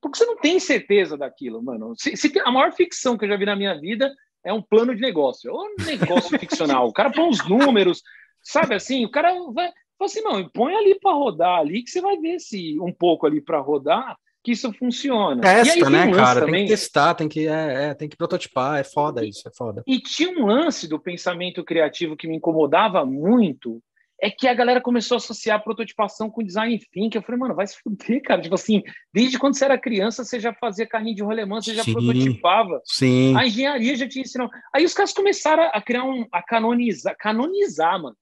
Porque 0.05 0.19
você 0.19 0.25
não 0.25 0.37
tem 0.37 0.59
certeza 0.59 1.17
daquilo, 1.17 1.63
mano. 1.63 1.95
Se, 1.97 2.15
se 2.15 2.31
a 2.39 2.51
maior 2.51 2.71
ficção 2.71 3.17
que 3.17 3.25
eu 3.25 3.29
já 3.29 3.35
vi 3.35 3.45
na 3.47 3.55
minha 3.55 3.73
vida 3.73 4.13
é 4.45 4.53
um 4.53 4.61
plano 4.61 4.93
de 4.93 5.01
negócio. 5.01 5.51
Ou 5.51 5.65
um 5.65 5.83
negócio 5.83 6.29
ficcional. 6.37 6.87
O 6.87 6.93
cara 6.93 7.09
põe 7.09 7.27
os 7.27 7.43
números, 7.49 8.03
sabe 8.43 8.75
assim? 8.75 9.03
O 9.03 9.09
cara 9.09 9.33
vai. 9.51 9.71
Fala 9.97 10.05
assim, 10.05 10.21
não, 10.21 10.47
põe 10.49 10.75
ali 10.75 10.99
para 10.99 11.11
rodar 11.11 11.57
ali, 11.57 11.81
que 11.81 11.89
você 11.89 12.01
vai 12.01 12.17
ver 12.17 12.39
se 12.39 12.79
um 12.79 12.93
pouco 12.93 13.25
ali 13.25 13.41
para 13.41 13.59
rodar 13.59 14.15
que 14.43 14.51
isso 14.51 14.71
funciona. 14.73 15.41
Testa, 15.41 15.89
né, 15.89 16.05
um 16.05 16.11
cara? 16.11 16.41
Também... 16.41 16.53
Tem 16.53 16.65
que 16.65 16.71
testar, 16.73 17.15
tem 17.15 17.27
que, 17.27 17.47
é, 17.47 17.85
é, 17.85 17.93
tem 17.95 18.07
que 18.07 18.15
prototipar, 18.15 18.77
é 18.77 18.83
foda 18.83 19.25
isso, 19.25 19.47
é 19.47 19.51
foda. 19.57 19.83
E 19.87 19.99
tinha 19.99 20.29
um 20.29 20.45
lance 20.45 20.87
do 20.87 20.99
pensamento 20.99 21.63
criativo 21.63 22.15
que 22.15 22.27
me 22.27 22.35
incomodava 22.35 23.03
muito, 23.03 23.81
é 24.25 24.31
que 24.31 24.47
a 24.47 24.55
galera 24.55 24.81
começou 24.81 25.15
a 25.15 25.17
associar 25.17 25.57
a 25.57 25.61
prototipação 25.61 26.31
com 26.31 26.43
design 26.43 26.79
thinking. 26.91 27.19
Eu 27.19 27.21
falei, 27.21 27.39
mano, 27.39 27.53
vai 27.53 27.67
se 27.67 27.77
fuder, 27.79 28.23
cara. 28.23 28.41
Tipo 28.41 28.55
assim, 28.55 28.81
desde 29.13 29.37
quando 29.37 29.55
você 29.55 29.65
era 29.65 29.77
criança, 29.77 30.23
você 30.23 30.39
já 30.39 30.51
fazia 30.51 30.87
carrinho 30.87 31.15
de 31.15 31.21
rolemã, 31.21 31.61
você 31.61 31.75
já 31.75 31.83
sim, 31.83 31.93
prototipava. 31.93 32.81
Sim. 32.85 33.37
A 33.37 33.45
engenharia 33.45 33.95
já 33.95 34.09
tinha 34.09 34.23
ensinado. 34.23 34.49
Aí 34.73 34.83
os 34.83 34.95
caras 34.95 35.13
começaram 35.13 35.69
a 35.71 35.79
criar 35.79 36.03
um. 36.05 36.25
a 36.31 36.41
canonizar, 36.41 37.15
canonizar, 37.19 38.01
mano. 38.01 38.17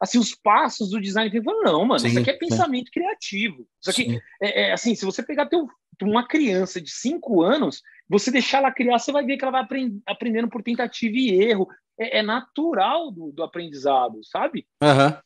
Assim, 0.00 0.18
os 0.18 0.34
passos 0.34 0.90
do 0.90 1.00
design 1.00 1.30
thinking. 1.30 1.44
Falei, 1.44 1.62
não, 1.62 1.84
mano, 1.84 2.00
sim, 2.00 2.08
isso 2.08 2.18
aqui 2.18 2.30
é 2.30 2.36
pensamento 2.36 2.86
sim. 2.86 2.92
criativo. 2.94 3.64
Isso 3.80 3.90
aqui, 3.90 4.20
é, 4.42 4.62
é, 4.62 4.72
assim, 4.72 4.96
se 4.96 5.04
você 5.04 5.22
pegar 5.22 5.46
teu, 5.46 5.68
uma 6.02 6.26
criança 6.26 6.80
de 6.80 6.90
cinco 6.90 7.42
anos, 7.42 7.80
você 8.08 8.32
deixar 8.32 8.58
ela 8.58 8.72
criar, 8.72 8.98
você 8.98 9.12
vai 9.12 9.24
ver 9.24 9.36
que 9.36 9.44
ela 9.44 9.52
vai 9.52 9.62
aprend, 9.62 10.00
aprendendo 10.04 10.48
por 10.48 10.64
tentativa 10.64 11.16
e 11.16 11.30
erro 11.30 11.68
é, 11.98 12.18
é 12.18 12.22
natural 12.22 13.10
do, 13.10 13.32
do, 13.32 13.42
aprendizado, 13.42 14.20
sabe? 14.22 14.66
Uhum. 14.82 15.20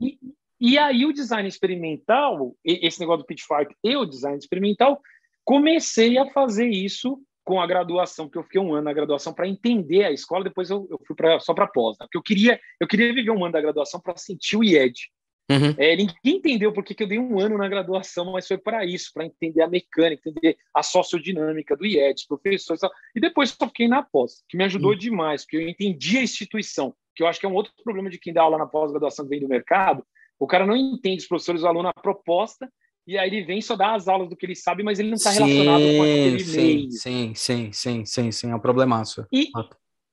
E, 0.00 0.18
e 0.60 0.78
aí 0.78 1.06
o 1.06 1.12
design 1.12 1.48
experimental, 1.48 2.54
esse 2.64 3.00
negócio 3.00 3.22
do 3.22 3.26
Pitchfork 3.26 3.74
e 3.84 3.96
o 3.96 4.04
design 4.04 4.38
experimental, 4.38 5.00
comecei 5.44 6.18
a 6.18 6.26
fazer 6.26 6.68
isso 6.68 7.20
com 7.44 7.60
a 7.60 7.66
graduação, 7.66 8.26
porque 8.26 8.38
eu 8.38 8.42
fiquei 8.42 8.60
um 8.60 8.74
ano 8.74 8.84
na 8.84 8.92
graduação 8.92 9.32
para 9.32 9.48
entender 9.48 10.04
a 10.04 10.12
escola, 10.12 10.44
depois 10.44 10.68
eu, 10.68 10.86
eu 10.90 11.00
fui 11.06 11.16
pra, 11.16 11.40
só 11.40 11.54
para 11.54 11.66
pós, 11.66 11.96
né? 11.98 12.04
porque 12.04 12.18
eu 12.18 12.22
queria, 12.22 12.60
eu 12.78 12.86
queria 12.86 13.10
viver 13.14 13.30
um 13.30 13.42
ano 13.42 13.52
da 13.52 13.60
graduação 13.60 13.98
para 13.98 14.18
sentir 14.18 14.58
o 14.58 14.62
IED. 14.62 15.10
Uhum. 15.50 15.74
É, 15.78 15.96
ninguém 15.96 16.16
entendeu 16.24 16.74
porque 16.74 16.92
que 16.92 17.02
eu 17.02 17.08
dei 17.08 17.18
um 17.18 17.40
ano 17.40 17.56
na 17.56 17.66
graduação, 17.66 18.32
mas 18.32 18.46
foi 18.46 18.58
para 18.58 18.84
isso, 18.84 19.10
para 19.14 19.24
entender 19.24 19.62
a 19.62 19.66
mecânica, 19.66 20.28
entender 20.28 20.58
a 20.74 20.82
sociodinâmica 20.82 21.74
do 21.74 21.86
IED, 21.86 22.26
professores. 22.28 22.82
E 23.16 23.20
depois 23.20 23.48
só 23.48 23.66
fiquei 23.66 23.88
na 23.88 24.02
pós, 24.02 24.44
que 24.46 24.58
me 24.58 24.64
ajudou 24.64 24.90
uhum. 24.90 24.98
demais, 24.98 25.44
porque 25.44 25.56
eu 25.56 25.66
entendi 25.66 26.18
a 26.18 26.22
instituição, 26.22 26.94
que 27.18 27.24
eu 27.24 27.26
acho 27.26 27.40
que 27.40 27.46
é 27.46 27.48
um 27.48 27.54
outro 27.54 27.72
problema 27.82 28.08
de 28.08 28.16
quem 28.16 28.32
dá 28.32 28.42
aula 28.42 28.56
na 28.56 28.64
pós-graduação 28.64 29.24
que 29.24 29.30
vem 29.30 29.40
do 29.40 29.48
mercado. 29.48 30.06
O 30.38 30.46
cara 30.46 30.64
não 30.64 30.76
entende 30.76 31.22
os 31.22 31.26
professores, 31.26 31.64
o 31.64 31.66
aluno, 31.66 31.88
a 31.88 31.92
proposta, 31.92 32.70
e 33.04 33.18
aí 33.18 33.28
ele 33.28 33.42
vem 33.42 33.60
só 33.60 33.74
dar 33.74 33.96
as 33.96 34.06
aulas 34.06 34.28
do 34.28 34.36
que 34.36 34.46
ele 34.46 34.54
sabe, 34.54 34.84
mas 34.84 35.00
ele 35.00 35.08
não 35.08 35.16
está 35.16 35.32
relacionado 35.32 35.80
com 35.80 36.02
aquele 36.02 36.38
sim, 36.38 36.56
meio. 36.56 36.92
Sim, 36.92 37.34
sim, 37.34 37.72
sim, 37.72 38.04
sim, 38.04 38.30
sim, 38.30 38.50
é 38.52 38.54
um 38.54 38.60
problemaço. 38.60 39.26
E, 39.32 39.50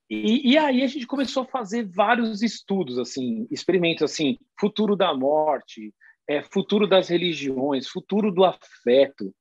e, 0.10 0.54
e, 0.54 0.58
aí 0.58 0.82
a 0.82 0.88
gente 0.88 1.06
começou 1.06 1.44
a 1.44 1.48
fazer 1.48 1.88
vários 1.94 2.42
estudos, 2.42 2.98
assim, 2.98 3.48
experimentos 3.52 4.02
assim, 4.02 4.40
futuro 4.60 4.96
da 4.96 5.14
morte, 5.14 5.94
é, 6.28 6.42
futuro 6.42 6.88
das 6.88 7.08
religiões, 7.08 7.88
futuro 7.88 8.32
do 8.32 8.44
afeto. 8.44 9.32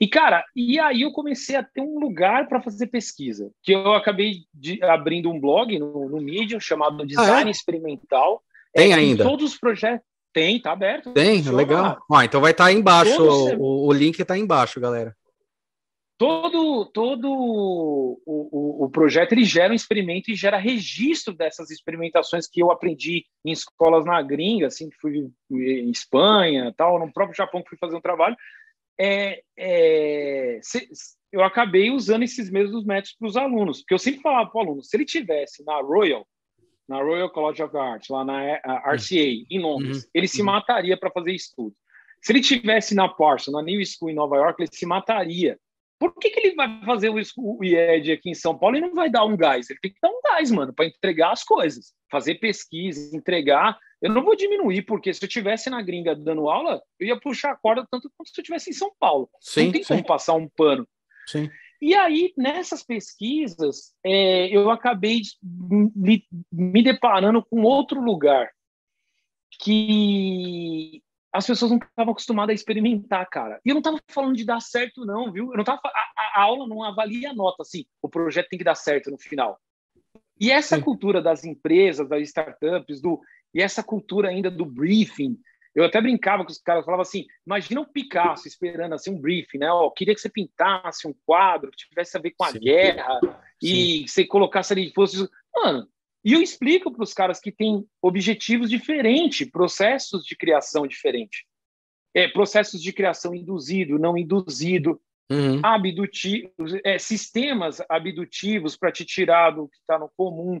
E, 0.00 0.08
cara, 0.08 0.44
e 0.54 0.78
aí 0.78 1.02
eu 1.02 1.12
comecei 1.12 1.56
a 1.56 1.62
ter 1.62 1.80
um 1.80 1.98
lugar 1.98 2.48
para 2.48 2.60
fazer 2.60 2.88
pesquisa, 2.88 3.50
que 3.62 3.72
eu 3.72 3.94
acabei 3.94 4.44
de, 4.52 4.82
abrindo 4.82 5.30
um 5.30 5.38
blog 5.38 5.78
no, 5.78 6.08
no 6.08 6.20
Medium 6.20 6.58
chamado 6.58 7.06
Design 7.06 7.44
ah, 7.44 7.48
é? 7.48 7.50
Experimental. 7.50 8.42
Tem 8.74 8.92
é, 8.92 8.94
ainda? 8.94 9.24
Todos 9.24 9.52
os 9.52 9.58
projetos. 9.58 10.04
Tem, 10.32 10.60
tá 10.60 10.72
aberto. 10.72 11.12
Tem, 11.12 11.40
legal. 11.42 12.02
Ah, 12.12 12.24
então 12.24 12.40
vai 12.40 12.50
estar 12.50 12.64
tá 12.64 12.70
aí 12.70 12.76
embaixo, 12.76 13.22
o, 13.22 13.86
o, 13.86 13.92
link 13.92 14.18
está 14.18 14.36
embaixo, 14.36 14.80
galera 14.80 15.14
todo 16.16 16.86
todo 16.86 17.28
o, 17.28 18.20
o, 18.24 18.84
o, 18.84 18.90
projeto 18.90 19.32
ele 19.32 19.44
gera 19.44 19.72
um 19.72 19.76
experimento 19.76 20.30
e 20.30 20.34
gera 20.34 20.56
registro 20.56 21.34
dessas 21.34 21.70
experimentações 21.70 22.46
que 22.46 22.62
eu 22.62 22.70
aprendi 22.70 23.24
em 23.44 23.50
escolas 23.50 24.04
na 24.04 24.22
gringa, 24.22 24.68
assim, 24.68 24.88
que 24.88 24.96
fui 25.00 25.30
em 25.50 25.90
Espanha, 25.90 26.72
tal, 26.76 26.98
no 26.98 27.12
próprio 27.12 27.36
Japão 27.36 27.62
que 27.62 27.70
fui 27.70 27.78
fazer 27.78 27.96
um 27.96 28.00
trabalho, 28.00 28.36
é, 28.98 29.42
é 29.56 30.58
se, 30.62 30.88
eu 31.32 31.42
acabei 31.42 31.90
usando 31.90 32.22
esses 32.22 32.48
mesmos 32.50 32.84
métodos 32.84 33.16
para 33.18 33.28
os 33.28 33.36
alunos, 33.36 33.80
porque 33.80 33.94
eu 33.94 33.98
sempre 33.98 34.20
falava 34.20 34.48
para 34.48 34.58
o 34.58 34.62
aluno, 34.62 34.82
se 34.82 34.96
ele 34.96 35.04
tivesse 35.04 35.64
na 35.64 35.80
Royal, 35.80 36.26
na 36.88 37.02
Royal 37.02 37.30
College 37.30 37.62
of 37.62 37.76
Art, 37.76 38.08
lá 38.08 38.24
na 38.24 38.56
RCA, 38.92 39.44
em 39.50 39.60
Londres, 39.60 40.04
uhum. 40.04 40.10
ele 40.14 40.28
se 40.28 40.40
uhum. 40.40 40.46
mataria 40.46 40.96
para 40.96 41.10
fazer 41.10 41.32
estudo. 41.32 41.74
Se 42.22 42.32
ele 42.32 42.40
tivesse 42.40 42.94
na 42.94 43.08
Parsons, 43.08 43.52
na 43.52 43.62
New 43.62 43.84
School 43.84 44.10
em 44.10 44.14
Nova 44.14 44.36
York, 44.36 44.62
ele 44.62 44.70
se 44.72 44.86
mataria 44.86 45.58
por 45.98 46.14
que, 46.16 46.30
que 46.30 46.40
ele 46.40 46.54
vai 46.54 46.84
fazer 46.84 47.08
o, 47.08 47.16
o 47.38 47.64
IED 47.64 48.12
aqui 48.12 48.30
em 48.30 48.34
São 48.34 48.56
Paulo 48.58 48.76
e 48.76 48.80
não 48.80 48.94
vai 48.94 49.10
dar 49.10 49.24
um 49.24 49.36
gás? 49.36 49.70
Ele 49.70 49.78
tem 49.80 49.92
que 49.92 50.00
dar 50.02 50.10
um 50.10 50.20
gás, 50.22 50.50
mano, 50.50 50.72
para 50.72 50.86
entregar 50.86 51.32
as 51.32 51.44
coisas, 51.44 51.92
fazer 52.10 52.36
pesquisa, 52.36 53.16
entregar. 53.16 53.78
Eu 54.02 54.10
não 54.10 54.24
vou 54.24 54.36
diminuir, 54.36 54.82
porque 54.82 55.14
se 55.14 55.24
eu 55.24 55.28
tivesse 55.28 55.70
na 55.70 55.80
gringa 55.80 56.14
dando 56.14 56.48
aula, 56.48 56.82
eu 56.98 57.08
ia 57.08 57.20
puxar 57.20 57.52
a 57.52 57.56
corda 57.56 57.86
tanto 57.90 58.10
quanto 58.16 58.30
se 58.30 58.40
eu 58.40 58.44
tivesse 58.44 58.70
em 58.70 58.74
São 58.74 58.92
Paulo. 58.98 59.30
Sim, 59.40 59.66
não 59.66 59.72
tem 59.72 59.82
sim. 59.82 59.94
como 59.94 60.06
passar 60.06 60.34
um 60.34 60.48
pano. 60.48 60.86
Sim. 61.26 61.48
E 61.80 61.94
aí, 61.94 62.32
nessas 62.36 62.82
pesquisas, 62.82 63.94
é, 64.04 64.48
eu 64.48 64.70
acabei 64.70 65.20
me, 65.42 66.24
me 66.50 66.82
deparando 66.82 67.44
com 67.44 67.62
outro 67.62 68.00
lugar 68.00 68.50
que 69.60 71.02
as 71.34 71.48
pessoas 71.48 71.72
não 71.72 71.78
estavam 71.78 72.12
acostumadas 72.12 72.52
a 72.52 72.54
experimentar, 72.54 73.28
cara. 73.28 73.60
E 73.64 73.68
eu 73.68 73.74
não 73.74 73.80
estava 73.80 73.98
falando 74.08 74.36
de 74.36 74.44
dar 74.44 74.60
certo, 74.60 75.04
não, 75.04 75.32
viu? 75.32 75.50
Eu 75.50 75.56
não 75.56 75.64
tava, 75.64 75.80
a, 75.84 76.40
a, 76.40 76.42
aula 76.42 76.68
não 76.68 76.84
avalia 76.84 77.30
a 77.30 77.34
nota, 77.34 77.62
assim, 77.62 77.84
o 78.00 78.08
projeto 78.08 78.48
tem 78.48 78.58
que 78.58 78.64
dar 78.64 78.76
certo 78.76 79.10
no 79.10 79.18
final. 79.18 79.58
E 80.40 80.52
essa 80.52 80.76
Sim. 80.76 80.82
cultura 80.82 81.20
das 81.20 81.44
empresas, 81.44 82.08
das 82.08 82.22
startups, 82.28 83.00
do, 83.00 83.20
e 83.52 83.60
essa 83.60 83.82
cultura 83.82 84.28
ainda 84.28 84.48
do 84.48 84.64
briefing, 84.64 85.36
eu 85.74 85.84
até 85.84 86.00
brincava 86.00 86.44
com 86.44 86.52
os 86.52 86.58
caras, 86.58 86.84
falava 86.84 87.02
assim, 87.02 87.26
imagina 87.44 87.80
um 87.80 87.84
Picasso 87.84 88.46
esperando 88.46 88.94
assim 88.94 89.10
um 89.10 89.20
briefing, 89.20 89.58
né? 89.58 89.72
Ó, 89.72 89.90
queria 89.90 90.14
que 90.14 90.20
você 90.20 90.28
pintasse 90.28 91.08
um 91.08 91.14
quadro 91.26 91.72
que 91.72 91.78
tivesse 91.78 92.16
a 92.16 92.20
ver 92.20 92.32
com 92.38 92.44
a 92.44 92.52
Sim. 92.52 92.60
guerra 92.60 93.20
Sim. 93.22 93.32
e 93.60 94.08
você 94.08 94.24
colocasse 94.24 94.72
ali, 94.72 94.92
fosse... 94.94 95.28
Mano, 95.52 95.88
e 96.24 96.32
eu 96.32 96.40
explico 96.40 96.90
para 96.90 97.02
os 97.02 97.12
caras 97.12 97.40
que 97.40 97.52
têm 97.52 97.84
objetivos 98.00 98.70
diferentes, 98.70 99.50
processos 99.50 100.24
de 100.24 100.36
criação 100.36 100.86
diferentes. 100.86 101.42
É, 102.14 102.28
processos 102.28 102.80
de 102.80 102.92
criação 102.92 103.34
induzido, 103.34 103.98
não 103.98 104.16
induzido, 104.16 105.00
uhum. 105.30 105.60
abdutivos, 105.62 106.74
é, 106.84 106.98
sistemas 106.98 107.82
abdutivos 107.88 108.76
para 108.76 108.92
te 108.92 109.04
tirar 109.04 109.50
do 109.50 109.68
que 109.68 109.76
está 109.76 109.98
no 109.98 110.08
comum, 110.16 110.60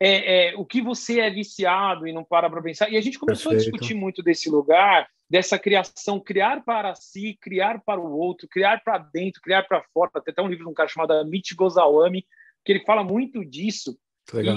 é, 0.00 0.48
é, 0.48 0.56
o 0.56 0.64
que 0.64 0.80
você 0.80 1.20
é 1.20 1.30
viciado 1.30 2.08
e 2.08 2.12
não 2.12 2.24
para 2.24 2.48
para 2.48 2.62
pensar. 2.62 2.90
E 2.90 2.96
a 2.96 3.00
gente 3.00 3.18
começou 3.18 3.52
Perfeito. 3.52 3.68
a 3.68 3.72
discutir 3.72 3.94
muito 3.94 4.22
desse 4.22 4.48
lugar 4.50 5.08
dessa 5.28 5.58
criação, 5.58 6.20
criar 6.20 6.64
para 6.64 6.94
si, 6.94 7.36
criar 7.40 7.80
para 7.84 8.00
o 8.00 8.16
outro, 8.16 8.48
criar 8.48 8.82
para 8.84 8.98
dentro, 8.98 9.40
criar 9.40 9.62
para 9.64 9.82
fora. 9.92 10.10
Tem 10.22 10.32
até 10.32 10.42
um 10.42 10.48
livro 10.48 10.64
de 10.64 10.70
um 10.70 10.74
cara 10.74 10.88
chamado 10.88 11.12
Amit 11.12 11.54
Goswami, 11.54 12.26
que 12.64 12.72
ele 12.72 12.84
fala 12.84 13.02
muito 13.02 13.44
disso. 13.44 13.98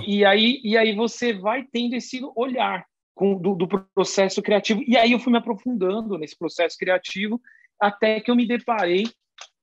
E, 0.05 0.17
e, 0.19 0.25
aí, 0.25 0.61
e 0.63 0.77
aí 0.77 0.95
você 0.95 1.33
vai 1.33 1.63
tendo 1.63 1.95
esse 1.95 2.21
olhar 2.35 2.85
com, 3.13 3.35
do, 3.35 3.55
do 3.55 3.67
processo 3.67 4.41
criativo. 4.41 4.81
E 4.87 4.95
aí 4.95 5.11
eu 5.11 5.19
fui 5.19 5.31
me 5.31 5.39
aprofundando 5.39 6.17
nesse 6.17 6.37
processo 6.37 6.77
criativo 6.77 7.41
até 7.79 8.19
que 8.19 8.31
eu 8.31 8.35
me 8.35 8.47
deparei 8.47 9.05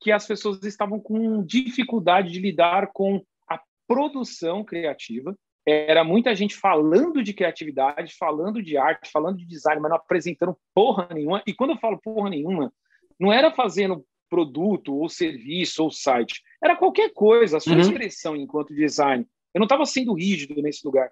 que 0.00 0.12
as 0.12 0.26
pessoas 0.26 0.62
estavam 0.64 1.00
com 1.00 1.42
dificuldade 1.42 2.30
de 2.30 2.38
lidar 2.38 2.90
com 2.92 3.22
a 3.48 3.58
produção 3.86 4.62
criativa. 4.62 5.34
Era 5.66 6.04
muita 6.04 6.34
gente 6.34 6.54
falando 6.54 7.22
de 7.22 7.32
criatividade, 7.32 8.14
falando 8.18 8.62
de 8.62 8.76
arte, 8.76 9.10
falando 9.10 9.38
de 9.38 9.46
design, 9.46 9.80
mas 9.80 9.88
não 9.88 9.96
apresentando 9.96 10.56
porra 10.74 11.08
nenhuma. 11.10 11.42
E 11.46 11.54
quando 11.54 11.70
eu 11.70 11.78
falo 11.78 11.98
porra 12.02 12.28
nenhuma, 12.28 12.70
não 13.18 13.32
era 13.32 13.50
fazendo 13.50 14.04
produto 14.28 14.94
ou 14.94 15.08
serviço 15.08 15.82
ou 15.82 15.90
site, 15.90 16.42
era 16.62 16.76
qualquer 16.76 17.12
coisa, 17.14 17.56
a 17.56 17.60
sua 17.60 17.74
uhum. 17.74 17.80
expressão 17.80 18.36
enquanto 18.36 18.74
design. 18.74 19.26
Eu 19.54 19.60
não 19.60 19.66
estava 19.66 19.86
sendo 19.86 20.14
rígido 20.14 20.60
nesse 20.60 20.84
lugar. 20.84 21.10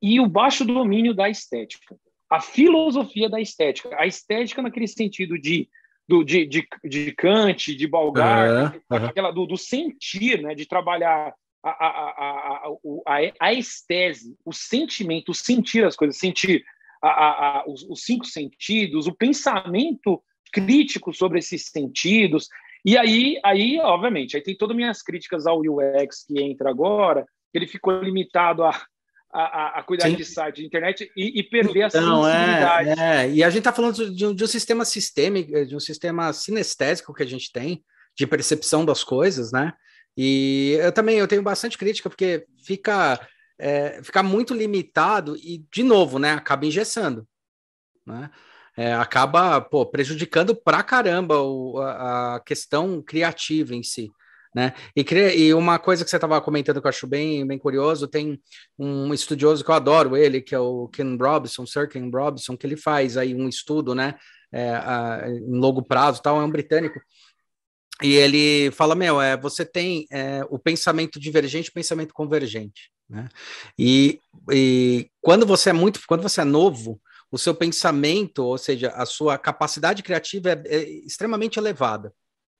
E 0.00 0.20
o 0.20 0.28
baixo 0.28 0.64
domínio 0.64 1.14
da 1.14 1.28
estética. 1.28 1.96
A 2.30 2.40
filosofia 2.40 3.28
da 3.28 3.40
estética. 3.40 3.94
A 3.98 4.06
estética 4.06 4.62
naquele 4.62 4.86
sentido 4.86 5.38
de 5.38 5.68
do, 6.08 6.22
de, 6.22 6.46
de, 6.46 6.66
de 6.84 7.12
Kant, 7.12 7.74
de 7.74 7.86
Balgar, 7.86 8.74
uhum, 8.74 8.96
aquela 9.06 9.30
do, 9.32 9.44
do, 9.44 9.56
sentir, 9.56 10.40
né, 10.40 10.54
de 10.54 10.64
trabalhar 10.64 11.34
a, 11.62 11.70
a, 11.70 11.88
a, 11.88 12.68
a, 13.06 13.32
a 13.40 13.52
estese, 13.52 14.36
o 14.44 14.52
sentimento, 14.52 15.30
o 15.30 15.34
sentir 15.34 15.84
as 15.84 15.96
coisas, 15.96 16.16
sentir 16.16 16.64
a, 17.02 17.08
a, 17.08 17.64
os, 17.66 17.82
os 17.88 18.04
cinco 18.04 18.24
sentidos, 18.24 19.06
o 19.06 19.14
pensamento 19.14 20.22
crítico 20.52 21.12
sobre 21.12 21.40
esses 21.40 21.66
sentidos. 21.66 22.48
E 22.84 22.96
aí, 22.96 23.40
aí, 23.44 23.80
obviamente, 23.80 24.36
aí 24.36 24.42
tem 24.42 24.56
todas 24.56 24.74
as 24.74 24.76
minhas 24.76 25.02
críticas 25.02 25.46
ao 25.46 25.60
UX 25.60 26.24
que 26.24 26.40
entra 26.40 26.70
agora, 26.70 27.26
ele 27.56 27.66
ficou 27.66 28.00
limitado 28.02 28.64
a 28.64 28.72
a, 29.32 29.80
a, 29.80 29.82
cuidar 29.82 30.08
Sim. 30.08 30.16
de 30.16 30.24
site 30.24 30.56
de 30.56 30.66
internet 30.66 31.10
e, 31.16 31.40
e 31.40 31.42
perder 31.42 31.86
então, 31.86 32.24
a 32.24 32.32
sensibilidade. 32.32 33.00
É, 33.00 33.24
é, 33.24 33.30
E 33.30 33.44
a 33.44 33.50
gente 33.50 33.58
está 33.58 33.72
falando 33.72 34.14
de 34.14 34.26
um, 34.26 34.34
de 34.34 34.44
um, 34.44 34.46
sistema 34.46 34.84
sistêmico, 34.84 35.66
de 35.66 35.76
um 35.76 35.80
sistema 35.80 36.32
sinestésico 36.32 37.12
que 37.12 37.22
a 37.22 37.26
gente 37.26 37.52
tem, 37.52 37.84
de 38.16 38.26
percepção 38.26 38.84
das 38.84 39.04
coisas, 39.04 39.52
né? 39.52 39.72
E 40.16 40.78
eu 40.80 40.90
também 40.90 41.18
eu 41.18 41.28
tenho 41.28 41.42
bastante 41.42 41.76
crítica, 41.76 42.08
porque 42.08 42.46
fica, 42.64 43.20
é, 43.58 44.02
fica 44.02 44.22
muito 44.22 44.54
limitado 44.54 45.36
e, 45.36 45.64
de 45.70 45.82
novo, 45.82 46.18
né, 46.18 46.32
acaba 46.32 46.64
engessando, 46.64 47.28
né? 48.06 48.30
É, 48.78 48.92
acaba 48.94 49.60
pô, 49.60 49.86
prejudicando 49.86 50.54
pra 50.54 50.82
caramba 50.82 51.40
o, 51.40 51.78
a, 51.78 52.36
a 52.36 52.40
questão 52.40 53.02
criativa 53.02 53.74
em 53.74 53.82
si. 53.82 54.10
Né? 54.56 54.72
E, 54.96 55.04
e, 55.36 55.52
uma 55.52 55.78
coisa 55.78 56.02
que 56.02 56.08
você 56.08 56.16
estava 56.16 56.40
comentando 56.40 56.80
que 56.80 56.86
eu 56.86 56.88
acho 56.88 57.06
bem, 57.06 57.46
bem 57.46 57.58
curioso, 57.58 58.08
tem 58.08 58.40
um 58.78 59.12
estudioso 59.12 59.62
que 59.62 59.70
eu 59.70 59.74
adoro 59.74 60.16
ele, 60.16 60.40
que 60.40 60.54
é 60.54 60.58
o 60.58 60.88
Ken 60.88 61.14
Robinson, 61.14 61.66
Sir 61.66 61.86
Ken 61.90 62.08
Robinson, 62.10 62.56
que 62.56 62.66
ele 62.66 62.74
faz 62.74 63.18
aí 63.18 63.34
um 63.34 63.50
estudo, 63.50 63.94
né, 63.94 64.14
é, 64.50 64.70
a, 64.70 65.24
em 65.28 65.58
longo 65.58 65.82
prazo, 65.82 66.22
tal, 66.22 66.40
é 66.40 66.42
um 66.44 66.50
britânico, 66.50 66.98
e 68.02 68.14
ele 68.14 68.70
fala, 68.70 68.94
meu, 68.94 69.20
é, 69.20 69.36
você 69.36 69.62
tem 69.62 70.06
é, 70.10 70.40
o 70.48 70.58
pensamento 70.58 71.20
divergente 71.20 71.66
e 71.68 71.70
o 71.70 71.74
pensamento 71.74 72.14
convergente, 72.14 72.90
né? 73.10 73.28
E, 73.78 74.18
e 74.50 75.10
quando 75.20 75.44
você 75.44 75.68
é 75.68 75.72
muito, 75.74 76.00
quando 76.06 76.22
você 76.22 76.40
é 76.40 76.44
novo, 76.44 76.98
o 77.30 77.36
seu 77.36 77.54
pensamento, 77.54 78.42
ou 78.42 78.56
seja, 78.56 78.88
a 78.90 79.04
sua 79.04 79.36
capacidade 79.36 80.02
criativa 80.02 80.50
é, 80.50 80.62
é 80.66 80.82
extremamente 81.04 81.58
elevada 81.58 82.10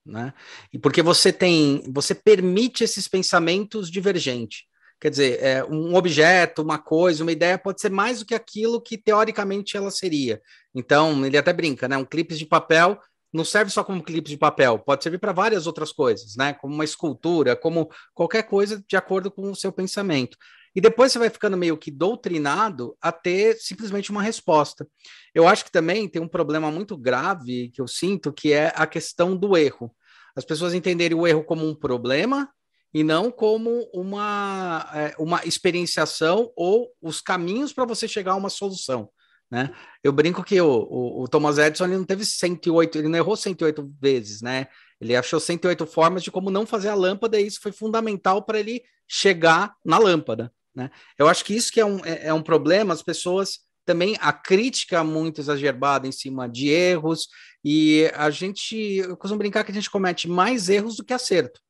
né? 0.07 0.33
E 0.73 0.79
porque 0.79 1.03
você 1.03 1.33
tem, 1.33 1.83
você 1.93 2.15
permite 2.15 2.85
esses 2.85 3.09
pensamentos 3.09 3.91
divergentes. 3.91 4.65
Quer 5.01 5.11
dizer, 5.11 5.43
é, 5.43 5.65
um 5.65 5.95
objeto, 5.95 6.63
uma 6.63 6.79
coisa, 6.79 7.23
uma 7.23 7.33
ideia 7.33 7.59
pode 7.59 7.81
ser 7.81 7.91
mais 7.91 8.21
do 8.21 8.25
que 8.25 8.35
aquilo 8.35 8.81
que 8.81 8.97
teoricamente 8.97 9.77
ela 9.77 9.91
seria. 9.91 10.41
Então, 10.75 11.25
ele 11.27 11.37
até 11.37 11.53
brinca, 11.53 11.87
né? 11.87 11.97
Um 11.97 12.05
clipe 12.05 12.35
de 12.35 12.47
papel 12.47 12.99
não 13.33 13.45
serve 13.45 13.71
só 13.71 13.85
como 13.85 14.03
clipe 14.03 14.31
de 14.31 14.39
papel, 14.39 14.79
pode 14.79 15.03
servir 15.03 15.19
para 15.19 15.33
várias 15.33 15.67
outras 15.67 15.93
coisas, 15.93 16.37
né? 16.37 16.55
Como 16.55 16.75
uma 16.75 16.85
escultura, 16.85 17.55
como 17.55 17.91
qualquer 18.15 18.45
coisa 18.45 18.83
de 18.89 18.97
acordo 18.97 19.31
com 19.31 19.51
o 19.51 19.57
seu 19.57 19.71
pensamento. 19.71 20.39
E 20.77 20.81
depois 20.81 21.11
você 21.11 21.19
vai 21.19 21.31
ficando 21.31 21.57
meio 21.57 21.75
que 21.79 21.91
doutrinado 21.91 22.95
a 23.01 23.11
ter 23.11 23.57
simplesmente 23.57 24.11
uma 24.11 24.23
resposta. 24.23 24.87
Eu 25.35 25.49
acho 25.49 25.65
que 25.65 25.73
também 25.73 26.07
tem 26.07 26.21
um 26.21 26.29
problema 26.29 26.71
muito 26.71 26.99
grave 26.99 27.71
que 27.71 27.81
eu 27.81 27.89
sinto, 27.89 28.31
que 28.31 28.53
é 28.53 28.71
a 28.77 28.87
questão 28.87 29.35
do 29.35 29.57
erro. 29.57 29.91
As 30.37 30.45
pessoas 30.45 30.75
entenderem 30.75 31.17
o 31.17 31.27
erro 31.27 31.43
como 31.45 31.67
um 31.67 31.75
problema 31.75 32.47
e 32.93 33.03
não 33.03 33.31
como 33.31 33.89
uma, 33.95 34.87
é, 34.95 35.15
uma 35.19 35.43
experienciação 35.47 36.53
ou 36.55 36.91
os 37.01 37.23
caminhos 37.23 37.73
para 37.73 37.87
você 37.87 38.07
chegar 38.07 38.33
a 38.33 38.37
uma 38.37 38.51
solução. 38.51 39.09
Né? 39.51 39.73
Eu 40.05 40.13
brinco 40.13 40.45
que 40.45 40.61
o, 40.61 40.69
o, 40.69 41.23
o, 41.23 41.29
Thomas 41.29 41.57
Edison 41.57 41.87
ele 41.87 41.97
não 41.97 42.05
teve 42.05 42.27
108, 42.27 42.99
ele 42.99 43.09
não 43.09 43.19
errou 43.19 43.37
108 43.37 43.95
vezes, 43.99 44.43
né? 44.43 44.67
Ele 45.01 45.15
achou 45.15 45.39
108 45.39 45.87
formas 45.87 46.23
de 46.23 46.31
como 46.31 46.51
não 46.51 46.67
fazer 46.67 46.89
a 46.89 46.95
lâmpada 46.95 47.41
e 47.41 47.47
isso 47.47 47.61
foi 47.63 47.73
fundamental 47.73 48.43
para 48.43 48.59
ele 48.59 48.83
chegar 49.09 49.75
na 49.85 49.99
lâmpada. 49.99 50.53
Né? 50.77 50.91
Eu 51.19 51.27
acho 51.27 51.45
que 51.45 51.57
isso 51.57 51.73
que 51.73 51.81
é 51.81 51.87
um, 51.87 52.05
é, 52.05 52.27
é 52.27 52.35
um 52.35 52.43
problema, 52.43 52.93
as 52.93 53.03
pessoas 53.03 53.61
também, 53.87 54.17
a 54.21 54.33
crítica 54.33 55.03
muito 55.03 55.41
exagerada 55.41 56.07
em 56.07 56.13
cima 56.13 56.49
de 56.49 56.69
erros, 56.69 57.29
e 57.65 58.11
a 58.15 58.31
gente, 58.31 58.77
eu 58.77 59.17
costumo 59.17 59.39
brincar 59.39 59.65
que 59.65 59.71
a 59.71 59.75
gente 59.75 59.91
comete 59.91 60.29
mais 60.29 60.69
erros 60.69 60.97
do 60.97 61.05
que 61.05 61.15
acerto. 61.15 61.61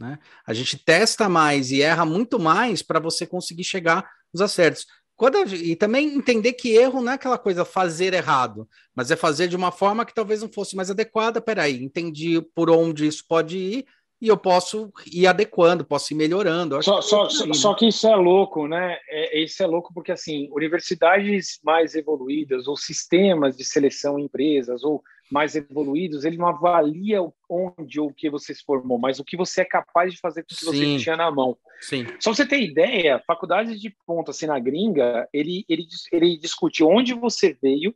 Né? 0.00 0.18
A 0.46 0.52
gente 0.52 0.76
testa 0.76 1.28
mais 1.28 1.70
e 1.70 1.80
erra 1.80 2.04
muito 2.04 2.38
mais 2.40 2.82
para 2.82 2.98
você 2.98 3.26
conseguir 3.26 3.64
chegar 3.64 4.10
nos 4.32 4.42
acertos. 4.42 4.86
Quando, 5.14 5.38
e 5.54 5.76
também 5.76 6.16
entender 6.16 6.54
que 6.54 6.70
erro 6.70 7.00
não 7.00 7.12
é 7.12 7.14
aquela 7.14 7.38
coisa 7.38 7.64
fazer 7.64 8.12
errado, 8.12 8.68
mas 8.94 9.10
é 9.10 9.16
fazer 9.16 9.46
de 9.46 9.54
uma 9.54 9.70
forma 9.70 10.04
que 10.04 10.14
talvez 10.14 10.42
não 10.42 10.50
fosse 10.50 10.74
mais 10.74 10.90
adequada. 10.90 11.40
Peraí, 11.40 11.82
entendi 11.82 12.40
por 12.54 12.68
onde 12.70 13.06
isso 13.06 13.24
pode 13.28 13.56
ir, 13.56 13.86
e 14.22 14.28
eu 14.28 14.36
posso 14.36 14.92
ir 15.12 15.26
adequando, 15.26 15.84
posso 15.84 16.12
ir 16.12 16.16
melhorando. 16.16 16.80
Só, 16.80 17.00
que 17.00 17.04
só, 17.06 17.26
é 17.26 17.54
só, 17.54 17.74
que 17.74 17.88
isso 17.88 18.06
é 18.06 18.14
louco, 18.14 18.68
né? 18.68 18.96
É, 19.08 19.42
isso 19.42 19.60
é 19.60 19.66
louco 19.66 19.92
porque, 19.92 20.12
assim, 20.12 20.48
universidades 20.52 21.58
mais 21.64 21.96
evoluídas, 21.96 22.68
ou 22.68 22.76
sistemas 22.76 23.56
de 23.56 23.64
seleção 23.64 24.16
em 24.20 24.26
empresas, 24.26 24.84
ou 24.84 25.02
mais 25.28 25.56
evoluídos, 25.56 26.24
ele 26.24 26.36
não 26.36 26.46
avalia 26.46 27.18
onde 27.50 27.98
ou 27.98 28.10
o 28.10 28.14
que 28.14 28.30
você 28.30 28.54
se 28.54 28.62
formou, 28.62 28.96
mas 28.96 29.18
o 29.18 29.24
que 29.24 29.36
você 29.36 29.62
é 29.62 29.64
capaz 29.64 30.12
de 30.12 30.20
fazer 30.20 30.42
com 30.42 30.54
o 30.54 30.56
que 30.56 30.64
você 30.66 30.98
tinha 30.98 31.16
na 31.16 31.28
mão. 31.28 31.58
Sim. 31.80 32.06
Só 32.20 32.32
você 32.32 32.46
ter 32.46 32.60
ideia, 32.60 33.20
faculdades 33.26 33.80
de 33.80 33.92
ponta, 34.06 34.30
assim, 34.30 34.46
na 34.46 34.60
gringa, 34.60 35.28
ele, 35.32 35.64
ele, 35.68 35.84
ele 36.12 36.38
discute 36.38 36.84
onde 36.84 37.12
você 37.12 37.58
veio, 37.60 37.92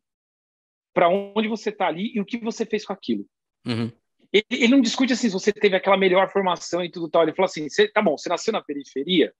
para 0.92 1.08
onde 1.08 1.46
você 1.46 1.68
está 1.68 1.86
ali 1.86 2.10
e 2.16 2.20
o 2.20 2.24
que 2.24 2.38
você 2.38 2.66
fez 2.66 2.84
com 2.84 2.92
aquilo. 2.92 3.24
Uhum. 3.64 3.92
Ele, 4.32 4.44
ele, 4.50 4.68
não 4.68 4.80
discute 4.80 5.12
assim 5.12 5.28
se 5.28 5.32
você 5.32 5.52
teve 5.52 5.76
aquela 5.76 5.96
melhor 5.96 6.30
formação 6.30 6.84
e 6.84 6.90
tudo 6.90 7.08
tal. 7.08 7.22
Ele 7.22 7.34
fala 7.34 7.46
assim: 7.46 7.66
tá 7.92 8.02
bom, 8.02 8.16
você 8.16 8.28
nasceu 8.28 8.52
na 8.52 8.62
periferia 8.62 9.32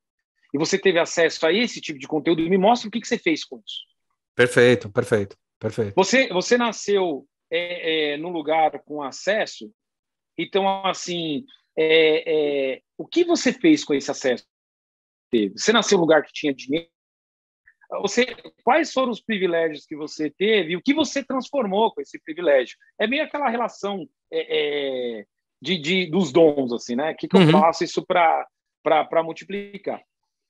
e 0.52 0.58
você 0.58 0.78
teve 0.78 0.98
acesso 0.98 1.46
a 1.46 1.52
esse 1.52 1.80
tipo 1.80 1.98
de 1.98 2.06
conteúdo, 2.06 2.42
me 2.42 2.58
mostra 2.58 2.88
o 2.88 2.90
que, 2.90 3.00
que 3.00 3.08
você 3.08 3.18
fez 3.18 3.44
com 3.44 3.58
isso. 3.58 3.80
Perfeito, 4.34 4.90
perfeito, 4.90 5.36
perfeito. 5.58 5.94
Você, 5.94 6.28
você 6.28 6.56
nasceu 6.56 7.26
é, 7.50 8.12
é, 8.12 8.16
no 8.16 8.28
lugar 8.28 8.78
com 8.84 9.02
acesso, 9.02 9.70
então, 10.38 10.84
assim, 10.84 11.44
é, 11.76 12.74
é 12.74 12.82
o 12.96 13.06
que 13.06 13.24
você 13.24 13.52
fez 13.52 13.84
com 13.84 13.94
esse 13.94 14.10
acesso? 14.10 14.46
Você 15.54 15.72
nasceu 15.72 15.98
no 15.98 16.04
lugar 16.04 16.22
que 16.22 16.32
tinha 16.32 16.54
dinheiro, 16.54 16.88
você, 18.02 18.26
quais 18.64 18.92
foram 18.92 19.10
os 19.10 19.20
privilégios 19.20 19.86
que 19.86 19.96
você 19.96 20.30
teve 20.30 20.72
e 20.72 20.76
o 20.76 20.82
que 20.82 20.94
você 20.94 21.24
transformou 21.24 21.92
com 21.92 22.00
esse 22.00 22.20
privilégio? 22.20 22.76
É 22.98 23.06
meio 23.06 23.22
aquela 23.22 23.48
relação 23.48 24.06
é, 24.32 25.20
é, 25.20 25.24
de, 25.60 25.78
de, 25.78 26.06
dos 26.06 26.32
dons, 26.32 26.72
assim, 26.72 26.96
né? 26.96 27.12
O 27.12 27.16
que, 27.16 27.28
que 27.28 27.36
uhum. 27.36 27.44
eu 27.44 27.50
faço 27.52 27.84
isso 27.84 28.04
para 28.04 29.22
multiplicar? 29.22 30.02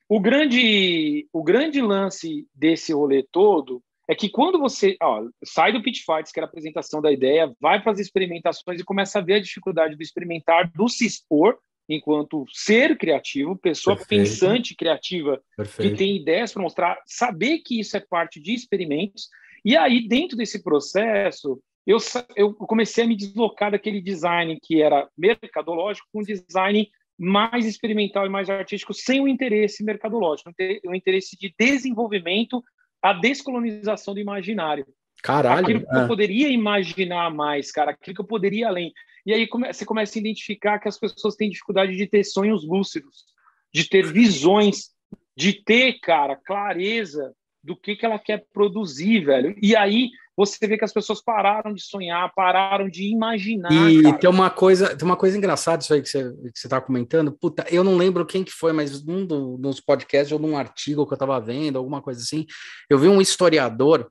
O 0.09 0.19
grande, 0.19 1.27
o 1.33 1.43
grande 1.43 1.81
lance 1.81 2.47
desse 2.55 2.93
rolê 2.93 3.23
todo 3.31 3.83
é 4.07 4.15
que 4.15 4.29
quando 4.29 4.57
você 4.57 4.95
ó, 5.01 5.25
sai 5.43 5.73
do 5.73 5.83
Pitch 5.83 6.05
Fights, 6.05 6.31
que 6.31 6.39
era 6.39 6.47
a 6.47 6.49
apresentação 6.49 7.01
da 7.01 7.11
ideia, 7.11 7.53
vai 7.59 7.81
para 7.81 7.91
as 7.91 7.99
experimentações 7.99 8.79
e 8.79 8.85
começa 8.85 9.19
a 9.19 9.21
ver 9.21 9.35
a 9.35 9.41
dificuldade 9.41 9.95
do 9.95 10.01
experimentar, 10.01 10.71
do 10.71 10.87
se 10.87 11.05
expor 11.05 11.59
enquanto 11.87 12.45
ser 12.51 12.97
criativo, 12.97 13.55
pessoa 13.55 13.95
Perfeito. 13.95 14.23
pensante 14.23 14.75
criativa 14.75 15.41
Perfeito. 15.55 15.91
que 15.91 15.97
tem 15.97 16.17
ideias 16.17 16.51
para 16.51 16.61
mostrar, 16.61 16.99
saber 17.05 17.59
que 17.59 17.79
isso 17.79 17.95
é 17.95 17.99
parte 17.99 18.39
de 18.41 18.53
experimentos. 18.53 19.29
E 19.63 19.75
aí, 19.75 20.07
dentro 20.07 20.37
desse 20.37 20.61
processo, 20.61 21.61
eu, 21.85 21.97
eu 22.35 22.53
comecei 22.53 23.03
a 23.03 23.07
me 23.07 23.15
deslocar 23.15 23.71
daquele 23.71 24.01
design 24.01 24.59
que 24.61 24.81
era 24.81 25.07
mercadológico 25.17 26.07
com 26.11 26.19
um 26.19 26.23
design 26.23 26.89
mais 27.17 27.65
experimental 27.65 28.25
e 28.25 28.29
mais 28.29 28.49
artístico, 28.49 28.93
sem 28.93 29.21
o 29.21 29.27
interesse 29.27 29.83
mercadológico, 29.83 30.51
o 30.85 30.93
interesse 30.93 31.35
de 31.35 31.53
desenvolvimento, 31.57 32.63
a 33.01 33.13
descolonização 33.13 34.13
do 34.13 34.19
imaginário. 34.19 34.85
Caralho. 35.23 35.61
Aquilo 35.61 35.79
que 35.79 35.95
é. 35.95 36.03
eu 36.03 36.07
poderia 36.07 36.49
imaginar 36.49 37.33
mais, 37.33 37.71
cara, 37.71 37.91
aquilo 37.91 38.15
que 38.15 38.21
eu 38.21 38.27
poderia 38.27 38.67
além. 38.67 38.93
E 39.27 39.33
aí 39.33 39.45
você 39.45 39.83
começa 39.85 40.17
a 40.17 40.21
identificar 40.21 40.79
que 40.79 40.87
as 40.87 40.97
pessoas 40.97 41.35
têm 41.35 41.49
dificuldade 41.49 41.97
de 41.97 42.07
ter 42.07 42.23
sonhos 42.23 42.65
lúcidos, 42.65 43.25
de 43.73 43.83
ter 43.83 44.09
visões, 44.09 44.91
de 45.35 45.51
ter, 45.51 45.99
cara, 45.99 46.37
clareza 46.37 47.33
do 47.61 47.75
que, 47.75 47.97
que 47.97 48.05
ela 48.05 48.17
quer 48.17 48.45
produzir, 48.53 49.25
velho. 49.25 49.53
E 49.61 49.75
aí 49.75 50.11
você 50.37 50.65
vê 50.65 50.77
que 50.77 50.85
as 50.85 50.93
pessoas 50.93 51.21
pararam 51.21 51.73
de 51.73 51.83
sonhar, 51.83 52.31
pararam 52.33 52.87
de 52.87 53.03
imaginar. 53.11 53.69
E 53.73 54.01
cara. 54.03 54.17
tem 54.17 54.29
uma 54.29 54.49
coisa, 54.49 54.95
tem 54.95 55.05
uma 55.05 55.17
coisa 55.17 55.37
engraçada 55.37 55.83
isso 55.83 55.93
aí 55.93 56.01
que 56.01 56.07
você, 56.07 56.31
que 56.53 56.59
você 56.59 56.69
tá 56.69 56.79
comentando. 56.79 57.33
Puta, 57.33 57.65
eu 57.69 57.83
não 57.83 57.97
lembro 57.97 58.25
quem 58.25 58.45
que 58.45 58.51
foi, 58.51 58.71
mas 58.71 59.03
num 59.03 59.25
do, 59.25 59.57
dos 59.57 59.81
podcasts 59.81 60.31
ou 60.31 60.39
num 60.39 60.55
artigo 60.55 61.05
que 61.05 61.13
eu 61.13 61.17
tava 61.17 61.37
vendo, 61.41 61.77
alguma 61.77 62.01
coisa 62.01 62.21
assim, 62.21 62.45
eu 62.89 62.97
vi 62.97 63.09
um 63.09 63.19
historiador 63.19 64.09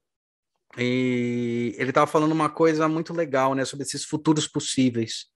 e 0.78 1.74
ele 1.78 1.92
tava 1.92 2.06
falando 2.06 2.32
uma 2.32 2.50
coisa 2.50 2.88
muito 2.88 3.12
legal, 3.12 3.54
né, 3.54 3.64
sobre 3.64 3.84
esses 3.84 4.04
futuros 4.04 4.46
possíveis. 4.46 5.26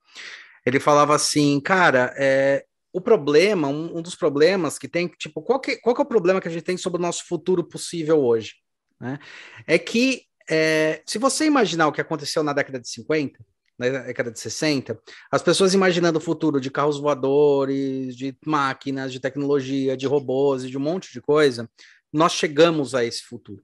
Ele 0.64 0.78
falava 0.78 1.14
assim, 1.14 1.60
cara, 1.60 2.14
é, 2.16 2.64
o 2.92 3.00
problema, 3.00 3.68
um, 3.68 3.98
um, 3.98 4.02
dos 4.02 4.14
problemas 4.14 4.78
que 4.78 4.88
tem, 4.88 5.08
tipo, 5.08 5.42
qual 5.42 5.60
que, 5.60 5.76
qual 5.76 5.94
que 5.94 6.02
é 6.02 6.04
o 6.04 6.08
problema 6.08 6.40
que 6.40 6.48
a 6.48 6.50
gente 6.50 6.64
tem 6.64 6.76
sobre 6.76 6.98
o 6.98 7.02
nosso 7.02 7.26
futuro 7.26 7.64
possível 7.64 8.22
hoje? 8.22 8.54
Né? 9.00 9.18
É 9.66 9.78
que 9.78 10.24
é, 10.48 11.00
se 11.06 11.18
você 11.18 11.46
imaginar 11.46 11.86
o 11.86 11.92
que 11.92 12.00
aconteceu 12.00 12.42
na 12.42 12.52
década 12.52 12.80
de 12.80 12.88
50, 12.88 13.38
na 13.78 13.88
década 13.88 14.30
de 14.30 14.38
60, 14.38 15.00
as 15.30 15.42
pessoas 15.42 15.72
imaginando 15.72 16.18
o 16.18 16.22
futuro 16.22 16.60
de 16.60 16.70
carros 16.70 17.00
voadores, 17.00 18.14
de 18.14 18.36
máquinas, 18.44 19.12
de 19.12 19.20
tecnologia, 19.20 19.96
de 19.96 20.06
robôs 20.06 20.64
e 20.64 20.68
de 20.68 20.76
um 20.76 20.80
monte 20.80 21.12
de 21.12 21.20
coisa, 21.20 21.70
nós 22.12 22.32
chegamos 22.32 22.94
a 22.94 23.04
esse 23.04 23.22
futuro. 23.22 23.62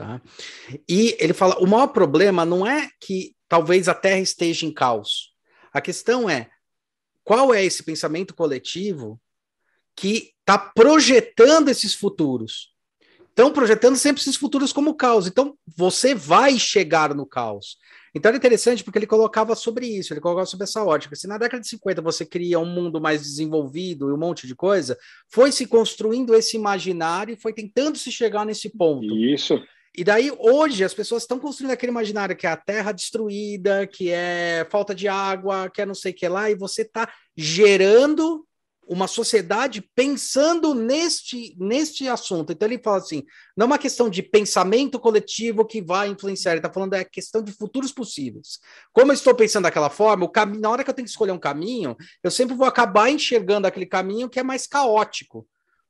Tá? 0.00 0.20
E 0.88 1.14
ele 1.20 1.34
fala: 1.34 1.58
o 1.58 1.66
maior 1.66 1.88
problema 1.88 2.44
não 2.44 2.66
é 2.66 2.88
que 2.98 3.34
talvez 3.46 3.88
a 3.88 3.94
Terra 3.94 4.20
esteja 4.20 4.64
em 4.64 4.72
caos. 4.72 5.34
A 5.72 5.80
questão 5.80 6.28
é 6.28 6.48
qual 7.22 7.52
é 7.52 7.62
esse 7.62 7.82
pensamento 7.82 8.34
coletivo 8.34 9.20
que 9.94 10.32
está 10.40 10.56
projetando 10.58 11.68
esses 11.68 11.94
futuros 11.94 12.70
estão 13.40 13.52
projetando 13.52 13.96
sempre 13.96 14.20
esses 14.20 14.36
futuros 14.36 14.72
como 14.72 14.94
caos. 14.94 15.26
Então, 15.26 15.54
você 15.76 16.14
vai 16.14 16.58
chegar 16.58 17.14
no 17.14 17.24
caos. 17.24 17.78
Então, 18.14 18.28
era 18.28 18.36
interessante 18.36 18.82
porque 18.82 18.98
ele 18.98 19.06
colocava 19.06 19.54
sobre 19.54 19.86
isso, 19.86 20.12
ele 20.12 20.20
colocava 20.20 20.46
sobre 20.46 20.64
essa 20.64 20.84
ótica. 20.84 21.14
Se 21.14 21.26
na 21.26 21.38
década 21.38 21.62
de 21.62 21.68
50 21.68 22.02
você 22.02 22.26
cria 22.26 22.58
um 22.58 22.66
mundo 22.66 23.00
mais 23.00 23.22
desenvolvido 23.22 24.10
e 24.10 24.12
um 24.12 24.18
monte 24.18 24.46
de 24.46 24.54
coisa, 24.54 24.98
foi 25.28 25.52
se 25.52 25.64
construindo 25.66 26.34
esse 26.34 26.56
imaginário 26.56 27.32
e 27.32 27.40
foi 27.40 27.52
tentando 27.52 27.96
se 27.96 28.10
chegar 28.10 28.44
nesse 28.44 28.68
ponto. 28.68 29.16
Isso. 29.16 29.62
E 29.96 30.04
daí, 30.04 30.32
hoje, 30.38 30.84
as 30.84 30.94
pessoas 30.94 31.24
estão 31.24 31.38
construindo 31.38 31.72
aquele 31.72 31.90
imaginário 31.90 32.36
que 32.36 32.46
é 32.46 32.50
a 32.50 32.56
terra 32.56 32.92
destruída, 32.92 33.86
que 33.86 34.10
é 34.10 34.66
falta 34.70 34.94
de 34.94 35.08
água, 35.08 35.68
que 35.68 35.82
é 35.82 35.86
não 35.86 35.94
sei 35.94 36.12
o 36.12 36.14
que 36.14 36.28
lá, 36.28 36.48
e 36.50 36.54
você 36.54 36.82
está 36.82 37.12
gerando 37.36 38.46
uma 38.90 39.06
sociedade 39.06 39.88
pensando 39.94 40.74
neste, 40.74 41.56
neste 41.56 42.08
assunto. 42.08 42.52
Então 42.52 42.66
ele 42.66 42.82
fala 42.82 42.96
assim: 42.96 43.22
não 43.56 43.64
é 43.64 43.66
uma 43.68 43.78
questão 43.78 44.10
de 44.10 44.20
pensamento 44.20 44.98
coletivo 44.98 45.64
que 45.64 45.80
vai 45.80 46.08
influenciar, 46.08 46.52
ele 46.52 46.58
está 46.58 46.72
falando 46.72 46.94
é 46.94 47.04
questão 47.04 47.40
de 47.40 47.52
futuros 47.52 47.92
possíveis. 47.92 48.58
Como 48.92 49.12
eu 49.12 49.14
estou 49.14 49.32
pensando 49.32 49.62
daquela 49.62 49.90
forma, 49.90 50.24
o 50.24 50.28
caminho, 50.28 50.60
na 50.60 50.70
hora 50.70 50.82
que 50.82 50.90
eu 50.90 50.94
tenho 50.94 51.06
que 51.06 51.10
escolher 51.10 51.30
um 51.30 51.38
caminho, 51.38 51.96
eu 52.22 52.32
sempre 52.32 52.56
vou 52.56 52.66
acabar 52.66 53.08
enxergando 53.08 53.68
aquele 53.68 53.86
caminho 53.86 54.28
que 54.28 54.40
é 54.40 54.42
mais 54.42 54.66
caótico, 54.66 55.46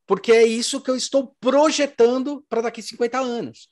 porque 0.07 0.30
é 0.30 0.44
isso 0.44 0.82
que 0.82 0.90
eu 0.90 0.96
estou 0.96 1.34
projetando 1.40 2.44
para 2.51 2.61
daqui 2.61 2.82
50 2.82 3.18
anos. 3.18 3.70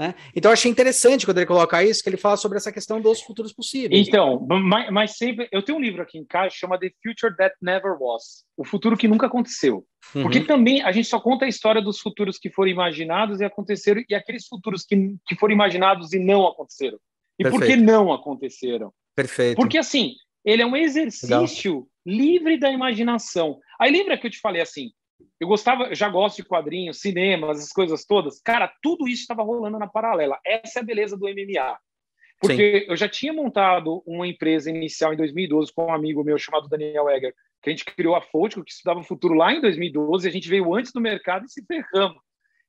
Né? 0.00 0.14
Então, 0.34 0.50
eu 0.50 0.54
achei 0.54 0.70
interessante 0.70 1.26
quando 1.26 1.36
ele 1.36 1.46
coloca 1.46 1.84
isso, 1.84 2.02
que 2.02 2.08
ele 2.08 2.16
fala 2.16 2.38
sobre 2.38 2.56
essa 2.56 2.72
questão 2.72 2.98
dos 3.02 3.20
futuros 3.20 3.52
possíveis. 3.52 4.08
Então, 4.08 4.46
mas, 4.48 4.90
mas, 4.90 5.16
sempre. 5.18 5.46
Eu 5.52 5.62
tenho 5.62 5.76
um 5.76 5.80
livro 5.80 6.00
aqui 6.00 6.16
em 6.16 6.24
casa 6.24 6.54
chama 6.54 6.80
The 6.80 6.90
Future 7.02 7.36
That 7.36 7.54
Never 7.60 7.98
Was 8.00 8.46
O 8.56 8.64
Futuro 8.64 8.96
que 8.96 9.06
Nunca 9.06 9.26
Aconteceu. 9.26 9.84
Uhum. 10.14 10.22
Porque 10.22 10.40
também 10.40 10.80
a 10.80 10.90
gente 10.90 11.06
só 11.06 11.20
conta 11.20 11.44
a 11.44 11.48
história 11.48 11.82
dos 11.82 12.00
futuros 12.00 12.38
que 12.38 12.48
foram 12.48 12.70
imaginados 12.70 13.42
e 13.42 13.44
aconteceram, 13.44 14.02
e 14.08 14.14
aqueles 14.14 14.46
futuros 14.46 14.86
que, 14.86 14.96
que 15.26 15.36
foram 15.36 15.52
imaginados 15.52 16.14
e 16.14 16.18
não 16.18 16.46
aconteceram. 16.46 16.98
E 17.38 17.42
Perfeito. 17.42 17.60
por 17.60 17.68
que 17.68 17.76
não 17.76 18.10
aconteceram? 18.10 18.94
Perfeito. 19.14 19.56
Porque, 19.56 19.76
assim, 19.76 20.14
ele 20.42 20.62
é 20.62 20.66
um 20.66 20.76
exercício 20.76 21.74
Legal. 21.74 21.88
livre 22.06 22.58
da 22.58 22.70
imaginação. 22.70 23.58
Aí 23.78 23.92
lembra 23.92 24.16
que 24.16 24.26
eu 24.26 24.30
te 24.30 24.40
falei 24.40 24.62
assim: 24.62 24.92
eu 25.38 25.48
gostava, 25.48 25.94
já 25.94 26.08
gosto 26.08 26.36
de 26.36 26.44
quadrinhos, 26.44 27.00
cinema, 27.00 27.50
as 27.50 27.72
coisas 27.72 28.04
todas. 28.04 28.40
Cara, 28.40 28.72
tudo 28.82 29.08
isso 29.08 29.22
estava 29.22 29.42
rolando 29.42 29.78
na 29.78 29.86
paralela. 29.86 30.38
Essa 30.44 30.80
é 30.80 30.82
a 30.82 30.84
beleza 30.84 31.16
do 31.16 31.26
MMA. 31.26 31.78
Porque 32.40 32.80
Sim. 32.80 32.86
eu 32.88 32.96
já 32.96 33.08
tinha 33.08 33.32
montado 33.32 34.02
uma 34.06 34.26
empresa 34.26 34.70
inicial 34.70 35.12
em 35.12 35.16
2012 35.16 35.72
com 35.74 35.86
um 35.86 35.94
amigo 35.94 36.24
meu 36.24 36.38
chamado 36.38 36.68
Daniel 36.68 37.08
Egger, 37.10 37.34
que 37.62 37.68
a 37.68 37.72
gente 37.72 37.84
criou 37.84 38.14
a 38.14 38.22
Fótico, 38.22 38.64
que 38.64 38.72
estudava 38.72 39.00
o 39.00 39.04
futuro 39.04 39.34
lá 39.34 39.52
em 39.52 39.60
2012, 39.60 40.26
a 40.26 40.30
gente 40.30 40.48
veio 40.48 40.74
antes 40.74 40.92
do 40.92 41.00
mercado 41.00 41.44
e 41.44 41.50
se 41.50 41.64
ferramos. 41.66 42.20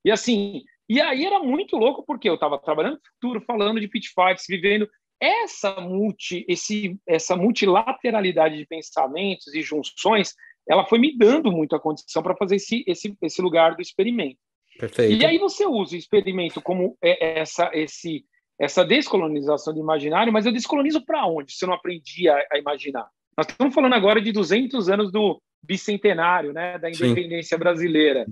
E 0.03 0.11
assim, 0.11 0.63
e 0.89 0.99
aí 0.99 1.25
era 1.25 1.39
muito 1.39 1.77
louco 1.77 2.03
porque 2.05 2.27
eu 2.27 2.35
estava 2.35 2.59
trabalhando 2.59 2.95
no 2.95 3.11
futuro, 3.13 3.45
falando 3.45 3.79
de 3.79 3.87
pit 3.87 4.09
fights, 4.09 4.45
vivendo 4.47 4.89
essa 5.21 5.79
multi, 5.79 6.43
esse, 6.49 6.99
essa 7.07 7.35
multilateralidade 7.35 8.57
de 8.57 8.65
pensamentos 8.65 9.53
e 9.53 9.61
junções 9.61 10.33
ela 10.72 10.86
foi 10.86 10.99
me 10.99 11.17
dando 11.17 11.51
muito 11.51 11.76
a 11.76 11.80
condição 11.82 12.24
para 12.24 12.34
fazer 12.34 12.55
esse, 12.55 12.82
esse, 12.88 13.13
esse 13.22 13.41
lugar 13.41 13.76
do 13.76 13.82
experimento. 13.82 14.38
Perfeito. 14.80 15.22
E 15.22 15.26
aí 15.26 15.38
você 15.38 15.65
usa 15.65 15.95
o 15.95 15.97
experimento 15.97 16.61
como 16.61 16.97
é, 17.03 17.41
essa, 17.41 17.69
esse, 17.74 18.24
essa 18.57 18.86
descolonização 18.86 19.74
do 19.74 19.82
imaginário, 19.82 20.32
mas 20.32 20.45
eu 20.45 20.51
descolonizo 20.53 21.05
para 21.05 21.28
onde 21.28 21.51
se 21.51 21.65
eu 21.65 21.67
não 21.67 21.76
aprendi 21.76 22.30
a, 22.30 22.41
a, 22.49 22.57
imaginar? 22.57 23.05
Nós 23.38 23.47
estamos 23.49 23.76
falando 23.76 23.95
agora 23.95 24.22
de 24.22 24.32
200 24.32 24.88
anos 24.88 25.11
do 25.11 25.41
bicentenário, 25.61 26.53
né, 26.53 26.80
da 26.80 26.89
independência 26.89 27.57
Sim. 27.57 27.59
brasileira. 27.59 28.26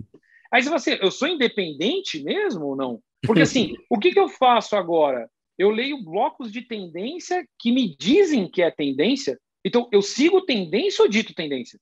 Aí 0.49 0.61
você, 0.61 0.97
eu 1.01 1.11
sou 1.11 1.27
independente 1.27 2.23
mesmo 2.23 2.67
ou 2.67 2.75
não? 2.77 3.01
Porque 3.21 3.41
assim, 3.41 3.75
o 3.91 3.99
que, 3.99 4.13
que 4.13 4.19
eu 4.19 4.29
faço 4.29 4.77
agora? 4.77 5.29
Eu 5.57 5.71
leio 5.71 6.01
blocos 6.01 6.53
de 6.53 6.61
tendência 6.61 7.45
que 7.59 7.69
me 7.69 7.97
dizem 7.97 8.49
que 8.49 8.61
é 8.61 8.71
tendência. 8.71 9.37
Então, 9.65 9.89
eu 9.91 10.01
sigo 10.01 10.45
tendência 10.45 11.03
ou 11.03 11.09
dito 11.09 11.33
tendência? 11.33 11.77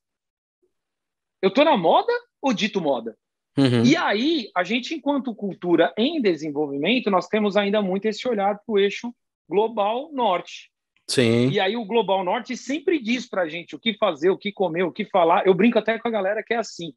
Eu 1.41 1.49
estou 1.49 1.65
na 1.65 1.77
moda 1.77 2.11
ou 2.41 2.53
dito 2.53 2.81
moda? 2.81 3.17
Uhum. 3.57 3.83
E 3.83 3.95
aí, 3.95 4.49
a 4.55 4.63
gente, 4.63 4.93
enquanto 4.93 5.33
cultura 5.33 5.93
em 5.97 6.21
desenvolvimento, 6.21 7.09
nós 7.09 7.27
temos 7.27 7.57
ainda 7.57 7.81
muito 7.81 8.05
esse 8.05 8.27
olhar 8.27 8.55
para 8.55 8.63
o 8.67 8.77
eixo 8.77 9.13
global 9.49 10.11
norte. 10.13 10.71
Sim. 11.09 11.49
E 11.49 11.59
aí, 11.59 11.75
o 11.75 11.85
global 11.85 12.23
norte 12.23 12.55
sempre 12.55 13.01
diz 13.01 13.27
para 13.27 13.43
a 13.43 13.49
gente 13.49 13.75
o 13.75 13.79
que 13.79 13.97
fazer, 13.97 14.29
o 14.29 14.37
que 14.37 14.51
comer, 14.51 14.83
o 14.83 14.91
que 14.91 15.05
falar. 15.05 15.47
Eu 15.47 15.55
brinco 15.55 15.79
até 15.79 15.97
com 15.97 16.07
a 16.07 16.11
galera 16.11 16.43
que 16.43 16.53
é 16.53 16.57
assim: 16.57 16.93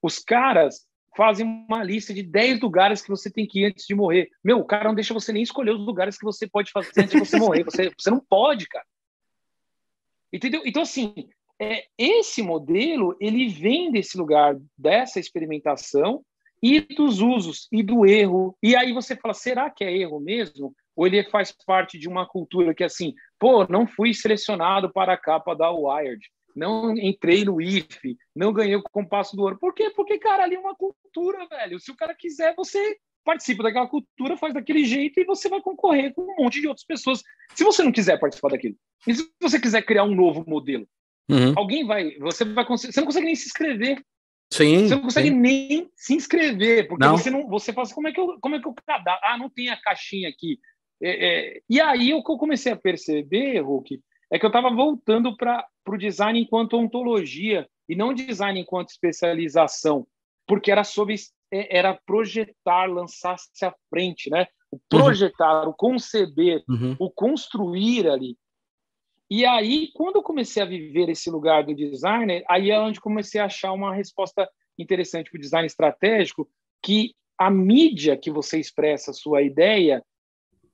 os 0.00 0.18
caras 0.18 0.86
fazem 1.16 1.46
uma 1.46 1.82
lista 1.82 2.12
de 2.12 2.22
10 2.22 2.60
lugares 2.60 3.00
que 3.00 3.08
você 3.08 3.30
tem 3.30 3.46
que 3.46 3.60
ir 3.60 3.66
antes 3.66 3.86
de 3.86 3.94
morrer. 3.94 4.28
Meu, 4.42 4.58
o 4.58 4.64
cara 4.64 4.84
não 4.84 4.94
deixa 4.94 5.14
você 5.14 5.32
nem 5.32 5.42
escolher 5.42 5.72
os 5.72 5.84
lugares 5.84 6.18
que 6.18 6.24
você 6.24 6.46
pode 6.46 6.70
fazer 6.70 6.90
antes 6.98 7.12
de 7.12 7.18
você 7.18 7.38
morrer. 7.38 7.64
Você, 7.64 7.90
você 7.96 8.10
não 8.10 8.20
pode, 8.20 8.68
cara. 8.68 8.84
Entendeu? 10.32 10.62
Então, 10.64 10.82
assim, 10.82 11.14
é, 11.60 11.84
esse 11.96 12.42
modelo 12.42 13.16
ele 13.20 13.48
vem 13.48 13.90
desse 13.90 14.16
lugar 14.16 14.56
dessa 14.76 15.20
experimentação 15.20 16.24
e 16.62 16.80
dos 16.80 17.20
usos 17.20 17.68
e 17.70 17.82
do 17.82 18.06
erro. 18.06 18.56
E 18.62 18.74
aí 18.74 18.92
você 18.92 19.14
fala, 19.14 19.34
será 19.34 19.70
que 19.70 19.84
é 19.84 19.96
erro 19.96 20.18
mesmo? 20.18 20.74
Ou 20.96 21.06
ele 21.06 21.22
faz 21.24 21.52
parte 21.66 21.98
de 21.98 22.08
uma 22.08 22.26
cultura 22.26 22.74
que 22.74 22.84
assim, 22.84 23.12
pô, 23.38 23.66
não 23.66 23.86
fui 23.86 24.14
selecionado 24.14 24.92
para 24.92 25.12
a 25.12 25.18
capa 25.18 25.54
da 25.54 25.70
Wired, 25.70 26.26
não 26.54 26.96
entrei 26.96 27.44
no 27.44 27.60
IF, 27.60 28.16
não 28.34 28.52
ganhei 28.52 28.76
o 28.76 28.82
compasso 28.82 29.36
do 29.36 29.42
ouro. 29.42 29.58
Por 29.58 29.74
quê? 29.74 29.90
Porque, 29.90 30.18
cara, 30.18 30.44
ali 30.44 30.54
é 30.54 30.60
uma 30.60 30.74
cultura, 30.74 31.46
velho. 31.48 31.80
Se 31.80 31.90
o 31.90 31.96
cara 31.96 32.14
quiser, 32.14 32.54
você 32.54 32.96
participa 33.24 33.62
daquela 33.62 33.88
cultura, 33.88 34.36
faz 34.36 34.54
daquele 34.54 34.84
jeito 34.84 35.18
e 35.18 35.24
você 35.24 35.48
vai 35.48 35.60
concorrer 35.60 36.14
com 36.14 36.22
um 36.22 36.44
monte 36.44 36.60
de 36.60 36.68
outras 36.68 36.86
pessoas. 36.86 37.22
Se 37.54 37.64
você 37.64 37.82
não 37.82 37.90
quiser 37.90 38.18
participar 38.20 38.50
daquilo, 38.50 38.76
e 39.06 39.14
se 39.14 39.28
você 39.40 39.58
quiser 39.58 39.82
criar 39.82 40.04
um 40.04 40.14
novo 40.14 40.44
modelo, 40.46 40.86
Uhum. 41.28 41.54
Alguém 41.56 41.86
vai, 41.86 42.16
você 42.18 42.44
vai 42.44 42.64
você 42.66 43.00
não 43.00 43.06
consegue 43.06 43.26
nem 43.26 43.34
se 43.34 43.46
inscrever. 43.46 44.04
Sim. 44.52 44.86
Você 44.86 44.94
não 44.94 45.02
consegue 45.02 45.28
sim. 45.30 45.34
nem 45.34 45.90
se 45.96 46.14
inscrever, 46.14 46.86
porque 46.86 47.04
não. 47.04 47.16
você 47.16 47.30
não, 47.30 47.48
você 47.48 47.72
fala 47.72 47.86
assim, 47.86 47.94
como 47.94 48.08
é 48.08 48.12
que 48.12 48.20
eu, 48.20 48.38
como 48.40 48.54
é 48.54 48.60
que 48.60 48.68
eu 48.68 48.74
cadastro? 48.86 49.28
Ah, 49.28 49.38
não 49.38 49.50
tem 49.50 49.68
a 49.68 49.80
caixinha 49.80 50.28
aqui. 50.28 50.58
É, 51.02 51.26
é, 51.26 51.60
e 51.68 51.80
aí 51.80 52.14
o 52.14 52.22
que 52.22 52.30
eu 52.30 52.36
comecei 52.36 52.72
a 52.72 52.76
perceber, 52.76 53.60
Hulk, 53.60 54.00
é 54.32 54.38
que 54.38 54.44
eu 54.44 54.48
estava 54.48 54.70
voltando 54.70 55.36
para 55.36 55.66
o 55.88 55.96
design 55.96 56.40
enquanto 56.40 56.76
ontologia 56.76 57.66
e 57.88 57.96
não 57.96 58.14
design 58.14 58.60
enquanto 58.60 58.90
especialização, 58.90 60.06
porque 60.46 60.70
era 60.70 60.84
sobre 60.84 61.16
é, 61.52 61.78
era 61.78 61.98
projetar, 62.06 62.86
lançar-se 62.86 63.64
à 63.64 63.74
frente, 63.90 64.30
né? 64.30 64.46
O 64.70 64.78
projetar, 64.88 65.64
uhum. 65.64 65.70
o 65.70 65.74
conceber, 65.74 66.62
uhum. 66.68 66.96
o 66.98 67.10
construir 67.10 68.08
ali. 68.08 68.36
E 69.30 69.44
aí, 69.46 69.90
quando 69.94 70.16
eu 70.16 70.22
comecei 70.22 70.62
a 70.62 70.66
viver 70.66 71.08
esse 71.08 71.30
lugar 71.30 71.64
do 71.64 71.74
designer, 71.74 72.44
aí 72.48 72.70
é 72.70 72.78
onde 72.78 73.00
comecei 73.00 73.40
a 73.40 73.46
achar 73.46 73.72
uma 73.72 73.94
resposta 73.94 74.48
interessante 74.78 75.30
para 75.30 75.38
o 75.38 75.40
design 75.40 75.66
estratégico, 75.66 76.48
que 76.82 77.14
a 77.38 77.50
mídia 77.50 78.16
que 78.16 78.30
você 78.30 78.58
expressa 78.58 79.10
a 79.10 79.14
sua 79.14 79.42
ideia 79.42 80.04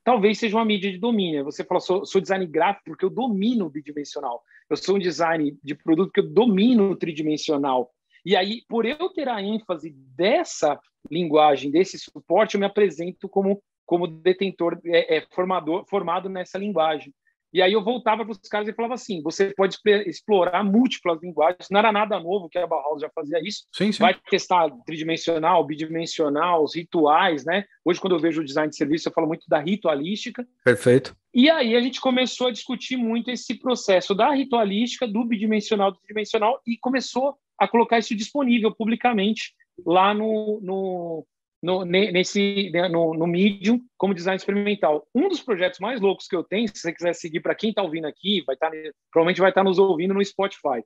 talvez 0.02 0.38
seja 0.38 0.56
uma 0.56 0.64
mídia 0.64 0.90
de 0.90 0.98
domínio. 0.98 1.44
Você 1.44 1.64
falou, 1.64 1.80
sou, 1.80 2.04
sou 2.04 2.20
design 2.20 2.46
gráfico 2.46 2.86
porque 2.86 3.04
eu 3.04 3.10
domino 3.10 3.66
o 3.66 3.70
bidimensional. 3.70 4.42
Eu 4.68 4.76
sou 4.76 4.96
um 4.96 4.98
design 4.98 5.56
de 5.62 5.74
produto 5.74 6.08
porque 6.08 6.20
eu 6.20 6.32
domino 6.32 6.90
o 6.90 6.96
tridimensional. 6.96 7.90
E 8.24 8.36
aí, 8.36 8.62
por 8.68 8.84
eu 8.84 9.08
ter 9.10 9.28
a 9.28 9.42
ênfase 9.42 9.90
dessa 9.90 10.78
linguagem, 11.10 11.70
desse 11.70 11.98
suporte, 11.98 12.54
eu 12.54 12.60
me 12.60 12.66
apresento 12.66 13.28
como, 13.28 13.62
como 13.86 14.06
detentor, 14.06 14.78
é, 14.84 15.18
é 15.18 15.26
formador, 15.32 15.84
formado 15.88 16.28
nessa 16.28 16.58
linguagem. 16.58 17.14
E 17.52 17.60
aí 17.60 17.72
eu 17.72 17.82
voltava 17.82 18.24
para 18.24 18.32
os 18.32 18.38
caras 18.48 18.68
e 18.68 18.72
falava 18.72 18.94
assim: 18.94 19.22
você 19.22 19.52
pode 19.56 19.76
explorar 20.06 20.62
múltiplas 20.62 21.20
linguagens, 21.22 21.68
não 21.70 21.80
era 21.80 21.92
nada 21.92 22.18
novo 22.20 22.48
que 22.48 22.58
a 22.58 22.66
Bauhaus 22.66 23.00
já 23.00 23.10
fazia 23.14 23.40
isso. 23.42 23.64
Sim, 23.72 23.90
sim. 23.92 24.02
Vai 24.02 24.14
testar 24.30 24.70
tridimensional, 24.86 25.64
bidimensional, 25.66 26.62
os 26.62 26.74
rituais, 26.74 27.44
né? 27.44 27.64
Hoje, 27.84 28.00
quando 28.00 28.14
eu 28.14 28.20
vejo 28.20 28.40
o 28.40 28.44
design 28.44 28.70
de 28.70 28.76
serviço, 28.76 29.08
eu 29.08 29.12
falo 29.12 29.26
muito 29.26 29.44
da 29.48 29.58
ritualística. 29.58 30.46
Perfeito. 30.64 31.16
E 31.32 31.48
aí 31.48 31.76
a 31.76 31.80
gente 31.80 32.00
começou 32.00 32.48
a 32.48 32.52
discutir 32.52 32.96
muito 32.96 33.30
esse 33.30 33.54
processo 33.54 34.14
da 34.14 34.32
ritualística, 34.32 35.06
do 35.06 35.24
bidimensional, 35.24 35.92
do 35.92 35.98
tridimensional, 35.98 36.60
e 36.66 36.76
começou 36.76 37.36
a 37.58 37.68
colocar 37.68 37.98
isso 37.98 38.16
disponível 38.16 38.74
publicamente 38.74 39.54
lá 39.86 40.12
no, 40.12 40.60
no, 40.62 41.26
no, 41.62 41.84
nesse, 41.84 42.70
né, 42.72 42.88
no, 42.88 43.14
no 43.14 43.26
Medium 43.26 43.80
como 43.96 44.14
design 44.14 44.36
experimental. 44.36 45.06
Um 45.14 45.28
dos 45.28 45.42
projetos 45.42 45.78
mais 45.78 46.00
loucos 46.00 46.26
que 46.26 46.34
eu 46.34 46.42
tenho, 46.42 46.68
se 46.68 46.80
você 46.80 46.92
quiser 46.92 47.14
seguir 47.14 47.40
para 47.40 47.54
quem 47.54 47.70
está 47.70 47.82
ouvindo 47.82 48.06
aqui, 48.06 48.42
vai 48.46 48.54
estar, 48.54 48.70
tá, 48.70 48.76
provavelmente 49.10 49.40
vai 49.40 49.50
estar 49.50 49.60
tá 49.60 49.68
nos 49.68 49.78
ouvindo 49.78 50.14
no 50.14 50.24
Spotify. 50.24 50.82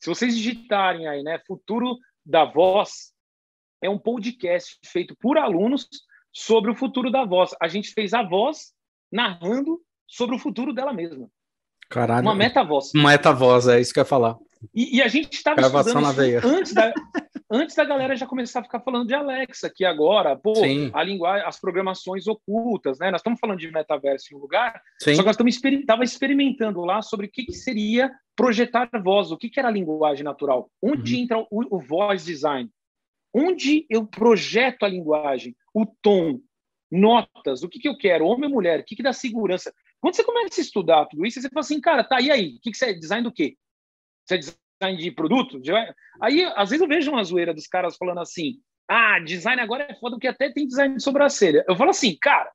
Se 0.00 0.08
vocês 0.08 0.36
digitarem 0.36 1.06
aí, 1.06 1.22
né, 1.22 1.40
Futuro 1.46 1.98
da 2.24 2.44
Voz, 2.44 3.12
é 3.82 3.88
um 3.88 3.98
podcast 3.98 4.78
feito 4.84 5.14
por 5.20 5.36
alunos 5.36 5.86
sobre 6.32 6.70
o 6.70 6.74
futuro 6.74 7.10
da 7.10 7.24
voz. 7.24 7.54
A 7.60 7.68
gente 7.68 7.92
fez 7.92 8.14
a 8.14 8.22
voz 8.22 8.72
narrando 9.12 9.80
sobre 10.06 10.34
o 10.34 10.38
futuro 10.38 10.72
dela 10.72 10.92
mesma. 10.92 11.28
Caralho. 11.88 12.26
Uma 12.26 12.34
metavoz. 12.34 12.92
Uma 12.94 13.10
metavoz, 13.10 13.68
é 13.68 13.80
isso 13.80 13.92
que 13.92 14.00
eu 14.00 14.02
ia 14.02 14.06
falar. 14.06 14.36
E, 14.72 14.96
e 14.96 15.02
a 15.02 15.08
gente 15.08 15.32
estava 15.34 15.60
estudando 15.60 16.06
antes 16.44 16.72
da, 16.72 16.92
antes 17.50 17.76
da 17.76 17.84
galera 17.84 18.16
já 18.16 18.26
começar 18.26 18.60
a 18.60 18.64
ficar 18.64 18.80
falando 18.80 19.06
de 19.06 19.14
Alexa, 19.14 19.70
que 19.74 19.84
agora, 19.84 20.36
pô, 20.36 20.54
Sim. 20.54 20.90
a 20.92 21.02
linguagem, 21.02 21.46
as 21.46 21.60
programações 21.60 22.26
ocultas, 22.26 22.98
né? 22.98 23.10
Nós 23.10 23.20
estamos 23.20 23.40
falando 23.40 23.58
de 23.58 23.70
metaverso 23.70 24.32
em 24.32 24.36
um 24.36 24.40
lugar, 24.40 24.80
Sim. 25.00 25.14
só 25.14 25.22
que 25.22 25.26
nós 25.26 25.34
estamos 25.34 25.54
exper 25.54 25.84
experimentando 26.02 26.80
lá 26.80 27.02
sobre 27.02 27.26
o 27.26 27.30
que, 27.30 27.44
que, 27.44 27.52
seria 27.52 28.10
projetar 28.36 28.88
voz, 29.02 29.30
o 29.30 29.36
que, 29.36 29.48
que 29.48 29.58
era 29.58 29.68
a 29.68 29.72
linguagem 29.72 30.24
natural, 30.24 30.70
onde 30.82 31.14
uhum. 31.14 31.20
entra 31.20 31.38
o, 31.38 31.46
o 31.50 31.78
voice 31.78 32.26
design, 32.26 32.70
onde 33.32 33.86
eu 33.90 34.06
projeto 34.06 34.84
a 34.84 34.88
linguagem, 34.88 35.56
o 35.72 35.84
tom, 35.86 36.40
notas, 36.90 37.62
o 37.62 37.68
que, 37.68 37.78
que 37.78 37.88
eu 37.88 37.96
quero, 37.96 38.26
homem 38.26 38.48
ou 38.48 38.54
mulher, 38.54 38.80
o 38.80 38.84
que, 38.84 38.96
que 38.96 39.02
dá 39.02 39.12
segurança. 39.12 39.72
Quando 40.00 40.14
você 40.14 40.24
começa 40.24 40.60
a 40.60 40.62
estudar 40.62 41.06
tudo 41.06 41.26
isso, 41.26 41.40
você 41.40 41.48
fala 41.48 41.60
assim, 41.60 41.80
cara, 41.80 42.04
tá, 42.04 42.20
e 42.20 42.30
aí? 42.30 42.56
O 42.56 42.60
que, 42.60 42.70
que 42.70 42.76
você 42.76 42.90
é? 42.90 42.92
Design 42.92 43.24
do 43.24 43.32
quê? 43.32 43.56
Você 44.24 44.34
é 44.34 44.38
design 44.38 45.02
de 45.02 45.10
produto? 45.10 45.60
Aí, 46.20 46.44
às 46.56 46.70
vezes, 46.70 46.82
eu 46.82 46.88
vejo 46.88 47.10
uma 47.10 47.24
zoeira 47.24 47.54
dos 47.54 47.66
caras 47.66 47.96
falando 47.96 48.20
assim: 48.20 48.54
ah, 48.88 49.18
design 49.18 49.60
agora 49.60 49.86
é 49.88 49.94
foda 49.94 50.16
porque 50.16 50.28
até 50.28 50.50
tem 50.52 50.66
design 50.66 50.96
de 50.96 51.02
sobrancelha. 51.02 51.64
Eu 51.68 51.76
falo 51.76 51.90
assim, 51.90 52.16
cara, 52.20 52.50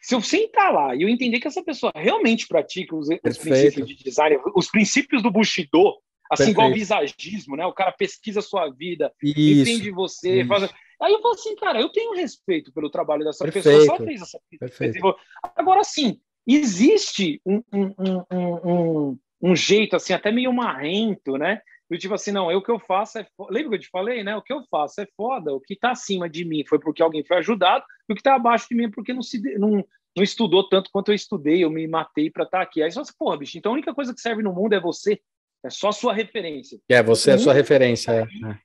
se 0.00 0.14
eu 0.14 0.20
sentar 0.20 0.72
lá 0.72 0.94
e 0.94 1.02
eu 1.02 1.08
entender 1.08 1.40
que 1.40 1.48
essa 1.48 1.64
pessoa 1.64 1.92
realmente 1.94 2.46
pratica 2.46 2.94
os, 2.94 3.08
os 3.08 3.38
princípios 3.38 3.88
de 3.88 3.94
design, 3.96 4.36
os 4.54 4.70
princípios 4.70 5.22
do 5.22 5.30
Bushido, 5.30 5.98
assim, 6.30 6.44
Perfeito. 6.44 6.50
igual 6.50 6.70
o 6.70 6.74
visagismo, 6.74 7.56
né? 7.56 7.64
O 7.64 7.72
cara 7.72 7.92
pesquisa 7.92 8.40
a 8.40 8.42
sua 8.42 8.70
vida, 8.70 9.12
isso, 9.22 9.62
entende 9.62 9.90
você, 9.90 10.44
faz... 10.44 10.70
Aí 11.00 11.12
eu 11.12 11.20
falo 11.22 11.34
assim, 11.34 11.56
cara, 11.56 11.80
eu 11.80 11.88
tenho 11.88 12.14
respeito 12.14 12.72
pelo 12.72 12.90
trabalho 12.90 13.24
dessa 13.24 13.44
Perfeito. 13.44 13.64
pessoa, 13.64 13.96
ela 13.96 14.06
fez 14.06 14.22
essa 14.22 14.38
Perfeito. 14.58 15.16
Agora, 15.56 15.82
sim, 15.82 16.20
existe 16.46 17.40
um, 17.44 17.62
um, 17.72 17.94
um, 18.30 19.18
um 19.44 19.54
jeito 19.54 19.94
assim, 19.94 20.14
até 20.14 20.32
meio 20.32 20.50
marrento, 20.54 21.36
né? 21.36 21.60
Eu 21.90 21.98
tipo 21.98 22.14
assim, 22.14 22.32
não, 22.32 22.50
eu, 22.50 22.58
o 22.58 22.62
que 22.62 22.70
eu 22.70 22.78
faço 22.78 23.18
é. 23.18 23.26
Foda. 23.36 23.52
Lembra 23.52 23.70
que 23.70 23.76
eu 23.76 23.80
te 23.80 23.90
falei, 23.90 24.24
né? 24.24 24.34
O 24.34 24.40
que 24.40 24.52
eu 24.52 24.64
faço 24.70 25.02
é 25.02 25.06
foda. 25.14 25.52
O 25.52 25.60
que 25.60 25.74
está 25.74 25.90
acima 25.90 26.30
de 26.30 26.46
mim 26.46 26.64
foi 26.66 26.78
porque 26.78 27.02
alguém 27.02 27.22
foi 27.22 27.36
ajudado, 27.36 27.84
e 28.08 28.12
o 28.12 28.16
que 28.16 28.20
está 28.20 28.34
abaixo 28.36 28.66
de 28.70 28.74
mim 28.74 28.86
é 28.86 28.90
porque 28.90 29.12
não, 29.12 29.20
se, 29.20 29.38
não, 29.58 29.84
não 30.16 30.24
estudou 30.24 30.66
tanto 30.66 30.90
quanto 30.90 31.10
eu 31.10 31.14
estudei, 31.14 31.62
eu 31.62 31.68
me 31.68 31.86
matei 31.86 32.30
para 32.30 32.44
estar 32.44 32.58
tá 32.58 32.64
aqui. 32.64 32.82
Aí 32.82 32.90
você 32.90 32.94
fala 32.94 33.02
assim, 33.02 33.14
porra, 33.18 33.36
bicho, 33.36 33.58
então 33.58 33.72
a 33.72 33.74
única 33.74 33.94
coisa 33.94 34.14
que 34.14 34.20
serve 34.20 34.42
no 34.42 34.54
mundo 34.54 34.72
é 34.72 34.80
você, 34.80 35.20
é 35.62 35.68
só 35.68 35.92
sua 35.92 36.14
referência. 36.14 36.80
É, 36.88 37.02
você 37.02 37.32
é 37.32 37.34
a 37.34 37.38
sua 37.38 37.52
referência. 37.52 38.12
É. 38.12 38.22
é. 38.50 38.56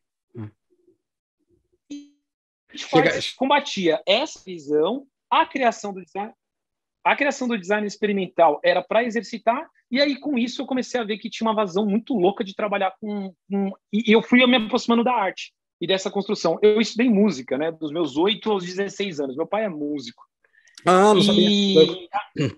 Combatia 3.36 4.02
essa 4.08 4.42
visão, 4.46 5.06
a 5.30 5.46
criação 5.46 5.92
do 5.94 6.02
design, 6.02 6.34
a 7.04 7.16
criação 7.16 7.48
do 7.48 7.58
design 7.58 7.86
experimental 7.88 8.60
era 8.64 8.82
para 8.82 9.04
exercitar, 9.04 9.70
e 9.90 10.02
aí 10.02 10.20
com 10.20 10.38
isso 10.38 10.62
eu 10.62 10.66
comecei 10.66 11.00
a 11.00 11.04
ver 11.04 11.18
que 11.18 11.30
tinha 11.30 11.48
uma 11.48 11.56
vazão 11.56 11.86
muito 11.86 12.14
louca 12.14 12.44
de 12.44 12.56
trabalhar 12.56 12.94
com. 13.00 13.34
com 13.50 13.72
e 13.92 14.12
eu 14.12 14.22
fui 14.22 14.46
me 14.46 14.58
aproximando 14.58 15.04
da 15.04 15.14
arte 15.14 15.54
e 15.82 15.88
dessa 15.88 16.12
construção. 16.12 16.60
Eu 16.62 16.82
estudei 16.82 17.10
música, 17.10 17.58
né, 17.58 17.72
dos 17.72 17.92
meus 17.92 18.18
8 18.18 18.52
aos 18.52 18.66
16 18.66 19.20
anos. 19.20 19.36
Meu 19.36 19.48
pai 19.48 19.66
é 19.66 19.70
músico. 19.70 20.24
Ah, 20.86 21.14
não 21.14 21.20
e... 21.20 21.76
sabia. 22.36 22.56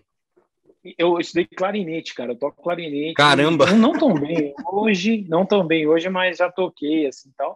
Eu 0.98 1.20
estudei 1.20 1.46
clarinete, 1.46 2.16
cara. 2.16 2.32
Eu 2.32 2.36
toco 2.36 2.64
clarinete. 2.64 3.14
Caramba! 3.14 3.68
Não, 3.68 3.78
não 3.78 3.92
tão 3.94 4.14
bem 4.16 4.54
hoje, 4.72 5.26
não 5.30 5.46
tão 5.46 5.66
bem 5.66 5.88
hoje, 5.88 6.10
mas 6.10 6.38
já 6.38 6.52
toquei 6.52 7.06
assim 7.06 7.32
tal. 7.38 7.56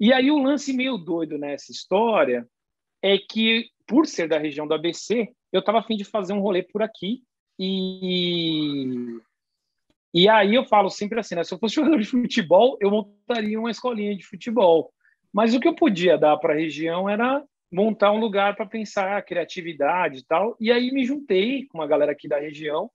E 0.00 0.12
aí 0.12 0.30
o 0.30 0.42
lance 0.42 0.72
meio 0.72 0.96
doido 0.96 1.36
nessa 1.36 1.70
história 1.70 2.48
é 3.02 3.18
que, 3.18 3.68
por 3.86 4.06
ser 4.06 4.28
da 4.28 4.38
região 4.38 4.66
do 4.66 4.74
ABC, 4.74 5.28
eu 5.52 5.60
estava 5.60 5.78
afim 5.78 5.96
de 5.96 6.04
fazer 6.04 6.32
um 6.32 6.40
rolê 6.40 6.62
por 6.62 6.82
aqui 6.82 7.22
e 7.58 9.18
e 10.12 10.28
aí 10.28 10.54
eu 10.54 10.64
falo 10.64 10.88
sempre 10.88 11.18
assim, 11.18 11.34
né? 11.34 11.42
Se 11.42 11.52
eu 11.52 11.58
fosse 11.58 11.74
jogador 11.76 11.98
de 11.98 12.06
futebol, 12.06 12.78
eu 12.80 12.90
montaria 12.90 13.58
uma 13.58 13.70
escolinha 13.70 14.16
de 14.16 14.24
futebol. 14.24 14.92
Mas 15.32 15.52
o 15.52 15.60
que 15.60 15.66
eu 15.66 15.74
podia 15.74 16.16
dar 16.16 16.36
para 16.36 16.54
a 16.54 16.56
região 16.56 17.08
era 17.08 17.42
montar 17.72 18.12
um 18.12 18.20
lugar 18.20 18.54
para 18.54 18.66
pensar 18.66 19.16
a 19.16 19.22
criatividade 19.22 20.18
e 20.18 20.24
tal. 20.24 20.56
E 20.60 20.70
aí 20.70 20.92
me 20.92 21.04
juntei 21.04 21.66
com 21.66 21.78
uma 21.78 21.88
galera 21.88 22.12
aqui 22.12 22.28
da 22.28 22.38
região 22.38 22.88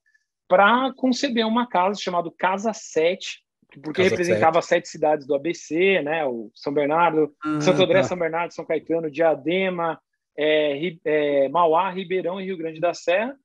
para 0.48 0.92
conceber 0.94 1.46
uma 1.46 1.66
casa 1.68 2.00
chamada 2.00 2.30
Casa 2.36 2.72
7, 2.72 3.44
porque 3.82 4.02
casa 4.02 4.08
representava 4.08 4.62
7. 4.62 4.66
sete 4.66 4.88
cidades 4.88 5.26
do 5.26 5.34
ABC, 5.34 6.00
né? 6.02 6.24
O 6.24 6.50
São 6.54 6.72
Bernardo, 6.72 7.32
ah, 7.44 7.60
Santo 7.60 7.82
André, 7.82 8.00
tá. 8.00 8.08
São 8.08 8.18
Bernardo, 8.18 8.54
São 8.54 8.64
Caetano, 8.64 9.10
Diadema, 9.10 10.00
é, 10.40 10.96
é, 11.04 11.48
Mauá, 11.50 11.90
Ribeirão 11.90 12.40
e 12.40 12.44
Rio 12.44 12.56
Grande 12.56 12.80
da 12.80 12.94
Serra. 12.94 13.36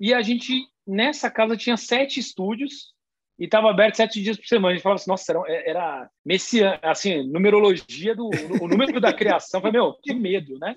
E 0.00 0.12
a 0.12 0.20
gente, 0.20 0.66
nessa 0.86 1.30
casa, 1.30 1.56
tinha 1.56 1.76
sete 1.76 2.18
estúdios 2.18 2.92
e 3.38 3.44
estava 3.44 3.70
aberto 3.70 3.96
sete 3.96 4.20
dias 4.20 4.36
por 4.36 4.46
semana. 4.46 4.72
A 4.72 4.74
gente 4.74 4.82
falava 4.82 5.00
assim, 5.00 5.10
nossa, 5.10 5.32
era, 5.32 5.68
era 5.68 6.10
messian, 6.24 6.78
assim, 6.82 7.22
numerologia 7.30 8.16
do 8.16 8.28
o 8.60 8.66
número 8.66 9.00
da 9.00 9.12
criação. 9.12 9.60
Foi, 9.60 9.70
meu, 9.70 9.94
que 10.02 10.12
medo, 10.12 10.58
né? 10.58 10.76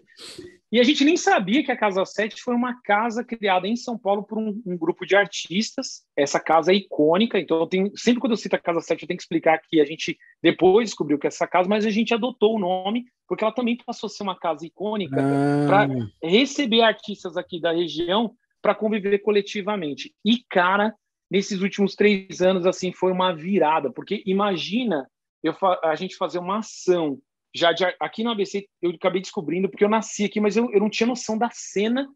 E 0.74 0.80
a 0.80 0.84
gente 0.84 1.06
nem 1.06 1.16
sabia 1.16 1.64
que 1.64 1.72
a 1.72 1.78
Casa 1.78 2.04
7 2.04 2.42
foi 2.42 2.56
uma 2.56 2.82
casa 2.82 3.24
criada 3.24 3.68
em 3.68 3.76
São 3.76 3.96
Paulo 3.96 4.24
por 4.24 4.40
um, 4.40 4.60
um 4.66 4.76
grupo 4.76 5.06
de 5.06 5.16
artistas. 5.16 6.04
Essa 6.18 6.40
casa 6.40 6.72
é 6.72 6.76
icônica, 6.76 7.38
então 7.38 7.68
tenho, 7.68 7.92
sempre 7.96 8.20
quando 8.20 8.32
eu 8.32 8.38
cito 8.38 8.56
a 8.56 8.60
Casa 8.60 8.82
7, 8.82 9.04
eu 9.04 9.08
tenho 9.08 9.18
que 9.20 9.22
explicar 9.22 9.62
que 9.62 9.80
a 9.80 9.86
gente 9.86 10.18
depois 10.42 10.90
descobriu 10.90 11.20
que 11.20 11.28
é 11.28 11.30
essa 11.30 11.46
casa, 11.46 11.70
mas 11.70 11.86
a 11.86 11.92
gente 11.92 12.12
adotou 12.12 12.56
o 12.56 12.60
nome 12.60 13.06
porque 13.28 13.44
ela 13.44 13.54
também 13.54 13.78
passou 13.86 14.08
a 14.08 14.10
ser 14.10 14.24
uma 14.24 14.36
casa 14.36 14.66
icônica 14.66 15.16
ah. 15.16 15.68
para 15.68 15.88
receber 16.24 16.82
artistas 16.82 17.38
aqui 17.38 17.62
da 17.62 17.72
região 17.72 18.34
para 18.60 18.74
conviver 18.74 19.20
coletivamente. 19.20 20.12
E, 20.26 20.44
cara, 20.50 20.96
nesses 21.30 21.62
últimos 21.62 21.94
três 21.94 22.42
anos, 22.42 22.66
assim, 22.66 22.92
foi 22.92 23.12
uma 23.12 23.32
virada, 23.32 23.92
porque 23.92 24.24
imagina 24.26 25.08
eu, 25.44 25.54
a 25.84 25.94
gente 25.94 26.16
fazer 26.16 26.40
uma 26.40 26.58
ação 26.58 27.20
já 27.54 27.72
de, 27.72 27.86
aqui 28.00 28.24
no 28.24 28.32
ABC 28.32 28.68
eu 28.82 28.92
acabei 28.92 29.22
descobrindo 29.22 29.70
porque 29.70 29.84
eu 29.84 29.90
nasci 29.90 30.26
aqui, 30.26 30.40
mas 30.40 30.58
eu, 30.58 30.72
eu 30.72 30.80
não 30.80 30.90
tinha 30.90 31.08
noção 31.08 31.38
da 31.38 31.50
cena 31.52 32.08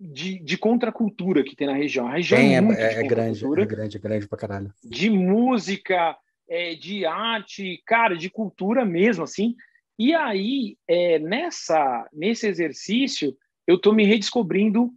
de, 0.00 0.38
de 0.38 0.56
contracultura 0.56 1.42
que 1.42 1.56
tem 1.56 1.66
na 1.66 1.74
região. 1.74 2.06
A 2.06 2.12
região 2.12 2.38
é, 2.38 2.44
é, 2.44 3.00
é 3.00 3.02
grande, 3.02 3.44
é 3.44 3.66
grande, 3.66 3.96
é 3.96 4.00
grande 4.00 4.28
pra 4.28 4.38
caralho. 4.38 4.72
De 4.84 5.10
música, 5.10 6.16
é, 6.48 6.74
de 6.74 7.04
arte, 7.04 7.82
cara, 7.84 8.16
de 8.16 8.30
cultura 8.30 8.84
mesmo, 8.84 9.24
assim. 9.24 9.56
E 9.98 10.14
aí, 10.14 10.76
é, 10.86 11.18
nessa, 11.18 12.08
nesse 12.12 12.46
exercício, 12.46 13.36
eu 13.66 13.78
tô 13.78 13.92
me 13.92 14.04
redescobrindo 14.04 14.90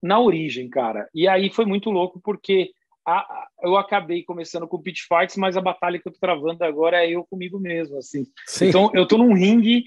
na 0.00 0.20
origem, 0.20 0.68
cara. 0.68 1.08
E 1.12 1.26
aí 1.26 1.50
foi 1.50 1.64
muito 1.64 1.90
louco 1.90 2.20
porque 2.22 2.70
a, 3.06 3.46
eu 3.62 3.76
acabei 3.76 4.22
começando 4.22 4.66
com 4.66 4.80
pit 4.80 5.02
fights, 5.06 5.36
mas 5.36 5.56
a 5.56 5.60
batalha 5.60 5.98
que 5.98 6.08
eu 6.08 6.12
tô 6.12 6.18
travando 6.18 6.64
agora 6.64 7.04
é 7.04 7.10
eu 7.10 7.24
comigo 7.24 7.58
mesmo, 7.58 7.98
assim. 7.98 8.26
Sim. 8.46 8.68
Então 8.68 8.90
eu 8.94 9.06
tô 9.06 9.18
num 9.18 9.34
ringue 9.34 9.84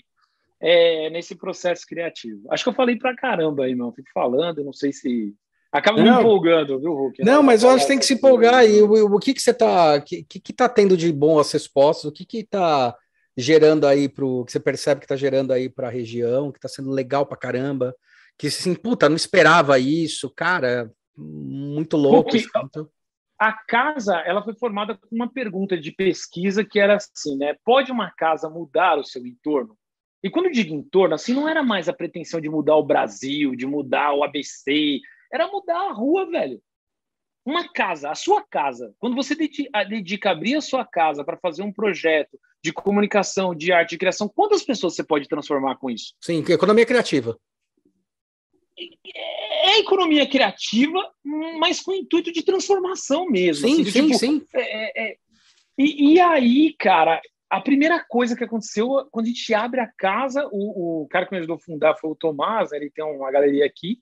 é, 0.59 1.09
nesse 1.09 1.35
processo 1.35 1.85
criativo. 1.87 2.47
Acho 2.51 2.63
que 2.63 2.69
eu 2.69 2.73
falei 2.73 2.97
pra 2.97 3.15
caramba 3.15 3.65
aí, 3.65 3.75
meu. 3.75 3.91
Fico 3.91 4.09
falando, 4.13 4.63
não 4.63 4.73
sei 4.73 4.91
se 4.91 5.33
Acaba 5.69 6.01
me 6.01 6.09
empolgando, 6.09 6.79
viu, 6.79 6.93
Hulk? 6.93 7.23
Não, 7.25 7.43
mas 7.43 7.61
eu 7.61 7.69
acho 7.69 7.81
que 7.81 7.89
tem 7.89 7.99
que 7.99 8.05
se 8.05 8.13
empolgar. 8.13 8.65
E 8.65 8.81
o, 8.81 9.13
o 9.13 9.19
que, 9.19 9.33
que 9.33 9.41
você 9.41 9.53
tá. 9.53 9.97
O 9.97 10.01
que, 10.01 10.23
que 10.23 10.53
tá 10.53 10.69
tendo 10.69 10.95
de 10.95 11.11
bom 11.11 11.37
as 11.39 11.51
respostas? 11.51 12.05
O 12.05 12.11
que, 12.11 12.25
que 12.25 12.43
tá 12.43 12.95
gerando 13.35 13.85
aí 13.85 14.07
para 14.07 14.25
que 14.45 14.51
você 14.51 14.59
percebe 14.61 15.01
que 15.01 15.07
tá 15.07 15.17
gerando 15.17 15.51
aí 15.51 15.67
para 15.67 15.87
a 15.87 15.91
região, 15.91 16.53
que 16.53 16.59
tá 16.59 16.69
sendo 16.69 16.89
legal 16.89 17.25
para 17.25 17.37
caramba? 17.37 17.93
que 18.37 18.47
assim, 18.47 18.75
puta, 18.75 19.09
não 19.09 19.15
esperava 19.15 19.79
isso, 19.79 20.29
cara, 20.29 20.91
muito 21.17 21.97
louco. 21.97 22.29
Porque 22.29 22.37
assim, 22.37 22.87
a 23.39 23.53
casa, 23.53 24.17
ela 24.19 24.43
foi 24.43 24.53
formada 24.55 24.95
com 24.95 25.15
uma 25.15 25.31
pergunta 25.31 25.77
de 25.77 25.91
pesquisa 25.91 26.65
que 26.65 26.79
era 26.79 26.95
assim, 26.95 27.37
né? 27.37 27.55
Pode 27.63 27.91
uma 27.91 28.11
casa 28.11 28.49
mudar 28.49 28.97
o 28.97 29.03
seu 29.03 29.25
entorno? 29.25 29.77
E 30.23 30.29
quando 30.29 30.47
eu 30.47 30.51
digo 30.51 30.73
entorno, 30.73 31.13
assim, 31.13 31.33
não 31.33 31.47
era 31.47 31.61
mais 31.61 31.87
a 31.87 31.93
pretensão 31.93 32.41
de 32.41 32.49
mudar 32.49 32.75
o 32.75 32.85
Brasil, 32.85 33.55
de 33.55 33.67
mudar 33.67 34.13
o 34.13 34.23
ABC, 34.23 34.99
era 35.31 35.47
mudar 35.47 35.89
a 35.89 35.93
rua, 35.93 36.29
velho. 36.29 36.59
Uma 37.45 37.71
casa, 37.71 38.09
a 38.09 38.15
sua 38.15 38.43
casa. 38.43 38.93
Quando 38.99 39.15
você 39.15 39.35
dedica, 39.35 40.31
abrir 40.31 40.55
a 40.55 40.61
sua 40.61 40.83
casa 40.83 41.23
para 41.23 41.37
fazer 41.37 41.61
um 41.61 41.71
projeto 41.71 42.37
de 42.61 42.73
comunicação, 42.73 43.55
de 43.55 43.71
arte, 43.71 43.91
de 43.91 43.97
criação, 43.99 44.27
quantas 44.27 44.63
pessoas 44.63 44.95
você 44.95 45.03
pode 45.03 45.27
transformar 45.27 45.77
com 45.77 45.89
isso? 45.89 46.13
Sim, 46.19 46.43
economia 46.49 46.85
criativa. 46.85 47.37
É 49.05 49.79
economia 49.79 50.27
criativa, 50.27 50.99
mas 51.59 51.81
com 51.81 51.91
o 51.91 51.95
intuito 51.95 52.31
de 52.31 52.43
transformação 52.43 53.25
mesmo. 53.25 53.67
Sim, 53.67 53.81
assim, 53.81 53.91
sim, 53.91 54.07
tipo, 54.07 54.19
sim. 54.19 54.45
É, 54.53 54.61
é, 54.61 55.09
é, 55.09 55.15
e, 55.77 56.13
e, 56.13 56.19
aí, 56.19 56.75
cara, 56.77 57.19
a 57.49 57.59
primeira 57.61 58.03
coisa 58.07 58.35
que 58.35 58.43
aconteceu, 58.43 59.07
quando 59.11 59.25
a 59.25 59.29
gente 59.29 59.53
abre 59.53 59.79
a 59.79 59.91
casa, 59.97 60.47
o, 60.51 61.03
o 61.03 61.07
cara 61.07 61.25
que 61.25 61.31
me 61.31 61.37
ajudou 61.39 61.55
a 61.55 61.59
fundar 61.59 61.95
foi 61.95 62.11
o 62.11 62.15
Tomás, 62.15 62.71
ele 62.71 62.91
tem 62.91 63.03
uma 63.03 63.31
galeria 63.31 63.65
aqui, 63.65 63.99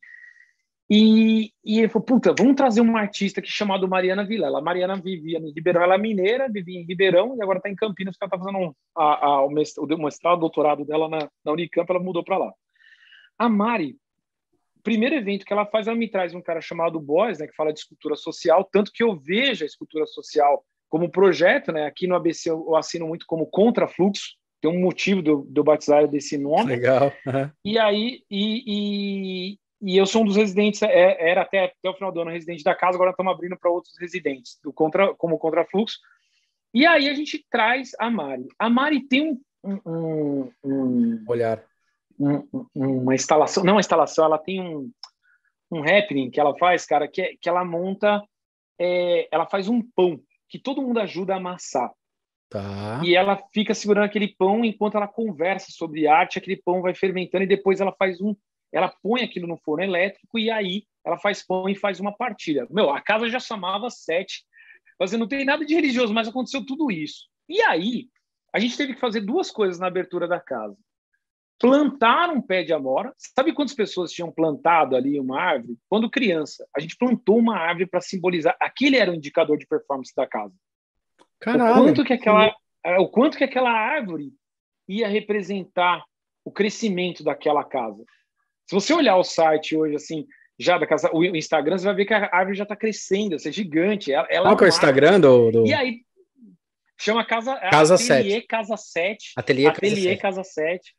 e, 0.89 1.51
e 1.63 1.79
ele 1.79 1.89
falou, 1.89 2.05
puta, 2.05 2.33
vamos 2.37 2.55
trazer 2.55 2.81
uma 2.81 2.99
artista 2.99 3.39
aqui 3.39 3.49
chamada 3.49 3.87
Mariana 3.87 4.23
Vilela. 4.23 4.59
A 4.59 4.61
Mariana 4.61 4.95
vivia 4.95 5.39
em 5.39 5.51
Ribeirão, 5.51 5.81
ela 5.81 5.95
é 5.95 5.97
mineira, 5.97 6.47
vivia 6.47 6.79
em 6.79 6.85
Ribeirão 6.85 7.35
e 7.35 7.41
agora 7.41 7.57
está 7.57 7.69
em 7.69 7.75
Campinas, 7.75 8.15
porque 8.15 8.25
ela 8.25 8.43
está 8.43 8.51
fazendo 8.51 8.69
um, 8.69 8.73
a, 8.95 9.25
a, 9.25 9.45
o 9.45 9.49
mestrado, 9.49 10.37
o 10.37 10.41
doutorado 10.41 10.85
dela 10.85 11.09
na, 11.09 11.27
na 11.43 11.51
Unicamp, 11.51 11.89
ela 11.89 11.99
mudou 11.99 12.23
para 12.23 12.37
lá. 12.37 12.53
A 13.37 13.49
Mari, 13.49 13.97
primeiro 14.85 15.15
evento 15.15 15.45
que 15.45 15.51
ela 15.51 15.65
faz, 15.65 15.87
ela 15.87 15.97
me 15.97 16.07
traz 16.07 16.33
um 16.35 16.41
cara 16.41 16.61
chamado 16.61 16.99
Boys, 16.99 17.39
né, 17.39 17.47
que 17.47 17.55
fala 17.55 17.73
de 17.73 17.79
escultura 17.79 18.15
social, 18.15 18.63
tanto 18.71 18.91
que 18.93 19.03
eu 19.03 19.17
vejo 19.17 19.63
a 19.63 19.67
escultura 19.67 20.05
social 20.05 20.63
como 20.87 21.09
projeto, 21.11 21.71
né? 21.71 21.87
Aqui 21.87 22.07
no 22.07 22.15
ABC 22.15 22.49
eu 22.51 22.75
assino 22.75 23.07
muito 23.07 23.25
como 23.25 23.47
contrafluxo, 23.47 24.35
tem 24.61 24.71
um 24.71 24.79
motivo 24.79 25.21
de 25.21 25.29
eu 25.29 25.63
batizar 25.63 26.07
desse 26.07 26.37
nome. 26.37 26.75
Legal. 26.75 27.11
Uhum. 27.25 27.49
E 27.65 27.79
aí, 27.79 28.21
e, 28.29 28.63
e, 28.67 29.59
e, 29.81 29.97
eu 29.97 30.05
sou 30.05 30.21
um 30.21 30.25
dos 30.25 30.35
residentes, 30.35 30.81
é, 30.83 31.29
era 31.29 31.41
até, 31.41 31.65
até 31.65 31.89
o 31.89 31.93
final 31.95 32.11
do 32.11 32.21
ano 32.21 32.31
residente 32.31 32.63
da 32.63 32.75
casa, 32.75 32.95
agora 32.95 33.09
estamos 33.09 33.33
abrindo 33.33 33.57
para 33.57 33.71
outros 33.71 33.95
residentes, 33.99 34.59
do 34.63 34.71
contra, 34.71 35.13
como 35.15 35.39
contrafluxo. 35.39 35.97
E 36.73 36.85
aí 36.85 37.09
a 37.09 37.13
gente 37.13 37.43
traz 37.49 37.91
a 37.99 38.09
Mari. 38.09 38.47
A 38.59 38.69
Mari 38.69 39.07
tem 39.07 39.37
um, 39.63 39.79
um, 39.85 40.51
um 40.63 41.25
olhar, 41.27 41.63
um, 42.19 42.67
uma 42.73 43.15
instalação, 43.15 43.63
não 43.63 43.73
uma 43.73 43.79
instalação, 43.79 44.25
ela 44.25 44.37
tem 44.37 44.61
um, 44.61 44.91
um 45.71 45.81
happening 45.81 46.29
que 46.29 46.39
ela 46.39 46.57
faz, 46.57 46.85
cara, 46.85 47.07
que, 47.07 47.21
é, 47.21 47.35
que 47.39 47.49
ela 47.49 47.63
monta, 47.63 48.21
é, 48.79 49.27
ela 49.31 49.45
faz 49.45 49.67
um 49.67 49.81
pão 49.81 50.19
que 50.49 50.59
todo 50.59 50.81
mundo 50.81 50.99
ajuda 50.99 51.33
a 51.33 51.37
amassar. 51.37 51.91
Tá. 52.49 53.01
E 53.03 53.15
ela 53.15 53.41
fica 53.53 53.73
segurando 53.73 54.05
aquele 54.05 54.27
pão 54.27 54.63
enquanto 54.63 54.95
ela 54.95 55.07
conversa 55.07 55.71
sobre 55.71 56.07
arte, 56.07 56.37
aquele 56.37 56.57
pão 56.57 56.81
vai 56.81 56.93
fermentando 56.93 57.43
e 57.43 57.47
depois 57.47 57.81
ela 57.81 57.91
faz 57.97 58.21
um, 58.21 58.35
ela 58.71 58.93
põe 59.01 59.23
aquilo 59.23 59.47
no 59.47 59.57
forno 59.57 59.83
elétrico 59.83 60.37
e 60.37 60.51
aí 60.51 60.83
ela 61.03 61.17
faz 61.17 61.45
pão 61.45 61.67
e 61.67 61.75
faz 61.75 61.99
uma 61.99 62.15
partilha. 62.15 62.67
Meu, 62.69 62.91
a 62.91 63.01
casa 63.01 63.27
já 63.29 63.39
chamava 63.39 63.89
sete, 63.89 64.45
mas 64.99 65.11
não 65.13 65.27
tem 65.27 65.43
nada 65.43 65.65
de 65.65 65.73
religioso, 65.73 66.13
mas 66.13 66.27
aconteceu 66.27 66.65
tudo 66.65 66.91
isso. 66.91 67.27
E 67.49 67.61
aí 67.63 68.07
a 68.53 68.59
gente 68.59 68.77
teve 68.77 68.93
que 68.93 68.99
fazer 68.99 69.21
duas 69.21 69.51
coisas 69.51 69.79
na 69.79 69.87
abertura 69.87 70.27
da 70.27 70.39
casa 70.39 70.77
plantar 71.59 72.29
um 72.29 72.41
pé 72.41 72.63
de 72.63 72.73
amora. 72.73 73.13
Sabe 73.17 73.53
quantas 73.53 73.75
pessoas 73.75 74.11
tinham 74.11 74.31
plantado 74.31 74.95
ali 74.95 75.19
uma 75.19 75.39
árvore? 75.39 75.77
Quando 75.89 76.09
criança, 76.09 76.67
a 76.75 76.79
gente 76.79 76.97
plantou 76.97 77.37
uma 77.37 77.57
árvore 77.57 77.87
para 77.87 78.01
simbolizar. 78.01 78.55
Aquele 78.59 78.97
era 78.97 79.11
o 79.11 79.15
indicador 79.15 79.57
de 79.57 79.65
performance 79.65 80.13
da 80.15 80.27
casa. 80.27 80.53
Caralho. 81.39 81.73
O 81.73 81.83
quanto 81.83 82.03
que 82.03 82.13
aquela, 82.13 82.55
é, 82.83 82.97
o 82.97 83.07
quanto 83.07 83.37
que 83.37 83.43
aquela 83.43 83.71
árvore 83.71 84.31
ia 84.87 85.07
representar 85.07 86.03
o 86.43 86.51
crescimento 86.51 87.23
daquela 87.23 87.63
casa. 87.63 88.03
Se 88.67 88.75
você 88.75 88.93
olhar 88.93 89.17
o 89.17 89.23
site 89.23 89.75
hoje, 89.75 89.95
assim, 89.95 90.25
já 90.59 90.77
da 90.77 90.85
casa, 90.85 91.09
o 91.13 91.23
Instagram, 91.23 91.77
você 91.77 91.85
vai 91.85 91.95
ver 91.95 92.05
que 92.05 92.13
a 92.13 92.29
árvore 92.31 92.57
já 92.57 92.63
está 92.63 92.75
crescendo, 92.75 93.35
é 93.35 93.51
gigante. 93.51 94.11
Ela, 94.11 94.27
ela 94.29 94.49
Qual 94.49 94.57
que 94.57 94.63
é 94.63 94.67
o 94.67 94.69
Instagram 94.69 95.19
do, 95.19 95.51
do... 95.51 95.67
E 95.67 95.73
aí, 95.73 96.01
chama 96.97 97.25
Casa, 97.25 97.55
casa 97.71 97.95
Ateliê 97.95 98.35
7. 98.35 98.47
Casa 98.47 98.77
7. 98.77 99.33
Ateliê, 99.35 99.67
Ateliê 99.67 100.17
Casa 100.17 100.43
7. 100.43 100.57
Casa 100.61 100.79
7. 100.83 100.95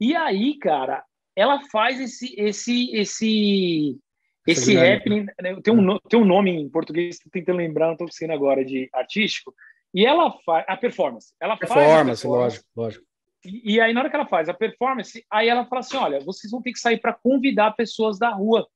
E 0.00 0.14
aí, 0.14 0.58
cara, 0.58 1.04
ela 1.36 1.60
faz 1.70 2.00
esse 2.00 2.34
esse 2.38 2.94
esse 2.94 3.98
esse 4.46 4.76
happening, 4.76 5.26
né? 5.40 5.60
tem 5.62 5.72
um, 5.72 5.98
tem 6.00 6.20
um 6.20 6.24
nome 6.24 6.50
em 6.50 6.68
português, 6.68 7.16
estou 7.16 7.30
tentando 7.30 7.56
lembrar, 7.56 7.86
não 7.86 7.94
estou 7.94 8.06
conseguindo 8.06 8.34
agora, 8.34 8.62
de 8.62 8.90
artístico, 8.92 9.54
e 9.92 10.04
ela 10.04 10.30
faz 10.44 10.64
a 10.68 10.76
performance. 10.76 11.32
Ela 11.40 11.56
performance, 11.56 11.86
faz 11.86 11.96
performance, 11.96 12.26
lógico, 12.26 12.66
lógico. 12.76 13.06
E, 13.44 13.74
e, 13.74 13.80
aí, 13.80 13.92
na 13.92 14.00
hora 14.00 14.10
que 14.10 14.16
ela 14.16 14.26
faz 14.26 14.48
a 14.48 14.54
performance, 14.54 15.24
aí 15.30 15.48
ela 15.48 15.64
fala 15.66 15.80
assim: 15.80 15.96
olha, 15.96 16.20
vocês 16.20 16.50
vão 16.50 16.60
ter 16.60 16.72
que 16.72 16.78
sair 16.78 16.98
para 16.98 17.12
convidar 17.12 17.72
pessoas 17.72 18.18
da 18.18 18.30
rua 18.30 18.66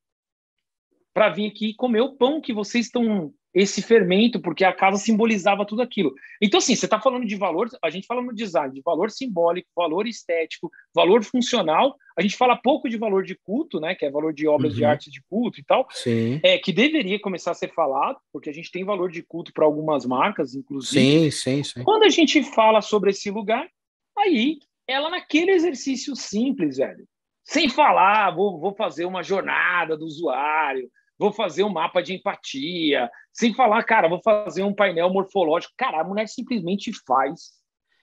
para 1.13 1.31
vir 1.31 1.51
aqui 1.51 1.75
comer 1.75 2.01
o 2.01 2.15
pão 2.15 2.41
que 2.41 2.53
vocês 2.53 2.87
estão 2.87 3.33
esse 3.59 3.83
fermento, 3.83 4.41
porque 4.41 4.65
a 4.65 4.73
casa 4.73 4.99
simbolizava 4.99 5.67
tudo 5.67 5.83
aquilo. 5.83 6.15
Então, 6.41 6.59
assim, 6.59 6.77
você 6.77 6.87
está 6.87 7.01
falando 7.01 7.27
de 7.27 7.35
valor, 7.35 7.69
a 7.83 7.91
gente 7.91 8.07
fala 8.07 8.23
no 8.23 8.33
design 8.33 8.73
de 8.73 8.81
valor 8.83 9.11
simbólico, 9.11 9.69
valor 9.77 10.07
estético, 10.07 10.71
valor 10.95 11.25
funcional, 11.25 11.97
a 12.17 12.23
gente 12.23 12.37
fala 12.37 12.57
pouco 12.57 12.89
de 12.89 12.97
valor 12.97 13.25
de 13.25 13.35
culto, 13.35 13.81
né, 13.81 13.97
que 13.97 14.07
é 14.07 14.11
valor 14.11 14.33
de 14.33 14.47
obras 14.47 14.73
uhum. 14.73 14.79
de 14.79 14.85
arte 14.85 15.11
de 15.11 15.21
culto 15.29 15.59
e 15.59 15.65
tal, 15.65 15.89
sim. 15.91 16.41
é 16.45 16.57
que 16.57 16.73
deveria 16.73 17.19
começar 17.21 17.51
a 17.51 17.55
ser 17.55 17.75
falado, 17.75 18.19
porque 18.33 18.49
a 18.49 18.53
gente 18.53 18.71
tem 18.71 18.85
valor 18.85 19.11
de 19.11 19.23
culto 19.23 19.53
para 19.53 19.65
algumas 19.65 20.07
marcas, 20.07 20.55
inclusive. 20.55 21.01
Sim, 21.01 21.31
sim, 21.31 21.65
sim. 21.65 21.83
Quando 21.83 22.05
a 22.05 22.11
gente 22.11 22.41
fala 22.45 22.81
sobre 22.81 23.11
esse 23.11 23.29
lugar, 23.29 23.69
aí 24.17 24.59
ela 24.87 25.11
naquele 25.11 25.51
exercício 25.51 26.15
simples, 26.15 26.77
velho, 26.77 27.05
sem 27.45 27.69
falar, 27.69 28.31
vou, 28.31 28.61
vou 28.61 28.75
fazer 28.75 29.05
uma 29.05 29.23
jornada 29.23 29.97
do 29.97 30.05
usuário, 30.05 30.89
vou 31.19 31.33
fazer 31.33 31.65
um 31.65 31.71
mapa 31.71 32.03
de 32.03 32.15
empatia, 32.15 33.11
sem 33.33 33.53
falar, 33.55 33.83
cara, 33.85 34.09
vou 34.09 34.21
fazer 34.23 34.63
um 34.63 34.75
painel 34.75 35.11
morfológico. 35.11 35.75
Cara, 35.77 36.01
a 36.01 36.05
mulher 36.05 36.29
simplesmente 36.29 36.93
faz. 37.07 37.59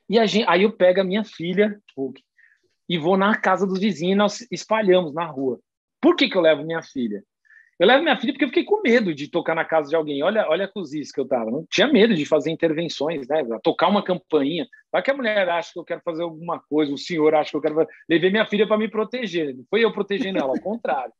E 0.10 0.26
gente, 0.28 0.48
aí 0.48 0.64
eu 0.64 0.72
pego 0.72 1.02
a 1.02 1.04
minha 1.04 1.24
filha 1.24 1.80
e 2.88 2.98
vou 2.98 3.18
na 3.18 3.36
casa 3.36 3.66
dos 3.66 3.80
vizinhos 3.80 4.14
e 4.14 4.16
nós 4.16 4.48
espalhamos 4.52 5.14
na 5.14 5.26
rua. 5.26 5.60
Por 6.02 6.16
que, 6.16 6.30
que 6.30 6.38
eu 6.38 6.42
levo 6.42 6.64
minha 6.64 6.84
filha? 6.84 7.24
Eu 7.78 7.88
levo 7.88 8.04
minha 8.04 8.18
filha 8.18 8.32
porque 8.32 8.46
eu 8.46 8.50
fiquei 8.50 8.64
com 8.64 8.82
medo 8.82 9.14
de 9.14 9.30
tocar 9.30 9.54
na 9.54 9.66
casa 9.66 9.90
de 9.90 9.96
alguém. 9.96 10.24
Olha, 10.24 10.48
olha 10.48 10.66
a 10.66 10.72
cozice 10.72 11.12
que 11.12 11.20
eu 11.20 11.28
tava. 11.28 11.52
Não 11.52 11.66
tinha 11.70 11.88
medo 11.88 12.16
de 12.16 12.26
fazer 12.26 12.50
intervenções, 12.50 13.28
né? 13.28 13.44
Tocar 13.62 13.90
uma 13.90 14.04
campainha. 14.04 14.66
Vai 14.92 15.02
que 15.02 15.12
a 15.12 15.14
mulher 15.14 15.50
acha 15.50 15.74
que 15.74 15.80
eu 15.80 15.84
quero 15.84 16.02
fazer 16.06 16.24
alguma 16.24 16.62
coisa, 16.70 16.94
o 16.94 16.98
senhor 16.98 17.36
acha 17.36 17.52
que 17.52 17.58
eu 17.58 17.62
quero. 17.62 17.86
Levei 18.08 18.30
minha 18.30 18.46
filha 18.46 18.66
para 18.66 18.78
me 18.78 18.88
proteger. 18.88 19.54
Não 19.56 19.66
foi 19.70 19.84
eu 19.84 19.92
protegendo 19.92 20.40
ela, 20.40 20.52
ao 20.52 20.62
contrário. 20.62 21.12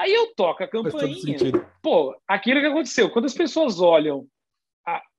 Aí 0.00 0.14
eu 0.14 0.34
toco 0.34 0.64
a 0.64 0.66
campainha. 0.66 1.36
Pô, 1.82 2.18
aquilo 2.26 2.60
que 2.60 2.66
aconteceu. 2.66 3.10
Quando 3.10 3.26
as 3.26 3.34
pessoas 3.34 3.82
olham 3.82 4.26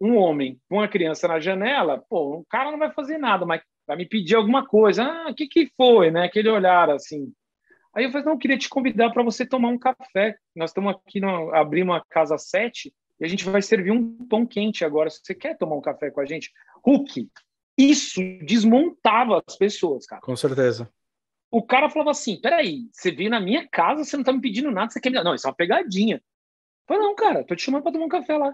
um 0.02 0.18
homem 0.18 0.60
com 0.68 0.78
uma 0.78 0.88
criança 0.88 1.28
na 1.28 1.40
janela, 1.40 2.04
pô, 2.10 2.40
o 2.40 2.46
cara 2.46 2.72
não 2.72 2.80
vai 2.80 2.92
fazer 2.92 3.20
nada, 3.20 3.46
mas 3.46 3.62
vai 3.86 3.96
me 3.96 4.08
pedir 4.08 4.36
alguma 4.36 4.66
coisa. 4.66 5.04
Ah, 5.04 5.30
o 5.30 5.36
que, 5.36 5.48
que 5.48 5.70
foi, 5.78 6.10
né? 6.10 6.26
Aquele 6.26 6.50
olhar 6.50 6.90
assim. 6.90 7.32
Aí 7.96 8.06
eu 8.06 8.12
falei, 8.12 8.26
não, 8.26 8.34
eu 8.34 8.40
queria 8.40 8.58
te 8.58 8.70
convidar 8.70 9.12
para 9.12 9.22
você 9.22 9.46
tomar 9.46 9.70
um 9.70 9.78
café. 9.78 10.36
Nós 10.56 10.72
estamos 10.72 10.96
aqui, 10.96 11.20
no, 11.20 11.54
abrimos 11.54 11.94
uma 11.94 12.04
casa 12.10 12.36
7 12.40 12.92
e 13.20 13.26
a 13.26 13.28
gente 13.28 13.46
vai 13.46 13.62
servir 13.62 13.92
um 13.92 14.26
pão 14.26 14.48
quente 14.48 14.84
agora. 14.84 15.12
Se 15.12 15.20
você 15.22 15.36
quer 15.36 15.60
tomar 15.60 15.76
um 15.76 15.82
café 15.82 16.10
com 16.10 16.22
a 16.22 16.26
gente, 16.26 16.52
Hulk, 16.84 17.30
isso 17.78 18.20
desmontava 18.48 19.44
as 19.48 19.56
pessoas, 19.56 20.08
cara. 20.08 20.24
Com 20.24 20.36
certeza 20.36 20.92
o 21.52 21.62
cara 21.62 21.90
falava 21.90 22.12
assim: 22.12 22.40
peraí, 22.40 22.88
você 22.92 23.12
veio 23.12 23.30
na 23.30 23.40
minha 23.40 23.68
casa, 23.68 24.06
você 24.06 24.16
não 24.16 24.24
tá 24.24 24.32
me 24.32 24.42
pedindo 24.42 24.72
nada, 24.72 24.90
você 24.90 25.02
quer 25.02 25.10
me 25.10 25.16
dar. 25.16 25.24
Não, 25.24 25.36
isso 25.36 25.46
é 25.46 25.50
uma 25.50 25.56
pegadinha. 25.56 26.16
Eu 26.16 26.22
falei, 26.88 27.04
não, 27.04 27.14
cara, 27.14 27.44
tô 27.44 27.56
te 27.56 27.64
chamando 27.64 27.84
para 27.84 27.92
tomar 27.92 28.06
um 28.06 28.10
café 28.10 28.38
lá. 28.38 28.54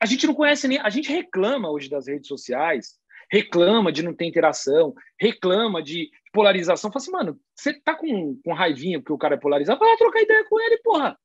A 0.00 0.06
gente 0.06 0.26
não 0.26 0.34
conhece 0.34 0.66
nem. 0.66 0.78
A 0.78 0.88
gente 0.88 1.12
reclama 1.12 1.70
hoje 1.70 1.88
das 1.88 2.08
redes 2.08 2.26
sociais, 2.26 2.98
reclama 3.30 3.92
de 3.92 4.02
não 4.02 4.14
ter 4.14 4.24
interação, 4.24 4.94
reclama 5.20 5.82
de 5.82 6.10
polarização. 6.32 6.90
Fala 6.90 7.02
assim, 7.02 7.12
mano, 7.12 7.40
você 7.54 7.74
tá 7.74 7.94
com, 7.94 8.40
com 8.42 8.52
raivinha 8.54 8.98
porque 8.98 9.12
o 9.12 9.18
cara 9.18 9.34
é 9.34 9.38
polarizado, 9.38 9.78
vai 9.78 9.90
lá 9.90 9.96
trocar 9.96 10.22
ideia 10.22 10.44
com 10.48 10.60
ele, 10.60 10.78
porra. 10.78 11.18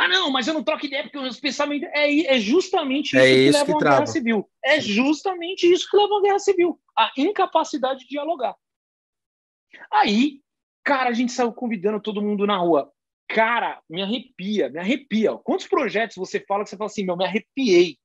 Ah, 0.00 0.08
não, 0.08 0.30
mas 0.30 0.48
eu 0.48 0.54
não 0.54 0.64
troco 0.64 0.86
ideia 0.86 1.02
porque 1.02 1.18
os 1.18 1.38
pensamentos. 1.38 1.86
É, 1.92 2.34
é 2.34 2.38
justamente 2.38 3.18
é 3.18 3.30
isso, 3.30 3.58
é 3.58 3.64
que 3.66 3.70
leva 3.70 3.72
a 3.72 3.74
uma 3.74 3.90
guerra 3.98 4.06
civil. 4.06 4.50
É 4.64 4.80
justamente 4.80 5.70
isso 5.70 5.86
que 5.90 5.94
leva 5.94 6.08
a 6.08 6.16
uma 6.16 6.22
guerra 6.22 6.38
civil. 6.38 6.80
A 6.98 7.12
incapacidade 7.18 8.00
de 8.00 8.08
dialogar. 8.08 8.56
Aí, 9.92 10.40
cara, 10.82 11.10
a 11.10 11.12
gente 11.12 11.32
saiu 11.32 11.52
convidando 11.52 12.00
todo 12.00 12.22
mundo 12.22 12.46
na 12.46 12.56
rua. 12.56 12.90
Cara, 13.28 13.82
me 13.90 14.00
arrepia, 14.00 14.70
me 14.70 14.78
arrepia. 14.78 15.36
Quantos 15.36 15.68
projetos 15.68 16.16
você 16.16 16.40
fala 16.40 16.64
que 16.64 16.70
você 16.70 16.78
fala 16.78 16.88
assim, 16.88 17.04
meu, 17.04 17.14
me 17.14 17.26
arrepiei. 17.26 17.98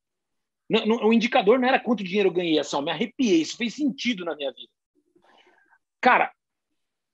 o 1.02 1.14
indicador 1.14 1.58
não 1.58 1.68
era 1.70 1.80
quanto 1.80 2.04
dinheiro 2.04 2.28
eu 2.28 2.34
ganhei, 2.34 2.60
é 2.60 2.64
só 2.64 2.82
me 2.82 2.92
arrepiei. 2.92 3.40
Isso 3.40 3.56
fez 3.56 3.74
sentido 3.74 4.26
na 4.26 4.36
minha 4.36 4.52
vida. 4.52 4.70
Cara, 6.02 6.30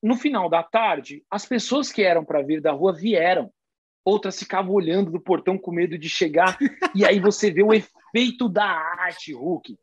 no 0.01 0.17
final 0.17 0.49
da 0.49 0.63
tarde, 0.63 1.23
as 1.29 1.45
pessoas 1.45 1.91
que 1.91 2.01
eram 2.01 2.25
para 2.25 2.41
vir 2.41 2.59
da 2.59 2.71
rua 2.71 2.91
vieram. 2.91 3.53
Outras 4.03 4.39
ficavam 4.39 4.73
olhando 4.73 5.11
do 5.11 5.19
portão 5.19 5.57
com 5.57 5.71
medo 5.71 5.97
de 5.97 6.09
chegar. 6.09 6.57
e 6.95 7.05
aí 7.05 7.19
você 7.19 7.51
vê 7.51 7.63
o 7.63 7.73
efeito 7.73 8.49
da 8.49 8.65
arte, 8.65 9.33
Hulk. 9.33 9.77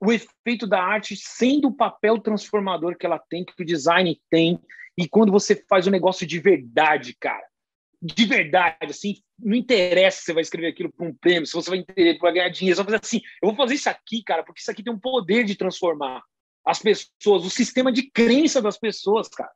O 0.00 0.12
efeito 0.12 0.66
da 0.66 0.82
arte 0.82 1.16
sendo 1.16 1.68
o 1.68 1.74
papel 1.74 2.18
transformador 2.18 2.96
que 2.96 3.06
ela 3.06 3.18
tem, 3.18 3.44
que 3.44 3.62
o 3.62 3.66
design 3.66 4.20
tem. 4.30 4.58
E 4.96 5.06
quando 5.06 5.30
você 5.30 5.54
faz 5.68 5.86
um 5.86 5.90
negócio 5.90 6.26
de 6.26 6.38
verdade, 6.38 7.14
cara, 7.14 7.46
de 8.02 8.24
verdade, 8.24 8.76
assim, 8.88 9.22
não 9.38 9.56
interessa 9.56 10.18
se 10.18 10.24
você 10.24 10.32
vai 10.32 10.42
escrever 10.42 10.68
aquilo 10.68 10.92
para 10.92 11.06
um 11.06 11.14
prêmio, 11.14 11.46
se 11.46 11.52
você 11.52 11.70
vai 11.70 11.84
para 12.18 12.32
ganhar 12.32 12.48
dinheiro, 12.48 12.76
você 12.76 12.82
vai 12.82 12.92
fazer 12.92 13.06
assim, 13.06 13.20
eu 13.42 13.48
vou 13.48 13.56
fazer 13.56 13.74
isso 13.74 13.90
aqui, 13.90 14.22
cara, 14.22 14.42
porque 14.42 14.60
isso 14.60 14.70
aqui 14.70 14.82
tem 14.82 14.92
um 14.92 14.98
poder 14.98 15.44
de 15.44 15.56
transformar 15.56 16.22
as 16.64 16.78
pessoas, 16.80 17.44
o 17.44 17.50
sistema 17.50 17.92
de 17.92 18.10
crença 18.10 18.60
das 18.60 18.78
pessoas, 18.78 19.28
cara. 19.28 19.52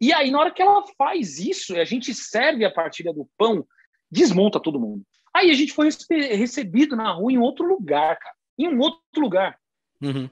E 0.00 0.12
aí, 0.12 0.30
na 0.30 0.40
hora 0.40 0.50
que 0.50 0.62
ela 0.62 0.82
faz 0.96 1.38
isso, 1.38 1.76
a 1.76 1.84
gente 1.84 2.14
serve 2.14 2.64
a 2.64 2.72
partilha 2.72 3.12
do 3.12 3.28
pão, 3.36 3.66
desmonta 4.10 4.58
todo 4.58 4.80
mundo. 4.80 5.04
Aí 5.34 5.50
a 5.50 5.54
gente 5.54 5.72
foi 5.72 5.88
recebido 6.10 6.96
na 6.96 7.12
rua 7.12 7.32
em 7.32 7.38
outro 7.38 7.66
lugar, 7.66 8.18
cara. 8.18 8.34
Em 8.58 8.68
um 8.68 8.78
outro 8.78 9.20
lugar. 9.20 9.58
Uhum. 10.02 10.28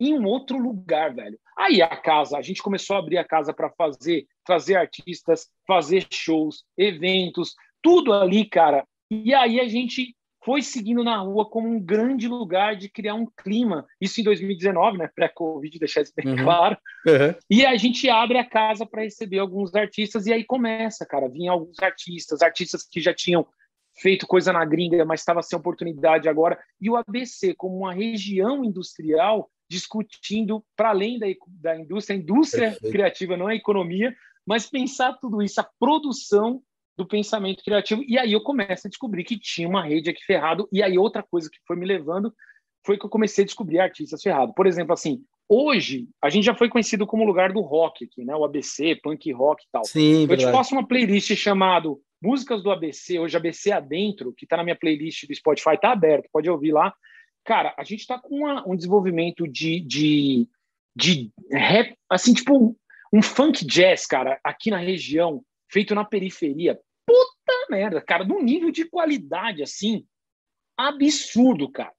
Em 0.00 0.18
um 0.18 0.24
outro 0.24 0.58
lugar, 0.58 1.14
velho. 1.14 1.38
Aí 1.56 1.80
a 1.80 1.96
casa, 1.96 2.36
a 2.36 2.42
gente 2.42 2.62
começou 2.62 2.96
a 2.96 2.98
abrir 2.98 3.18
a 3.18 3.24
casa 3.24 3.52
para 3.52 3.70
fazer, 3.70 4.26
trazer 4.44 4.76
artistas, 4.76 5.48
fazer 5.66 6.06
shows, 6.10 6.64
eventos, 6.76 7.54
tudo 7.82 8.12
ali, 8.12 8.44
cara. 8.44 8.86
E 9.10 9.32
aí 9.34 9.58
a 9.58 9.68
gente 9.68 10.14
foi 10.48 10.62
seguindo 10.62 11.04
na 11.04 11.18
rua 11.18 11.44
como 11.44 11.68
um 11.68 11.78
grande 11.78 12.26
lugar 12.26 12.74
de 12.74 12.88
criar 12.88 13.12
um 13.12 13.26
clima. 13.26 13.86
Isso 14.00 14.18
em 14.18 14.24
2019, 14.24 14.96
né? 14.96 15.10
Pré-Covid, 15.14 15.78
deixar 15.78 16.00
isso 16.00 16.12
bem 16.16 16.26
uhum. 16.26 16.42
claro. 16.42 16.74
Uhum. 17.06 17.34
E 17.50 17.66
a 17.66 17.76
gente 17.76 18.08
abre 18.08 18.38
a 18.38 18.48
casa 18.48 18.86
para 18.86 19.02
receber 19.02 19.40
alguns 19.40 19.74
artistas, 19.74 20.24
e 20.24 20.32
aí 20.32 20.42
começa, 20.42 21.04
cara. 21.04 21.28
Vinha 21.28 21.52
alguns 21.52 21.78
artistas, 21.80 22.40
artistas 22.40 22.82
que 22.82 22.98
já 22.98 23.12
tinham 23.12 23.46
feito 24.00 24.26
coisa 24.26 24.50
na 24.50 24.64
gringa, 24.64 25.04
mas 25.04 25.20
estava 25.20 25.42
sem 25.42 25.58
oportunidade 25.58 26.30
agora. 26.30 26.58
E 26.80 26.88
o 26.88 26.96
ABC, 26.96 27.52
como 27.54 27.76
uma 27.76 27.92
região 27.92 28.64
industrial, 28.64 29.50
discutindo 29.68 30.64
para 30.74 30.88
além 30.88 31.18
da, 31.18 31.26
da 31.46 31.78
indústria, 31.78 32.16
a 32.16 32.20
indústria 32.20 32.70
Perfeito. 32.70 32.90
criativa, 32.90 33.36
não 33.36 33.50
é 33.50 33.52
a 33.52 33.56
economia, 33.56 34.16
mas 34.46 34.64
pensar 34.64 35.12
tudo 35.20 35.42
isso, 35.42 35.60
a 35.60 35.68
produção 35.78 36.62
do 36.98 37.06
pensamento 37.06 37.62
criativo. 37.62 38.02
E 38.08 38.18
aí 38.18 38.32
eu 38.32 38.40
começo 38.40 38.88
a 38.88 38.90
descobrir 38.90 39.22
que 39.22 39.38
tinha 39.38 39.68
uma 39.68 39.84
rede 39.84 40.10
aqui 40.10 40.20
ferrado. 40.24 40.68
E 40.72 40.82
aí 40.82 40.98
outra 40.98 41.22
coisa 41.22 41.48
que 41.48 41.58
foi 41.64 41.76
me 41.76 41.86
levando 41.86 42.34
foi 42.84 42.98
que 42.98 43.06
eu 43.06 43.10
comecei 43.10 43.44
a 43.44 43.46
descobrir 43.46 43.78
artistas 43.78 44.20
ferrados. 44.20 44.52
Por 44.56 44.66
exemplo, 44.66 44.92
assim, 44.92 45.22
hoje 45.48 46.08
a 46.20 46.28
gente 46.28 46.44
já 46.44 46.56
foi 46.56 46.68
conhecido 46.68 47.06
como 47.06 47.24
lugar 47.24 47.52
do 47.52 47.60
rock 47.60 48.04
aqui, 48.04 48.24
né? 48.24 48.34
O 48.34 48.44
ABC, 48.44 48.96
punk 48.96 49.30
rock 49.32 49.62
e 49.62 49.68
tal. 49.70 49.84
Sim, 49.84 50.22
eu 50.22 50.26
verdade. 50.26 50.50
te 50.50 50.52
faço 50.52 50.74
uma 50.74 50.86
playlist 50.86 51.32
chamado 51.36 52.00
Músicas 52.20 52.64
do 52.64 52.70
ABC, 52.72 53.20
hoje 53.20 53.36
ABC 53.36 53.70
Adentro, 53.70 54.34
que 54.36 54.44
está 54.44 54.56
na 54.56 54.64
minha 54.64 54.74
playlist 54.74 55.24
do 55.28 55.34
Spotify, 55.36 55.78
tá 55.80 55.92
aberto, 55.92 56.28
pode 56.32 56.50
ouvir 56.50 56.72
lá. 56.72 56.92
Cara, 57.44 57.72
a 57.78 57.84
gente 57.84 58.00
está 58.00 58.18
com 58.18 58.38
uma, 58.38 58.68
um 58.68 58.74
desenvolvimento 58.74 59.46
de, 59.46 59.78
de, 59.78 60.48
de 60.96 61.30
rap, 61.52 61.96
assim, 62.10 62.34
tipo 62.34 62.76
um 63.12 63.22
funk 63.22 63.64
jazz, 63.64 64.04
cara, 64.04 64.40
aqui 64.42 64.68
na 64.68 64.78
região, 64.78 65.44
feito 65.70 65.94
na 65.94 66.04
periferia 66.04 66.76
merda, 67.70 68.00
cara, 68.00 68.24
num 68.24 68.42
nível 68.42 68.70
de 68.70 68.84
qualidade 68.84 69.62
assim 69.62 70.04
absurdo, 70.78 71.68
cara. 71.68 71.92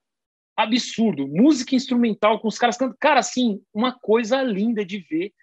Absurdo. 0.55 1.28
Música 1.28 1.76
instrumental 1.76 2.39
com 2.39 2.47
os 2.47 2.57
caras 2.57 2.78
cantando. 2.78 2.97
Cara, 2.99 3.20
assim, 3.20 3.61
uma 3.74 3.91
coisa 3.91 4.41
linda 4.41 4.86
de 4.86 4.99
ver 4.99 5.34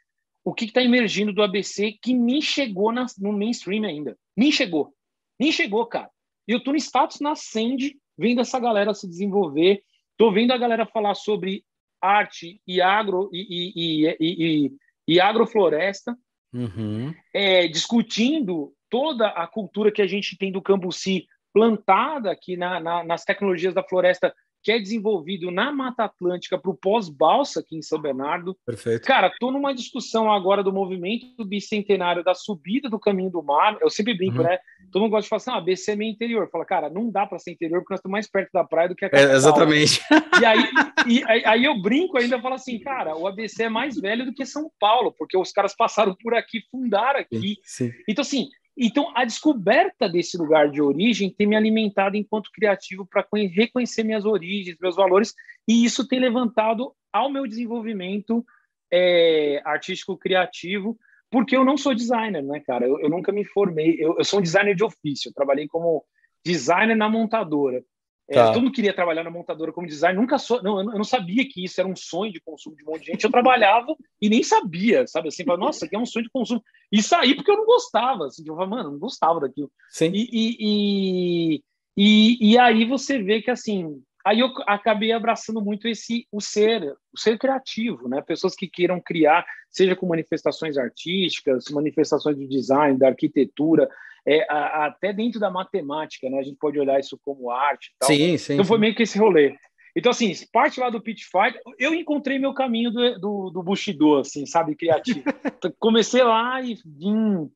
o 0.44 0.54
que 0.54 0.64
está 0.64 0.82
emergindo 0.82 1.32
do 1.32 1.42
ABC 1.42 1.98
que 2.00 2.14
nem 2.14 2.40
chegou 2.40 2.92
na, 2.92 3.06
no 3.18 3.32
mainstream 3.32 3.84
ainda. 3.84 4.16
Nem 4.36 4.50
chegou. 4.50 4.94
Nem 5.38 5.52
chegou, 5.52 5.84
cara. 5.86 6.10
E 6.48 6.52
eu 6.52 6.62
tô 6.62 6.70
no 6.70 6.76
status 6.76 7.20
nascente, 7.20 7.98
vendo 8.16 8.40
essa 8.40 8.58
galera 8.58 8.94
se 8.94 9.08
desenvolver. 9.08 9.82
Tô 10.16 10.30
vendo 10.32 10.52
a 10.52 10.58
galera 10.58 10.86
falar 10.86 11.14
sobre 11.14 11.64
arte 12.00 12.60
e 12.66 12.80
agro 12.80 13.28
e, 13.32 13.72
e, 13.74 14.06
e, 14.06 14.16
e, 14.20 14.72
e 15.08 15.20
agrofloresta. 15.20 16.16
Uhum. 16.52 17.12
É, 17.34 17.66
discutindo 17.66 18.72
toda 18.90 19.28
a 19.28 19.46
cultura 19.46 19.92
que 19.92 20.02
a 20.02 20.06
gente 20.06 20.36
tem 20.36 20.50
do 20.52 20.62
Cambuci 20.62 21.26
plantada 21.52 22.30
aqui 22.30 22.56
na, 22.56 22.78
na, 22.78 23.04
nas 23.04 23.24
tecnologias 23.24 23.72
da 23.72 23.82
floresta 23.82 24.34
que 24.66 24.72
é 24.72 24.80
desenvolvido 24.80 25.48
na 25.52 25.70
Mata 25.70 26.02
Atlântica 26.02 26.58
para 26.58 26.72
o 26.72 26.76
pós-balsa 26.76 27.60
aqui 27.60 27.76
em 27.76 27.82
São 27.82 28.00
Bernardo. 28.00 28.58
Perfeito. 28.66 29.06
Cara, 29.06 29.28
estou 29.28 29.52
numa 29.52 29.72
discussão 29.72 30.28
agora 30.28 30.60
do 30.60 30.72
movimento 30.72 31.44
bicentenário 31.44 32.24
da 32.24 32.34
subida 32.34 32.90
do 32.90 32.98
caminho 32.98 33.30
do 33.30 33.40
mar. 33.40 33.78
Eu 33.80 33.88
sempre 33.88 34.12
brinco, 34.12 34.38
uhum. 34.38 34.42
né? 34.42 34.58
Todo 34.90 35.02
mundo 35.02 35.12
gosta 35.12 35.22
de 35.22 35.28
falar 35.28 35.36
assim: 35.36 35.50
ah, 35.52 35.60
BC 35.60 35.92
é 35.92 35.96
meio 35.96 36.10
interior. 36.10 36.48
Fala, 36.50 36.64
cara, 36.64 36.90
não 36.90 37.08
dá 37.08 37.24
para 37.24 37.38
ser 37.38 37.52
interior 37.52 37.78
porque 37.78 37.92
nós 37.92 38.00
estamos 38.00 38.12
mais 38.12 38.28
perto 38.28 38.50
da 38.52 38.64
praia 38.64 38.88
do 38.88 38.96
que 38.96 39.04
a 39.04 39.08
capital. 39.10 39.32
É, 39.32 39.36
exatamente. 39.36 40.00
E 40.40 40.44
aí, 40.44 40.70
e, 41.06 41.22
aí 41.46 41.64
eu 41.64 41.80
brinco 41.80 42.18
ainda, 42.18 42.42
falo 42.42 42.56
assim, 42.56 42.80
cara, 42.80 43.16
o 43.16 43.28
ABC 43.28 43.62
é 43.62 43.68
mais 43.68 44.00
velho 44.00 44.26
do 44.26 44.34
que 44.34 44.44
São 44.44 44.68
Paulo, 44.80 45.14
porque 45.16 45.38
os 45.38 45.52
caras 45.52 45.76
passaram 45.76 46.12
por 46.20 46.34
aqui, 46.34 46.60
fundaram 46.72 47.20
aqui. 47.20 47.58
Sim. 47.62 47.92
Então, 48.08 48.22
assim, 48.22 48.48
então, 48.76 49.10
a 49.14 49.24
descoberta 49.24 50.08
desse 50.08 50.36
lugar 50.36 50.70
de 50.70 50.82
origem 50.82 51.30
tem 51.30 51.46
me 51.46 51.56
alimentado 51.56 52.16
enquanto 52.16 52.50
criativo 52.52 53.06
para 53.06 53.26
reconhecer 53.32 54.04
minhas 54.04 54.26
origens, 54.26 54.76
meus 54.78 54.96
valores, 54.96 55.34
e 55.66 55.84
isso 55.84 56.06
tem 56.06 56.20
levantado 56.20 56.92
ao 57.10 57.30
meu 57.30 57.46
desenvolvimento 57.46 58.44
é, 58.92 59.62
artístico 59.64 60.16
criativo, 60.18 60.98
porque 61.30 61.56
eu 61.56 61.64
não 61.64 61.78
sou 61.78 61.94
designer, 61.94 62.42
né, 62.42 62.60
cara? 62.60 62.86
Eu, 62.86 63.00
eu 63.00 63.08
nunca 63.08 63.32
me 63.32 63.44
formei, 63.44 63.96
eu, 63.98 64.16
eu, 64.18 64.24
sou 64.24 64.40
um 64.40 64.42
designer 64.42 64.74
de 64.74 64.84
ofício, 64.84 65.30
eu 65.30 65.34
trabalhei 65.34 65.66
como 65.66 66.04
designer 66.44 66.96
na 66.96 67.08
montadora. 67.08 67.82
É, 68.28 68.34
tá. 68.34 68.52
todo 68.52 68.62
mundo 68.62 68.72
queria 68.72 68.92
trabalhar 68.92 69.22
na 69.22 69.30
montadora 69.30 69.72
como 69.72 69.86
designer, 69.86 70.20
nunca 70.20 70.36
sou, 70.36 70.60
não, 70.60 70.80
eu 70.80 70.96
não 70.98 71.04
sabia 71.04 71.48
que 71.48 71.64
isso 71.64 71.80
era 71.80 71.88
um 71.88 71.94
sonho 71.94 72.32
de 72.32 72.40
consumo 72.40 72.74
de 72.74 72.82
um 72.82 72.86
monte 72.86 73.02
de 73.02 73.12
gente. 73.12 73.24
Eu 73.24 73.30
trabalhava 73.30 73.94
e 74.20 74.28
nem 74.28 74.42
sabia, 74.42 75.06
sabe? 75.06 75.28
Assim, 75.28 75.44
falava, 75.44 75.64
nossa, 75.64 75.86
aqui 75.86 75.94
é 75.94 75.98
um 75.98 76.06
sonho 76.06 76.24
de 76.24 76.30
consumo. 76.30 76.62
E 76.90 77.00
saí 77.02 77.36
porque 77.36 77.50
eu 77.50 77.56
não 77.56 77.64
gostava, 77.64 78.26
assim, 78.26 78.42
eu 78.44 78.54
falava, 78.56 78.76
mano, 78.76 78.90
não 78.92 78.98
gostava 78.98 79.38
daquilo. 79.38 79.70
Sim. 79.90 80.10
E, 80.12 80.28
e, 80.32 81.62
e, 81.96 82.52
e, 82.52 82.58
aí 82.58 82.84
você 82.84 83.22
vê 83.22 83.40
que, 83.40 83.50
assim, 83.50 84.02
aí 84.26 84.40
eu 84.40 84.50
acabei 84.66 85.12
abraçando 85.12 85.62
muito 85.62 85.86
esse, 85.86 86.26
o 86.32 86.40
ser, 86.40 86.82
o 87.14 87.18
ser 87.18 87.38
criativo, 87.38 88.08
né? 88.08 88.20
Pessoas 88.20 88.56
que 88.56 88.66
queiram 88.66 89.00
criar, 89.00 89.46
seja 89.70 89.94
com 89.94 90.04
manifestações 90.04 90.76
artísticas, 90.76 91.66
manifestações 91.70 92.36
de 92.36 92.44
design, 92.48 92.98
da 92.98 93.06
arquitetura, 93.06 93.88
é, 94.26 94.44
a, 94.50 94.86
até 94.86 95.12
dentro 95.12 95.38
da 95.38 95.48
matemática, 95.48 96.28
né? 96.28 96.40
A 96.40 96.42
gente 96.42 96.58
pode 96.58 96.76
olhar 96.76 96.98
isso 96.98 97.16
como 97.24 97.52
arte 97.52 97.92
tal. 98.00 98.08
Sim, 98.08 98.36
sim. 98.36 98.54
Então 98.54 98.64
foi 98.64 98.78
sim. 98.78 98.80
meio 98.80 98.94
que 98.96 99.04
esse 99.04 99.16
rolê. 99.16 99.54
Então, 99.94 100.10
assim, 100.10 100.32
parte 100.52 100.80
lá 100.80 100.90
do 100.90 101.00
Pit 101.00 101.24
Fight, 101.24 101.58
eu 101.78 101.94
encontrei 101.94 102.38
meu 102.38 102.52
caminho 102.52 102.90
do, 102.90 103.18
do, 103.18 103.50
do 103.50 103.62
Bushido, 103.62 104.16
assim, 104.16 104.44
sabe, 104.44 104.74
criativo. 104.74 105.22
Então, 105.56 105.72
comecei 105.78 106.22
lá 106.22 106.60
e 106.60 106.74
vim, 106.84 107.48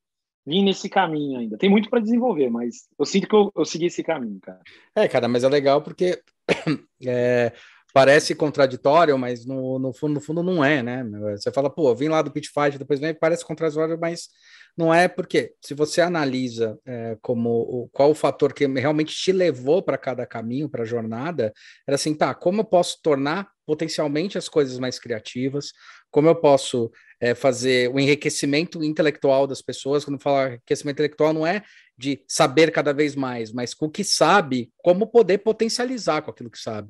vim 0.43 0.63
nesse 0.63 0.89
caminho 0.89 1.37
ainda. 1.37 1.57
Tem 1.57 1.69
muito 1.69 1.87
para 1.87 1.99
desenvolver, 1.99 2.49
mas 2.49 2.87
eu 2.97 3.05
sinto 3.05 3.27
que 3.27 3.35
eu, 3.35 3.51
eu 3.55 3.63
segui 3.63 3.85
esse 3.85 4.01
caminho, 4.01 4.39
cara. 4.41 4.59
É, 4.95 5.07
cara, 5.07 5.27
mas 5.27 5.43
é 5.43 5.49
legal 5.49 5.83
porque 5.83 6.19
é, 7.05 7.51
parece 7.93 8.35
contraditório, 8.35 9.17
mas 9.17 9.45
no, 9.45 9.79
no, 9.79 9.93
fundo, 9.93 10.15
no 10.15 10.21
fundo 10.21 10.43
não 10.43 10.63
é, 10.63 10.81
né? 10.81 11.03
Você 11.35 11.51
fala, 11.51 11.69
pô, 11.69 11.93
vim 11.95 12.07
lá 12.07 12.21
do 12.21 12.31
Pit 12.31 12.49
Fight, 12.49 12.77
depois 12.77 12.99
vem, 12.99 13.13
parece 13.13 13.45
contraditório, 13.45 13.97
mas 13.99 14.29
não 14.77 14.93
é 14.93 15.07
porque, 15.07 15.53
se 15.61 15.73
você 15.73 16.01
analisa 16.01 16.79
é, 16.85 17.17
como 17.21 17.49
o, 17.49 17.89
qual 17.91 18.11
o 18.11 18.15
fator 18.15 18.53
que 18.53 18.65
realmente 18.65 19.13
te 19.13 19.31
levou 19.31 19.83
para 19.83 19.97
cada 19.97 20.25
caminho, 20.25 20.69
para 20.69 20.83
a 20.83 20.85
jornada, 20.85 21.51
era 21.87 21.95
assim, 21.95 22.15
tá, 22.15 22.33
como 22.33 22.61
eu 22.61 22.65
posso 22.65 22.99
tornar 23.03 23.49
potencialmente 23.65 24.37
as 24.37 24.47
coisas 24.47 24.79
mais 24.79 24.97
criativas, 24.97 25.71
como 26.09 26.27
eu 26.27 26.35
posso 26.35 26.91
é, 27.19 27.35
fazer 27.35 27.89
o 27.89 27.99
enriquecimento 27.99 28.83
intelectual 28.83 29.45
das 29.45 29.61
pessoas, 29.61 30.03
quando 30.05 30.21
fala 30.21 30.49
enriquecimento 30.49 30.95
intelectual 30.95 31.33
não 31.33 31.45
é 31.45 31.63
de 31.97 32.23
saber 32.27 32.71
cada 32.71 32.93
vez 32.93 33.15
mais, 33.15 33.51
mas 33.51 33.73
com 33.73 33.85
o 33.85 33.91
que 33.91 34.03
sabe, 34.03 34.71
como 34.77 35.07
poder 35.07 35.39
potencializar 35.39 36.21
com 36.21 36.31
aquilo 36.31 36.49
que 36.49 36.59
sabe, 36.59 36.89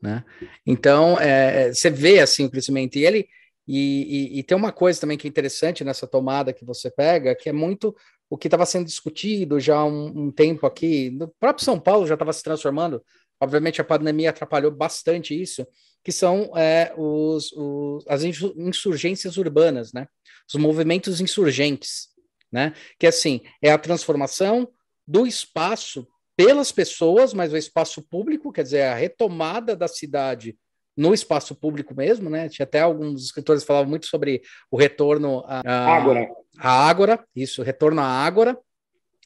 né? 0.00 0.24
Então, 0.66 1.18
é, 1.18 1.72
você 1.72 1.90
vê 1.90 2.20
assim 2.20 2.48
crescimento, 2.48 2.96
e 2.96 3.04
ele 3.04 3.28
e, 3.66 4.34
e, 4.34 4.38
e, 4.40 4.42
tem 4.42 4.56
uma 4.56 4.72
coisa 4.72 5.00
também 5.00 5.16
que 5.16 5.26
é 5.26 5.30
interessante 5.30 5.84
nessa 5.84 6.06
tomada 6.06 6.52
que 6.52 6.64
você 6.64 6.90
pega, 6.90 7.34
que 7.34 7.48
é 7.48 7.52
muito 7.52 7.94
o 8.28 8.36
que 8.36 8.48
estava 8.48 8.66
sendo 8.66 8.86
discutido 8.86 9.60
já 9.60 9.76
há 9.76 9.84
um, 9.84 10.24
um, 10.24 10.30
tempo 10.32 10.66
aqui. 10.66 11.10
No 11.10 11.28
próprio 11.38 11.64
São 11.64 11.78
Paulo 11.78 12.06
já 12.06 12.14
estava 12.14 12.32
se 12.32 12.42
transformando. 12.42 13.02
Obviamente 13.40 13.80
a 13.80 13.84
pandemia 13.84 14.30
atrapalhou 14.30 14.70
bastante 14.70 15.40
isso, 15.40 15.66
que 16.02 16.10
são 16.10 16.56
é, 16.56 16.92
os, 16.96 17.52
os, 17.52 18.04
as 18.08 18.22
insurgências 18.24 19.36
urbanas, 19.36 19.92
né? 19.92 20.08
Os 20.48 20.60
movimentos 20.60 21.20
insurgentes, 21.20 22.08
né? 22.52 22.74
Que 22.98 23.06
assim 23.06 23.40
é 23.62 23.72
a 23.72 23.78
transformação 23.78 24.68
do 25.06 25.26
espaço 25.26 26.06
pelas 26.36 26.70
pessoas, 26.70 27.32
mas 27.32 27.52
o 27.52 27.56
espaço 27.56 28.02
público, 28.02 28.52
quer 28.52 28.62
dizer, 28.62 28.82
a 28.82 28.94
retomada 28.94 29.74
da 29.74 29.88
cidade 29.88 30.56
no 30.96 31.14
espaço 31.14 31.54
público 31.54 31.94
mesmo, 31.94 32.28
né? 32.28 32.48
Tinha 32.48 32.64
até 32.64 32.80
alguns 32.80 33.24
escritores 33.24 33.64
falavam 33.64 33.88
muito 33.88 34.06
sobre 34.06 34.42
o 34.70 34.76
retorno 34.76 35.42
à 35.46 35.96
Ágora. 35.96 36.28
A 36.58 36.88
Ágora, 36.88 37.24
isso, 37.34 37.62
retorno 37.62 38.00
à 38.00 38.04
Ágora, 38.04 38.58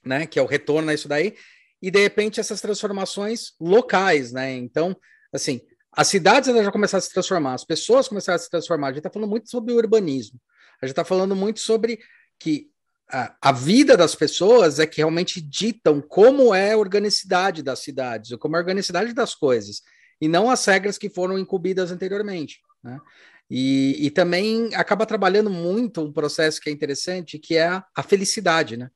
né? 0.04 0.26
Que 0.26 0.38
é 0.38 0.42
o 0.42 0.46
retorno 0.46 0.90
a 0.90 0.94
isso 0.94 1.08
daí. 1.08 1.34
E 1.82 1.90
de 1.90 2.00
repente 2.00 2.40
essas 2.40 2.60
transformações 2.60 3.52
locais, 3.60 4.32
né? 4.32 4.52
Então, 4.52 4.96
assim, 5.32 5.60
as 5.92 6.08
cidades 6.08 6.54
já 6.54 6.70
começaram 6.70 6.98
a 6.98 7.02
se 7.02 7.12
transformar, 7.12 7.54
as 7.54 7.64
pessoas 7.64 8.06
começaram 8.06 8.36
a 8.36 8.38
se 8.38 8.50
transformar. 8.50 8.88
A 8.88 8.90
gente 8.90 8.98
está 8.98 9.10
falando 9.10 9.30
muito 9.30 9.50
sobre 9.50 9.72
o 9.72 9.76
urbanismo. 9.76 10.38
A 10.80 10.86
gente 10.86 10.92
está 10.92 11.04
falando 11.04 11.34
muito 11.34 11.58
sobre 11.60 11.98
que 12.38 12.70
a, 13.08 13.52
vida 13.52 13.96
das 13.96 14.14
pessoas 14.14 14.78
é 14.78 14.86
que 14.86 14.98
realmente 14.98 15.40
ditam 15.40 16.00
como 16.00 16.54
é 16.54 16.72
a 16.72 16.78
organicidade 16.78 17.62
das 17.62 17.80
cidades, 17.80 18.32
ou 18.32 18.38
como 18.38 18.56
é 18.56 18.58
a 18.58 18.62
organicidade 18.62 19.12
das 19.12 19.34
coisas, 19.34 19.82
e 20.20 20.28
não 20.28 20.50
as 20.50 20.64
regras 20.64 20.98
que 20.98 21.08
foram 21.08 21.38
incumbidas 21.38 21.92
anteriormente. 21.92 22.60
Né? 22.82 22.98
E, 23.48 24.06
e, 24.06 24.10
também 24.10 24.74
acaba 24.74 25.06
trabalhando 25.06 25.48
muito 25.48 26.00
um 26.00 26.12
processo 26.12 26.60
que 26.60 26.68
é 26.68 26.72
interessante, 26.72 27.38
que 27.38 27.56
é 27.56 27.68
a, 27.68 27.84
a 27.94 28.02
felicidade, 28.02 28.76
né? 28.76 28.90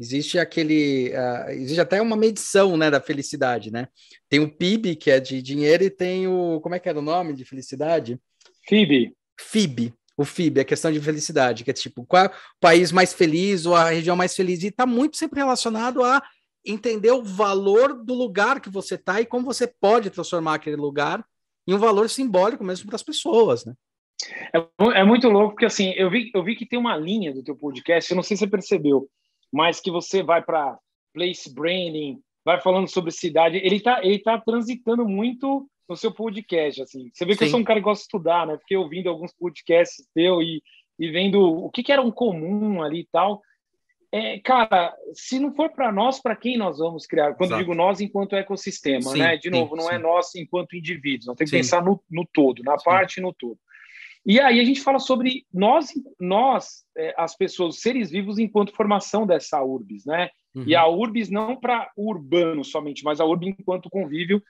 Existe 0.00 0.38
aquele, 0.38 1.10
uh, 1.10 1.50
existe 1.50 1.80
até 1.80 2.00
uma 2.00 2.16
medição, 2.16 2.76
né, 2.78 2.90
da 2.90 3.00
felicidade, 3.00 3.70
né? 3.70 3.88
Tem 4.28 4.40
o 4.40 4.50
PIB, 4.50 4.96
que 4.96 5.10
é 5.10 5.20
de 5.20 5.42
dinheiro, 5.42 5.84
e 5.84 5.90
tem 5.90 6.26
o, 6.26 6.60
como 6.62 6.74
é 6.74 6.78
que 6.78 6.88
era 6.88 6.98
o 6.98 7.02
nome 7.02 7.34
de 7.34 7.44
felicidade? 7.44 8.18
FIB. 8.66 9.14
FIB, 9.38 9.94
o 10.22 10.24
FIB, 10.24 10.60
a 10.60 10.64
questão 10.64 10.90
de 10.90 11.00
felicidade, 11.00 11.64
que 11.64 11.70
é 11.70 11.74
tipo, 11.74 12.04
qual 12.06 12.24
é 12.24 12.26
o 12.28 12.30
país 12.60 12.90
mais 12.90 13.12
feliz 13.12 13.66
ou 13.66 13.74
a 13.74 13.90
região 13.90 14.16
mais 14.16 14.34
feliz, 14.34 14.62
e 14.62 14.68
está 14.68 14.86
muito 14.86 15.16
sempre 15.16 15.40
relacionado 15.40 16.02
a 16.02 16.22
entender 16.64 17.10
o 17.10 17.22
valor 17.22 17.92
do 17.92 18.14
lugar 18.14 18.60
que 18.60 18.70
você 18.70 18.94
está 18.94 19.20
e 19.20 19.26
como 19.26 19.44
você 19.44 19.66
pode 19.66 20.10
transformar 20.10 20.54
aquele 20.54 20.76
lugar 20.76 21.24
em 21.66 21.74
um 21.74 21.78
valor 21.78 22.08
simbólico 22.08 22.64
mesmo 22.64 22.86
para 22.86 22.96
as 22.96 23.02
pessoas, 23.02 23.64
né? 23.64 23.74
É, 24.54 25.00
é, 25.00 25.04
muito 25.04 25.28
louco, 25.28 25.50
porque 25.50 25.66
assim, 25.66 25.90
eu 25.96 26.08
vi, 26.08 26.30
eu 26.32 26.44
vi 26.44 26.54
que 26.54 26.66
tem 26.66 26.78
uma 26.78 26.96
linha 26.96 27.32
do 27.32 27.42
teu 27.42 27.56
podcast, 27.56 28.10
eu 28.10 28.16
não 28.16 28.22
sei 28.22 28.36
se 28.36 28.44
você 28.44 28.50
percebeu, 28.50 29.08
mas 29.52 29.80
que 29.80 29.90
você 29.90 30.22
vai 30.22 30.42
para 30.42 30.78
place 31.12 31.52
branding, 31.52 32.20
vai 32.44 32.60
falando 32.60 32.88
sobre 32.88 33.10
cidade, 33.10 33.56
ele 33.58 33.76
está 33.76 34.04
ele 34.04 34.18
tá 34.18 34.38
transitando 34.38 35.04
muito 35.04 35.68
no 35.88 35.96
seu 35.96 36.12
podcast, 36.12 36.82
assim. 36.82 37.10
Você 37.12 37.24
vê 37.24 37.32
que 37.32 37.38
Sim. 37.38 37.44
eu 37.44 37.50
sou 37.50 37.60
um 37.60 37.64
cara 37.64 37.80
que 37.80 37.84
gosta 37.84 38.02
de 38.02 38.06
estudar, 38.06 38.46
né? 38.46 38.56
Porque 38.56 38.76
ouvindo 38.76 39.08
alguns 39.08 39.32
podcasts 39.32 40.06
teu 40.14 40.42
e, 40.42 40.62
e 40.98 41.10
vendo 41.10 41.40
o 41.40 41.70
que, 41.70 41.82
que 41.82 41.92
era 41.92 42.02
um 42.02 42.10
comum 42.10 42.82
ali 42.82 43.00
e 43.00 43.08
tal. 43.10 43.42
É, 44.14 44.38
cara, 44.40 44.94
se 45.14 45.38
não 45.38 45.54
for 45.54 45.70
para 45.70 45.90
nós, 45.90 46.20
para 46.20 46.36
quem 46.36 46.58
nós 46.58 46.78
vamos 46.78 47.06
criar? 47.06 47.34
Quando 47.34 47.50
Exato. 47.50 47.62
digo 47.62 47.74
nós, 47.74 48.00
enquanto 48.00 48.36
ecossistema, 48.36 49.10
sim, 49.10 49.18
né? 49.18 49.36
De 49.38 49.48
novo, 49.48 49.74
não 49.74 49.86
é 49.86 49.94
sim. 49.94 49.94
é 49.94 49.98
nós 49.98 50.34
enquanto 50.34 50.76
indivíduos, 50.76 51.26
nós 51.26 51.36
temos 51.36 51.50
que 51.50 51.56
pensar 51.56 51.82
no, 51.82 51.98
no 52.10 52.26
todo, 52.30 52.62
na 52.62 52.76
parte 52.76 53.18
e 53.18 53.22
no 53.22 53.32
todo. 53.32 53.58
E 54.24 54.38
aí 54.38 54.60
a 54.60 54.64
gente 54.64 54.80
fala 54.80 54.98
sobre 54.98 55.44
nós, 55.52 55.88
nós 56.20 56.84
é, 56.96 57.14
as 57.16 57.34
pessoas, 57.34 57.80
seres 57.80 58.10
vivos, 58.10 58.38
enquanto 58.38 58.74
formação 58.74 59.26
dessa 59.26 59.62
urbis, 59.62 60.04
né? 60.04 60.28
Uhum. 60.54 60.64
E 60.66 60.76
a 60.76 60.86
urbis 60.86 61.30
não 61.30 61.56
para 61.56 61.90
urbano 61.96 62.62
somente, 62.62 63.02
mas 63.02 63.18
a 63.20 63.24
urbis 63.24 63.54
enquanto 63.58 63.90
convívio 63.90 64.42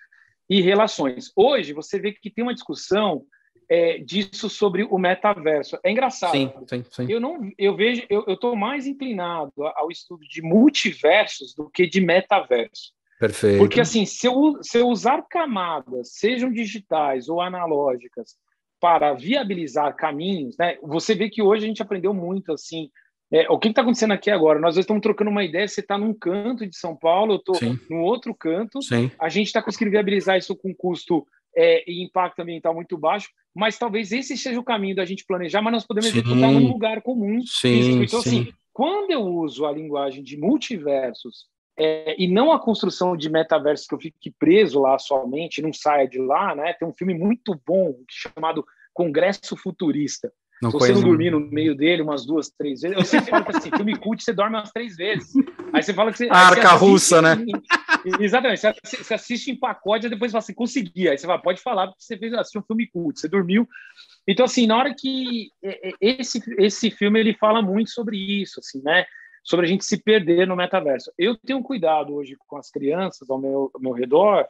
e 0.53 0.61
relações. 0.61 1.32
Hoje 1.34 1.72
você 1.72 1.98
vê 1.98 2.12
que 2.12 2.30
tem 2.30 2.44
uma 2.44 2.53
discussão 2.53 3.24
é, 3.70 3.96
disso 3.98 4.50
sobre 4.50 4.84
o 4.84 4.98
metaverso. 4.98 5.78
É 5.82 5.90
engraçado. 5.90 6.32
Sim, 6.32 6.53
sim, 6.66 6.84
sim. 6.90 7.07
Eu 7.09 7.18
não, 7.18 7.50
eu 7.57 7.74
vejo, 7.74 8.05
eu 8.11 8.24
estou 8.28 8.55
mais 8.55 8.86
inclinado 8.86 9.53
ao 9.74 9.90
estudo 9.90 10.26
de 10.28 10.42
multiversos 10.42 11.55
do 11.55 11.70
que 11.70 11.86
de 11.86 12.03
metaverso. 12.03 12.92
Perfeito. 13.18 13.61
Porque 13.61 13.80
assim, 13.80 14.05
se 14.05 14.26
eu, 14.26 14.59
se 14.61 14.76
eu 14.76 14.88
usar 14.88 15.22
camadas, 15.22 16.12
sejam 16.12 16.53
digitais 16.53 17.30
ou 17.30 17.40
analógicas, 17.40 18.36
para 18.78 19.14
viabilizar 19.14 19.96
caminhos, 19.96 20.55
né? 20.59 20.76
Você 20.82 21.14
vê 21.14 21.30
que 21.30 21.40
hoje 21.40 21.64
a 21.64 21.68
gente 21.68 21.80
aprendeu 21.80 22.12
muito 22.12 22.53
assim. 22.53 22.90
É, 23.32 23.50
o 23.50 23.58
que 23.58 23.68
está 23.68 23.80
acontecendo 23.80 24.12
aqui 24.12 24.30
agora? 24.30 24.60
Nós 24.60 24.76
estamos 24.76 25.00
trocando 25.00 25.30
uma 25.30 25.42
ideia. 25.42 25.66
Você 25.66 25.80
está 25.80 25.96
num 25.96 26.12
canto 26.12 26.66
de 26.66 26.76
São 26.76 26.94
Paulo, 26.94 27.34
eu 27.34 27.36
estou 27.36 27.56
no 27.88 28.02
outro 28.02 28.34
canto. 28.34 28.82
Sim. 28.82 29.10
A 29.18 29.30
gente 29.30 29.46
está 29.46 29.62
conseguindo 29.62 29.90
viabilizar 29.90 30.36
isso 30.36 30.54
com 30.54 30.74
custo 30.74 31.26
é, 31.56 31.90
e 31.90 32.02
impacto 32.04 32.40
ambiental 32.40 32.74
muito 32.74 32.96
baixo, 32.96 33.28
mas 33.54 33.78
talvez 33.78 34.12
esse 34.12 34.36
seja 34.36 34.60
o 34.60 34.64
caminho 34.64 34.96
da 34.96 35.04
gente 35.04 35.24
planejar, 35.26 35.62
mas 35.62 35.72
nós 35.72 35.86
podemos 35.86 36.10
sim. 36.10 36.18
executar 36.18 36.50
num 36.50 36.68
lugar 36.68 37.02
comum. 37.02 37.40
Sim, 37.44 38.02
então, 38.02 38.20
sim. 38.20 38.28
assim, 38.28 38.52
quando 38.72 39.10
eu 39.10 39.22
uso 39.22 39.66
a 39.66 39.72
linguagem 39.72 40.22
de 40.22 40.36
multiversos 40.36 41.46
é, 41.78 42.14
e 42.18 42.28
não 42.28 42.52
a 42.52 42.60
construção 42.60 43.16
de 43.16 43.30
metaverso 43.30 43.86
que 43.88 43.94
eu 43.94 44.00
fique 44.00 44.30
preso 44.30 44.80
lá 44.80 44.98
somente, 44.98 45.62
não 45.62 45.72
saia 45.72 46.06
de 46.06 46.18
lá, 46.18 46.54
né? 46.54 46.72
Tem 46.74 46.86
um 46.86 46.92
filme 46.92 47.14
muito 47.14 47.58
bom 47.66 47.94
chamado 48.10 48.64
Congresso 48.92 49.56
Futurista. 49.56 50.32
Não 50.62 50.70
Se 50.70 50.78
você 50.78 50.92
não 50.92 51.02
dormir 51.02 51.32
no 51.32 51.40
meio 51.40 51.74
dele 51.74 52.02
umas 52.02 52.24
duas, 52.24 52.48
três 52.48 52.82
vezes, 52.82 52.96
eu 52.96 53.04
sempre 53.04 53.30
falo 53.30 53.44
que 53.44 53.56
assim, 53.56 53.70
filme 53.76 53.98
cult 53.98 54.22
você 54.22 54.32
dorme 54.32 54.56
umas 54.56 54.70
três 54.70 54.94
vezes. 54.94 55.32
Aí 55.72 55.82
você 55.82 55.92
fala 55.92 56.12
que 56.12 56.18
você. 56.18 56.28
A 56.30 56.36
arca 56.36 56.68
russa, 56.74 57.20
né? 57.20 57.44
Em, 58.06 58.24
exatamente. 58.24 58.60
Você, 58.60 58.96
você, 58.98 59.14
assiste 59.14 59.50
em 59.50 59.58
pacote 59.58 60.06
e 60.06 60.08
depois 60.08 60.30
fala 60.30 60.38
assim, 60.38 60.54
consegui. 60.54 61.08
Aí 61.08 61.18
você 61.18 61.26
fala, 61.26 61.42
pode 61.42 61.60
falar, 61.60 61.88
porque 61.88 62.04
você 62.04 62.16
fez 62.16 62.32
assim, 62.34 62.60
um 62.60 62.62
filme 62.62 62.86
cult, 62.86 63.18
você 63.18 63.28
dormiu. 63.28 63.68
Então, 64.26 64.44
assim, 64.44 64.68
na 64.68 64.76
hora 64.76 64.94
que 64.96 65.48
esse, 66.00 66.40
esse 66.58 66.92
filme 66.92 67.18
ele 67.18 67.34
fala 67.34 67.60
muito 67.60 67.90
sobre 67.90 68.16
isso, 68.16 68.60
assim, 68.60 68.80
né? 68.84 69.04
sobre 69.42 69.66
a 69.66 69.68
gente 69.68 69.84
se 69.84 70.00
perder 70.00 70.46
no 70.46 70.56
metaverso. 70.56 71.12
Eu 71.18 71.36
tenho 71.36 71.62
cuidado 71.62 72.14
hoje 72.14 72.36
com 72.46 72.56
as 72.56 72.70
crianças 72.70 73.28
ao 73.28 73.40
meu, 73.40 73.70
ao 73.74 73.80
meu 73.80 73.92
redor 73.92 74.46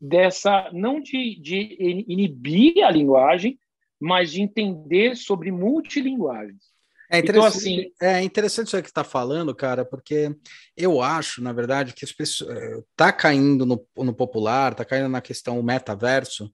dessa 0.00 0.70
não 0.72 1.00
de, 1.00 1.40
de 1.40 2.04
inibir 2.06 2.84
a 2.84 2.90
linguagem, 2.90 3.58
mas 4.00 4.30
de 4.30 4.42
entender 4.42 5.16
sobre 5.16 5.50
multilinguagens. 5.50 6.76
É 7.10 7.18
então, 7.18 7.36
interessante, 7.36 7.68
então, 7.68 8.08
assim, 8.08 8.18
é 8.18 8.22
interessante 8.22 8.66
isso 8.66 8.82
que 8.82 8.88
está 8.88 9.04
falando, 9.04 9.54
cara, 9.54 9.84
porque 9.84 10.34
eu 10.76 11.00
acho, 11.00 11.40
na 11.40 11.52
verdade, 11.52 11.92
que 11.92 12.04
as 12.04 12.12
pessoas 12.12 12.82
está 12.90 13.12
caindo 13.12 13.64
no, 13.64 13.86
no 13.96 14.12
popular, 14.12 14.72
está 14.72 14.84
caindo 14.84 15.08
na 15.08 15.20
questão 15.20 15.62
metaverso. 15.62 16.52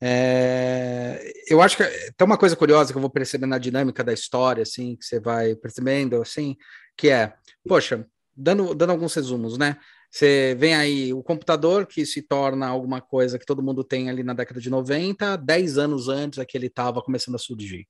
É, 0.00 1.32
eu 1.48 1.62
acho 1.62 1.76
que 1.76 1.84
tem 2.16 2.26
uma 2.26 2.36
coisa 2.36 2.56
curiosa 2.56 2.92
que 2.92 2.96
eu 2.96 3.00
vou 3.00 3.10
percebendo 3.10 3.50
na 3.50 3.58
dinâmica 3.58 4.02
da 4.02 4.12
história, 4.12 4.62
assim, 4.62 4.96
que 4.96 5.04
você 5.04 5.20
vai 5.20 5.54
percebendo, 5.54 6.20
assim, 6.20 6.56
que 6.96 7.08
é, 7.08 7.32
poxa, 7.66 8.04
dando, 8.36 8.74
dando 8.74 8.90
alguns 8.90 9.14
resumos, 9.14 9.56
né? 9.56 9.76
Você 10.14 10.54
vem 10.56 10.76
aí 10.76 11.12
o 11.12 11.24
computador 11.24 11.86
que 11.86 12.06
se 12.06 12.22
torna 12.22 12.68
alguma 12.68 13.00
coisa 13.00 13.36
que 13.36 13.44
todo 13.44 13.60
mundo 13.60 13.82
tem 13.82 14.08
ali 14.08 14.22
na 14.22 14.32
década 14.32 14.60
de 14.60 14.70
90, 14.70 15.36
10 15.36 15.76
anos 15.76 16.08
antes 16.08 16.38
é 16.38 16.44
que 16.44 16.56
ele 16.56 16.68
estava 16.68 17.02
começando 17.02 17.34
a 17.34 17.38
surgir. 17.38 17.88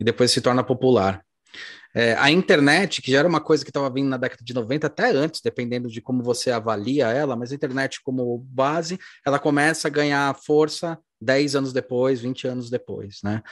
E 0.00 0.02
depois 0.02 0.32
se 0.32 0.40
torna 0.40 0.64
popular. 0.64 1.24
É, 1.94 2.14
a 2.14 2.28
internet, 2.28 3.00
que 3.00 3.12
já 3.12 3.20
era 3.20 3.28
uma 3.28 3.40
coisa 3.40 3.64
que 3.64 3.70
estava 3.70 3.88
vindo 3.88 4.08
na 4.08 4.16
década 4.16 4.42
de 4.42 4.52
90, 4.52 4.88
até 4.88 5.12
antes, 5.12 5.40
dependendo 5.40 5.88
de 5.88 6.00
como 6.00 6.24
você 6.24 6.50
avalia 6.50 7.06
ela, 7.06 7.36
mas 7.36 7.52
a 7.52 7.54
internet 7.54 8.02
como 8.02 8.38
base, 8.38 8.98
ela 9.24 9.38
começa 9.38 9.86
a 9.86 9.92
ganhar 9.92 10.34
força 10.34 10.98
10 11.20 11.54
anos 11.54 11.72
depois, 11.72 12.20
20 12.20 12.48
anos 12.48 12.68
depois, 12.68 13.20
né? 13.22 13.42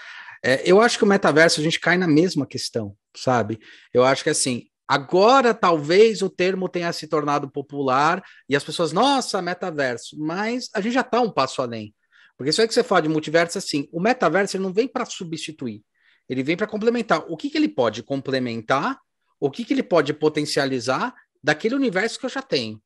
É, 0.44 0.68
eu 0.68 0.80
acho 0.80 0.98
que 0.98 1.04
o 1.04 1.06
metaverso 1.06 1.60
a 1.60 1.62
gente 1.62 1.78
cai 1.78 1.96
na 1.96 2.08
mesma 2.08 2.44
questão, 2.46 2.96
sabe? 3.14 3.60
Eu 3.94 4.04
acho 4.04 4.24
que 4.24 4.30
assim, 4.30 4.67
Agora, 4.88 5.52
talvez 5.52 6.22
o 6.22 6.30
termo 6.30 6.66
tenha 6.66 6.90
se 6.94 7.06
tornado 7.06 7.50
popular 7.50 8.22
e 8.48 8.56
as 8.56 8.64
pessoas, 8.64 8.90
nossa, 8.90 9.42
metaverso, 9.42 10.16
mas 10.18 10.70
a 10.74 10.80
gente 10.80 10.94
já 10.94 11.02
está 11.02 11.20
um 11.20 11.30
passo 11.30 11.60
além. 11.60 11.94
Porque 12.38 12.48
isso 12.48 12.62
aí 12.62 12.66
que 12.66 12.72
você 12.72 12.82
fala 12.82 13.02
de 13.02 13.08
multiverso, 13.08 13.58
assim, 13.58 13.86
o 13.92 14.00
metaverso 14.00 14.56
ele 14.56 14.64
não 14.64 14.72
vem 14.72 14.88
para 14.88 15.04
substituir, 15.04 15.82
ele 16.26 16.42
vem 16.42 16.56
para 16.56 16.66
complementar. 16.66 17.22
O 17.28 17.36
que, 17.36 17.50
que 17.50 17.58
ele 17.58 17.68
pode 17.68 18.02
complementar, 18.02 18.98
o 19.38 19.50
que, 19.50 19.64
que 19.64 19.74
ele 19.74 19.82
pode 19.82 20.14
potencializar 20.14 21.14
daquele 21.42 21.74
universo 21.74 22.18
que 22.18 22.24
eu 22.24 22.30
já 22.30 22.40
tenho. 22.40 22.80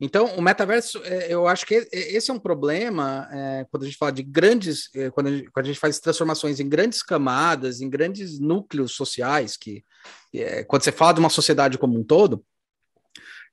Então, 0.00 0.26
o 0.36 0.42
metaverso, 0.42 1.00
é, 1.04 1.32
eu 1.32 1.46
acho 1.46 1.64
que 1.64 1.88
esse 1.92 2.30
é 2.30 2.34
um 2.34 2.38
problema 2.38 3.28
é, 3.30 3.66
quando 3.70 3.84
a 3.84 3.86
gente 3.86 3.96
fala 3.96 4.10
de 4.10 4.22
grandes, 4.22 4.90
é, 4.94 5.10
quando, 5.10 5.28
a 5.28 5.30
gente, 5.30 5.50
quando, 5.50 5.66
a 5.66 5.68
gente, 5.68 5.78
faz 5.78 6.00
transformações 6.00 6.58
em 6.58 6.68
grandes 6.68 7.02
camadas, 7.02 7.80
em 7.80 7.88
grandes 7.88 8.40
núcleos 8.40 8.92
sociais, 8.92 9.56
que 9.56 9.84
quando 10.66 10.82
você 10.82 10.90
fala 10.90 11.14
de 11.14 11.20
uma 11.20 11.30
sociedade 11.30 11.78
como 11.78 11.98
um 11.98 12.02
todo, 12.02 12.44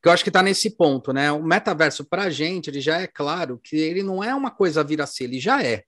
que 0.01 0.07
eu 0.07 0.11
acho 0.11 0.23
que 0.23 0.29
está 0.29 0.41
nesse 0.41 0.75
ponto, 0.75 1.13
né? 1.13 1.31
O 1.31 1.43
metaverso, 1.43 2.03
para 2.03 2.23
a 2.23 2.29
gente, 2.31 2.71
ele 2.71 2.81
já 2.81 2.99
é 2.99 3.05
claro 3.05 3.61
que 3.63 3.75
ele 3.75 4.01
não 4.01 4.23
é 4.23 4.33
uma 4.33 4.49
coisa 4.49 4.81
a 4.81 4.83
vir 4.83 4.99
a 4.99 5.05
ser, 5.05 5.25
ele 5.25 5.39
já 5.39 5.63
é, 5.63 5.83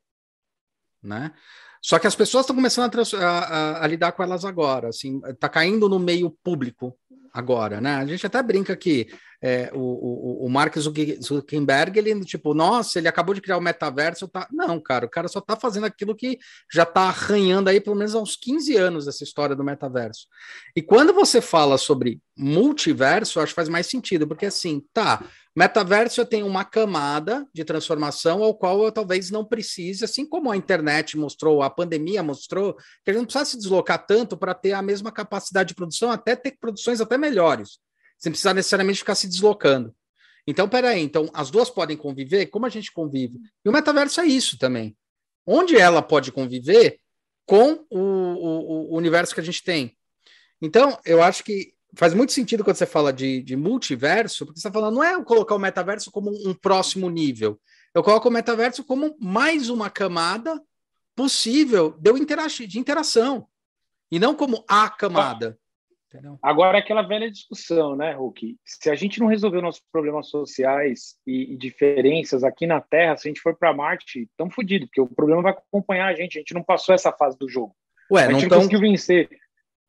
né? 1.02 1.32
Só 1.82 2.00
que 2.00 2.08
as 2.08 2.16
pessoas 2.16 2.44
estão 2.44 2.56
começando 2.56 2.96
a, 2.96 3.28
a, 3.28 3.84
a, 3.84 3.88
lidar 3.88 4.14
com 4.14 4.24
elas 4.24 4.46
agora, 4.46 4.88
assim, 4.88 5.20
está 5.26 5.50
caindo 5.50 5.90
no 5.90 6.00
meio 6.00 6.30
público 6.42 6.98
agora, 7.34 7.82
né? 7.82 7.96
A 7.96 8.06
gente 8.06 8.26
até 8.26 8.42
brinca 8.44 8.76
que 8.76 9.08
é, 9.42 9.70
o, 9.74 9.80
o, 9.80 10.46
o 10.46 10.50
Mark 10.50 10.74
Zuckerberg, 10.78 11.98
ele, 11.98 12.24
tipo, 12.24 12.54
nossa, 12.54 12.98
ele 12.98 13.10
acabou 13.10 13.36
de 13.36 13.42
criar 13.42 13.58
o 13.58 13.62
metaverso. 13.62 14.28
Tá... 14.28 14.48
Não, 14.52 14.80
cara, 14.80 15.06
o 15.06 15.10
cara 15.10 15.28
só 15.28 15.42
tá 15.42 15.58
fazendo 15.58 15.86
aquilo 15.86 16.16
que 16.16 16.38
já 16.72 16.86
tá 16.86 17.02
arranhando 17.02 17.70
aí 17.70 17.82
pelo 17.82 17.96
menos 17.96 18.16
há 18.16 18.22
uns 18.22 18.38
15 18.38 18.78
anos 18.78 19.08
essa 19.08 19.24
história 19.24 19.56
do 19.56 19.64
metaverso. 19.64 20.28
E 20.74 20.82
quando 20.82 21.12
você 21.12 21.42
fala 21.42 21.78
sobre 21.78 22.22
multiverso, 22.38 23.40
acho 23.40 23.52
que 23.52 23.56
faz 23.56 23.68
mais 23.68 23.88
sentido, 23.88 24.28
porque 24.28 24.46
assim, 24.46 24.82
tá, 24.94 25.26
Metaverso 25.56 26.20
eu 26.20 26.26
tenho 26.26 26.48
uma 26.48 26.66
camada 26.66 27.48
de 27.54 27.64
transformação 27.64 28.44
ao 28.44 28.56
qual 28.56 28.84
eu 28.84 28.92
talvez 28.92 29.30
não 29.30 29.46
precise, 29.46 30.04
assim 30.04 30.26
como 30.26 30.52
a 30.52 30.58
internet 30.58 31.16
mostrou, 31.16 31.62
a 31.62 31.70
pandemia 31.70 32.24
mostrou, 32.24 32.74
que 32.74 33.12
a 33.12 33.14
gente 33.14 33.20
não 33.20 33.26
precisa 33.26 33.46
se 33.46 33.58
deslocar 33.58 34.04
tanto 34.04 34.36
para 34.36 34.56
ter 34.56 34.72
a 34.72 34.82
mesma 34.82 35.12
capacidade 35.12 35.70
de 35.70 35.76
produção, 35.76 36.10
até 36.10 36.36
ter 36.36 36.58
produções 36.60 37.00
até 37.00 37.20
melhores, 37.20 37.78
sem 38.18 38.32
precisar 38.32 38.56
necessariamente 38.56 39.00
ficar 39.00 39.14
se 39.14 39.28
deslocando. 39.28 39.94
Então, 40.48 40.68
peraí, 40.68 41.02
então 41.02 41.30
as 41.34 41.52
duas 41.52 41.70
podem 41.70 41.96
conviver? 41.96 42.48
Como 42.48 42.66
a 42.66 42.70
gente 42.70 42.92
convive? 42.92 43.40
E 43.64 43.70
o 43.70 43.72
metaverso 43.72 44.22
é 44.22 44.26
isso 44.26 44.58
também. 44.58 44.98
Onde 45.46 45.78
ela 45.78 46.02
pode 46.02 46.32
conviver 46.32 47.00
com 47.46 47.86
o, 47.92 48.00
o, 48.00 48.94
o 48.94 48.98
universo 48.98 49.36
que 49.36 49.40
a 49.40 49.44
gente 49.44 49.64
tem. 49.64 49.96
Então, 50.62 50.98
eu 51.06 51.22
acho 51.22 51.44
que 51.44 51.74
faz 51.96 52.14
muito 52.14 52.32
sentido 52.32 52.64
quando 52.64 52.76
você 52.76 52.86
fala 52.86 53.14
de, 53.14 53.42
de 53.42 53.56
multiverso, 53.56 54.46
porque 54.46 54.60
você 54.60 54.68
está 54.68 54.80
falando, 54.80 54.96
não 54.96 55.04
é 55.04 55.24
colocar 55.24 55.56
o 55.56 55.60
metaverso 55.60 56.12
como 56.12 56.32
um 56.48 56.54
próximo 56.54 57.10
nível. 57.10 57.60
Eu 57.94 58.04
coloco 58.04 58.28
o 58.28 58.32
metaverso 58.32 58.84
como 58.84 59.16
mais 59.20 59.70
uma 59.70 59.90
camada 59.90 60.62
possível 61.16 61.96
de, 62.00 62.10
eu 62.10 62.18
interagir, 62.18 62.68
de 62.68 62.80
interação, 62.80 63.48
e 64.12 64.20
não 64.20 64.36
como 64.36 64.64
a 64.68 64.90
camada. 64.90 65.58
Entendeu? 66.08 66.38
Agora, 66.44 66.78
aquela 66.78 67.02
velha 67.02 67.30
discussão, 67.30 67.96
né, 67.96 68.14
Hulk? 68.14 68.56
Se 68.64 68.90
a 68.92 68.96
gente 68.96 69.20
não 69.20 69.26
resolver 69.26 69.62
nossos 69.62 69.82
problemas 69.92 70.30
sociais 70.30 71.16
e, 71.26 71.54
e 71.54 71.58
diferenças 71.58 72.44
aqui 72.44 72.68
na 72.68 72.80
Terra, 72.80 73.18
se 73.18 73.28
a 73.28 73.30
gente 73.30 73.42
for 73.42 73.56
para 73.56 73.74
Marte, 73.74 74.22
estamos 74.30 74.54
fodidos, 74.54 74.88
porque 74.88 75.02
o 75.02 75.08
problema 75.08 75.42
vai 75.42 75.52
acompanhar 75.54 76.08
a 76.08 76.16
gente. 76.16 76.38
A 76.38 76.42
gente 76.42 76.54
não 76.54 76.64
passou 76.64 76.94
essa 76.94 77.12
fase 77.12 77.36
do 77.38 77.50
jogo. 77.50 77.76
Ué, 78.12 78.26
a 78.26 78.32
gente 78.32 78.44
não, 78.44 78.50
não 78.50 78.58
conseguiu 78.58 78.80
vencer 78.80 79.28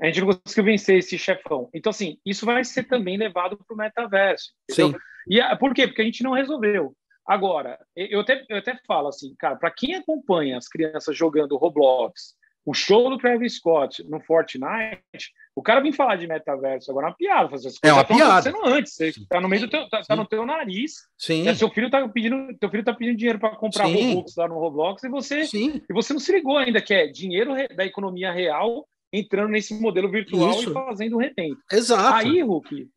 a 0.00 0.06
gente 0.06 0.20
não 0.20 0.28
conseguiu 0.28 0.64
vencer 0.64 0.98
esse 0.98 1.16
chefão. 1.18 1.68
Então, 1.72 1.90
assim, 1.90 2.18
isso 2.24 2.44
vai 2.44 2.64
ser 2.64 2.84
também 2.84 3.16
levado 3.16 3.56
para 3.56 3.74
o 3.74 3.76
metaverso. 3.76 4.52
Sim. 4.70 4.94
E 5.28 5.40
por 5.56 5.72
quê? 5.72 5.86
Porque 5.86 6.02
a 6.02 6.04
gente 6.04 6.22
não 6.22 6.32
resolveu. 6.32 6.94
Agora, 7.26 7.78
eu 7.96 8.20
até, 8.20 8.44
eu 8.48 8.58
até 8.58 8.78
falo 8.86 9.08
assim, 9.08 9.34
cara, 9.38 9.56
para 9.56 9.70
quem 9.70 9.94
acompanha 9.94 10.58
as 10.58 10.68
crianças 10.68 11.16
jogando 11.16 11.56
Roblox, 11.56 12.34
o 12.66 12.74
show 12.74 13.10
do 13.10 13.18
Travis 13.18 13.56
Scott 13.56 14.02
no 14.08 14.20
Fortnite, 14.20 15.32
o 15.54 15.62
cara 15.62 15.80
vem 15.80 15.92
falar 15.92 16.16
de 16.16 16.26
metaverso 16.26 16.90
agora 16.90 17.06
é 17.06 17.10
uma 17.10 17.16
piada. 17.16 17.48
Fazer 17.48 17.70
é 17.82 17.92
uma 17.92 18.04
piada. 18.04 18.52
antes, 18.64 18.94
você 18.94 19.12
tá 19.28 19.40
no 19.40 19.48
meio 19.48 19.62
do 19.62 19.70
teu, 19.70 19.88
tá, 19.88 20.02
tá 20.02 20.16
no 20.16 20.26
teu 20.26 20.44
nariz. 20.44 20.94
Sim. 21.16 21.44
Né? 21.44 21.54
Seu 21.54 21.70
filho 21.70 21.90
tá 21.90 22.06
pedindo, 22.08 22.56
teu 22.58 22.70
filho 22.70 22.84
tá 22.84 22.94
pedindo 22.94 23.16
dinheiro 23.16 23.38
para 23.38 23.56
comprar 23.56 23.86
Sim. 23.86 24.14
Roblox 24.14 24.36
lá 24.36 24.48
no 24.48 24.58
Roblox 24.58 25.04
e 25.04 25.08
você, 25.08 25.44
Sim. 25.44 25.82
e 25.88 25.92
você 25.92 26.12
não 26.12 26.20
se 26.20 26.32
ligou 26.32 26.56
ainda 26.56 26.80
que 26.80 26.92
é 26.92 27.06
dinheiro 27.06 27.54
da 27.76 27.84
economia 27.84 28.32
real 28.32 28.86
entrando 29.14 29.50
nesse 29.50 29.74
modelo 29.80 30.10
virtual 30.10 30.50
Isso. 30.50 30.70
e 30.70 30.72
fazendo 30.72 31.16
um 31.16 31.20
retento. 31.20 31.58
Exato. 31.70 32.26
Aí, 32.26 32.42
Hulk, 32.42 32.88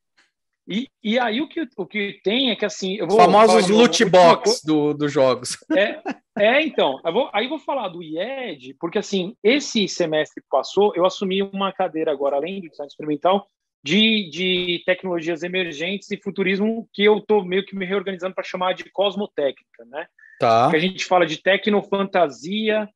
e, 0.68 0.90
e 1.02 1.18
aí 1.18 1.40
o 1.40 1.48
que, 1.48 1.66
o 1.78 1.86
que 1.86 2.20
tem 2.24 2.52
é 2.52 2.56
que 2.56 2.66
assim. 2.66 2.96
Eu 2.96 3.08
vou 3.08 3.18
Famosos 3.18 3.70
loot 3.70 4.04
box 4.04 4.62
do, 4.66 4.94
dos 4.94 5.12
jogos. 5.12 5.58
É, 5.76 6.02
é 6.38 6.62
então. 6.62 7.00
Eu 7.06 7.14
vou, 7.14 7.30
aí 7.34 7.48
vou 7.48 7.58
falar 7.58 7.88
do 7.88 8.04
IED, 8.04 8.76
porque 8.78 9.00
assim, 9.00 9.36
esse 9.42 9.88
semestre 9.88 10.42
que 10.42 10.48
passou, 10.50 10.94
eu 10.94 11.06
assumi 11.06 11.42
uma 11.42 11.72
cadeira 11.72 12.12
agora, 12.12 12.36
além 12.36 12.60
do 12.60 12.70
design 12.70 12.90
experimental, 12.90 13.48
de, 13.82 14.30
de 14.30 14.84
tecnologias 14.86 15.42
emergentes 15.42 16.12
e 16.12 16.22
futurismo, 16.22 16.90
que 16.92 17.06
eu 17.06 17.20
estou 17.20 17.46
meio 17.46 17.66
que 17.66 17.76
me 17.76 17.86
reorganizando 17.86 18.36
para 18.36 18.44
chamar 18.44 18.74
de 18.74 18.90
cosmotécnica, 18.92 19.86
né? 19.86 20.06
Tá. 20.38 20.70
Que 20.70 20.76
a 20.76 20.80
gente 20.80 21.06
fala 21.06 21.26
de 21.26 21.42
tecnofantasia, 21.42 22.90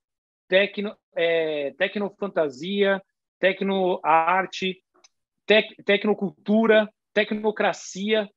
tecno, 0.50 0.94
é, 1.16 1.74
tecnofantasia, 1.78 3.02
tecnoarte, 3.42 4.78
tec, 5.46 5.76
tecnocultura, 5.84 6.88
tecnocracia, 7.14 8.30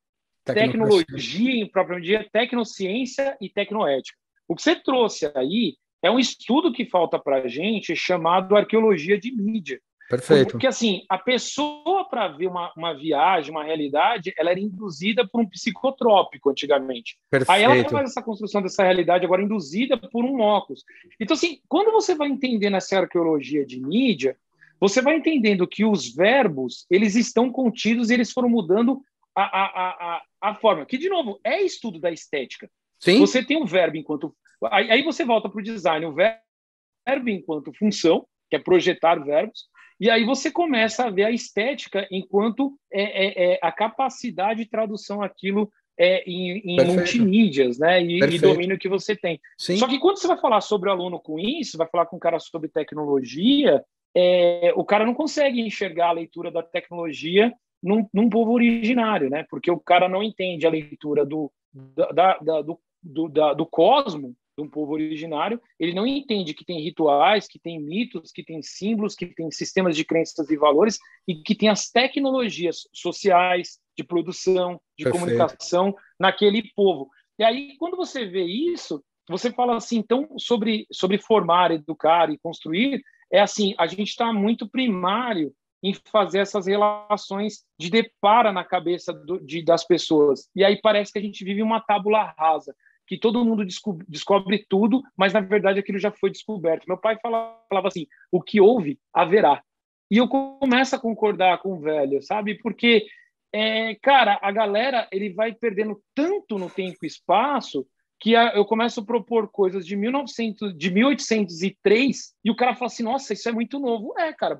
tecnologia 0.44 1.62
em 1.62 1.68
próprio 1.68 2.00
dia, 2.00 2.28
tecnociência 2.32 3.36
e 3.40 3.48
tecnoética. 3.48 4.18
O 4.48 4.56
que 4.56 4.62
você 4.62 4.74
trouxe 4.74 5.30
aí 5.34 5.76
é 6.02 6.10
um 6.10 6.18
estudo 6.18 6.72
que 6.72 6.84
falta 6.86 7.18
para 7.18 7.42
a 7.42 7.48
gente 7.48 7.94
chamado 7.94 8.56
arqueologia 8.56 9.18
de 9.18 9.30
mídia. 9.30 9.80
Perfeito. 10.08 10.52
Porque, 10.52 10.66
assim, 10.66 11.02
a 11.08 11.16
pessoa, 11.16 12.06
para 12.08 12.28
ver 12.28 12.46
uma, 12.46 12.70
uma 12.76 12.92
viagem, 12.92 13.50
uma 13.50 13.64
realidade, 13.64 14.34
ela 14.36 14.50
era 14.50 14.60
induzida 14.60 15.26
por 15.26 15.40
um 15.40 15.48
psicotrópico 15.48 16.50
antigamente. 16.50 17.16
Perfeito. 17.30 17.50
Aí 17.50 17.62
ela 17.62 17.88
faz 17.88 18.10
essa 18.10 18.22
construção 18.22 18.60
dessa 18.60 18.82
realidade 18.82 19.24
agora 19.24 19.42
induzida 19.42 19.96
por 19.96 20.24
um 20.24 20.40
óculos. 20.40 20.84
Então, 21.18 21.34
assim, 21.34 21.60
quando 21.66 21.90
você 21.90 22.14
vai 22.14 22.28
entendendo 22.28 22.76
essa 22.76 22.98
arqueologia 22.98 23.64
de 23.64 23.80
mídia, 23.80 24.36
você 24.80 25.00
vai 25.00 25.16
entendendo 25.16 25.66
que 25.66 25.84
os 25.84 26.14
verbos 26.14 26.86
eles 26.90 27.14
estão 27.14 27.50
contidos 27.50 28.10
e 28.10 28.14
eles 28.14 28.32
foram 28.32 28.48
mudando 28.48 29.02
a, 29.34 29.42
a, 29.42 29.66
a, 29.88 30.22
a 30.50 30.54
forma. 30.56 30.86
Que, 30.86 30.98
de 30.98 31.08
novo, 31.08 31.40
é 31.42 31.62
estudo 31.62 31.98
da 31.98 32.10
estética. 32.10 32.70
Sim. 33.00 33.18
Você 33.18 33.44
tem 33.44 33.60
o 33.60 33.66
verbo 33.66 33.96
enquanto. 33.96 34.34
Aí, 34.70 34.90
aí 34.90 35.02
você 35.02 35.24
volta 35.24 35.48
para 35.48 35.60
o 35.60 35.64
design, 35.64 36.06
o 36.06 36.14
verbo 36.14 37.28
enquanto 37.28 37.72
função, 37.74 38.26
que 38.48 38.56
é 38.56 38.58
projetar 38.58 39.16
verbos, 39.16 39.66
e 40.00 40.10
aí 40.10 40.24
você 40.24 40.50
começa 40.50 41.04
a 41.04 41.10
ver 41.10 41.24
a 41.24 41.30
estética 41.30 42.06
enquanto 42.10 42.76
é, 42.92 43.02
é, 43.02 43.54
é 43.54 43.58
a 43.62 43.70
capacidade 43.70 44.64
de 44.64 44.70
tradução 44.70 45.22
aquilo 45.22 45.70
é, 45.98 46.28
em, 46.28 46.58
em 46.64 46.84
multimídias, 46.84 47.78
né? 47.78 48.02
E, 48.02 48.18
e, 48.18 48.38
domínio 48.38 48.78
que 48.78 48.88
você 48.88 49.14
tem. 49.14 49.40
Sim. 49.56 49.76
Só 49.76 49.86
que 49.86 49.98
quando 49.98 50.18
você 50.18 50.26
vai 50.26 50.38
falar 50.38 50.60
sobre 50.60 50.88
o 50.88 50.92
aluno 50.92 51.20
com 51.20 51.38
isso, 51.38 51.78
vai 51.78 51.86
falar 51.86 52.06
com 52.06 52.16
um 52.16 52.20
cara 52.20 52.40
sobre 52.40 52.68
tecnologia, 52.68 53.84
é, 54.16 54.72
o 54.76 54.84
cara 54.84 55.04
não 55.04 55.14
consegue 55.14 55.60
enxergar 55.60 56.08
a 56.08 56.12
leitura 56.12 56.50
da 56.50 56.62
tecnologia 56.62 57.52
num, 57.82 58.08
num, 58.12 58.30
povo 58.30 58.52
originário, 58.52 59.28
né? 59.28 59.44
Porque 59.50 59.70
o 59.70 59.80
cara 59.80 60.08
não 60.08 60.22
entende 60.22 60.66
a 60.66 60.70
leitura 60.70 61.24
do, 61.24 61.52
da, 61.72 62.38
da, 62.38 62.62
do, 62.62 62.80
do, 63.02 63.28
da, 63.28 63.52
do 63.52 63.66
cosmo 63.66 64.34
de 64.56 64.62
um 64.62 64.68
povo 64.68 64.92
originário, 64.92 65.60
ele 65.80 65.92
não 65.92 66.06
entende 66.06 66.54
que 66.54 66.64
tem 66.64 66.80
rituais, 66.80 67.48
que 67.48 67.58
tem 67.58 67.80
mitos, 67.80 68.30
que 68.30 68.44
tem 68.44 68.62
símbolos, 68.62 69.16
que 69.16 69.26
tem 69.26 69.50
sistemas 69.50 69.96
de 69.96 70.04
crenças 70.04 70.48
e 70.48 70.56
valores 70.56 70.96
e 71.26 71.34
que 71.34 71.56
tem 71.56 71.68
as 71.68 71.90
tecnologias 71.90 72.88
sociais, 72.92 73.80
de 73.96 74.04
produção, 74.04 74.80
de 74.96 75.04
Perfeito. 75.04 75.12
comunicação 75.12 75.94
naquele 76.18 76.70
povo. 76.74 77.08
E 77.38 77.44
aí, 77.44 77.76
quando 77.78 77.96
você 77.96 78.26
vê 78.26 78.44
isso, 78.44 79.02
você 79.28 79.52
fala 79.52 79.76
assim, 79.76 79.98
então, 79.98 80.28
sobre, 80.38 80.86
sobre 80.92 81.18
formar, 81.18 81.70
educar 81.70 82.30
e 82.30 82.38
construir, 82.38 83.02
é 83.32 83.40
assim, 83.40 83.74
a 83.78 83.86
gente 83.86 84.08
está 84.08 84.32
muito 84.32 84.68
primário 84.68 85.52
em 85.82 85.92
fazer 86.10 86.38
essas 86.38 86.66
relações 86.66 87.62
de 87.78 87.90
depara 87.90 88.50
na 88.50 88.64
cabeça 88.64 89.12
do, 89.12 89.38
de, 89.38 89.62
das 89.62 89.84
pessoas. 89.84 90.48
E 90.56 90.64
aí 90.64 90.80
parece 90.80 91.12
que 91.12 91.18
a 91.18 91.22
gente 91.22 91.44
vive 91.44 91.62
uma 91.62 91.78
tábula 91.78 92.34
rasa, 92.38 92.74
que 93.06 93.18
todo 93.18 93.44
mundo 93.44 93.66
descobre, 93.66 94.06
descobre 94.08 94.64
tudo, 94.66 95.02
mas 95.14 95.34
na 95.34 95.40
verdade 95.40 95.78
aquilo 95.78 95.98
já 95.98 96.10
foi 96.10 96.30
descoberto. 96.30 96.86
Meu 96.88 96.96
pai 96.96 97.18
falava, 97.20 97.58
falava 97.68 97.88
assim: 97.88 98.06
o 98.32 98.40
que 98.40 98.62
houve, 98.62 98.98
haverá. 99.12 99.62
E 100.10 100.16
eu 100.16 100.28
começo 100.28 100.96
a 100.96 100.98
concordar 100.98 101.58
com 101.58 101.74
o 101.74 101.80
velho, 101.80 102.22
sabe? 102.22 102.54
Porque, 102.62 103.04
é, 103.52 103.94
cara, 103.96 104.38
a 104.40 104.50
galera 104.50 105.06
ele 105.12 105.34
vai 105.34 105.52
perdendo 105.52 106.00
tanto 106.14 106.58
no 106.58 106.70
tempo 106.70 106.98
e 107.02 107.06
espaço 107.06 107.86
que 108.24 108.32
eu 108.32 108.64
começo 108.64 109.00
a 109.00 109.04
propor 109.04 109.48
coisas 109.48 109.86
de 109.86 109.94
1900, 109.94 110.74
de 110.74 110.90
1803 110.90 112.32
e 112.42 112.50
o 112.50 112.56
cara 112.56 112.74
fala 112.74 112.86
assim, 112.86 113.02
nossa, 113.02 113.34
isso 113.34 113.46
é 113.50 113.52
muito 113.52 113.78
novo. 113.78 114.14
É, 114.18 114.32
cara, 114.32 114.58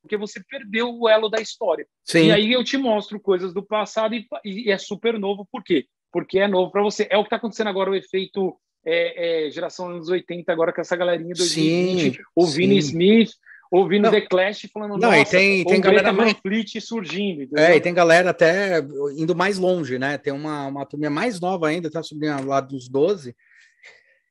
porque 0.00 0.16
você 0.16 0.40
perdeu 0.48 0.96
o 0.96 1.08
elo 1.08 1.28
da 1.28 1.40
história. 1.40 1.84
Sim. 2.04 2.26
E 2.26 2.30
aí 2.30 2.52
eu 2.52 2.62
te 2.62 2.76
mostro 2.76 3.18
coisas 3.18 3.52
do 3.52 3.60
passado 3.60 4.14
e, 4.14 4.24
e 4.44 4.70
é 4.70 4.78
super 4.78 5.18
novo. 5.18 5.44
Por 5.50 5.64
quê? 5.64 5.86
Porque 6.12 6.38
é 6.38 6.46
novo 6.46 6.70
para 6.70 6.80
você. 6.80 7.08
É 7.10 7.18
o 7.18 7.22
que 7.22 7.26
está 7.26 7.38
acontecendo 7.38 7.66
agora, 7.66 7.90
o 7.90 7.96
efeito 7.96 8.56
é, 8.86 9.46
é, 9.46 9.50
geração 9.50 9.88
anos 9.88 10.08
80, 10.08 10.52
agora 10.52 10.72
com 10.72 10.80
essa 10.80 10.94
galerinha 10.94 11.34
2020, 11.34 12.16
sim, 12.16 12.22
o 12.36 12.46
Vini 12.46 12.78
Smith, 12.78 13.32
ouvindo 13.72 14.04
não. 14.04 14.10
The 14.10 14.20
Clash 14.20 14.68
falando 14.72 14.98
não, 14.98 15.14
e 15.14 15.24
tem, 15.24 15.64
tem 15.64 15.80
galera 15.80 16.12
mais 16.12 16.34
Fleet 16.34 16.78
surgindo. 16.80 17.42
Entendeu? 17.42 17.64
É, 17.64 17.76
e 17.76 17.80
tem 17.80 17.94
galera 17.94 18.30
até 18.30 18.78
indo 19.16 19.34
mais 19.34 19.56
longe, 19.56 19.98
né? 19.98 20.18
Tem 20.18 20.32
uma, 20.32 20.66
uma 20.66 20.86
turminha 20.86 21.10
mais 21.10 21.40
nova 21.40 21.68
ainda, 21.68 21.90
tá 21.90 22.02
subindo 22.02 22.46
lá 22.46 22.60
dos 22.60 22.88
12, 22.88 23.34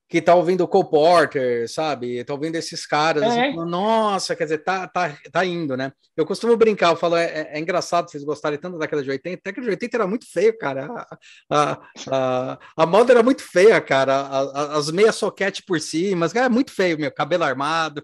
que 0.08 0.22
tá 0.22 0.36
ouvindo 0.36 0.62
o 0.62 0.68
Cole 0.68 0.90
Porter, 0.90 1.68
sabe? 1.68 2.24
Tá 2.24 2.34
ouvindo 2.34 2.56
esses 2.56 2.86
caras, 2.86 3.24
assim, 3.24 3.40
é. 3.40 3.46
assim, 3.46 3.56
falando, 3.56 3.70
nossa, 3.70 4.36
quer 4.36 4.44
dizer, 4.44 4.60
tá, 4.60 4.88
tá, 4.88 5.18
tá 5.32 5.46
indo, 5.46 5.76
né? 5.76 5.92
Eu 6.16 6.26
costumo 6.26 6.56
brincar, 6.56 6.92
eu 6.92 6.98
falo, 6.98 7.16
é, 7.16 7.26
é, 7.26 7.50
é 7.54 7.60
engraçado 7.60 8.12
vocês 8.12 8.24
gostarem 8.24 8.60
tanto 8.60 8.74
da 8.74 8.86
década 8.86 9.02
de 9.02 9.10
80, 9.10 9.38
a 9.38 9.50
década 9.50 9.66
de 9.66 9.72
80 9.72 9.98
era 9.98 10.08
muito 10.08 10.30
feio, 10.30 10.56
cara. 10.58 10.86
A, 10.86 11.18
a, 11.50 11.82
a, 12.12 12.60
a 12.76 12.86
moda 12.86 13.14
era 13.14 13.24
muito 13.24 13.42
feia, 13.42 13.80
cara. 13.82 14.14
A, 14.14 14.78
as 14.78 14.92
meias 14.92 15.16
soquete 15.16 15.64
por 15.64 15.80
cima, 15.80 16.30
era 16.36 16.50
muito 16.50 16.72
feio, 16.72 17.00
meu, 17.00 17.12
cabelo 17.12 17.46
armado. 17.46 18.04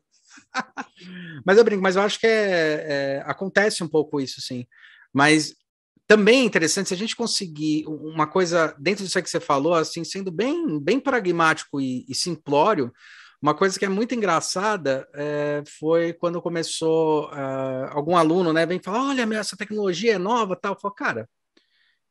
mas 1.46 1.58
eu 1.58 1.64
brinco, 1.64 1.82
mas 1.82 1.96
eu 1.96 2.02
acho 2.02 2.20
que 2.20 2.28
é, 2.28 2.86
é, 3.20 3.24
acontece 3.26 3.84
um 3.84 3.88
pouco 3.88 4.20
isso, 4.20 4.42
sim. 4.42 4.66
Mas 5.14 5.56
também 6.08 6.42
é 6.42 6.46
interessante 6.46 6.88
se 6.88 6.94
a 6.94 6.98
gente 6.98 7.16
conseguir 7.16 7.86
uma 7.88 8.26
coisa 8.26 8.74
dentro 8.80 9.04
disso 9.04 9.22
que 9.22 9.30
você 9.30 9.40
falou, 9.40 9.74
assim, 9.74 10.04
sendo 10.04 10.32
bem, 10.32 10.80
bem 10.80 11.00
pragmático 11.00 11.82
e, 11.82 12.06
e 12.08 12.16
simplório. 12.16 12.94
Uma 13.42 13.54
coisa 13.54 13.78
que 13.78 13.86
é 13.86 13.90
muito 13.90 14.16
engraçada 14.16 15.08
é, 15.14 15.62
foi 15.80 16.14
quando 16.14 16.42
começou 16.42 17.26
uh, 17.30 17.88
algum 17.92 18.16
aluno, 18.16 18.52
né, 18.52 18.66
vem 18.66 18.80
falar, 18.82 19.10
olha, 19.10 19.28
essa 19.36 19.58
tecnologia 19.58 20.14
é 20.14 20.18
nova, 20.18 20.56
tal. 20.56 20.74
Eu 20.74 20.80
falo, 20.80 20.94
cara, 20.96 21.30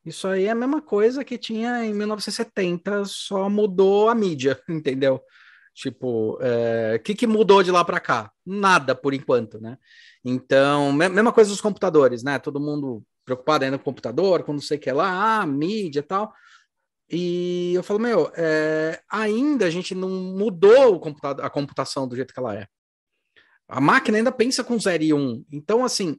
Isso 0.05 0.29
aí 0.29 0.45
é 0.45 0.51
a 0.51 0.55
mesma 0.55 0.81
coisa 0.81 1.25
que 1.25 1.37
tinha 1.37 1.85
em 1.85 1.93
1970, 1.93 3.05
só 3.07 3.51
mudou 3.51 4.09
a 4.09 4.15
mídia, 4.15 4.61
entendeu? 4.71 5.21
Tipo, 5.77 6.37
o 6.37 6.39
é, 6.41 6.99
que, 6.99 7.15
que 7.15 7.27
mudou 7.27 7.63
de 7.63 7.71
lá 7.71 7.85
para 7.85 8.01
cá? 8.01 8.33
Nada, 8.47 8.95
por 8.95 9.13
enquanto, 9.13 9.61
né? 9.61 9.77
Então, 10.25 10.91
mesma 10.91 11.31
coisa 11.31 11.51
dos 11.51 11.61
computadores, 11.61 12.23
né? 12.23 12.39
Todo 12.39 12.59
mundo 12.59 13.05
preocupado 13.27 13.63
ainda 13.63 13.77
com 13.77 13.83
o 13.83 13.85
computador, 13.85 14.43
com 14.43 14.55
não 14.55 14.61
sei 14.61 14.79
o 14.79 14.81
que 14.81 14.91
lá, 14.91 15.43
ah, 15.43 15.47
mídia 15.47 16.01
e 16.01 16.03
tal. 16.03 16.33
E 17.11 17.75
eu 17.75 17.83
falo, 17.83 18.01
meu, 18.01 18.33
é, 18.35 19.03
ainda 19.11 19.67
a 19.67 19.71
gente 19.71 19.95
não 19.95 20.09
mudou 20.09 20.99
a 21.43 21.51
computação 21.51 22.09
do 22.09 22.17
jeito 22.17 22.33
que 22.33 22.41
ela 22.41 22.55
é. 22.55 22.67
A 23.69 23.79
máquina 23.79 24.17
ainda 24.17 24.33
pensa 24.33 24.65
com 24.65 24.79
0 24.79 25.03
e 25.03 25.13
1. 25.13 25.19
Um. 25.19 25.45
Então, 25.53 25.85
assim, 25.85 26.19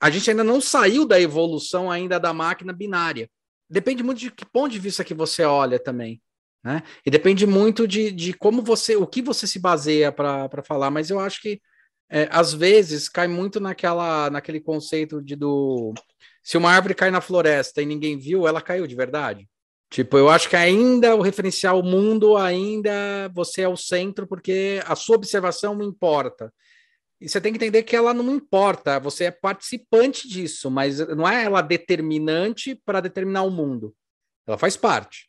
a 0.00 0.10
gente 0.10 0.28
ainda 0.28 0.42
não 0.42 0.60
saiu 0.60 1.06
da 1.06 1.20
evolução 1.20 1.88
ainda 1.88 2.18
da 2.18 2.32
máquina 2.32 2.72
binária. 2.72 3.30
Depende 3.70 4.02
muito 4.02 4.18
de 4.18 4.32
que 4.32 4.44
ponto 4.44 4.72
de 4.72 4.80
vista 4.80 5.04
que 5.04 5.14
você 5.14 5.44
olha 5.44 5.78
também. 5.78 6.20
Né? 6.64 6.82
E 7.04 7.10
depende 7.10 7.46
muito 7.46 7.86
de, 7.86 8.10
de 8.10 8.32
como 8.32 8.62
você, 8.62 8.96
o 8.96 9.06
que 9.06 9.22
você 9.22 9.46
se 9.46 9.58
baseia 9.58 10.10
para 10.10 10.62
falar, 10.64 10.90
mas 10.90 11.10
eu 11.10 11.20
acho 11.20 11.40
que 11.40 11.60
é, 12.10 12.28
às 12.30 12.52
vezes 12.52 13.08
cai 13.08 13.28
muito 13.28 13.60
naquela, 13.60 14.30
naquele 14.30 14.60
conceito 14.60 15.22
de 15.22 15.36
do 15.36 15.92
se 16.42 16.56
uma 16.56 16.70
árvore 16.70 16.94
cai 16.94 17.10
na 17.10 17.20
floresta 17.20 17.82
e 17.82 17.86
ninguém 17.86 18.18
viu, 18.18 18.48
ela 18.48 18.62
caiu 18.62 18.86
de 18.86 18.94
verdade. 18.94 19.46
Tipo, 19.90 20.16
eu 20.18 20.28
acho 20.28 20.48
que 20.48 20.56
ainda 20.56 21.14
o 21.14 21.20
referencial 21.20 21.82
mundo, 21.82 22.36
ainda 22.36 23.28
você 23.34 23.62
é 23.62 23.68
o 23.68 23.76
centro, 23.76 24.26
porque 24.26 24.82
a 24.86 24.96
sua 24.96 25.16
observação 25.16 25.82
importa. 25.82 26.52
E 27.20 27.28
você 27.28 27.40
tem 27.40 27.52
que 27.52 27.56
entender 27.56 27.82
que 27.82 27.96
ela 27.96 28.14
não 28.14 28.34
importa, 28.34 29.00
você 29.00 29.24
é 29.24 29.30
participante 29.30 30.28
disso, 30.28 30.70
mas 30.70 30.98
não 31.08 31.28
é 31.28 31.44
ela 31.44 31.60
determinante 31.60 32.74
para 32.74 33.00
determinar 33.00 33.42
o 33.42 33.50
mundo. 33.50 33.94
Ela 34.46 34.56
faz 34.56 34.76
parte, 34.76 35.27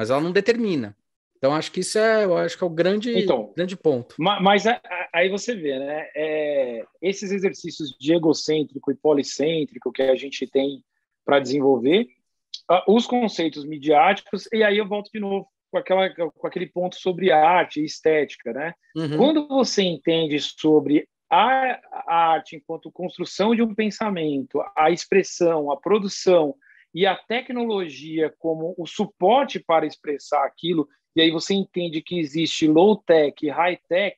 mas 0.00 0.08
ela 0.08 0.22
não 0.22 0.32
determina. 0.32 0.96
Então, 1.36 1.54
acho 1.54 1.70
que 1.70 1.80
isso 1.80 1.98
é, 1.98 2.24
eu 2.24 2.34
acho 2.38 2.56
que 2.56 2.64
é 2.64 2.66
o 2.66 2.70
grande, 2.70 3.18
então, 3.18 3.52
grande 3.54 3.76
ponto. 3.76 4.14
Mas 4.18 4.64
aí 5.12 5.28
você 5.28 5.54
vê, 5.54 5.78
né? 5.78 6.08
É, 6.16 6.86
esses 7.02 7.30
exercícios 7.30 7.94
de 8.00 8.14
egocêntrico 8.14 8.90
e 8.90 8.94
policêntrico 8.94 9.92
que 9.92 10.00
a 10.00 10.16
gente 10.16 10.46
tem 10.46 10.82
para 11.22 11.38
desenvolver, 11.38 12.06
os 12.88 13.06
conceitos 13.06 13.62
midiáticos, 13.66 14.48
e 14.54 14.64
aí 14.64 14.78
eu 14.78 14.88
volto 14.88 15.10
de 15.12 15.20
novo 15.20 15.46
com, 15.70 15.76
aquela, 15.76 16.08
com 16.10 16.46
aquele 16.46 16.66
ponto 16.66 16.96
sobre 16.96 17.30
arte 17.30 17.82
e 17.82 17.84
estética, 17.84 18.54
né? 18.54 18.72
Uhum. 18.96 19.18
Quando 19.18 19.46
você 19.48 19.82
entende 19.82 20.40
sobre 20.40 21.06
a, 21.28 21.78
a 22.06 22.32
arte 22.32 22.56
enquanto 22.56 22.90
construção 22.90 23.54
de 23.54 23.60
um 23.60 23.74
pensamento, 23.74 24.62
a 24.74 24.90
expressão, 24.90 25.70
a 25.70 25.76
produção 25.76 26.54
e 26.94 27.06
a 27.06 27.14
tecnologia 27.16 28.32
como 28.38 28.74
o 28.76 28.86
suporte 28.86 29.60
para 29.60 29.86
expressar 29.86 30.44
aquilo, 30.44 30.88
e 31.14 31.20
aí 31.20 31.30
você 31.30 31.54
entende 31.54 32.02
que 32.02 32.18
existe 32.18 32.66
low-tech, 32.66 33.48
high-tech, 33.48 34.16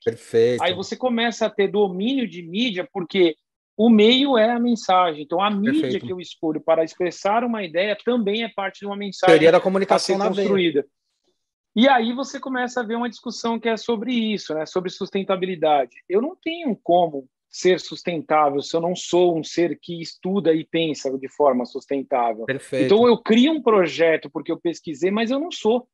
aí 0.61 0.75
você 0.75 0.97
começa 0.97 1.47
a 1.47 1.51
ter 1.51 1.69
domínio 1.69 2.29
de 2.29 2.43
mídia, 2.43 2.89
porque 2.93 3.37
o 3.77 3.89
meio 3.89 4.37
é 4.37 4.51
a 4.51 4.59
mensagem. 4.59 5.23
Então, 5.23 5.41
a 5.41 5.51
mídia 5.51 5.83
Perfeito. 5.83 6.07
que 6.07 6.13
eu 6.13 6.21
escolho 6.21 6.61
para 6.61 6.85
expressar 6.85 7.45
uma 7.45 7.65
ideia 7.65 7.97
também 8.05 8.45
é 8.45 8.49
parte 8.49 8.81
de 8.81 8.87
uma 8.87 8.97
mensagem 8.97 9.33
Teoria 9.33 9.53
da 9.53 9.61
comunicação 9.61 10.19
na 10.19 10.29
construída. 10.29 10.83
Veia. 10.83 10.93
E 11.75 11.89
aí 11.89 12.13
você 12.13 12.39
começa 12.39 12.81
a 12.81 12.85
ver 12.85 12.97
uma 12.97 13.09
discussão 13.09 13.59
que 13.59 13.69
é 13.69 13.79
sobre 13.79 14.13
isso, 14.13 14.55
né? 14.55 14.67
sobre 14.67 14.91
sustentabilidade. 14.91 15.97
Eu 16.07 16.21
não 16.21 16.37
tenho 16.37 16.79
como 16.83 17.27
ser 17.53 17.79
sustentável 17.79 18.63
se 18.63 18.75
eu 18.75 18.81
não 18.81 18.97
sou 18.97 19.39
um 19.39 19.45
ser 19.45 19.79
que 19.79 20.01
estuda 20.01 20.55
e 20.55 20.65
pensa 20.65 21.17
de 21.19 21.29
forma 21.29 21.67
sustentável. 21.67 22.47
Perfeito. 22.47 22.87
Então 22.87 23.07
eu 23.07 23.19
crio 23.19 23.53
um 23.53 23.63
projeto 23.63 24.31
porque 24.31 24.51
eu 24.51 24.59
pesquisei, 24.59 25.11
mas 25.11 25.31
eu 25.31 25.39
não 25.39 25.53
sou. 25.53 25.87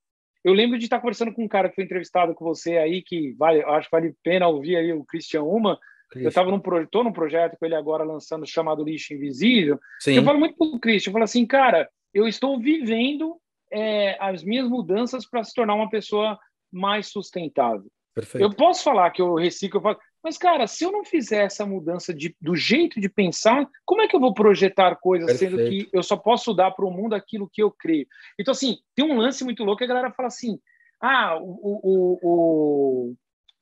Eu 0.45 0.53
lembro 0.53 0.79
de 0.79 0.85
estar 0.85 1.01
conversando 1.01 1.33
com 1.33 1.45
um 1.45 1.49
cara 1.49 1.69
que 1.69 1.75
foi 1.75 1.85
entrevistado 1.85 2.33
com 2.33 2.45
você 2.45 2.79
aí, 2.79 3.03
que 3.03 3.33
vale, 3.33 3.61
acho 3.65 3.89
que 3.89 3.97
vale 3.97 4.09
a 4.09 4.13
pena 4.23 4.47
ouvir 4.47 4.77
aí 4.77 4.93
o 4.93 5.05
Christian 5.05 5.43
Uma. 5.43 5.77
Eu 6.15 6.29
estava 6.29 6.51
num, 6.51 6.61
tô 6.91 7.03
num 7.03 7.13
projeto 7.13 7.57
com 7.59 7.67
ele 7.67 7.75
agora 7.75 8.05
lançando 8.05 8.47
chamado 8.47 8.85
Lixo 8.85 9.13
Invisível. 9.13 9.81
Sim. 9.99 10.15
Eu 10.15 10.23
falo 10.23 10.39
muito 10.39 10.57
para 10.57 10.69
o 10.69 10.79
Christian, 10.79 11.11
eu 11.11 11.13
falo 11.13 11.25
assim, 11.25 11.45
cara, 11.45 11.89
eu 12.15 12.29
estou 12.29 12.59
vivendo 12.59 13.37
é, 13.71 14.17
as 14.21 14.45
minhas 14.45 14.69
mudanças 14.69 15.29
para 15.29 15.43
se 15.43 15.53
tornar 15.53 15.75
uma 15.75 15.91
pessoa 15.91 16.39
mais 16.73 17.09
sustentável. 17.09 17.91
Perfeito. 18.15 18.43
Eu 18.43 18.55
posso 18.55 18.83
falar 18.85 19.11
que 19.11 19.21
eu 19.21 19.35
reciclo, 19.35 19.79
eu 19.79 19.83
falo, 19.83 19.99
mas, 20.23 20.37
cara, 20.37 20.67
se 20.67 20.85
eu 20.85 20.91
não 20.91 21.05
fizer 21.05 21.45
essa 21.45 21.65
mudança 21.65 22.13
de, 22.13 22.35
do 22.41 22.57
jeito 22.57 23.01
de 23.01 23.09
pensar, 23.09 23.69
como 23.85 24.03
é 24.03 24.09
que 24.09 24.17
eu 24.17 24.21
vou 24.21 24.35
projetar 24.35 24.97
coisas, 24.97 25.27
Perfeito. 25.29 25.57
sendo 25.57 25.69
que 25.69 25.89
eu 25.93 26.03
só 26.03 26.17
posso 26.17 26.53
dar 26.53 26.73
para 26.73 26.85
o 26.85 26.91
mundo 26.91 27.15
aquilo 27.15 27.49
que 27.49 27.63
eu 27.63 27.71
creio? 27.71 28.07
Então, 28.39 28.53
assim, 28.53 28.79
tem 28.95 29.05
um 29.05 29.17
lance 29.17 29.45
muito 29.45 29.63
louco 29.65 29.79
que 29.79 29.85
a 29.85 29.89
galera 29.89 30.11
fala 30.11 30.27
assim: 30.27 30.59
ah, 31.01 31.39
o, 31.41 31.51
o, 31.63 32.19
o, 32.23 33.15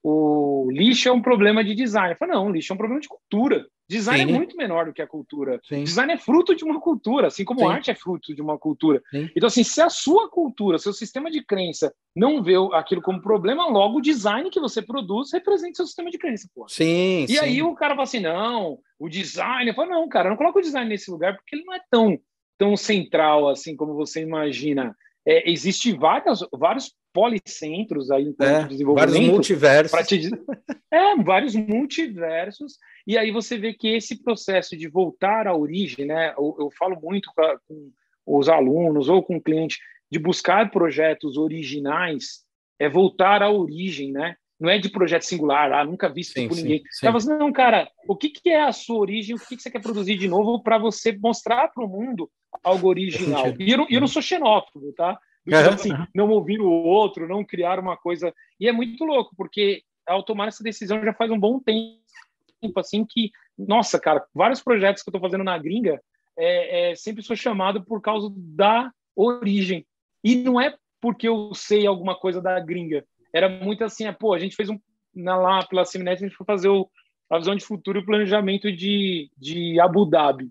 o 0.09 0.71
lixo 0.71 1.09
é 1.09 1.13
um 1.13 1.21
problema 1.21 1.65
de 1.65 1.75
design. 1.75 2.13
Eu 2.13 2.17
falo, 2.17 2.33
não, 2.33 2.53
lixo 2.53 2.73
é 2.73 2.75
um 2.75 2.79
problema 2.79 3.01
de 3.01 3.09
cultura. 3.09 3.67
Design 3.89 4.23
é 4.23 4.27
Sim. 4.27 4.33
é 4.33 4.37
muito 4.37 4.57
menor 4.57 4.87
do 4.87 4.93
que 4.93 5.03
a 5.03 5.07
cultura. 5.07 5.61
Sim. 5.65 5.83
Design 5.83 6.13
é 6.13 6.17
fruto 6.17 6.55
de 6.55 6.63
uma 6.63 6.81
cultura, 6.81 7.27
assim 7.27 7.45
como 7.45 7.61
Sim. 7.61 7.67
arte 7.67 7.91
é 7.91 7.95
fruto 7.95 8.33
de 8.33 8.41
uma 8.41 8.57
cultura. 8.57 9.03
Então, 9.35 9.49
assim, 9.49 9.65
se 9.65 9.81
a 9.81 9.91
sua 9.91 10.31
cultura, 10.31 10.79
seu 10.79 10.93
sistema 10.93 11.29
de 11.29 11.45
crença 11.45 11.93
não 12.15 12.41
vê 12.41 12.55
aquilo 12.75 13.03
como 13.03 13.21
problema, 13.21 13.67
logo 13.67 13.99
o 13.99 14.01
design 14.01 14.49
que 14.49 14.61
você 14.61 14.81
produz 14.81 15.33
representa 15.33 15.75
seu 15.75 15.87
sistema 15.87 16.09
de 16.09 16.19
crença. 16.19 16.49
Pô. 16.55 16.69
Sim. 16.69 17.27
E 17.29 17.37
aí 17.41 17.61
o 17.61 17.75
cara 17.75 17.95
fala 17.95 18.05
assim: 18.05 18.21
não, 18.21 18.79
o 19.01 19.09
design. 19.09 19.69
Eu 19.69 19.75
falo, 19.75 19.91
não, 19.91 20.09
cara, 20.09 20.31
não 20.31 20.37
coloca 20.37 20.61
o 20.61 20.63
design 20.63 20.89
nesse 20.89 21.11
lugar 21.11 21.35
porque 21.35 21.57
ele 21.57 21.65
não 21.65 21.75
é 21.75 21.81
tão, 21.91 22.17
tão 22.57 22.77
central 22.77 23.49
assim 23.49 23.75
como 23.75 23.95
você 23.95 24.23
imagina. 24.23 24.95
É, 25.27 25.51
existe 25.51 25.93
várias, 25.93 26.39
vários 26.53 26.95
policentros 27.13 28.11
aí 28.13 28.25
em 28.25 28.35
é, 28.41 28.65
desenvolvimento. 28.65 29.13
Vários 29.13 29.29
multiversos. 29.29 30.07
Te... 30.07 30.31
É, 30.89 31.17
vários 31.17 31.55
multiversos. 31.55 32.79
E 33.07 33.19
aí 33.19 33.31
você 33.31 33.59
vê 33.59 33.75
que 33.75 33.89
esse 33.89 34.23
processo 34.23 34.77
de 34.77 34.89
voltar 34.89 35.47
à 35.47 35.55
origem, 35.55 36.07
né? 36.07 36.33
Eu, 36.39 36.57
eu 36.59 36.71
falo 36.71 36.99
muito 37.03 37.31
com, 37.35 37.91
os 38.25 38.49
alunos 38.49 39.09
ou 39.09 39.23
com 39.23 39.37
o 39.37 39.41
cliente 39.41 39.79
de 40.11 40.19
buscar 40.19 40.71
projetos 40.71 41.37
originais, 41.37 42.45
é 42.79 42.89
voltar 42.89 43.43
à 43.43 43.51
origem, 43.51 44.13
né? 44.13 44.37
Não 44.59 44.71
é 44.71 44.79
de 44.79 44.89
projeto 44.89 45.23
singular, 45.23 45.71
ah, 45.73 45.85
nunca 45.85 46.09
visto 46.09 46.33
sim, 46.33 46.49
por 46.49 46.57
ninguém. 46.57 46.83
Sim, 46.91 47.21
sim. 47.21 47.29
Não, 47.29 47.53
cara, 47.53 47.91
o 48.09 48.17
que, 48.17 48.31
que 48.31 48.49
é 48.49 48.63
a 48.63 48.73
sua 48.73 48.97
origem? 48.97 49.35
O 49.35 49.39
que, 49.39 49.57
que 49.57 49.63
você 49.63 49.71
quer 49.71 49.83
produzir 49.83 50.17
de 50.17 50.29
novo 50.29 50.63
para 50.63 50.79
você 50.79 51.13
mostrar 51.13 51.69
para 51.69 51.85
o 51.85 51.89
mundo 51.89 52.31
algo 52.63 52.89
original? 52.89 53.55
E 53.59 53.71
eu, 53.71 53.87
eu 53.89 54.01
não 54.01 54.07
sou 54.07 54.23
xenófobo, 54.23 54.93
tá? 54.93 55.19
Então, 55.47 55.75
assim, 55.75 55.91
não 56.15 56.29
ouvir 56.31 56.61
o 56.61 56.69
outro, 56.69 57.29
não 57.29 57.45
criar 57.45 57.79
uma 57.79 57.97
coisa. 57.97 58.35
E 58.59 58.69
é 58.69 58.73
muito 58.73 59.05
louco, 59.05 59.35
porque 59.37 59.83
ao 60.07 60.23
tomar 60.23 60.49
essa 60.49 60.63
decisão 60.63 61.03
já 61.03 61.13
faz 61.13 61.31
um 61.31 61.39
bom 61.39 61.61
tempo, 61.61 62.01
assim, 62.77 63.05
que, 63.05 63.31
nossa, 63.57 63.99
cara, 64.01 64.25
vários 64.35 64.61
projetos 64.61 65.03
que 65.03 65.09
eu 65.09 65.13
estou 65.13 65.21
fazendo 65.21 65.45
na 65.45 65.57
gringa, 65.57 66.01
é, 66.37 66.91
é, 66.91 66.95
sempre 66.95 67.23
sou 67.23 67.37
chamado 67.37 67.85
por 67.85 68.01
causa 68.01 68.29
da 68.35 68.91
origem. 69.15 69.87
E 70.23 70.37
não 70.37 70.61
é 70.61 70.75
porque 71.01 71.29
eu 71.29 71.55
sei 71.55 71.87
alguma 71.87 72.17
coisa 72.19 72.41
da 72.41 72.59
gringa. 72.59 73.05
Era 73.33 73.49
muito 73.49 73.85
assim, 73.85 74.07
é, 74.07 74.13
pô, 74.13 74.35
a 74.35 74.39
gente 74.39 74.57
fez 74.57 74.69
um. 74.69 74.79
Na, 75.15 75.37
lá 75.37 75.65
pela 75.65 75.85
Seminet, 75.85 76.23
a 76.23 76.27
gente 76.27 76.37
foi 76.37 76.45
fazer 76.45 76.69
o, 76.69 76.91
a 77.31 77.39
visão 77.39 77.55
de 77.55 77.65
futuro 77.65 77.99
e 77.99 78.03
o 78.03 78.05
planejamento 78.05 78.71
de, 78.71 79.31
de 79.37 79.81
Abu 79.81 80.05
Dhabi. 80.05 80.51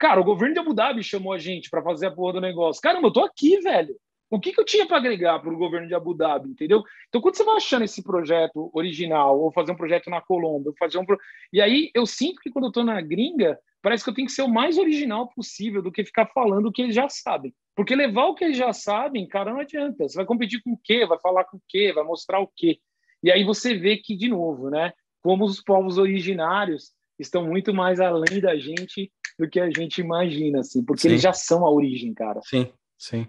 Cara, 0.00 0.18
o 0.18 0.24
governo 0.24 0.54
de 0.54 0.60
Abu 0.60 0.72
Dhabi 0.72 1.02
chamou 1.02 1.30
a 1.30 1.38
gente 1.38 1.68
para 1.68 1.82
fazer 1.82 2.06
a 2.06 2.10
porra 2.10 2.32
do 2.32 2.40
negócio. 2.40 2.80
Caramba, 2.80 3.08
eu 3.08 3.12
tô 3.12 3.22
aqui, 3.22 3.60
velho. 3.60 3.94
O 4.30 4.40
que, 4.40 4.50
que 4.50 4.58
eu 4.58 4.64
tinha 4.64 4.86
para 4.86 4.96
agregar 4.96 5.38
para 5.40 5.52
o 5.52 5.58
governo 5.58 5.86
de 5.86 5.94
Abu 5.94 6.14
Dhabi, 6.14 6.48
entendeu? 6.48 6.82
Então, 7.08 7.20
quando 7.20 7.34
você 7.34 7.44
vai 7.44 7.56
achando 7.56 7.84
esse 7.84 8.02
projeto 8.02 8.70
original, 8.72 9.38
ou 9.38 9.52
fazer 9.52 9.72
um 9.72 9.76
projeto 9.76 10.08
na 10.08 10.22
Colômbia, 10.22 10.72
fazer 10.78 10.96
um. 10.96 11.04
Pro... 11.04 11.18
E 11.52 11.60
aí 11.60 11.90
eu 11.94 12.06
sinto 12.06 12.40
que 12.40 12.50
quando 12.50 12.64
eu 12.64 12.68
estou 12.68 12.82
na 12.82 12.98
gringa, 13.02 13.58
parece 13.82 14.02
que 14.02 14.08
eu 14.08 14.14
tenho 14.14 14.26
que 14.26 14.32
ser 14.32 14.40
o 14.40 14.48
mais 14.48 14.78
original 14.78 15.28
possível 15.34 15.82
do 15.82 15.92
que 15.92 16.02
ficar 16.02 16.24
falando 16.28 16.68
o 16.68 16.72
que 16.72 16.80
eles 16.80 16.94
já 16.94 17.06
sabem. 17.10 17.52
Porque 17.76 17.94
levar 17.94 18.24
o 18.24 18.34
que 18.34 18.44
eles 18.44 18.56
já 18.56 18.72
sabem, 18.72 19.28
cara, 19.28 19.52
não 19.52 19.60
adianta. 19.60 20.08
Você 20.08 20.16
vai 20.16 20.24
competir 20.24 20.62
com 20.62 20.72
o 20.72 20.80
quê? 20.82 21.04
Vai 21.04 21.18
falar 21.18 21.44
com 21.44 21.58
o 21.58 21.62
quê? 21.68 21.92
Vai 21.94 22.04
mostrar 22.04 22.40
o 22.40 22.50
quê? 22.56 22.78
E 23.22 23.30
aí 23.30 23.44
você 23.44 23.74
vê 23.74 23.98
que, 23.98 24.16
de 24.16 24.30
novo, 24.30 24.70
né? 24.70 24.94
Como 25.20 25.44
os 25.44 25.62
povos 25.62 25.98
originários 25.98 26.94
estão 27.18 27.44
muito 27.46 27.74
mais 27.74 28.00
além 28.00 28.40
da 28.40 28.56
gente 28.56 29.12
do 29.40 29.48
que 29.48 29.58
a 29.58 29.70
gente 29.70 30.00
imagina, 30.00 30.60
assim, 30.60 30.84
porque 30.84 31.02
sim. 31.02 31.08
eles 31.08 31.22
já 31.22 31.32
são 31.32 31.64
a 31.64 31.70
origem, 31.70 32.12
cara. 32.12 32.40
Sim, 32.44 32.70
sim, 32.98 33.26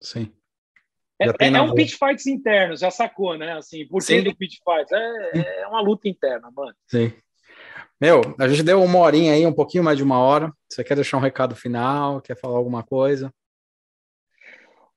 sim. 0.00 0.30
É, 1.18 1.26
é, 1.46 1.48
é, 1.48 1.62
um 1.62 1.74
pitch 1.74 1.94
fights 1.98 2.26
interno, 2.26 2.76
já 2.76 2.90
sacou, 2.90 3.38
né? 3.38 3.52
Assim, 3.52 3.86
por 3.86 4.04
que 4.04 4.20
do 4.20 4.36
pitch 4.36 4.58
fights? 4.58 4.92
É, 4.92 5.62
é 5.62 5.66
uma 5.66 5.80
luta 5.80 6.08
interna, 6.08 6.50
mano. 6.54 6.74
Sim. 6.86 7.12
Meu, 8.00 8.20
a 8.38 8.48
gente 8.48 8.62
deu 8.62 8.82
uma 8.82 8.98
horinha 8.98 9.32
aí, 9.32 9.46
um 9.46 9.52
pouquinho 9.52 9.84
mais 9.84 9.96
de 9.96 10.02
uma 10.02 10.18
hora. 10.18 10.52
Você 10.68 10.84
quer 10.84 10.96
deixar 10.96 11.16
um 11.16 11.20
recado 11.20 11.56
final? 11.56 12.20
Quer 12.20 12.36
falar 12.36 12.58
alguma 12.58 12.82
coisa? 12.82 13.32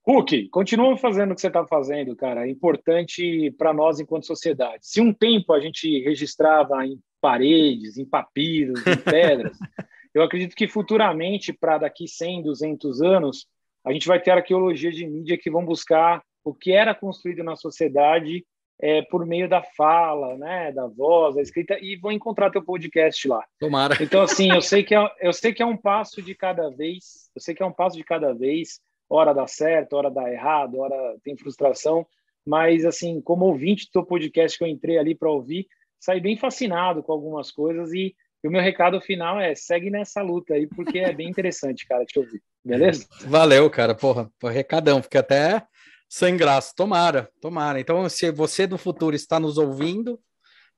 Hulk, 0.05 0.49
continua 0.49 0.97
fazendo 0.97 1.31
o 1.31 1.35
que 1.35 1.41
você 1.41 1.47
está 1.47 1.65
fazendo, 1.65 2.15
cara. 2.15 2.47
É 2.47 2.49
importante 2.49 3.51
para 3.51 3.73
nós 3.73 3.99
enquanto 3.99 4.25
sociedade. 4.25 4.79
Se 4.81 4.99
um 4.99 5.13
tempo 5.13 5.53
a 5.53 5.59
gente 5.59 6.01
registrava 6.01 6.85
em 6.85 6.99
paredes, 7.21 7.97
em 7.97 8.05
papiros, 8.05 8.85
em 8.87 8.97
pedras, 8.97 9.57
eu 10.13 10.23
acredito 10.23 10.55
que 10.55 10.67
futuramente, 10.67 11.53
para 11.53 11.79
daqui 11.79 12.07
100, 12.07 12.43
200 12.43 13.01
anos, 13.01 13.47
a 13.85 13.91
gente 13.91 14.07
vai 14.07 14.19
ter 14.21 14.31
arqueologia 14.31 14.91
de 14.91 15.05
mídia 15.05 15.37
que 15.37 15.49
vão 15.49 15.63
buscar 15.63 16.21
o 16.43 16.53
que 16.53 16.71
era 16.71 16.95
construído 16.95 17.43
na 17.43 17.55
sociedade 17.55 18.45
é, 18.79 19.01
por 19.01 19.25
meio 19.25 19.49
da 19.49 19.61
fala, 19.61 20.37
né, 20.37 20.71
da 20.71 20.87
voz, 20.87 21.35
da 21.35 21.41
escrita, 21.41 21.77
e 21.81 21.97
vou 21.97 22.11
encontrar 22.11 22.51
teu 22.51 22.63
podcast 22.63 23.27
lá. 23.27 23.43
Tomara. 23.59 23.97
Então, 24.01 24.21
assim, 24.21 24.51
eu 24.51 24.61
sei 24.61 24.83
que 24.83 24.93
é, 24.95 25.11
eu 25.19 25.33
sei 25.33 25.53
que 25.53 25.63
é 25.63 25.65
um 25.65 25.77
passo 25.77 26.21
de 26.21 26.35
cada 26.35 26.69
vez, 26.69 27.29
eu 27.35 27.41
sei 27.41 27.55
que 27.55 27.63
é 27.63 27.65
um 27.65 27.71
passo 27.71 27.97
de 27.97 28.03
cada 28.03 28.33
vez, 28.33 28.79
hora 29.09 29.33
dá 29.33 29.47
certo, 29.47 29.93
hora 29.93 30.11
dá 30.11 30.31
errado, 30.31 30.79
hora 30.79 31.17
tem 31.23 31.35
frustração, 31.35 32.05
mas, 32.45 32.85
assim, 32.85 33.19
como 33.19 33.45
ouvinte 33.45 33.85
do 33.87 33.91
teu 33.91 34.05
podcast 34.05 34.57
que 34.57 34.63
eu 34.63 34.67
entrei 34.67 34.97
ali 34.97 35.15
para 35.15 35.31
ouvir, 35.31 35.67
saí 35.99 36.21
bem 36.21 36.37
fascinado 36.37 37.03
com 37.03 37.11
algumas 37.11 37.51
coisas 37.51 37.91
e, 37.93 38.15
e 38.43 38.47
o 38.47 38.51
meu 38.51 38.61
recado 38.61 38.99
final 39.01 39.39
é 39.39 39.55
segue 39.55 39.89
nessa 39.89 40.21
luta 40.21 40.53
aí, 40.53 40.67
porque 40.67 40.99
é 40.99 41.11
bem 41.11 41.29
interessante, 41.29 41.87
cara, 41.87 42.05
te 42.05 42.19
ouvir, 42.19 42.41
beleza? 42.63 43.07
Valeu, 43.21 43.69
cara, 43.69 43.95
porra, 43.95 44.31
recadão, 44.43 45.01
fica 45.01 45.19
até 45.19 45.65
sem 46.09 46.37
graça. 46.37 46.73
Tomara, 46.75 47.29
tomara. 47.41 47.79
Então, 47.79 48.07
se 48.09 48.31
você 48.31 48.65
do 48.65 48.77
futuro 48.77 49.15
está 49.15 49.39
nos 49.39 49.57
ouvindo, 49.57 50.19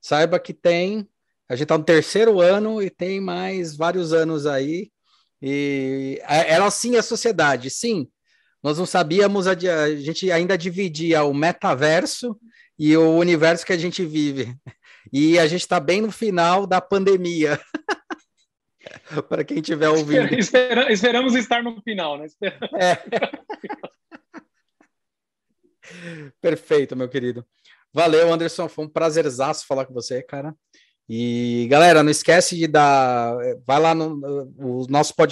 saiba 0.02 0.40
que 0.40 0.54
tem. 0.54 1.08
A 1.48 1.56
gente 1.56 1.64
está 1.64 1.78
no 1.78 1.84
terceiro 1.84 2.40
ano 2.40 2.82
e 2.82 2.90
tem 2.90 3.20
mais 3.20 3.76
vários 3.76 4.14
anos 4.14 4.46
aí. 4.46 4.92
E 5.42 6.22
era 6.28 6.66
assim 6.66 6.96
a 6.96 7.04
sociedade, 7.04 7.70
sim. 7.70 8.08
Nós 8.62 8.78
não 8.78 8.86
sabíamos, 8.86 9.48
a, 9.48 9.52
a 9.52 9.96
gente 9.96 10.32
ainda 10.32 10.58
dividia 10.58 11.24
o 11.24 11.34
metaverso 11.34 12.38
e 12.78 12.96
o 12.96 13.18
universo 13.18 13.66
que 13.66 13.74
a 13.74 13.78
gente 13.78 14.06
vive. 14.06 14.54
E 15.12 15.40
a 15.40 15.48
gente 15.48 15.62
está 15.62 15.80
bem 15.80 16.02
no 16.02 16.12
final 16.12 16.68
da 16.68 16.80
pandemia. 16.80 17.60
Para 19.28 19.44
quem 19.44 19.58
estiver 19.58 19.90
ouvindo. 19.90 20.34
Espera, 20.34 20.92
esperamos 20.92 21.36
estar 21.36 21.64
no 21.64 21.82
final, 21.82 22.18
né? 22.18 22.26
Esperamos. 22.26 22.70
É. 22.74 22.98
Perfeito, 26.42 26.96
meu 26.96 27.10
querido. 27.10 27.46
Valeu, 27.94 28.32
Anderson. 28.32 28.70
Foi 28.70 28.86
um 28.86 28.90
prazerzaço 28.90 29.66
falar 29.66 29.86
com 29.86 29.94
você, 29.94 30.22
cara. 30.22 30.56
E 31.08 31.68
galera, 31.72 32.04
não 32.04 32.12
esquece 32.12 32.56
de 32.56 32.68
dar. 32.68 33.36
Vai 33.66 33.80
lá 33.80 33.96
no, 33.96 34.16
no 34.16 34.86
nosso 34.88 35.16
podcast 35.16 35.28